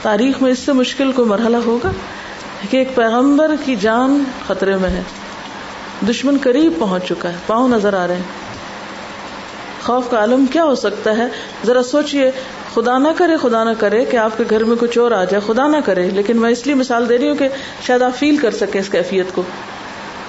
تاریخ 0.01 0.41
میں 0.41 0.51
اس 0.51 0.59
سے 0.59 0.73
مشکل 0.73 1.11
کوئی 1.11 1.27
مرحلہ 1.27 1.57
ہوگا؟ 1.57 1.91
کہ 2.69 2.77
ایک 2.77 2.95
پیغمبر 2.95 3.51
کی 3.65 3.75
جان 3.75 4.23
خطرے 4.47 4.77
میں 4.77 4.89
ہے۔ 4.89 5.03
دشمن 6.09 6.37
قریب 6.41 6.73
پہنچ 6.79 7.05
چکا 7.05 7.29
ہے، 7.29 7.35
پاؤں 7.47 7.67
نظر 7.67 7.93
آ 7.93 8.07
رہے 8.07 8.15
ہیں۔ 8.15 8.23
خوف 9.83 10.09
کا 10.09 10.17
عالم 10.17 10.45
کیا 10.45 10.63
ہو 10.63 10.75
سکتا 10.75 11.17
ہے؟ 11.17 11.27
ذرا 11.65 11.83
سوچئے، 11.83 12.31
خدا 12.73 12.97
نہ 12.97 13.07
کرے، 13.15 13.37
خدا 13.41 13.63
نہ 13.63 13.69
کرے 13.79 14.05
کہ 14.05 14.17
آپ 14.17 14.37
کے 14.37 14.43
گھر 14.49 14.63
میں 14.63 14.75
کچھ 14.79 14.97
اور 14.97 15.11
آ 15.11 15.23
جائے۔ 15.23 15.53
خدا 15.53 15.67
نہ 15.67 15.77
کرے، 15.85 16.09
لیکن 16.09 16.37
میں 16.37 16.49
اس 16.49 16.65
لیے 16.65 16.75
مثال 16.75 17.09
دے 17.09 17.17
رہی 17.17 17.29
ہوں 17.29 17.35
کہ 17.35 17.47
شاید 17.81 18.01
آپ 18.01 18.17
فیل 18.17 18.37
کر 18.37 18.51
سکیں 18.51 18.81
اس 18.81 18.89
کیفیت 18.89 19.25
کو۔ 19.33 19.43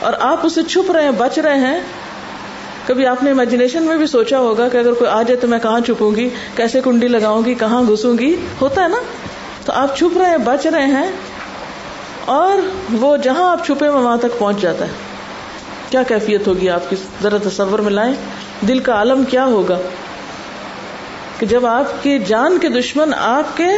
اور 0.00 0.12
آپ 0.20 0.46
اسے 0.46 0.62
چھپ 0.62 0.90
رہے 0.90 1.04
ہیں، 1.04 1.10
بچ 1.10 1.38
رہے 1.38 1.60
ہیں 1.60 1.80
کبھی 2.90 3.06
آپ 3.06 3.22
نے 3.22 3.30
امیجنیشن 3.30 3.82
میں 3.82 3.96
بھی 3.96 4.06
سوچا 4.06 4.38
ہوگا 4.38 4.68
کہ 4.68 4.76
اگر 4.76 4.92
کوئی 4.92 5.10
آ 5.10 5.22
جائے 5.22 5.36
تو 5.36 5.48
میں 5.48 5.58
کہاں 5.58 5.80
چھپوں 5.80 6.14
گی؟ 6.14 6.28
کیسے 6.56 6.80
کنڈی 6.84 7.08
لگاؤں 7.08 7.42
گی؟ 7.44 7.54
کہاں 7.54 7.82
گھسوں 7.82 8.18
گی؟ 8.18 8.36
ہوتا 8.60 8.82
ہے 8.82 8.88
نا؟ 8.88 8.96
تو 9.64 9.72
آپ 9.72 9.96
چھپ 9.96 10.18
رہے 10.18 10.30
ہیں، 10.30 10.36
بچ 10.36 10.66
رہے 10.66 10.86
ہیں 10.86 11.10
اور 12.24 12.58
وہ 12.92 13.16
جہاں 13.16 13.50
آپ 13.50 13.66
چھپے 13.66 13.88
وہاں 13.88 14.16
تک 14.16 14.38
پہنچ 14.38 14.60
جاتا 14.60 14.84
ہے۔ 14.86 14.90
کیا 15.90 16.02
کیفیت 16.02 16.46
ہوگی 16.46 16.68
آپ 16.68 16.90
کی؟ 16.90 16.96
ذرا 17.22 17.36
تصور 17.48 17.78
میں 17.78 17.92
لائیں۔ 17.92 18.14
دل 18.68 18.78
کا 18.78 18.92
عالم 18.92 19.24
کیا 19.24 19.44
ہوگا؟ 19.44 19.78
کہ 21.38 21.46
جب 21.46 21.66
آپ 21.66 22.02
کی 22.02 22.18
جان 22.18 22.58
کے 22.58 22.68
دشمن 22.68 23.14
آپ 23.14 23.56
کے 23.56 23.68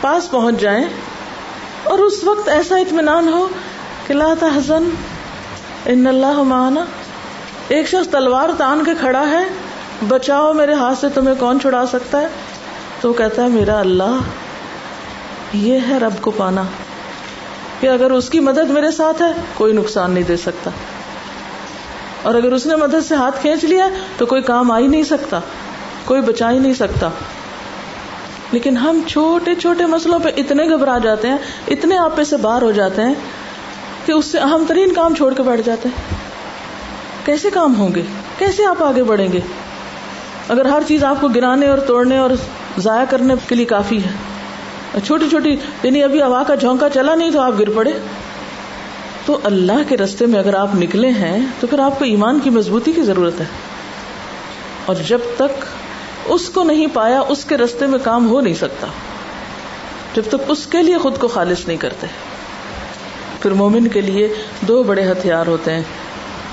پاس 0.00 0.30
پہنچ 0.30 0.60
جائیں 0.60 0.84
اور 1.82 1.98
اس 1.98 2.24
وقت 2.24 2.48
ایسا 2.48 2.76
اطمینان 2.76 3.28
ہو 3.28 3.48
کہ 4.06 4.14
لا 4.14 4.34
تحزن، 4.40 4.88
ان 5.86 6.06
اللہ 6.06 6.42
معنا۔ 6.42 6.84
ایک 7.68 7.88
شخص 7.88 8.08
تلوار 8.08 8.48
تان 8.58 8.84
کے 8.84 8.90
کھڑا 9.00 9.30
ہے، 9.30 9.44
بچاؤ 10.08 10.52
میرے 10.52 10.72
ہاتھ 10.72 10.98
سے، 10.98 11.06
تمہیں 11.08 11.34
کون 11.38 11.60
چھڑا 11.60 11.86
سکتا 11.86 12.20
ہے؟ 12.20 12.26
تو 13.00 13.12
کہتا 13.12 13.42
ہے، 13.42 13.48
میرا 13.48 13.80
اللہ، 13.80 14.16
یہ 15.52 15.78
ہے 15.88 15.98
رب 15.98 16.12
کو 16.20 16.30
پانا۔ 16.30 16.62
کہ 17.80 17.86
اگر 17.86 18.10
اس 18.10 18.30
کی 18.30 18.40
مدد 18.40 18.70
میرے 18.70 18.90
ساتھ 18.90 19.22
ہے، 19.22 19.32
کوئی 19.54 19.72
نقصان 19.72 20.10
نہیں 20.10 20.24
دے 20.24 20.36
سکتا۔ 20.36 20.70
اور 22.22 22.34
اگر 22.34 22.52
اس 22.52 22.66
نے 22.66 22.76
مدد 22.76 23.08
سے 23.08 23.14
ہاتھ 23.14 23.40
کھینچ 23.40 23.64
لیا، 23.64 23.88
تو 24.16 24.26
کوئی 24.26 24.42
کام 24.42 24.70
آ 24.70 24.78
ہی 24.78 24.86
نہیں 24.86 25.02
سکتا، 25.02 25.40
کوئی 26.04 26.20
بچا 26.20 26.50
ہی 26.50 26.58
نہیں 26.58 26.74
سکتا۔ 26.74 27.08
لیکن 28.52 28.76
ہم 28.76 29.00
چھوٹے 29.06 29.54
چھوٹے 29.54 29.86
مسئلوں 29.86 30.18
پہ 30.18 30.28
اتنے 30.36 30.64
گھبرا 30.64 30.98
جاتے 30.98 31.28
ہیں، 31.28 31.38
اتنے 31.68 31.96
آپے 31.96 32.24
سے 32.24 32.36
باہر 32.36 32.62
ہو 32.62 32.70
جاتے 32.70 33.02
ہیں، 33.02 33.14
کہ 34.06 34.12
اس 34.12 34.26
سے 34.26 34.38
اہم 34.38 34.64
ترین 34.68 34.92
کام 34.92 35.14
چھوڑ 35.14 35.34
کے 35.34 35.42
بیٹھ 35.42 35.60
جاتے 35.64 35.88
ہیں۔ 35.88 36.23
کیسے 37.24 37.50
کام 37.50 37.76
ہوں 37.78 37.94
گے؟ 37.94 38.02
کیسے 38.38 38.66
آپ 38.66 38.82
آگے 38.82 39.02
بڑھیں 39.02 39.32
گے؟ 39.32 39.40
اگر 40.48 40.64
ہر 40.64 40.82
چیز 40.88 41.04
آپ 41.04 41.20
کو 41.20 41.28
گرانے 41.28 41.66
اور 41.66 41.78
توڑنے 41.78 42.18
اور 42.18 42.30
ضائع 42.78 43.04
کرنے 43.10 43.34
کے 43.48 43.54
لیے 43.54 43.64
کافی 43.64 44.04
ہے۔ 44.04 44.34
چھوٹی 45.04 45.28
چھوٹی 45.28 45.56
یعنی 45.82 46.02
ابھی 46.02 46.22
ہوا 46.22 46.42
کا 46.42 46.54
جھونکا 46.54 46.90
چلا 46.90 47.14
نہیں 47.14 47.30
تو 47.30 47.40
آپ 47.40 47.52
گر 47.58 47.70
پڑے۔ 47.70 47.92
تو 49.26 49.38
اللہ 49.44 49.88
کے 49.88 49.96
رستے 49.96 50.26
میں 50.26 50.38
اگر 50.38 50.54
آپ 50.54 50.74
نکلے 50.74 51.08
ہیں، 51.08 51.46
تو 51.60 51.66
پھر 51.66 51.78
آپ 51.78 51.98
کو 51.98 52.04
ایمان 52.04 52.40
کی 52.40 52.50
مضبوطی 52.50 52.92
کی 52.92 53.02
ضرورت 53.02 53.40
ہے۔ 53.40 53.44
اور 54.86 54.94
جب 55.06 55.18
تک 55.36 55.64
اس 56.24 56.48
کو 56.48 56.62
نہیں 56.62 56.86
پایا، 56.92 57.20
اس 57.20 57.44
کے 57.44 57.56
رستے 57.56 57.86
میں 57.86 57.98
کام 58.02 58.28
ہو 58.28 58.40
نہیں 58.40 58.54
سکتا۔ 58.54 58.86
جب 60.14 60.22
تک 60.28 60.36
اس 60.48 60.66
کے 60.66 60.82
لیے 60.82 60.98
خود 60.98 61.18
کو 61.18 61.28
خالص 61.28 61.66
نہیں 61.66 61.76
کرتے۔ 61.76 62.06
پھر 63.40 63.50
مومن 63.50 63.88
کے 63.88 64.00
لیے 64.00 64.34
دو 64.60 64.82
بڑے 64.82 65.10
ہتھیار 65.10 65.46
ہوتے 65.46 65.74
ہیں۔ 65.74 65.82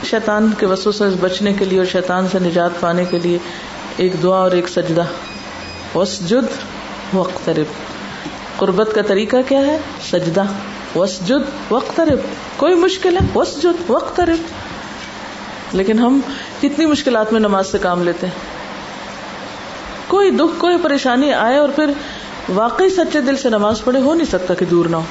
شیطان 0.09 0.51
کے 0.57 0.65
وسو 0.65 0.91
سے 0.91 1.03
بچنے 1.19 1.53
کے 1.53 1.65
لیے 1.65 1.79
اور 1.79 1.85
شیطان 1.85 2.27
سے 2.31 2.39
نجات 2.39 2.69
پانے 2.79 3.05
کے 3.05 3.19
لیے 3.19 3.37
ایک 3.97 4.23
دعا 4.23 4.37
اور 4.37 4.51
ایک 4.51 4.67
سجدہ۔ 4.67 5.03
وسجد 5.95 6.43
وقترب 7.13 7.65
قربت 8.57 8.89
کا 8.95 9.01
طریقہ 9.01 9.37
کیا 9.47 9.59
ہے؟ 9.59 9.77
سجدہ۔ 10.11 10.43
وسجد 10.95 11.71
وقترب 11.71 12.19
کوئی 12.57 12.75
مشکل 12.75 13.17
ہے؟ 13.17 13.21
وسجد 13.35 13.89
وقترب 13.89 14.37
لیکن 15.71 15.99
ہم 15.99 16.19
کتنی 16.61 16.85
مشکلات 16.85 17.31
میں 17.31 17.39
نماز 17.39 17.67
سے 17.67 17.77
کام 17.77 18.03
لیتے 18.03 18.27
ہیں۔ 18.27 18.33
کوئی 20.07 20.31
دکھ، 20.31 20.59
کوئی 20.59 20.77
پریشانی 20.81 21.33
آئے 21.33 21.57
اور 21.57 21.69
پھر 21.69 21.91
واقعی 22.49 22.89
سچے 22.89 23.21
دل 23.21 23.37
سے 23.37 23.49
نماز 23.49 23.83
پڑھے، 23.83 23.99
ہو 23.99 24.13
نہیں 24.13 24.31
سکتا 24.31 24.53
کہ 24.53 24.65
دور 24.65 24.85
نہ 24.85 24.95
ہو۔ 24.95 25.03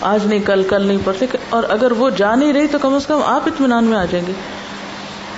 آج 0.00 0.26
نہیں، 0.26 0.38
کل 0.38 0.62
کل 0.62 0.86
نہیں 0.86 0.98
پڑھتے 1.04 1.26
اور 1.50 1.62
اگر 1.68 1.92
وہ 1.92 2.10
جا 2.10 2.34
نہیں 2.34 2.52
رہی 2.52 2.66
تو 2.66 2.78
کم 2.78 2.94
از 2.94 3.06
کم 3.06 3.20
آپ 3.24 3.42
اطمینان 3.46 3.84
میں 3.84 3.98
آ 3.98 4.04
جائیں 4.04 4.26
گے۔ 4.26 4.32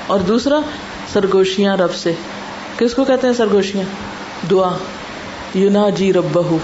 اور 0.06 0.20
دوسرا، 0.20 0.60
سرگوشیاں 1.12 1.76
رب 1.76 1.94
سے۔ 1.94 2.12
کس 2.78 2.94
کو 2.94 3.04
کہتے 3.04 3.26
ہیں 3.26 3.34
سرگوشیاں؟ 3.34 3.84
دعا۔ 4.50 4.76
یونا 5.54 5.88
جی 5.88 6.12
رب 6.12 6.24
بہو 6.32 6.58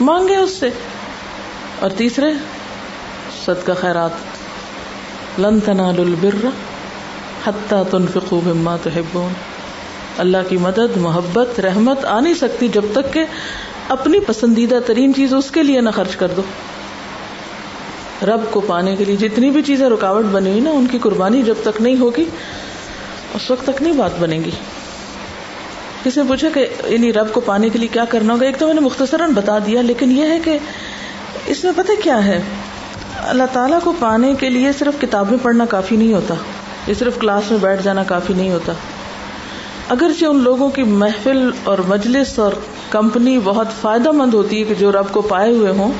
مانگے 0.00 0.36
اس 0.36 0.50
سے۔ 0.50 0.68
اور 1.78 1.90
تیسرے، 1.90 2.26
صدقہ 3.44 3.66
کا 3.66 3.74
خیرات۔ 3.74 4.10
لن 5.38 5.60
تنال 5.60 5.94
البر 5.98 6.46
حتیٰ 7.46 7.82
تنفقوا 7.90 8.40
مما 8.44 8.76
تحبون۔ 8.76 9.51
اللہ 10.18 10.36
کی 10.48 10.56
مدد، 10.56 10.96
محبت، 10.96 11.60
رحمت 11.60 12.04
آ 12.04 12.20
نہیں 12.20 12.34
سکتی 12.34 12.68
جب 12.68 12.82
تک 12.92 13.12
کہ 13.12 13.24
اپنی 13.88 14.20
پسندیدہ 14.20 14.78
ترین 14.86 15.14
چیز 15.14 15.34
اس 15.34 15.50
کے 15.50 15.62
لیے 15.62 15.80
نہ 15.80 15.90
خرچ 15.90 16.16
کر 16.16 16.28
دو۔ 16.36 16.42
رب 18.22 18.40
کو 18.50 18.60
پانے 18.60 18.96
کے 18.96 19.04
لیے 19.04 19.16
جتنی 19.16 19.50
بھی 19.50 19.62
چیزیں 19.62 19.88
رکاوٹ 19.88 20.24
بنی 20.24 20.50
ہوئی 20.50 20.60
نا، 20.60 20.70
ان 20.70 20.86
کی 20.86 20.98
قربانی 20.98 21.42
جب 21.42 21.54
تک 21.62 21.82
نہیں 21.82 21.96
ہوگی، 21.96 22.24
اس 23.34 23.50
وقت 23.50 23.64
تک 23.66 23.82
نہیں 23.82 23.92
بات 23.92 24.10
بنے 24.18 24.36
گی۔ 24.36 24.50
کسی 26.04 26.20
نے 26.20 26.28
پوچھا 26.28 26.48
کہ 26.54 26.66
انہیں 26.84 27.12
رب 27.12 27.32
کو 27.32 27.40
پانے 27.40 27.68
کے 27.68 27.78
لیے 27.78 27.88
کیا 27.88 28.04
کرنا 28.04 28.34
ہوگا؟ 28.34 28.46
ایک 28.46 28.58
تو 28.58 28.66
میں 28.66 28.74
نے 28.74 28.80
مختصراً 28.80 29.32
بتا 29.32 29.58
دیا، 29.58 29.82
لیکن 29.82 30.10
یہ 30.10 30.22
ہے 30.22 30.38
کہ 30.44 30.58
اس 31.46 31.64
میں 31.64 31.72
پتہ 31.76 31.92
کیا 32.02 32.24
ہے؟ 32.24 32.42
اللہ 33.18 33.42
تعالیٰ 33.52 33.78
کو 33.84 33.92
پانے 33.98 34.34
کے 34.34 34.50
لیے 34.50 34.72
صرف 34.72 35.00
کتابیں 35.00 35.38
پڑھنا 35.42 35.64
کافی 35.64 35.96
نہیں 35.96 36.14
ہوتا، 36.14 36.34
یہ 36.86 36.94
صرف 36.94 37.18
کلاس 37.18 37.50
میں 37.50 37.58
بیٹھ 37.58 37.82
جانا 37.82 38.02
کافی 38.02 38.34
نہیں 38.34 38.50
ہوتا۔ 38.50 38.72
اگرچہ 39.92 40.24
ان 40.24 40.36
لوگوں 40.36 40.70
کی 40.70 40.82
محفل 40.82 41.50
اور 41.64 41.78
مجلس 41.88 42.38
اور 42.38 42.52
کمپنی 42.90 43.38
بہت 43.44 43.66
فائدہ 43.80 44.10
مند 44.10 44.34
ہوتی 44.34 44.58
ہے 44.58 44.64
کہ 44.64 44.74
جو 44.74 44.92
رب 44.92 45.12
کو 45.12 45.22
پائے 45.22 45.50
ہوئے 45.50 45.70
ہوں، 45.70 45.92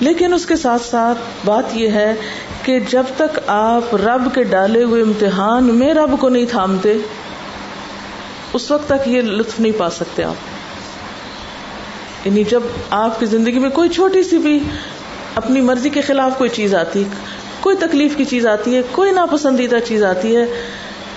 لیکن 0.00 0.34
اس 0.34 0.46
کے 0.46 0.56
ساتھ 0.56 0.82
ساتھ 0.82 1.18
بات 1.44 1.64
یہ 1.72 1.88
ہے 1.88 2.14
کہ 2.62 2.80
جب 2.80 3.02
تک 3.16 3.38
آپ 3.46 3.96
رب 3.96 4.34
کے 4.34 4.42
ڈالے 4.42 4.84
ہوئے 4.84 5.02
امتحان 5.02 5.64
میں 5.64 5.94
رب 5.94 6.20
کو 6.20 6.28
نہیں 6.28 6.46
تھامتے، 6.50 6.96
اس 8.52 8.70
وقت 8.70 8.88
تک 8.88 9.08
یہ 9.08 9.22
لطف 9.22 9.60
نہیں 9.60 9.78
پا 9.78 9.90
سکتے 9.90 10.24
آپ۔ 10.24 10.34
یعنی 12.24 12.44
جب 12.44 12.60
آپ 12.90 13.20
کی 13.20 13.26
زندگی 13.26 13.58
میں 13.58 13.70
کوئی 13.70 13.88
چھوٹی 13.88 14.22
سی 14.22 14.38
بھی 14.38 14.58
اپنی 15.34 15.60
مرضی 15.60 15.88
کے 15.88 16.00
خلاف 16.00 16.38
کوئی 16.38 16.50
چیز 16.50 16.74
آتی، 16.74 17.04
کوئی 17.60 17.76
تکلیف 17.76 18.16
کی 18.16 18.24
چیز 18.24 18.46
آتی 18.46 18.76
ہے، 18.76 18.82
کوئی 18.92 19.10
ناپسندیدہ 19.10 19.76
چیز 19.84 20.04
آتی 20.04 20.36
ہے 20.36 20.46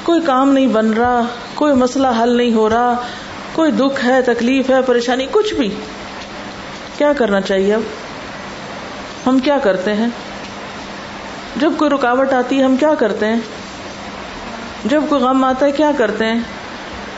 کوئی 0.06 0.22
کام 0.22 0.54
نہیں 0.54 0.68
بن 0.68 0.94
رہا، 0.94 1.22
کوئی 1.56 1.74
مسئلہ 1.74 2.08
حل 2.24 2.30
نہیں 2.38 2.54
ہو 2.54 2.70
رہا، 2.70 2.94
کوئی 3.54 3.72
دکھ 3.72 4.06
ہے، 4.06 4.22
تکلیف 4.22 4.70
ہے، 4.70 4.82
پریشانی، 4.86 5.26
کچھ 5.32 5.54
بھی۔ 5.54 5.70
کیا 6.98 7.14
کرنا 7.14 7.42
چاہیے 7.42 7.74
اب؟ 7.74 7.82
ہم 9.28 9.40
کیا 9.40 9.58
کرتے 9.58 9.94
ہیں؟ 9.94 10.08
جب 11.56 11.74
کوئی 11.78 11.92
رکاوٹ 11.92 12.34
آتی 12.34 12.60
ہے، 12.60 12.64
ہم 12.64 12.76
کیا 12.76 12.94
کرتے 12.94 13.26
ہیں؟ 13.26 13.40
جب 14.86 15.04
کوئی 15.10 15.22
غم 15.22 15.44
آتا 15.44 15.66
ہے، 15.66 15.72
کیا 15.72 15.92
کرتے 15.98 16.26
ہیں؟ 16.26 16.40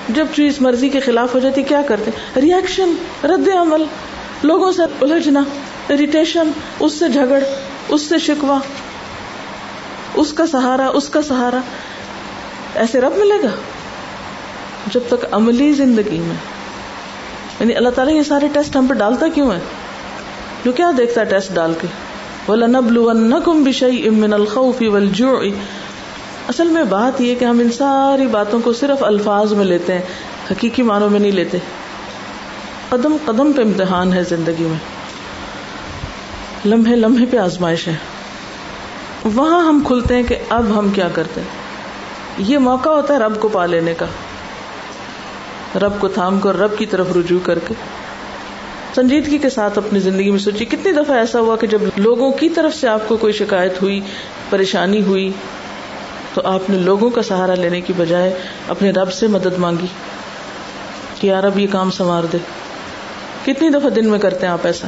جب 0.09 0.27
چیز 0.35 0.61
مرضی 0.61 0.89
کے 0.89 0.99
خلاف 0.99 1.33
ہو 1.33 1.39
جاتی 1.39 1.63
کیا 1.63 1.81
کرتے 1.87 2.11
ریئیکشن 2.41 2.93
رد 3.23 3.47
عمل۔ 3.61 3.83
لوگوں 4.43 4.71
سے 4.71 4.83
الجھنا 4.83 5.43
اریٹیشن 5.89 6.51
اس 6.79 6.93
سے 6.93 7.09
جھگڑ، 7.09 7.43
اس 7.89 8.01
سے 8.01 8.17
شکوا 8.17 8.59
اس 10.15 10.33
کا 10.33 10.47
سہارا، 10.47 10.87
اس 10.87 11.09
کا 11.09 11.21
سہارا۔ 11.21 11.59
ایسے 12.77 13.01
رب 13.01 13.13
ملے 13.17 13.43
گا؟ 13.43 13.49
جب 14.87 14.99
تک 15.07 15.25
عملی 15.31 15.73
زندگی 15.73 16.19
میں۔ 16.19 16.35
یعنی 17.59 17.75
اللہ 17.75 17.89
تعالیٰ 17.89 18.13
یہ 18.13 18.23
سارے 18.23 18.47
ٹیسٹ 18.53 18.75
ہم 18.75 18.87
پہ 18.87 18.93
ڈالتا 18.93 19.27
کیوں 19.27 19.51
ہے؟ 19.51 19.59
جو 20.65 20.71
کیا 20.71 20.91
دیکھتا 20.97 21.21
ہے 21.21 21.25
ٹیسٹ 21.25 21.53
ڈال 21.53 21.73
کے؟ 21.81 21.87
وَلَنَبْلُوَنَّكُمْ 22.51 23.63
بِشَيْءٍ 23.63 24.11
مِّنَ 24.11 24.35
الْخَوْفِ 24.35 24.85
وَالْجُوعِ۔ 24.87 25.51
اصل 26.47 26.67
میں 26.67 26.83
بات 26.83 27.21
یہ 27.21 27.35
کہ 27.35 27.45
ہم 27.45 27.59
ان 27.59 27.71
ساری 27.71 28.27
باتوں 28.27 28.59
کو 28.63 28.73
صرف 28.73 29.03
الفاظ 29.03 29.53
میں 29.53 29.65
لیتے 29.65 29.93
ہیں، 29.93 30.01
حقیقی 30.51 30.83
معنوں 30.83 31.09
میں 31.09 31.19
نہیں 31.19 31.31
لیتے۔ 31.31 31.57
قدم 32.89 33.17
قدم 33.25 33.53
پہ 33.53 33.61
امتحان 33.61 34.13
ہے 34.13 34.23
زندگی 34.23 34.63
میں۔ 34.63 34.79
لمحے 36.65 36.95
لمحے 36.95 37.25
پہ 37.25 37.37
آزمائش 37.37 37.87
ہے۔ 37.87 37.95
وہاں 39.33 39.65
ہم 39.65 39.81
کھلتے 39.87 40.15
ہیں 40.15 40.23
کہ 40.23 40.35
اب 40.49 40.79
ہم 40.79 40.89
کیا 40.89 41.07
کرتے 41.13 41.41
ہیں؟ 41.41 41.56
یہ 42.37 42.57
موقع 42.57 42.89
ہوتا 42.89 43.13
ہے 43.13 43.19
رب 43.19 43.39
کو 43.39 43.47
پا 43.47 43.65
لینے 43.65 43.93
کا۔ 43.93 44.05
رب 45.79 45.93
کو 45.99 46.07
تھام 46.07 46.39
کر 46.39 46.59
رب 46.59 46.77
کی 46.77 46.85
طرف 46.85 47.07
رجوع 47.15 47.39
کر 47.43 47.59
کے۔ 47.59 47.73
سنجیدگی 48.95 49.37
کے 49.37 49.49
ساتھ 49.49 49.77
اپنی 49.77 49.99
زندگی 49.99 50.31
میں 50.31 50.39
سوچی 50.39 50.65
کتنی 50.65 50.91
دفعہ 50.91 51.17
ایسا 51.17 51.39
ہوا 51.39 51.55
کہ 51.55 51.67
جب 51.67 51.81
لوگوں 51.97 52.31
کی 52.31 52.49
طرف 52.49 52.75
سے 52.75 52.87
آپ 52.87 53.07
کو 53.07 53.17
کوئی 53.17 53.33
شکایت 53.33 53.81
ہوئی، 53.81 54.01
پریشانی 54.49 55.03
ہوئی، 55.03 55.31
تو 56.33 56.41
آپ 56.43 56.69
نے 56.69 56.77
لوگوں 56.77 57.09
کا 57.09 57.21
سہارا 57.21 57.55
لینے 57.55 57.81
کی 57.81 57.93
بجائے 57.97 58.33
اپنے 58.67 58.91
رب 58.91 59.13
سے 59.13 59.27
مدد 59.27 59.57
مانگی 59.57 59.87
کہ 61.21 61.27
یار 61.27 61.43
اب 61.43 61.59
یہ 61.59 61.67
کام 61.71 61.91
سنوار 61.91 62.23
دے۔ 62.23 62.37
کتنی 63.45 63.69
دفعہ 63.69 63.89
دن 63.89 64.09
میں 64.09 64.19
کرتے 64.19 64.45
ہیں 64.45 64.53
آپ 64.53 64.65
ایسا؟ 64.65 64.87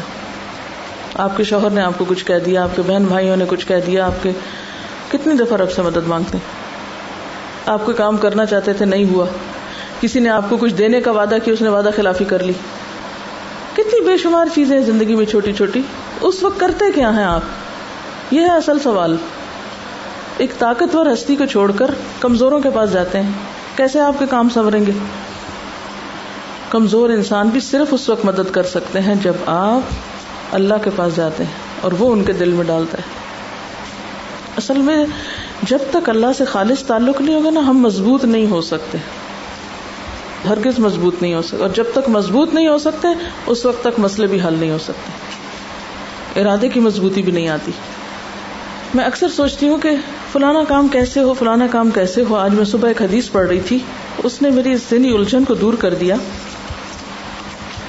آپ 1.15 1.37
کے 1.37 1.43
شوہر 1.43 1.69
نے 1.69 1.81
آپ 1.81 1.93
کو 1.97 2.05
کچھ 2.07 2.25
کہہ 2.25 2.39
دیا، 2.45 2.63
آپ 2.63 2.75
کے 2.75 2.81
بہن 2.87 3.05
بھائیوں 3.05 3.35
نے 3.35 3.45
کچھ 3.47 3.67
کہہ 3.67 3.79
دیا، 3.87 4.05
آپ 4.05 4.23
کے 4.23 4.31
کتنی 5.11 5.33
دفعہ 5.33 5.57
رب 5.57 5.71
سے 5.71 5.81
مدد 5.81 6.07
مانگتے 6.07 6.37
ہیں؟ 6.37 6.58
آپ 7.65 7.85
کوئی 7.85 7.97
کام 7.97 8.17
کرنا 8.17 8.45
چاہتے 8.45 8.73
تھے، 8.73 8.85
نہیں 8.85 9.05
ہوا۔ 9.13 9.25
کسی 10.01 10.19
نے 10.19 10.29
آپ 10.29 10.45
کو 10.49 10.57
کچھ 10.57 10.73
دینے 10.73 11.01
کا 11.01 11.11
وعدہ 11.11 11.37
کیا، 11.45 11.53
اس 11.53 11.61
نے 11.61 11.69
وعدہ 11.69 11.89
خلافی 11.95 12.25
کر 12.25 12.43
لی۔ 12.43 12.53
کتنی 13.73 14.05
بے 14.05 14.17
شمار 14.17 14.45
چیزیں 14.55 14.77
ہیں 14.77 14.85
زندگی 14.85 15.15
میں 15.15 15.25
چھوٹی 15.25 15.53
چھوٹی۔ 15.53 15.81
اس 16.21 16.43
وقت 16.43 16.59
کرتے 16.59 16.91
کیا 16.91 17.17
ہیں 17.17 17.23
آپ؟ 17.23 17.41
یہ 18.31 18.39
ہے 18.39 18.55
اصل 18.55 18.79
سوال۔ 18.79 19.17
ایک 20.37 20.59
طاقتور 20.59 21.05
ہستی 21.05 21.35
کو 21.35 21.45
چھوڑ 21.45 21.71
کر 21.71 21.91
کمزوروں 22.19 22.59
کے 22.59 22.69
پاس 22.69 22.91
جاتے 22.91 23.21
ہیں۔ 23.21 23.31
کیسے 23.75 23.99
آپ 23.99 24.19
کے 24.19 24.25
کام 24.29 24.49
سنوریں 24.49 24.85
گے؟ 24.85 24.91
کمزور 26.69 27.09
انسان 27.09 27.47
بھی 27.47 27.59
صرف 27.59 27.87
اس 27.91 28.09
وقت 28.09 28.25
مدد 28.25 28.51
کر 28.51 28.63
سکتے 28.63 28.99
ہیں 28.99 29.15
جب 29.15 29.33
آپ 29.45 29.89
اللہ 30.55 30.73
کے 30.83 30.89
پاس 30.95 31.15
جاتے 31.15 31.43
ہیں 31.43 31.51
اور 31.81 31.91
وہ 31.91 32.11
ان 32.11 32.23
کے 32.23 32.33
دل 32.33 32.49
میں 32.49 32.65
ڈالتا 32.65 32.97
ہے۔ 32.97 33.03
اصل 34.57 34.77
میں 34.77 35.05
جب 35.63 35.77
تک 35.91 36.09
اللہ 36.09 36.25
سے 36.37 36.45
خالص 36.45 36.83
تعلق 36.83 37.21
نہیں 37.21 37.35
ہوگا 37.35 37.49
نا، 37.49 37.59
ہم 37.59 37.77
مضبوط 37.77 38.25
نہیں 38.25 38.47
ہو 38.47 38.61
سکتے۔ 38.61 38.97
ہرگز 40.49 40.79
مضبوط 40.79 41.15
نہیں 41.21 41.33
ہو 41.33 41.41
سکتے۔ 41.41 41.57
اور 41.57 41.69
جب 41.69 41.83
تک 41.93 42.09
مضبوط 42.09 42.53
نہیں 42.53 42.67
ہو 42.67 42.77
سکتے، 42.77 43.07
اس 43.47 43.65
وقت 43.65 43.81
تک 43.81 43.99
مسئلے 43.99 44.27
بھی 44.27 44.41
حل 44.41 44.53
نہیں 44.59 44.71
ہو 44.71 44.77
سکتے۔ 44.77 45.11
ارادے 46.41 46.69
کی 46.69 46.79
مضبوطی 46.79 47.21
بھی 47.21 47.31
نہیں 47.31 47.47
آتی۔ 47.47 47.71
میں 48.93 49.05
اکثر 49.05 49.27
سوچتی 49.29 49.67
ہوں 49.67 49.77
کہ 49.77 49.89
فلانا 50.31 50.63
کام 50.67 50.87
کیسے 50.87 51.21
ہو، 51.21 51.33
فلانا 51.33 51.67
کام 51.71 51.89
کیسے 51.89 52.23
ہو؟ 52.29 52.35
آج 52.35 52.53
میں 52.53 52.65
صبح 52.65 52.87
ایک 52.87 53.01
حدیث 53.01 53.31
پڑھ 53.31 53.47
رہی 53.47 53.59
تھی۔ 53.59 53.79
اس 54.23 54.41
نے 54.41 54.49
میری 54.49 54.75
ذہنی 54.75 55.15
الجھن 55.15 55.43
کو 55.43 55.53
دور 55.53 55.73
کر 55.73 55.93
دیا۔ 55.93 56.15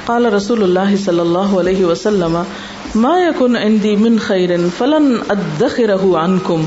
قال 0.05 0.27
رسول 0.27 0.63
اللہ 0.63 0.97
صلی 1.05 1.21
اللہ 1.21 1.39
علیہ 1.39 1.85
وسلم، 1.85 2.43
ما 2.95 3.19
يكن 3.19 3.57
عندي 3.57 3.97
من 3.97 4.19
خير 4.19 4.51
فلن 4.79 5.15
ادخره 5.29 6.25
عنكم 6.25 6.65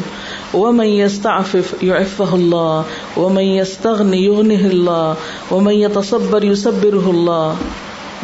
ومن 0.53 0.85
يستعفف 0.85 1.83
يعفه 1.83 2.35
الله 2.35 2.85
ومن 3.17 3.43
يستغني 3.43 4.23
يغنه 4.25 4.65
الله 4.67 5.15
ومن 5.51 5.73
يتصبر 5.73 6.43
يصبره 6.45 7.09
الله 7.09 7.57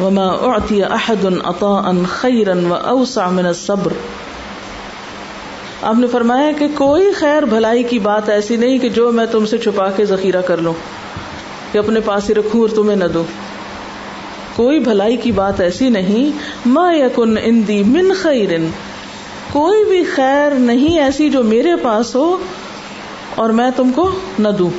وما 0.00 0.28
اعطي 0.46 0.84
احد 0.86 1.26
عطاء 1.44 2.04
خيرا 2.04 2.56
واوسع 2.68 3.30
من 3.30 3.46
الصبر 3.46 3.92
آپ 5.82 5.98
نے 5.98 6.06
فرمایا 6.06 6.50
کہ 6.58 6.66
کوئی 6.74 7.10
خیر 7.12 7.42
بھلائی 7.50 7.82
کی 7.90 7.98
بات 7.98 8.28
ایسی 8.28 8.56
نہیں 8.56 8.78
کہ 8.78 8.88
جو 8.96 9.10
میں 9.12 9.24
تم 9.26 9.46
سے 9.46 9.58
چھپا 9.58 9.88
کے 9.96 10.04
ذخیرہ 10.04 10.40
کر 10.46 10.60
لوں 10.60 10.72
کہ 11.72 11.78
اپنے 11.78 12.00
پاس 12.04 12.28
ہی 12.30 12.34
رکھوں 12.34 12.60
اور 12.60 12.74
تمہیں 12.74 12.96
نہ 12.96 13.04
دوں 13.14 13.22
کوئی 14.56 14.78
بھلائی 14.80 15.16
کی 15.16 15.32
بات 15.32 15.60
ایسی 15.60 15.88
نہیں 15.88 16.30
ما 16.68 16.90
یکن 16.92 17.36
اندی 17.42 17.82
من 17.86 18.12
خیر 18.22 18.52
کوئی 19.52 19.84
بھی 19.84 20.04
خیر 20.04 20.50
نہیں 20.50 21.00
ایسی 21.00 21.30
جو 21.30 21.42
میرے 21.42 21.76
پاس 21.76 22.14
ہو 22.14 22.36
اور 23.34 23.50
میں 23.50 23.70
تم 23.76 23.90
کو 23.90 24.18
نہ 24.38 24.48
دوں 24.48 24.70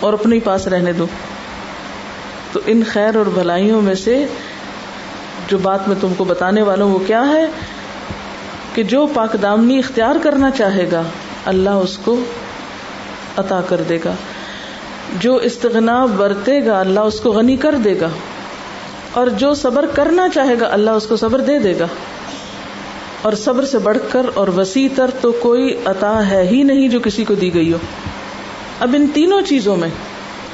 اور 0.00 0.12
اپنے 0.12 0.38
پاس 0.38 0.66
رہنے 0.66 0.92
دوں۔ 0.92 1.06
تو 2.52 2.60
ان 2.66 2.82
خیر 2.92 3.16
اور 3.16 3.26
بھلائیوں 3.26 3.80
میں 3.80 3.94
سے 3.94 4.26
جو 5.48 5.58
بات 5.58 5.88
میں 5.88 5.96
تم 6.00 6.14
کو 6.16 6.24
بتانے 6.24 6.62
والا 6.62 6.84
ہوں 6.84 6.92
وہ 6.92 6.98
کیا 7.06 7.28
ہے؟ 7.28 7.46
کہ 8.74 8.82
جو 8.82 9.06
پاک 9.14 9.36
دامنی 9.42 9.78
اختیار 9.78 10.16
کرنا 10.22 10.50
چاہے 10.50 10.90
گا، 10.92 11.02
اللہ 11.44 11.70
اس 11.70 11.98
کو 11.98 12.20
عطا 13.36 13.60
کر 13.60 13.80
دے 13.88 13.98
گا۔ 14.04 14.12
جو 15.20 15.36
استغنا 15.36 16.06
برتے 16.06 16.66
گا، 16.66 16.80
اللہ 16.80 17.00
اس 17.00 17.20
کو 17.20 17.30
غنی 17.30 17.56
کر 17.56 17.74
دے 17.74 18.00
گا۔ 18.00 18.08
اور 19.12 19.26
جو 19.26 19.54
صبر 19.54 19.86
کرنا 19.86 20.28
چاہے 20.28 20.54
گا، 20.60 20.68
اللہ 20.70 20.90
اس 20.90 21.06
کو 21.06 21.16
صبر 21.16 21.40
دے 21.40 21.58
دے 21.58 21.78
گا۔ 21.78 21.86
اور 23.22 23.32
صبر 23.32 23.64
سے 23.64 23.78
بڑھ 23.78 23.98
کر 24.12 24.26
اور 24.34 24.48
وسیع 24.48 24.88
تر 24.96 25.10
تو 25.20 25.32
کوئی 25.32 25.76
عطا 25.84 26.28
ہے 26.28 26.48
ہی 26.50 26.62
نہیں 26.62 26.88
جو 26.88 27.00
کسی 27.00 27.24
کو 27.24 27.34
دی 27.34 27.54
گئی 27.54 27.72
ہو۔ 27.72 27.78
اب 28.80 28.94
ان 28.98 29.06
تینوں 29.14 29.40
چیزوں 29.40 29.76
میں 29.76 29.88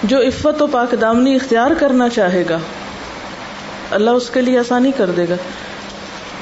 جو 0.03 0.19
عفت 0.19 0.63
و 0.63 0.67
پاک 0.67 0.95
دامنی 1.01 1.35
اختیار 1.35 1.71
کرنا 1.79 2.09
چاہے 2.09 2.45
گا، 2.49 2.59
اللہ 3.91 4.11
اس 4.11 4.31
کے 4.31 4.41
لیے 4.41 4.59
آسانی 4.59 4.91
کر 4.97 5.11
دے 5.11 5.27
گا۔ 5.29 5.35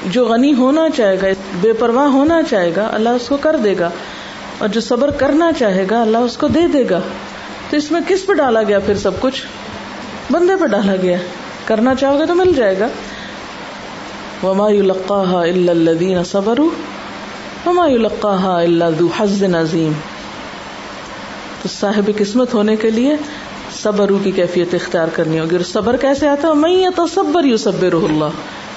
جو 0.05 0.25
غنی 0.25 0.53
ہونا 0.53 0.89
چاہے 0.89 1.15
گا، 1.21 1.27
بے 1.61 1.73
پرواہ 1.73 2.05
ہونا 2.05 2.41
چاہے 2.49 2.71
گا، 2.75 2.89
اللہ 2.93 3.09
اس 3.09 3.27
کو 3.27 3.37
کر 3.37 3.55
دے 3.55 3.75
گا۔ 3.79 3.89
اور 4.57 4.67
جو 4.67 4.81
صبر 4.81 5.11
کرنا 5.11 5.51
چاہے 5.59 5.85
گا، 5.91 6.01
اللہ 6.01 6.17
اس 6.17 6.37
کو 6.37 6.47
دے 6.47 6.67
دے 6.73 6.83
گا۔ 6.89 6.99
تو 7.69 7.77
اس 7.77 7.91
میں 7.91 8.01
کس 8.07 8.25
پہ 8.25 8.33
ڈالا 8.33 8.63
گیا 8.63 8.79
پھر 8.79 8.97
سب 8.97 9.11
کچھ؟ 9.19 9.43
بندے 10.31 10.53
پہ 10.55 10.65
ڈالا 10.65 10.95
گیا۔ 10.95 11.17
کرنا 11.65 11.95
چاہو 11.95 12.19
گے 12.19 12.25
تو 12.25 12.35
مل 12.35 12.53
جائے 12.55 12.79
گا۔ 12.79 12.87
وما 14.43 14.67
الا 15.41 15.71
الذين 15.71 16.23
صبروا 16.23 16.69
وما 17.69 17.85
الا 18.61 18.89
ذو 18.89 19.07
حظ 19.17 19.43
عظیم 19.43 19.91
تو 21.61 21.69
صاحب 21.79 22.11
قسمت 22.17 22.53
ہونے 22.53 22.75
کے 22.75 22.89
لیے 22.89 23.15
صبرو 23.83 24.17
کی 24.23 24.31
کیفیت 24.31 24.73
اختیار 24.73 25.07
کرنی 25.13 25.39
ہوگی۔ 25.39 25.55
اور 25.55 25.63
صبر 25.65 25.97
کیسے 25.97 26.27
آتا 26.27 26.47
ہے؟ 26.47 26.53
میں 26.53 26.89
تو 26.95 27.07
صبر 27.07 27.43
یو 27.43 27.57
صبر 27.57 27.93
اللہ 27.93 28.25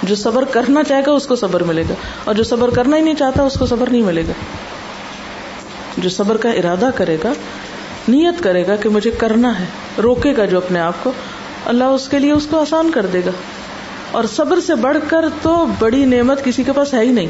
جو 0.02 0.14
صبر 0.14 0.44
کرنا 0.44 0.82
چاہے 0.82 1.02
گا 1.06 1.12
اس 1.12 1.26
کو 1.26 1.36
صبر 1.36 1.62
ملے 1.62 1.82
گا۔ 1.90 1.94
اور 2.24 2.34
جو 2.34 2.44
صبر 2.44 2.70
کرنا 2.70 2.96
ہی 2.96 3.02
نہیں 3.02 3.14
چاہتا 3.14 3.42
اس 3.42 3.54
کو 3.54 3.66
صبر 3.66 3.90
نہیں 3.90 4.02
ملے 4.02 4.22
گا۔ 4.28 4.32
جو 5.98 6.08
صبر 6.08 6.36
کا 6.36 6.50
ارادہ 6.50 6.90
کرے 6.94 7.16
گا، 7.24 7.32
نیت 8.08 8.42
کرے 8.42 8.66
گا 8.66 8.76
کہ 8.76 8.88
مجھے 8.88 9.10
کرنا 9.10 9.58
ہے، 9.58 9.64
روکے 10.02 10.34
گا 10.36 10.44
جو 10.44 10.56
اپنے 10.56 10.80
آپ 10.80 10.94
کو۔ 11.02 11.12
اللہ 11.66 11.84
اس 11.84 12.08
کے 12.08 12.18
لیے 12.18 12.32
اس 12.32 12.46
کو 12.50 12.60
آسان 12.60 12.90
کر 12.90 13.06
دے 13.06 13.20
گا۔ 13.26 13.30
اور 14.12 14.24
صبر 14.24 14.60
سے 14.60 14.74
بڑھ 14.74 14.96
کر 15.08 15.24
تو 15.42 15.66
بڑی 15.78 16.04
نعمت 16.04 16.44
کسی 16.44 16.62
کے 16.62 16.72
پاس 16.72 16.94
ہے 16.94 17.00
ہی 17.00 17.10
نہیں۔ 17.10 17.26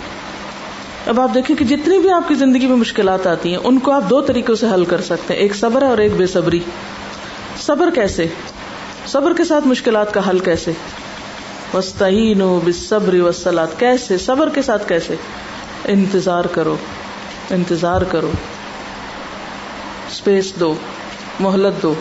اب 1.07 1.21
آپ 1.21 1.31
دیکھیں 1.35 1.57
کہ 1.57 1.65
جتنی 1.65 1.99
بھی 1.99 2.11
آپ 2.11 2.29
کی 2.29 2.35
زندگی 2.35 2.67
میں 2.67 2.77
مشکلات 2.77 3.27
آتی 3.27 3.51
ہیں، 3.51 3.59
ان 3.65 3.79
کو 3.79 3.93
آپ 3.93 4.03
دو 4.11 4.21
طریقوں 4.21 4.55
سے 4.55 4.67
حل 4.75 4.85
کر 4.85 5.01
سکتے 5.01 5.35
ہیں، 5.35 5.41
ایک 5.41 5.57
صبر 5.57 5.83
ہے 5.83 5.87
اور 5.87 5.99
ایک 5.99 6.13
بے 6.17 6.27
صبری۔ 6.27 6.61
صبر 7.61 7.91
کیسے؟ 7.95 8.27
صبر 9.07 9.33
کے 9.33 9.45
ساتھ 9.45 9.67
مشکلات 9.67 10.15
کا 10.15 10.31
حل 10.31 10.39
کیسے؟ 10.39 10.73
وسطین 11.75 12.59
بصبری 12.65 13.21
وسلات 13.21 13.81
کیسے؟ 13.81 14.19
صبر 14.19 14.49
کے 14.49 14.63
ساتھ 14.63 14.89
کیسے؟ 14.89 15.15
انتظار 15.85 16.45
کرو 16.45 16.77
انتظار 17.51 18.01
کرو۔ 18.01 18.31
اسپیس 20.11 20.53
دو، 20.61 20.75
مہلت 21.41 21.83
دو۔ 21.83 21.95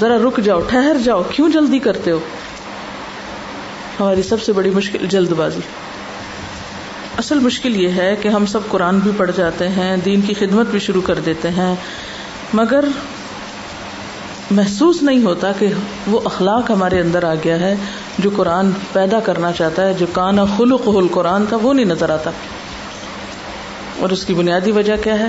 ذرا 0.00 0.16
رک 0.16 0.40
جاؤ، 0.44 0.60
ٹھہر 0.60 0.96
جاؤ۔ 1.04 1.22
کیوں 1.30 1.48
جلدی 1.48 1.78
کرتے 1.78 2.10
ہو؟ 2.10 2.18
ہماری 4.00 4.22
سب 4.22 4.42
سے 4.42 4.52
بڑی 4.52 4.70
مشکل 4.70 5.06
جلد 5.06 5.32
بازی۔ 5.32 5.60
اصل 7.18 7.38
مشکل 7.38 7.76
یہ 7.76 7.88
ہے 7.88 8.16
کہ 8.22 8.28
ہم 8.28 8.46
سب 8.46 8.60
قرآن 8.68 8.98
بھی 8.98 9.10
پڑھ 9.16 9.30
جاتے 9.36 9.68
ہیں، 9.68 9.96
دین 9.96 10.20
کی 10.20 10.34
خدمت 10.34 10.66
بھی 10.66 10.78
شروع 10.78 11.02
کر 11.02 11.14
دیتے 11.14 11.48
ہیں، 11.48 11.74
مگر 12.52 12.84
محسوس 14.50 15.02
نہیں 15.02 15.22
ہوتا 15.22 15.52
کہ 15.52 15.66
وہ 16.06 16.20
اخلاق 16.24 16.70
ہمارے 16.70 17.00
اندر 17.00 17.24
آ 17.24 17.34
گیا 17.34 17.60
ہے، 17.60 17.74
جو 18.18 18.30
قرآن 18.36 18.70
پیدا 18.92 19.20
کرنا 19.20 19.52
چاہتا 19.52 19.86
ہے، 19.86 19.94
جو 19.94 20.06
کانا 20.12 20.44
خلق 20.56 20.88
حل 20.88 21.08
قرآن 21.08 21.46
تھا 21.46 21.56
وہ 21.62 21.74
نہیں 21.74 21.86
نظر 21.86 22.10
آتا۔ 22.10 22.30
اور 23.98 24.10
اس 24.10 24.24
کی 24.24 24.34
بنیادی 24.34 24.72
وجہ 24.72 24.96
کیا 25.04 25.18
ہے؟ 25.18 25.28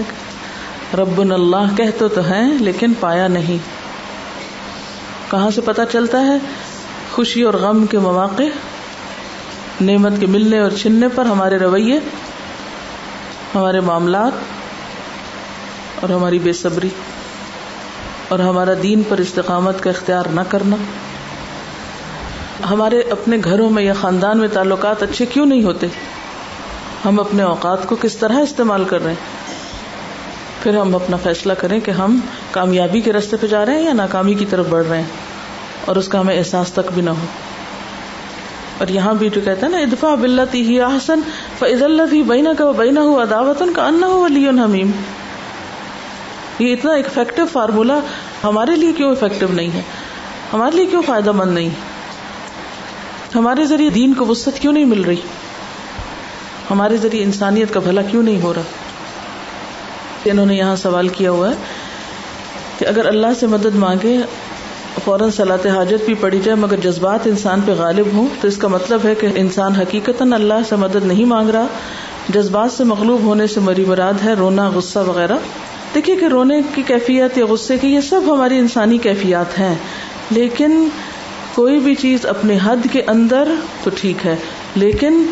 رب 0.98 1.19
اللہ 1.19 1.77
کہتے 1.77 2.07
تو 2.07 2.22
ہیں، 2.22 2.53
لیکن 2.53 2.93
پایا 2.99 3.27
نہیں۔ 3.27 3.57
کہاں 5.31 5.49
سے 5.49 5.61
پتا 5.61 5.85
چلتا 5.85 6.22
ہے؟ 6.22 6.38
خوشی 7.11 7.41
اور 7.41 7.53
غم 7.53 7.85
کے 7.85 7.99
مواقع، 7.99 8.43
نعمت 9.81 10.11
کے 10.19 10.25
ملنے 10.25 10.59
اور 10.59 10.71
چھننے 10.71 11.07
پر 11.15 11.25
ہمارے 11.25 11.57
رویے، 11.57 11.99
ہمارے 13.55 13.79
معاملات 13.79 14.31
اور 16.01 16.09
ہماری 16.09 16.39
بے 16.39 16.53
صبری 16.53 16.89
اور 18.27 18.39
ہمارا 18.39 18.71
دین 18.83 19.01
پر 19.09 19.17
استقامت 19.17 19.83
کا 19.83 19.89
اختیار 19.89 20.25
نہ 20.25 20.41
کرنا۔ 20.49 20.75
ہمارے 22.69 23.01
اپنے 23.01 23.38
گھروں 23.43 23.69
میں 23.69 23.83
یا 23.83 23.93
خاندان 23.93 24.38
میں 24.38 24.47
تعلقات 24.47 25.03
اچھے 25.03 25.25
کیوں 25.25 25.45
نہیں 25.45 25.63
ہوتے؟ 25.63 25.88
ہم 27.05 27.19
اپنے 27.19 27.43
اوقات 27.43 27.88
کو 27.88 27.95
کس 28.01 28.17
طرح 28.17 28.39
استعمال 28.39 28.83
کر 28.83 29.03
رہے 29.03 29.11
ہیں؟ 29.11 29.51
پھر 30.63 30.77
ہم 30.77 30.95
اپنا 30.95 31.17
فیصلہ 31.17 31.53
کریں 31.53 31.79
کہ 31.79 31.91
ہم 31.91 32.19
کامیابی 32.51 33.01
کے 33.01 33.13
رستے 33.13 33.38
پہ 33.38 33.47
جا 33.47 33.65
رہے 33.65 33.73
ہیں 33.73 33.83
یا 33.83 33.93
ناکامی 33.93 34.33
کی 34.33 34.45
طرف 34.45 34.65
بڑھ 34.69 34.88
رہے 34.88 34.97
ہیں۔ 34.97 35.30
اور 35.85 35.95
اس 35.95 36.07
کا 36.07 36.19
ہمیں 36.19 36.37
احساس 36.37 36.71
تک 36.71 36.91
بھی 36.93 37.01
نہ 37.01 37.09
ہو۔ 37.09 37.25
اور 38.77 38.87
یہاں 38.87 39.13
بھی 39.13 39.29
جو 39.29 39.41
کہتا 39.41 39.65
ہے 39.65 39.71
نا 39.71 39.77
ادفا 39.77 40.15
بلتی 40.15 40.61
ہی 40.61 40.81
آحسن 40.81 41.19
فض 41.59 41.83
اللہ 41.83 42.23
بینا 42.27 42.49
کا 42.57 42.71
بینا 42.71 43.01
ہو 43.01 43.19
اداوت 43.19 43.63
کا 43.75 43.85
انا 43.85 44.07
ہو 44.07 44.21
ولی 44.21 44.47
حمیم 44.47 44.91
یہ 46.59 46.73
اتنا 46.73 46.91
افیکٹو 46.93 47.45
فارمولا 47.51 47.99
ہمارے 48.43 48.75
لیے 48.75 48.91
کیوں 48.91 49.11
افیکٹو 49.11 49.45
نہیں 49.53 49.69
ہے؟ 49.73 49.81
ہمارے 50.53 50.75
لیے 50.75 50.85
کیوں 50.85 51.01
فائدہ 51.05 51.31
مند 51.31 51.51
نہیں 51.51 51.69
ہمارے 53.35 53.65
ذریعے 53.65 53.89
دین 53.89 54.13
کو 54.13 54.25
وسط 54.25 54.59
کیوں 54.59 54.73
نہیں 54.73 54.85
مل 54.85 55.01
رہی؟ 55.01 55.21
ہمارے 56.71 56.97
ذریعے 56.97 57.23
انسانیت 57.23 57.73
کا 57.73 57.79
بھلا 57.79 58.01
کیوں 58.01 58.23
نہیں 58.23 58.41
ہو 58.41 58.53
رہا؟ 58.53 58.61
انہوں 60.25 60.45
نے 60.45 60.55
یہاں 60.55 60.75
سوال 60.75 61.07
کیا 61.07 61.31
ہوا 61.31 61.49
ہے 61.49 61.55
کہ 62.77 62.85
اگر 62.85 63.05
اللہ 63.05 63.27
سے 63.39 63.47
مدد 63.47 63.75
مانگے 63.75 64.17
فوراً 65.05 65.30
صلاح 65.30 65.68
حاجت 65.76 66.05
بھی 66.05 66.13
پڑی 66.13 66.39
جائے، 66.43 66.55
مگر 66.55 66.80
جذبات 66.84 67.27
انسان 67.27 67.61
پہ 67.65 67.72
غالب 67.72 68.07
ہوں، 68.13 68.27
تو 68.41 68.47
اس 68.47 68.57
کا 68.57 68.68
مطلب 68.68 68.99
ہے 69.03 69.15
کہ 69.15 69.27
انسان 69.35 69.76
حقیقت 69.76 70.22
اللہ 70.22 70.61
سے 70.69 70.76
مدد 70.76 71.05
نہیں 71.05 71.26
مانگ 71.26 71.49
رہا، 71.49 71.65
جذبات 72.30 72.72
سے 72.72 72.84
مغلوب 72.84 73.23
ہونے 73.23 73.47
سے 73.47 73.59
مری 73.59 73.85
مراد 73.85 74.23
ہے 74.23 74.34
رونا، 74.34 74.69
غصہ 74.69 74.99
وغیرہ۔ 74.99 75.38
دیکھیے 75.95 76.15
کہ 76.15 76.26
رونے 76.26 76.61
کی 76.76 76.81
کیفیت 76.81 77.38
یا 77.38 77.45
غصے 77.45 77.77
کی، 77.77 77.88
یہ 77.88 78.01
سب 78.01 78.22
ہماری 78.27 78.57
انسانی 78.57 78.97
کیفیات 78.97 79.59
ہیں، 79.59 79.76
لیکن 80.31 80.88
کوئی 81.55 81.80
بھی 81.80 81.95
چیز 81.95 82.26
اپنے 82.26 82.57
حد 82.63 82.88
کے 82.91 83.01
اندر 83.07 83.49
تو 83.84 83.89
ٹھیک 83.95 84.26
ہے، 84.26 84.35
لیکن 84.76 85.23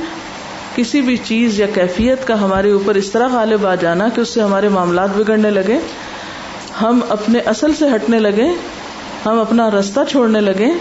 کسی 0.76 1.02
بھی 1.02 1.18
چیز 1.18 1.60
یا 1.60 1.68
کیفیت 1.74 2.28
کا 2.28 2.42
ہمارے 2.42 2.72
اوپر 2.72 2.96
اس 2.96 3.12
طرح 3.12 3.28
غالب 3.28 3.66
آ 3.66 3.76
جانا 3.76 4.10
کہ 4.10 4.22
اس 4.22 4.30
سے 4.30 4.42
ہمارے 4.42 4.70
معاملات 4.70 5.18
بگڑنے 5.18 5.50
لگے، 5.50 5.80
ہم 6.82 7.00
اپنے 7.10 7.40
اصل 7.40 7.74
سے 7.74 7.86
ہٹنے 7.96 8.20
لگے 8.20 8.48
ہم 9.26 9.40
اپنا 9.40 9.72
رستہ 9.72 10.00
چھوڑنے 10.10 10.42
لگے 10.42 10.72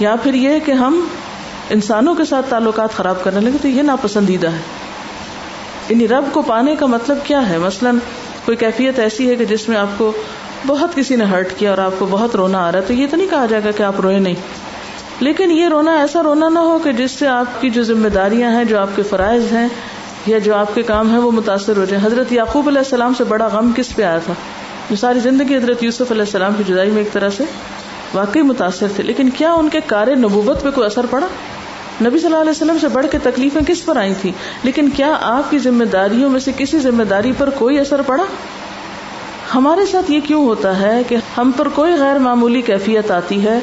یا 0.00 0.16
پھر 0.22 0.34
یہ 0.34 0.58
کہ 0.66 0.72
ہم 0.72 1.06
انسانوں 1.70 2.14
کے 2.14 2.24
ساتھ 2.24 2.46
تعلقات 2.50 2.92
خراب 2.92 3.24
کرنے 3.24 3.40
لگے 3.40 3.58
تو 3.62 3.68
یہ 3.68 3.82
ناپسندیدہ 3.82 4.46
ہے۔ 4.46 4.58
یعنی 5.88 6.08
رب 6.08 6.24
کو 6.32 6.42
پانے 6.42 6.76
کا 6.76 6.86
مطلب 6.86 7.18
کیا 7.24 7.48
ہے؟ 7.48 7.58
مثلاً 7.58 7.98
کوئی 8.44 8.56
کیفیت 8.56 8.98
ایسی 8.98 9.30
ہے 9.30 9.36
کہ 9.36 9.44
جس 9.44 9.68
میں 9.68 9.76
آپ 9.76 9.86
کو 9.96 10.12
بہت 10.66 10.94
کسی 10.94 11.16
نے 11.16 11.24
ہرٹ 11.24 11.48
کیا 11.56 11.70
اور 11.70 11.78
آپ 11.78 11.92
کو 11.98 12.06
بہت 12.10 12.36
رونا 12.36 12.68
آ 12.68 12.72
رہا 12.72 12.78
ہے 12.78 12.84
تو 12.86 12.92
یہ 12.92 13.06
تو 13.10 13.16
نہیں 13.16 13.28
کہا 13.30 13.46
جائے 13.46 13.64
گا 13.64 13.70
کہ 13.70 13.82
آپ 13.82 14.00
روئے 14.00 14.18
نہیں۔ 14.18 14.34
لیکن 15.20 15.50
یہ 15.50 15.68
رونا 15.68 15.92
ایسا 15.92 16.22
رونا 16.22 16.48
نہ 16.48 16.58
ہو 16.58 16.78
کہ 16.78 16.92
جس 16.92 17.10
سے 17.10 17.26
آپ 17.26 17.60
کی 17.60 17.70
جو 17.70 17.82
ذمہ 17.82 18.08
داریاں 18.08 18.52
ہیں، 18.52 18.64
جو 18.64 18.78
آپ 18.78 18.88
کے 18.96 19.02
فرائض 19.02 19.52
ہیں 19.52 19.68
یا 20.26 20.38
جو 20.38 20.54
آپ 20.54 20.74
کے 20.74 20.82
کام 20.82 21.10
ہیں، 21.10 21.18
وہ 21.18 21.30
متاثر 21.30 21.76
ہو 21.76 21.84
جائیں۔ 21.84 22.06
حضرت 22.06 22.32
یعقوب 22.32 22.68
علیہ 22.68 22.78
السلام 22.78 23.12
سے 23.18 23.24
بڑا 23.24 23.46
غم 23.46 23.72
کس 23.76 23.96
پہ 23.96 24.02
آیا 24.02 24.18
تھا؟ 24.18 24.32
جو 24.90 24.96
ساری 24.96 25.20
زندگی 25.20 25.56
حضرت 25.56 25.82
یوسف 25.82 26.10
علیہ 26.10 26.22
السلام 26.22 26.54
کی 26.56 26.64
جدائی 26.66 26.90
میں 26.90 27.02
ایک 27.02 27.12
طرح 27.12 27.30
سے 27.30 27.44
واقعی 28.14 28.42
متاثر 28.42 28.86
تھے، 28.96 29.02
لیکن 29.02 29.30
کیا 29.30 29.52
ان 29.52 29.68
کے 29.68 29.80
کار 29.86 30.06
نبوت 30.16 30.62
پہ 30.62 30.70
کوئی 30.70 30.86
اثر 30.86 31.06
پڑا؟ 31.10 31.26
نبی 32.02 32.18
صلی 32.18 32.26
اللہ 32.26 32.40
علیہ 32.40 32.50
وسلم 32.50 32.78
سے 32.80 32.88
بڑھ 32.88 33.06
کے 33.10 33.18
تکلیفیں 33.22 33.60
کس 33.66 33.84
پر 33.84 33.96
آئی 33.96 34.14
تھی 34.20 34.32
لیکن 34.62 34.88
کیا 34.90 35.12
آپ 35.20 35.50
کی 35.50 35.58
ذمہ 35.58 35.84
داریوں 35.84 36.30
میں 36.30 36.40
سے 36.40 36.52
کسی 36.56 36.78
ذمہ 36.78 37.02
داری 37.02 37.32
پر 37.38 37.50
کوئی 37.50 37.78
اثر 37.78 38.02
پڑا؟ 38.02 38.24
ہمارے 39.54 39.86
ساتھ 39.86 40.10
یہ 40.10 40.20
کیوں 40.20 40.44
ہوتا 40.46 40.78
ہے 40.80 41.02
کہ 41.08 41.16
ہم 41.36 41.50
پر 41.56 41.68
کوئی 41.68 41.94
غیر 41.94 42.18
معمولی 42.18 42.60
کیفیت 42.62 43.10
آتی 43.10 43.44
ہے 43.44 43.58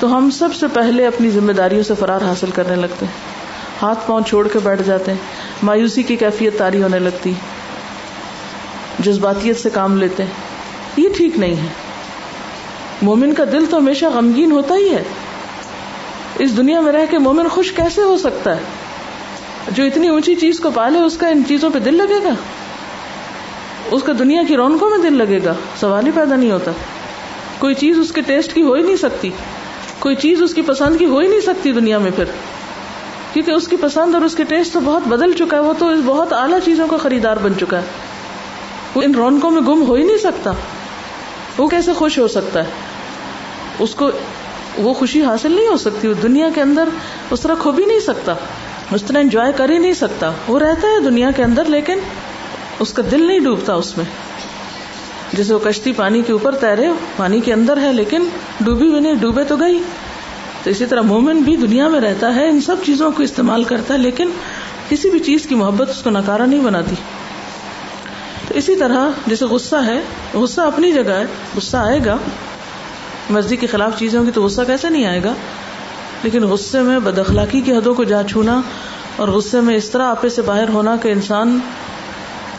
تو 0.00 0.16
ہم 0.16 0.30
سب 0.30 0.54
سے 0.54 0.66
پہلے 0.72 1.06
اپنی 1.06 1.30
ذمہ 1.30 1.52
داریوں 1.52 1.82
سے 1.82 1.94
فرار 1.98 2.20
حاصل 2.20 2.50
کرنے 2.50 2.76
لگتے 2.76 3.06
ہیں۔ 3.06 3.12
ہاتھ 3.82 4.06
پاؤں 4.06 4.20
چھوڑ 4.26 4.46
کے 4.48 4.58
بیٹھ 4.62 4.82
جاتے 4.82 5.10
ہیں، 5.10 5.18
مایوسی 5.62 6.02
کی 6.02 6.16
کیفیت 6.16 6.58
تاری 6.58 6.82
ہونے 6.82 6.98
لگتی، 6.98 7.32
جذباتیت 8.98 9.60
سے 9.60 9.70
کام 9.70 9.96
لیتے 9.96 10.22
ہیں۔ 10.22 10.48
یہ 11.02 11.08
ٹھیک 11.16 11.38
نہیں 11.38 11.56
ہے۔ 11.56 11.66
مومن 13.02 13.34
کا 13.34 13.44
دل 13.52 13.66
تو 13.70 13.76
ہمیشہ 13.76 14.06
غمگین 14.06 14.52
ہوتا 14.52 14.74
ہی 14.74 14.94
ہے۔ 14.94 15.02
اس 16.38 16.56
دنیا 16.56 16.80
میں 16.80 16.92
رہ 16.92 17.06
کے 17.10 17.18
مومن 17.18 17.48
خوش 17.48 17.72
کیسے 17.72 18.02
ہو 18.02 18.18
سکتا 18.18 18.56
ہے؟ 18.56 18.60
جو 19.68 19.84
اتنی 19.84 20.08
اونچی 20.08 20.34
چیز 20.34 20.60
کو 20.60 20.70
پالے، 20.70 20.98
اس 20.98 21.16
کا 21.16 21.28
ان 21.28 21.42
چیزوں 21.48 21.70
پہ 21.70 21.78
دل 21.78 21.94
لگے 21.94 22.24
گا؟ 22.24 22.34
اس 23.90 24.02
کا 24.02 24.12
دنیا 24.18 24.42
کی 24.48 24.56
رونقوں 24.56 24.90
میں 24.90 24.98
دل 24.98 25.12
لگے 25.12 25.40
گا؟ 25.44 25.54
سوال 25.80 26.06
ہی 26.06 26.10
پیدا 26.14 26.36
نہیں 26.36 26.50
ہوتا۔ 26.50 26.70
کوئی 27.58 27.74
چیز 27.74 27.98
اس 27.98 28.12
کے 28.12 28.20
ٹیسٹ 28.20 28.54
کی 28.54 28.62
ہو 28.62 28.72
ہی 28.72 28.82
نہیں 28.82 28.96
سکتی۔ 28.96 29.30
کوئی 29.98 30.14
چیز 30.14 30.42
اس 30.42 30.54
کی 30.54 30.62
پسند 30.62 30.98
کی 30.98 31.06
ہو 31.06 31.18
ہی 31.18 31.28
نہیں 31.28 31.40
سکتی 31.40 31.72
دنیا 31.72 31.98
میں 31.98 32.10
پھر۔ 32.16 32.24
کیونکہ 33.32 33.50
اس 33.50 33.68
کی 33.68 33.76
پسند 33.76 34.14
اور 34.14 34.22
اس 34.22 34.34
کے 34.34 34.44
ٹیسٹ 34.44 34.72
تو 34.72 34.80
بہت 34.80 35.08
بدل 35.08 35.32
چکا 35.32 35.56
ہے۔ 35.56 35.62
وہ 35.62 35.72
تو 35.78 35.90
بہت 36.04 36.32
اعلیٰ 36.32 36.58
چیزوں 36.64 36.86
کا 36.86 36.96
خریدار 36.96 37.36
بن 37.36 37.52
چکا 37.60 37.78
ہے۔ 37.78 37.82
وہ 38.94 39.02
ان 39.02 39.14
رونقوں 39.14 39.50
میں 39.50 39.62
گم 39.62 39.82
ہو 39.88 39.94
ہی 39.94 40.04
نہیں 40.04 40.18
سکتا۔ 40.18 40.52
وہ 41.58 41.68
کیسے 41.68 41.92
خوش 41.92 42.18
ہو 42.18 42.28
سکتا 42.28 42.64
ہے؟ 42.64 42.70
اس 43.78 43.94
کو 43.94 44.10
وہ 44.78 44.94
خوشی 44.94 45.24
حاصل 45.24 45.52
نہیں 45.52 45.68
ہو 45.68 45.76
سکتی، 45.76 46.08
وہ 46.08 46.14
دنیا 46.14 46.48
کے 46.54 46.60
اندر 46.60 46.88
اس 47.30 47.40
طرح 47.40 47.54
کھو 47.58 47.72
بھی 47.72 47.84
نہیں 47.84 48.00
سکتا، 48.00 48.34
اس 48.92 49.02
طرح 49.02 49.18
انجوائے 49.18 49.52
کر 49.56 49.70
ہی 49.70 49.78
نہیں 49.78 49.92
سکتا۔ 49.92 50.30
وہ 50.48 50.58
رہتا 50.58 50.88
ہے 50.88 51.00
دنیا 51.00 51.30
کے 51.30 51.42
اندر، 51.42 51.64
لیکن 51.64 51.98
اس 52.78 52.92
کا 52.92 53.02
دل 53.10 53.26
نہیں 53.26 53.38
ڈوبتا 53.38 53.74
اس 53.74 53.96
میں۔ 53.96 54.04
جیسے 55.32 55.54
وہ 55.54 55.58
کشتی 55.58 55.92
پانی 55.92 56.22
کے 56.22 56.32
اوپر 56.32 56.54
تیرے، 56.54 56.88
پانی 57.16 57.40
کے 57.40 57.52
اندر 57.52 57.76
ہے، 57.76 57.92
لیکن 57.92 58.28
ڈوبی 58.60 58.88
بھی 58.88 59.00
نہیں، 59.00 59.14
ڈوبے 59.14 59.44
تو 59.44 59.56
گئی۔ 59.56 59.82
تو 60.62 60.70
اسی 60.70 60.86
طرح 60.86 61.00
مومن 61.00 61.38
بھی 61.38 61.56
دنیا 61.56 61.88
میں 61.88 62.00
رہتا 62.00 62.34
ہے، 62.34 62.48
ان 62.48 62.60
سب 62.60 62.76
چیزوں 62.86 63.10
کو 63.12 63.22
استعمال 63.22 63.64
کرتا 63.64 63.94
ہے، 63.94 63.98
لیکن 63.98 64.30
کسی 64.88 65.10
بھی 65.10 65.18
چیز 65.18 65.46
کی 65.46 65.54
محبت 65.54 65.90
اس 65.90 66.02
کو 66.02 66.10
نکارا 66.10 66.46
نہیں 66.46 66.60
بناتی۔ 66.60 66.94
تو 68.50 68.58
اسی 68.58 68.76
طرح 68.76 69.08
جیسے 69.26 69.44
غصہ 69.44 69.76
ہے، 69.76 70.00
غصہ 70.34 70.60
اپنی 70.60 70.92
جگہ 70.92 71.10
ہے، 71.10 71.24
غصہ 71.56 71.76
آئے 71.76 71.98
گا۔ 72.04 72.16
مرضی 73.30 73.56
کے 73.56 73.66
خلاف 73.66 73.98
چیزیں 73.98 74.24
کی 74.24 74.30
تو 74.30 74.42
غصہ 74.42 74.60
کیسے 74.66 74.88
نہیں 74.88 75.06
آئے 75.06 75.24
گا؟ 75.24 75.32
لیکن 76.22 76.42
غصے 76.42 76.80
میں 76.80 76.98
بد 76.98 77.18
اخلاقی 77.18 77.60
کی 77.60 77.72
حدوں 77.72 77.94
کو 77.94 78.04
جا 78.04 78.22
چھونا 78.22 78.60
اور 79.16 79.28
غصے 79.28 79.60
میں 79.60 79.76
اس 79.76 79.90
طرح 79.90 80.02
آپے 80.02 80.28
سے 80.28 80.42
باہر 80.42 80.68
ہونا 80.68 80.96
کہ 81.02 81.08
انسان 81.08 81.58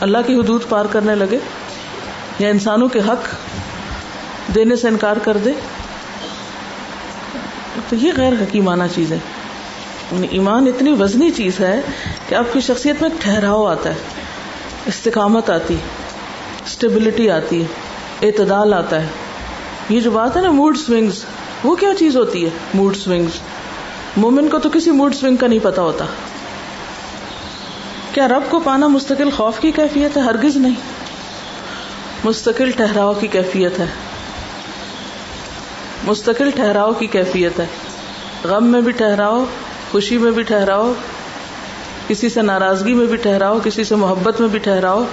اللہ 0.00 0.18
کی 0.26 0.34
حدود 0.34 0.62
پار 0.68 0.84
کرنے 0.84 1.14
لگے 1.14 1.38
یا 2.38 2.48
انسانوں 2.48 2.88
کے 2.88 2.98
حق 2.98 3.34
دینے 4.54 4.76
سے 4.76 4.88
انکار 4.88 5.16
کر 5.16 5.36
دے۔ 5.36 5.52
تو 7.88 7.96
یہ 7.96 8.12
غیر 8.16 8.32
حکیمانہ 8.32 8.84
چیز 8.94 9.12
ہے۔ 9.12 9.18
یعنی 10.12 10.28
ایمان 10.30 10.66
اتنی 10.66 10.92
وزنی 10.92 11.30
چیز 11.30 11.60
ہے 11.60 11.80
کہ 12.28 12.34
آپ 12.34 12.52
کی 12.52 12.60
شخصیت 12.60 13.02
میں 13.02 13.10
ٹھہراؤ 13.20 13.66
آتا 13.66 13.90
ہے۔ 13.90 14.21
استقامت 14.86 15.50
آتی 15.50 15.76
اسٹیبلٹی 16.66 17.30
آتی 17.30 17.62
ہے، 17.62 17.66
اعتدال 18.26 18.74
آتا 18.74 19.02
ہے۔ 19.02 19.06
یہ 19.88 20.00
جو 20.00 20.10
بات 20.10 20.36
ہے 20.36 20.42
نا 20.42 20.50
موڈ 20.50 20.78
سوئنگس 20.78 21.24
وہ 21.64 21.76
کیا 21.76 21.88
چیز 21.98 22.16
ہوتی 22.16 22.44
ہے؟ 22.44 22.50
موڈ 22.74 22.96
سوئنگز 22.96 23.40
مومن 24.16 24.48
کو 24.48 24.58
تو 24.58 24.68
کسی 24.70 24.90
موڈ 24.90 25.14
سوئنگ 25.14 25.36
کا 25.36 25.46
نہیں 25.46 25.58
پتا 25.62 25.82
ہوتا۔ 25.82 26.04
کیا 28.12 28.28
رب 28.28 28.42
کو 28.50 28.60
پانا 28.60 28.86
مستقل 28.86 29.30
خوف 29.30 29.60
کی 29.60 29.70
کیفیت 29.70 30.16
ہے؟ 30.16 30.22
ہرگز 30.22 30.56
نہیں۔ 30.56 30.74
مستقل 32.24 32.70
ٹھہراؤ 32.70 33.12
کی 33.14 33.26
کیفیت 33.26 33.78
ہے۔ 33.78 33.86
مستقل 36.04 36.50
ٹھہراؤ 36.50 36.92
کی 36.92 37.06
کیفیت 37.06 37.60
ہے۔ 37.60 37.66
غم 38.44 38.64
میں 38.64 38.80
بھی 38.80 38.92
ٹھہراؤ، 38.92 39.44
خوشی 39.90 40.18
میں 40.18 40.30
بھی 40.30 40.42
ٹھہراؤ 40.42 40.92
کسی 42.12 42.28
سے 42.28 42.42
ناراضگی 42.42 42.94
میں 42.94 43.06
بھی 43.06 43.16
ٹھہراؤ، 43.16 43.58
کسی 43.64 43.84
سے 43.84 43.94
محبت 43.94 44.40
میں 44.40 44.48
بھی 44.48 44.58
ٹھہراؤ، 44.58 45.04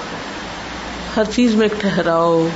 ہر 1.18 1.24
چیز 1.32 1.56
میں 1.56 1.68
ایک 1.68 1.82
ٹھہراؤ۔ 1.82 2.48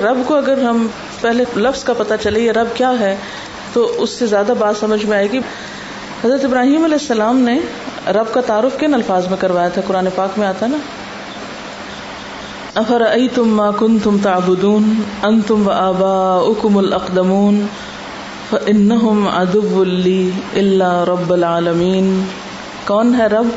رب 0.00 0.18
کو 0.26 0.34
اگر 0.34 0.62
ہم 0.62 0.86
پہلے 1.20 1.44
لفظ 1.56 1.84
کا 1.84 1.92
پتہ 1.92 2.14
چلے، 2.22 2.40
یہ 2.40 2.52
رب 2.52 2.66
کیا 2.74 2.92
ہے، 3.00 3.16
تو 3.72 3.94
اس 3.98 4.10
سے 4.10 4.26
زیادہ 4.26 4.52
بات 4.58 4.76
سمجھ 4.76 5.06
میں 5.06 5.18
آئے 5.18 5.30
گی۔ 5.32 5.38
حضرت 6.24 6.44
ابراہیم 6.44 6.84
علیہ 6.84 6.98
السلام 7.00 7.38
نے 7.38 7.60
رب 8.10 8.34
کا 8.34 8.40
تعارف 8.40 8.80
کن 8.80 8.94
الفاظ 8.94 9.26
میں 9.26 9.36
کروایا 9.40 9.68
تھا؟ 9.68 9.82
قرآن 9.86 10.08
پاک 10.14 10.38
میں 10.38 10.46
آتا 10.46 10.66
نا۔ 10.66 10.76
افر 12.74 13.00
ائی 13.00 13.28
تم 13.28 13.54
ما 13.54 13.70
کن 13.70 13.98
تم 13.98 14.16
تابدون 14.22 15.02
ان 15.22 15.40
تم 15.40 15.68
و 15.68 15.70
آبا 15.70 16.36
اکم 16.36 16.78
القدمون 16.78 17.66
انہم 18.66 19.28
ادب 19.28 19.80
اللہ 20.54 21.04
رب 21.08 21.32
العالمین۔ 21.32 22.24
کون 22.86 23.14
ہے 23.14 23.26
رب؟ 23.26 23.48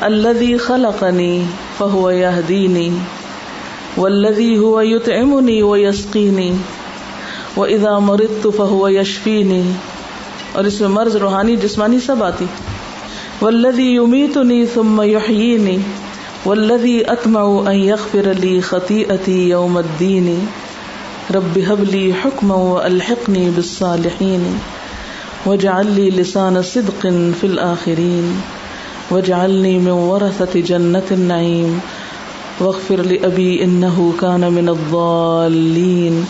الذي 0.00 0.56
خلقني 0.56 1.44
فهو 1.78 2.10
يهديني 2.10 2.90
والذي 3.96 4.58
هو 4.58 4.80
يطعمني 4.80 5.62
ويسقيني 5.62 6.52
واذا 7.56 7.98
مرضت 7.98 8.46
فهو 8.56 8.88
يشفيني 8.88 9.62
اور 10.52 10.64
اس 10.64 10.80
میں 10.80 10.88
مرض، 10.88 11.16
روحانی، 11.16 11.56
جسمانی 11.56 12.00
سب 12.00 12.22
آتی۔ 12.22 12.44
والذي 13.40 13.94
يميتني 13.94 14.66
ثم 14.74 15.02
يحييني 15.02 15.78
والذي 16.44 17.02
اطمع 17.06 17.62
ان 17.66 17.76
يغفر 17.76 18.32
لي 18.42 18.60
خطيئتي 18.60 19.48
يوم 19.48 19.78
الدين 19.78 20.46
رب 21.34 21.58
هب 21.58 21.84
لي 21.84 22.12
حكما 22.22 22.54
والحقني 22.54 23.50
بالصالحين 23.50 24.58
واجعل 25.46 25.86
لي 25.86 26.10
لسان 26.10 26.62
صدق 26.62 27.00
في 27.40 27.44
الاخرين 27.44 28.40
واجعلني 29.10 29.78
من 29.78 29.90
ورثة 29.90 30.60
جنة 30.60 31.08
النعيم 31.10 31.80
واغفر 32.60 33.00
لأبي 33.00 33.64
إنه 33.64 34.14
كان 34.20 34.52
من 34.52 34.68
الضالين 34.68 36.26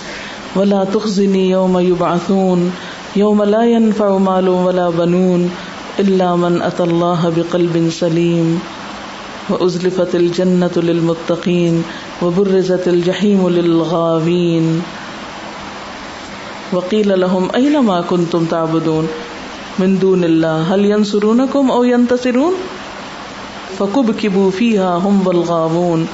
ولا 0.57 0.85
تخزني 0.85 1.51
يوم 1.51 1.79
يبعثون 1.79 2.73
يوم 3.17 3.43
لا 3.43 3.65
ينفع 3.65 4.19
مال 4.19 4.49
ولا 4.49 4.91
بنون 4.91 5.51
إلا 5.99 6.37
من 6.37 6.63
أتى 6.63 6.83
الله 6.83 7.33
بقلب 7.37 7.89
سليم 7.91 8.61
وأزلفت 9.49 10.15
الجنة 10.15 10.71
للمتقين 10.77 11.83
وبرزت 12.23 12.89
الجحيم 12.89 13.49
للغاوين 13.49 14.83
وقيل 16.73 17.21
لهم 17.21 17.49
أين 17.55 17.79
ما 17.81 18.01
كنتم 18.01 18.45
تعبدون 18.45 19.09
من 19.79 19.97
دون 20.01 20.25
اللہ، 20.25 20.75
هل 20.75 20.85
ينصرونكم 20.85 21.71
او 21.71 21.85
ينتصرون 21.85 22.55
فكبكبوا 23.79 24.51
فيها 24.51 24.91
هم 25.07 25.27
والغاوون، 25.27 26.07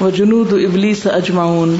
وجنود 0.00 0.54
ابلیس 0.54 1.06
اجمعون. 1.06 1.78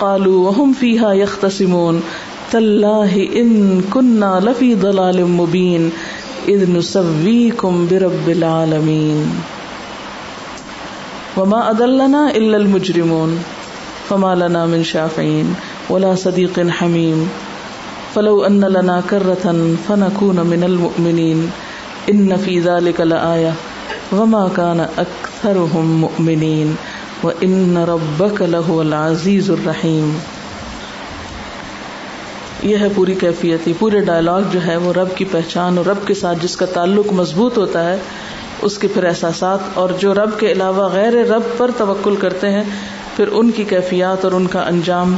قالوا 0.00 0.44
وهم 0.46 0.72
فيها 0.72 1.12
يختصمون 1.12 2.02
تالله 2.50 3.28
ان 3.42 3.82
كنا 3.94 4.40
لفي 4.44 4.74
ضلال 4.74 5.26
مبين 5.26 5.90
اذ 6.48 6.64
نسويكم 6.72 7.86
برب 7.90 8.28
العالمين 8.28 9.24
وما 11.36 11.70
اضلنا 11.70 12.30
الا 12.30 12.56
المجرمون، 12.56 13.38
فما 14.08 14.34
لنا 14.34 14.66
من 14.66 14.84
شافعين 14.84 15.54
ولا 15.90 16.14
صديق 16.14 16.68
حميم 16.68 17.28
فلو 18.14 18.34
ان 18.46 18.64
لنا 18.72 18.96
کرة 19.10 19.52
فنكون 19.86 20.40
من 20.48 20.64
المؤمنين 20.64 21.40
ان 22.10 22.36
في 22.44 22.52
ذلك 22.66 23.00
لآية 23.00 23.52
وما 24.12 24.42
كان 24.56 24.82
اكثرهم 24.82 25.90
مؤمنين 26.02 26.76
وان 27.24 27.82
ربك 27.90 28.42
له 28.54 28.78
العزيز 28.80 29.50
الرحيم 29.50 30.14
یہ 32.62 32.76
ہے 32.78 32.88
پوری 32.94 33.14
کیفیت، 33.20 33.66
یہ 33.68 33.74
پورے 33.78 34.00
ڈائلاگ 34.04 34.42
جو 34.50 34.60
ہے 34.66 34.76
وہ 34.84 34.92
رب 34.92 35.16
کی 35.16 35.24
پہچان 35.32 35.78
اور 35.78 35.86
رب 35.86 36.06
کے 36.06 36.14
ساتھ 36.20 36.38
جس 36.42 36.56
کا 36.56 36.66
تعلق 36.74 37.12
مضبوط 37.12 37.58
ہوتا 37.58 37.82
ہے، 37.88 37.96
اس 38.68 38.78
کے 38.78 38.88
پھر 38.94 39.04
احساسات 39.04 39.78
اور 39.78 39.90
جو 40.00 40.14
رب 40.14 40.38
کے 40.40 40.52
علاوہ 40.52 40.88
غیر 40.92 41.14
رب 41.30 41.56
پر 41.56 41.70
توکل 41.78 42.16
کرتے 42.20 42.50
ہیں، 42.50 42.62
پھر 43.16 43.38
ان 43.40 43.50
کی 43.56 43.64
کیفیات 43.72 44.24
اور 44.24 44.32
ان 44.32 44.46
کا 44.54 44.62
انجام 44.68 45.16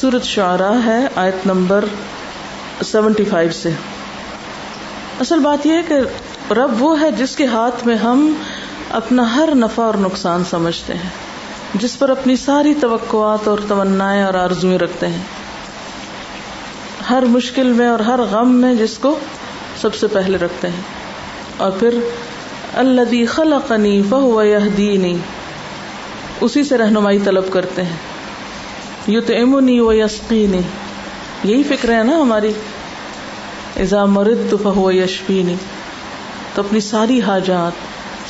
سورت 0.00 0.24
شعرا 0.24 0.72
ہے، 0.84 1.06
آیت 1.14 1.46
نمبر 1.46 1.84
سیونٹی 2.84 3.24
فائیو 3.24 3.50
سے۔ 3.52 3.70
اصل 5.20 5.38
بات 5.38 5.66
یہ 5.66 5.72
ہے 5.72 5.80
کہ 5.88 5.94
رب 6.52 6.82
وہ 6.82 7.00
ہے 7.00 7.12
جس 7.12 7.36
کے 7.36 7.46
ہاتھ 7.46 7.86
میں 7.86 7.96
ہم 7.96 8.34
اپنا 8.90 9.36
ہر 9.36 9.48
نفع 9.54 9.82
اور 9.82 9.94
نقصان 9.94 10.44
سمجھتے 10.50 10.94
ہیں، 10.94 11.10
جس 11.74 11.98
پر 11.98 12.08
اپنی 12.08 12.36
ساری 12.36 12.74
توقعات 12.74 13.48
اور 13.48 13.58
تمنائیں 13.68 14.22
اور 14.22 14.34
آرزویں 14.34 14.78
رکھتے 14.78 15.06
ہیں۔ 15.08 15.22
ہر 17.10 17.22
مشکل 17.22 17.72
میں 17.72 17.88
اور 17.88 17.98
ہر 17.98 18.20
غم 18.22 18.52
میں 18.52 18.74
جس 18.74 18.98
کو 18.98 19.18
سب 19.80 19.94
سے 19.94 20.06
پہلے 20.06 20.38
رکھتے 20.38 20.68
ہیں۔ 20.68 20.82
اور 21.56 21.70
پھر 21.70 21.98
اللہ 22.74 23.24
خلقنی 23.28 24.02
فہو 24.10 24.42
یہدینی، 24.42 25.18
اسی 26.40 26.64
سے 26.64 26.78
رہنمائی 26.78 27.18
طلب 27.18 27.44
کرتے 27.50 27.82
ہیں۔ 27.82 28.09
یو 29.06 29.20
تو 29.20 29.32
امنی 29.32 29.80
و 29.80 29.92
یسقینی۔ 29.92 30.60
یہی 31.44 31.62
فکر 31.62 31.98
ہے 31.98 32.02
نا 32.02 32.20
ہماری۔ 32.20 32.52
ایزا 33.74 34.04
مرد 34.04 34.50
تو 34.50 34.56
فہو 34.56 34.92
یشفینی۔ 34.92 35.54
تو 36.54 36.62
اپنی 36.62 36.80
ساری 36.80 37.20
حاجات، 37.20 37.72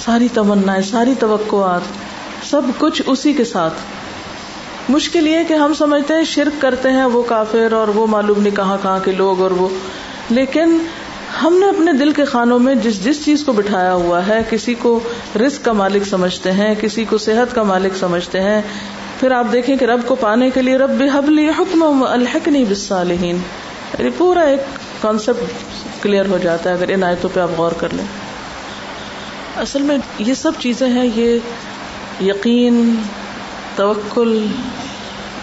ساری 0.05 0.29
تمنا 0.35 0.83
ساری 0.91 1.15
توقعات، 1.19 1.81
سب 2.51 2.63
کچھ 2.79 3.03
اسی 3.07 3.33
کے 3.33 3.45
ساتھ۔ 3.45 3.75
مشکل 4.89 5.27
یہ 5.27 5.39
کہ 5.49 5.55
ہم 5.55 5.75
سمجھتے 5.75 6.15
ہیں 6.15 6.25
شرک 6.25 6.63
کرتے 6.63 6.91
ہیں 6.91 7.05
وہ 7.05 7.23
کافر 7.23 7.73
اور 7.73 7.89
وہ 7.89 8.07
معلوم 8.07 8.43
نہیں 8.43 8.57
کہاں 8.57 8.79
کہاں 8.83 8.99
کے 9.05 9.13
لوگ 9.13 9.43
اور 9.43 9.51
وہ۔ 9.51 9.69
لیکن 10.31 10.79
ہم 11.43 11.55
نے 11.59 11.69
اپنے 11.69 11.93
دل 11.93 12.13
کے 12.13 12.25
خانوں 12.25 12.59
میں 12.59 12.75
جس 12.75 13.05
جس 13.05 13.25
چیز 13.25 13.45
کو 13.45 13.53
بٹھایا 13.53 13.95
ہوا 13.95 14.27
ہے، 14.27 14.39
کسی 14.51 14.75
کو 14.75 15.01
رزق 15.47 15.65
کا 15.65 15.73
مالک 15.73 16.07
سمجھتے 16.07 16.53
ہیں، 16.53 16.75
کسی 16.81 17.05
کو 17.05 17.19
صحت 17.19 17.55
کا 17.55 17.63
مالک 17.63 17.97
سمجھتے 17.97 18.41
ہیں 18.41 18.63
پھر 19.21 19.31
آپ 19.31 19.47
دیکھیں 19.53 19.77
کہ 19.77 19.85
رب 19.85 20.01
کو 20.07 20.15
پانے 20.15 20.51
کے 20.51 20.63
لیے 20.63 20.77
رب 20.77 21.03
حبلی 21.15 21.49
حکم 21.49 22.05
الحقنی 22.09 22.65
بسالحین 22.65 23.39
یعنی 23.99 24.11
پورا 24.19 24.41
ایک 24.41 24.61
کانسیپٹ 25.03 25.53
کلیئر 26.03 26.27
ہو 26.27 26.39
جاتا 26.39 26.71
ہے 26.71 26.75
اگر 26.75 26.85
ان 26.89 27.03
آیتوں 27.03 27.31
پہ 27.35 27.41
آپ 27.41 27.49
غور 27.57 27.73
کر 27.73 27.89
لیں۔ 27.93 28.05
اصل 29.57 29.83
میں 29.83 29.99
یہ 30.19 30.35
سب 30.35 30.53
چیزیں 30.59 30.89
ہیں، 30.89 31.09
یہ 31.15 31.39
یقین، 32.21 32.95
توکل 33.77 34.47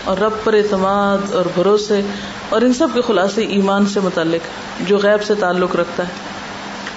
اور 0.03 0.17
رب 0.17 0.31
پر 0.43 0.53
اعتماد 0.53 1.33
اور 1.33 1.45
بھروسے 1.55 2.01
اور 2.49 2.61
ان 2.61 2.73
سب 2.73 2.87
کے 2.93 3.01
خلاصے 3.01 3.41
ایمان 3.41 3.85
سے 3.85 3.99
متعلق 3.99 4.47
جو 4.87 4.97
غیب 4.97 5.23
سے 5.23 5.35
تعلق 5.35 5.75
رکھتا 5.75 6.03
ہے۔ 6.03 6.11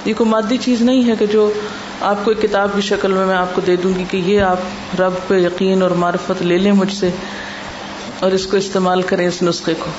یہ 0.04 0.14
کوئی 0.14 0.30
مادی 0.30 0.58
چیز 0.58 0.82
نہیں 0.82 1.08
ہے 1.08 1.16
کہ 1.18 1.26
جو 1.26 1.52
آپ 2.00 2.24
کو 2.24 2.30
ایک 2.30 2.42
کتاب 2.42 2.68
کی 2.74 2.80
شکل 2.80 3.12
میں 3.12 3.26
میں 3.26 3.34
آپ 3.34 3.54
کو 3.54 3.60
دے 3.60 3.76
دوں 3.76 3.98
گی 3.98 4.04
کہ 4.10 4.16
یہ 4.16 4.40
آپ 4.40 5.00
رب 5.00 5.12
پہ 5.28 5.38
یقین 5.38 5.82
اور 5.82 5.90
معرفت 5.90 6.42
لے 6.42 6.58
لیں 6.58 6.72
مجھ 6.72 6.94
سے 6.96 7.10
اور 8.20 8.30
اس 8.30 8.46
کو 8.46 8.56
استعمال 8.56 9.02
کریں 9.02 9.28
اس 9.28 9.42
نسخے 9.42 9.74
کو۔ 9.78 9.90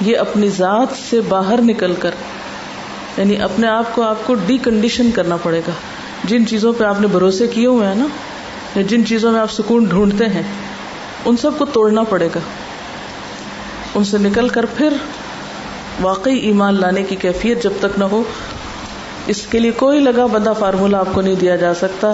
یہ 0.00 0.18
اپنی 0.18 0.48
ذات 0.48 0.96
سے 1.10 1.20
باہر 1.20 1.60
نکل 1.62 1.94
کر 1.94 2.10
یعنی 3.16 3.36
اپنے 3.36 3.68
آپ 3.68 3.94
کو 3.94 4.02
آپ 4.02 4.26
کو 4.26 4.34
ڈی 4.34 4.58
کنڈیشن 4.58 5.10
کرنا 5.10 5.36
پڑے 5.36 5.60
گا۔ 5.68 5.72
جن 6.24 6.46
چیزوں 6.46 6.72
پہ 6.72 6.84
آپ 6.84 7.00
نے 7.00 7.06
بھروسے 7.06 7.46
کیے 7.46 7.66
ہوئے 7.66 7.88
ہیں 7.88 7.94
نا، 7.94 8.06
یا 8.76 8.82
جن 8.82 9.06
چیزوں 9.06 9.32
میں 9.32 9.40
آپ 9.40 9.52
سکون 9.52 9.84
ڈھونڈتے 9.84 10.26
ہیں، 10.26 10.42
ان 11.24 11.36
سب 11.36 11.58
کو 11.58 11.64
توڑنا 11.64 12.02
پڑے 12.02 12.28
گا۔ 12.34 12.40
ان 13.94 14.04
سے 14.04 14.18
نکل 14.18 14.48
کر 14.48 14.66
پھر 14.66 14.92
واقعی 16.00 16.38
ایمان 16.38 16.80
لانے 16.80 17.02
کی 17.02 17.16
کیفیت 17.16 17.62
جب 17.62 17.72
تک 17.80 17.98
نہ 17.98 18.04
ہو 18.04 18.22
اس 19.26 19.46
کے 19.50 19.58
لیے 19.58 19.70
کوئی 19.70 20.00
لگا 20.00 20.26
بندہ 20.26 20.52
فارمولہ 20.58 20.96
آپ 20.96 21.08
کو 21.12 21.20
نہیں 21.20 21.34
دیا 21.34 21.56
جا 21.56 21.74
سکتا۔ 21.74 22.12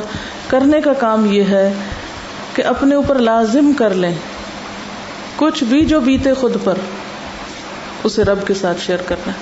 کرنے 0.49 0.81
کا 0.81 0.93
کام 0.93 1.27
یہ 1.33 1.43
ہے 1.43 1.73
کہ 2.55 2.65
اپنے 2.65 2.95
اوپر 2.95 3.19
لازم 3.19 3.73
کر 3.79 3.95
لیں۔ 3.95 4.15
کچھ 5.37 5.65
بھی 5.65 5.85
جو 5.85 6.01
بیتے 6.01 6.35
خود 6.35 6.53
پر، 6.65 6.75
اسے 8.05 8.25
رب 8.25 8.39
کے 8.47 8.55
ساتھ 8.55 8.81
شیئر 8.87 8.99
کرنا۔ 9.07 9.33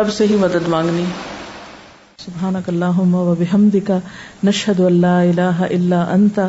رب 0.00 0.12
سے 0.12 0.26
ہی 0.26 0.36
مدد 0.36 0.68
مانگنی۔ 0.68 1.04
سبحانك 2.18 2.68
اللهم 2.68 3.14
وبحمدك 3.14 3.90
نشهد 4.44 4.80
ان 4.80 5.00
لا 5.00 5.20
اله 5.20 5.64
الا 5.70 6.12
انت 6.12 6.40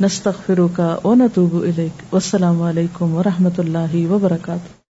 نستغفرك 0.00 0.80
ونتوب 1.04 1.62
اليك 1.62 2.02
والسلام 2.12 2.62
علیکم 2.62 3.14
ورحمۃ 3.14 3.58
اللہ 3.58 4.10
وبرکاتہ۔ 4.10 4.87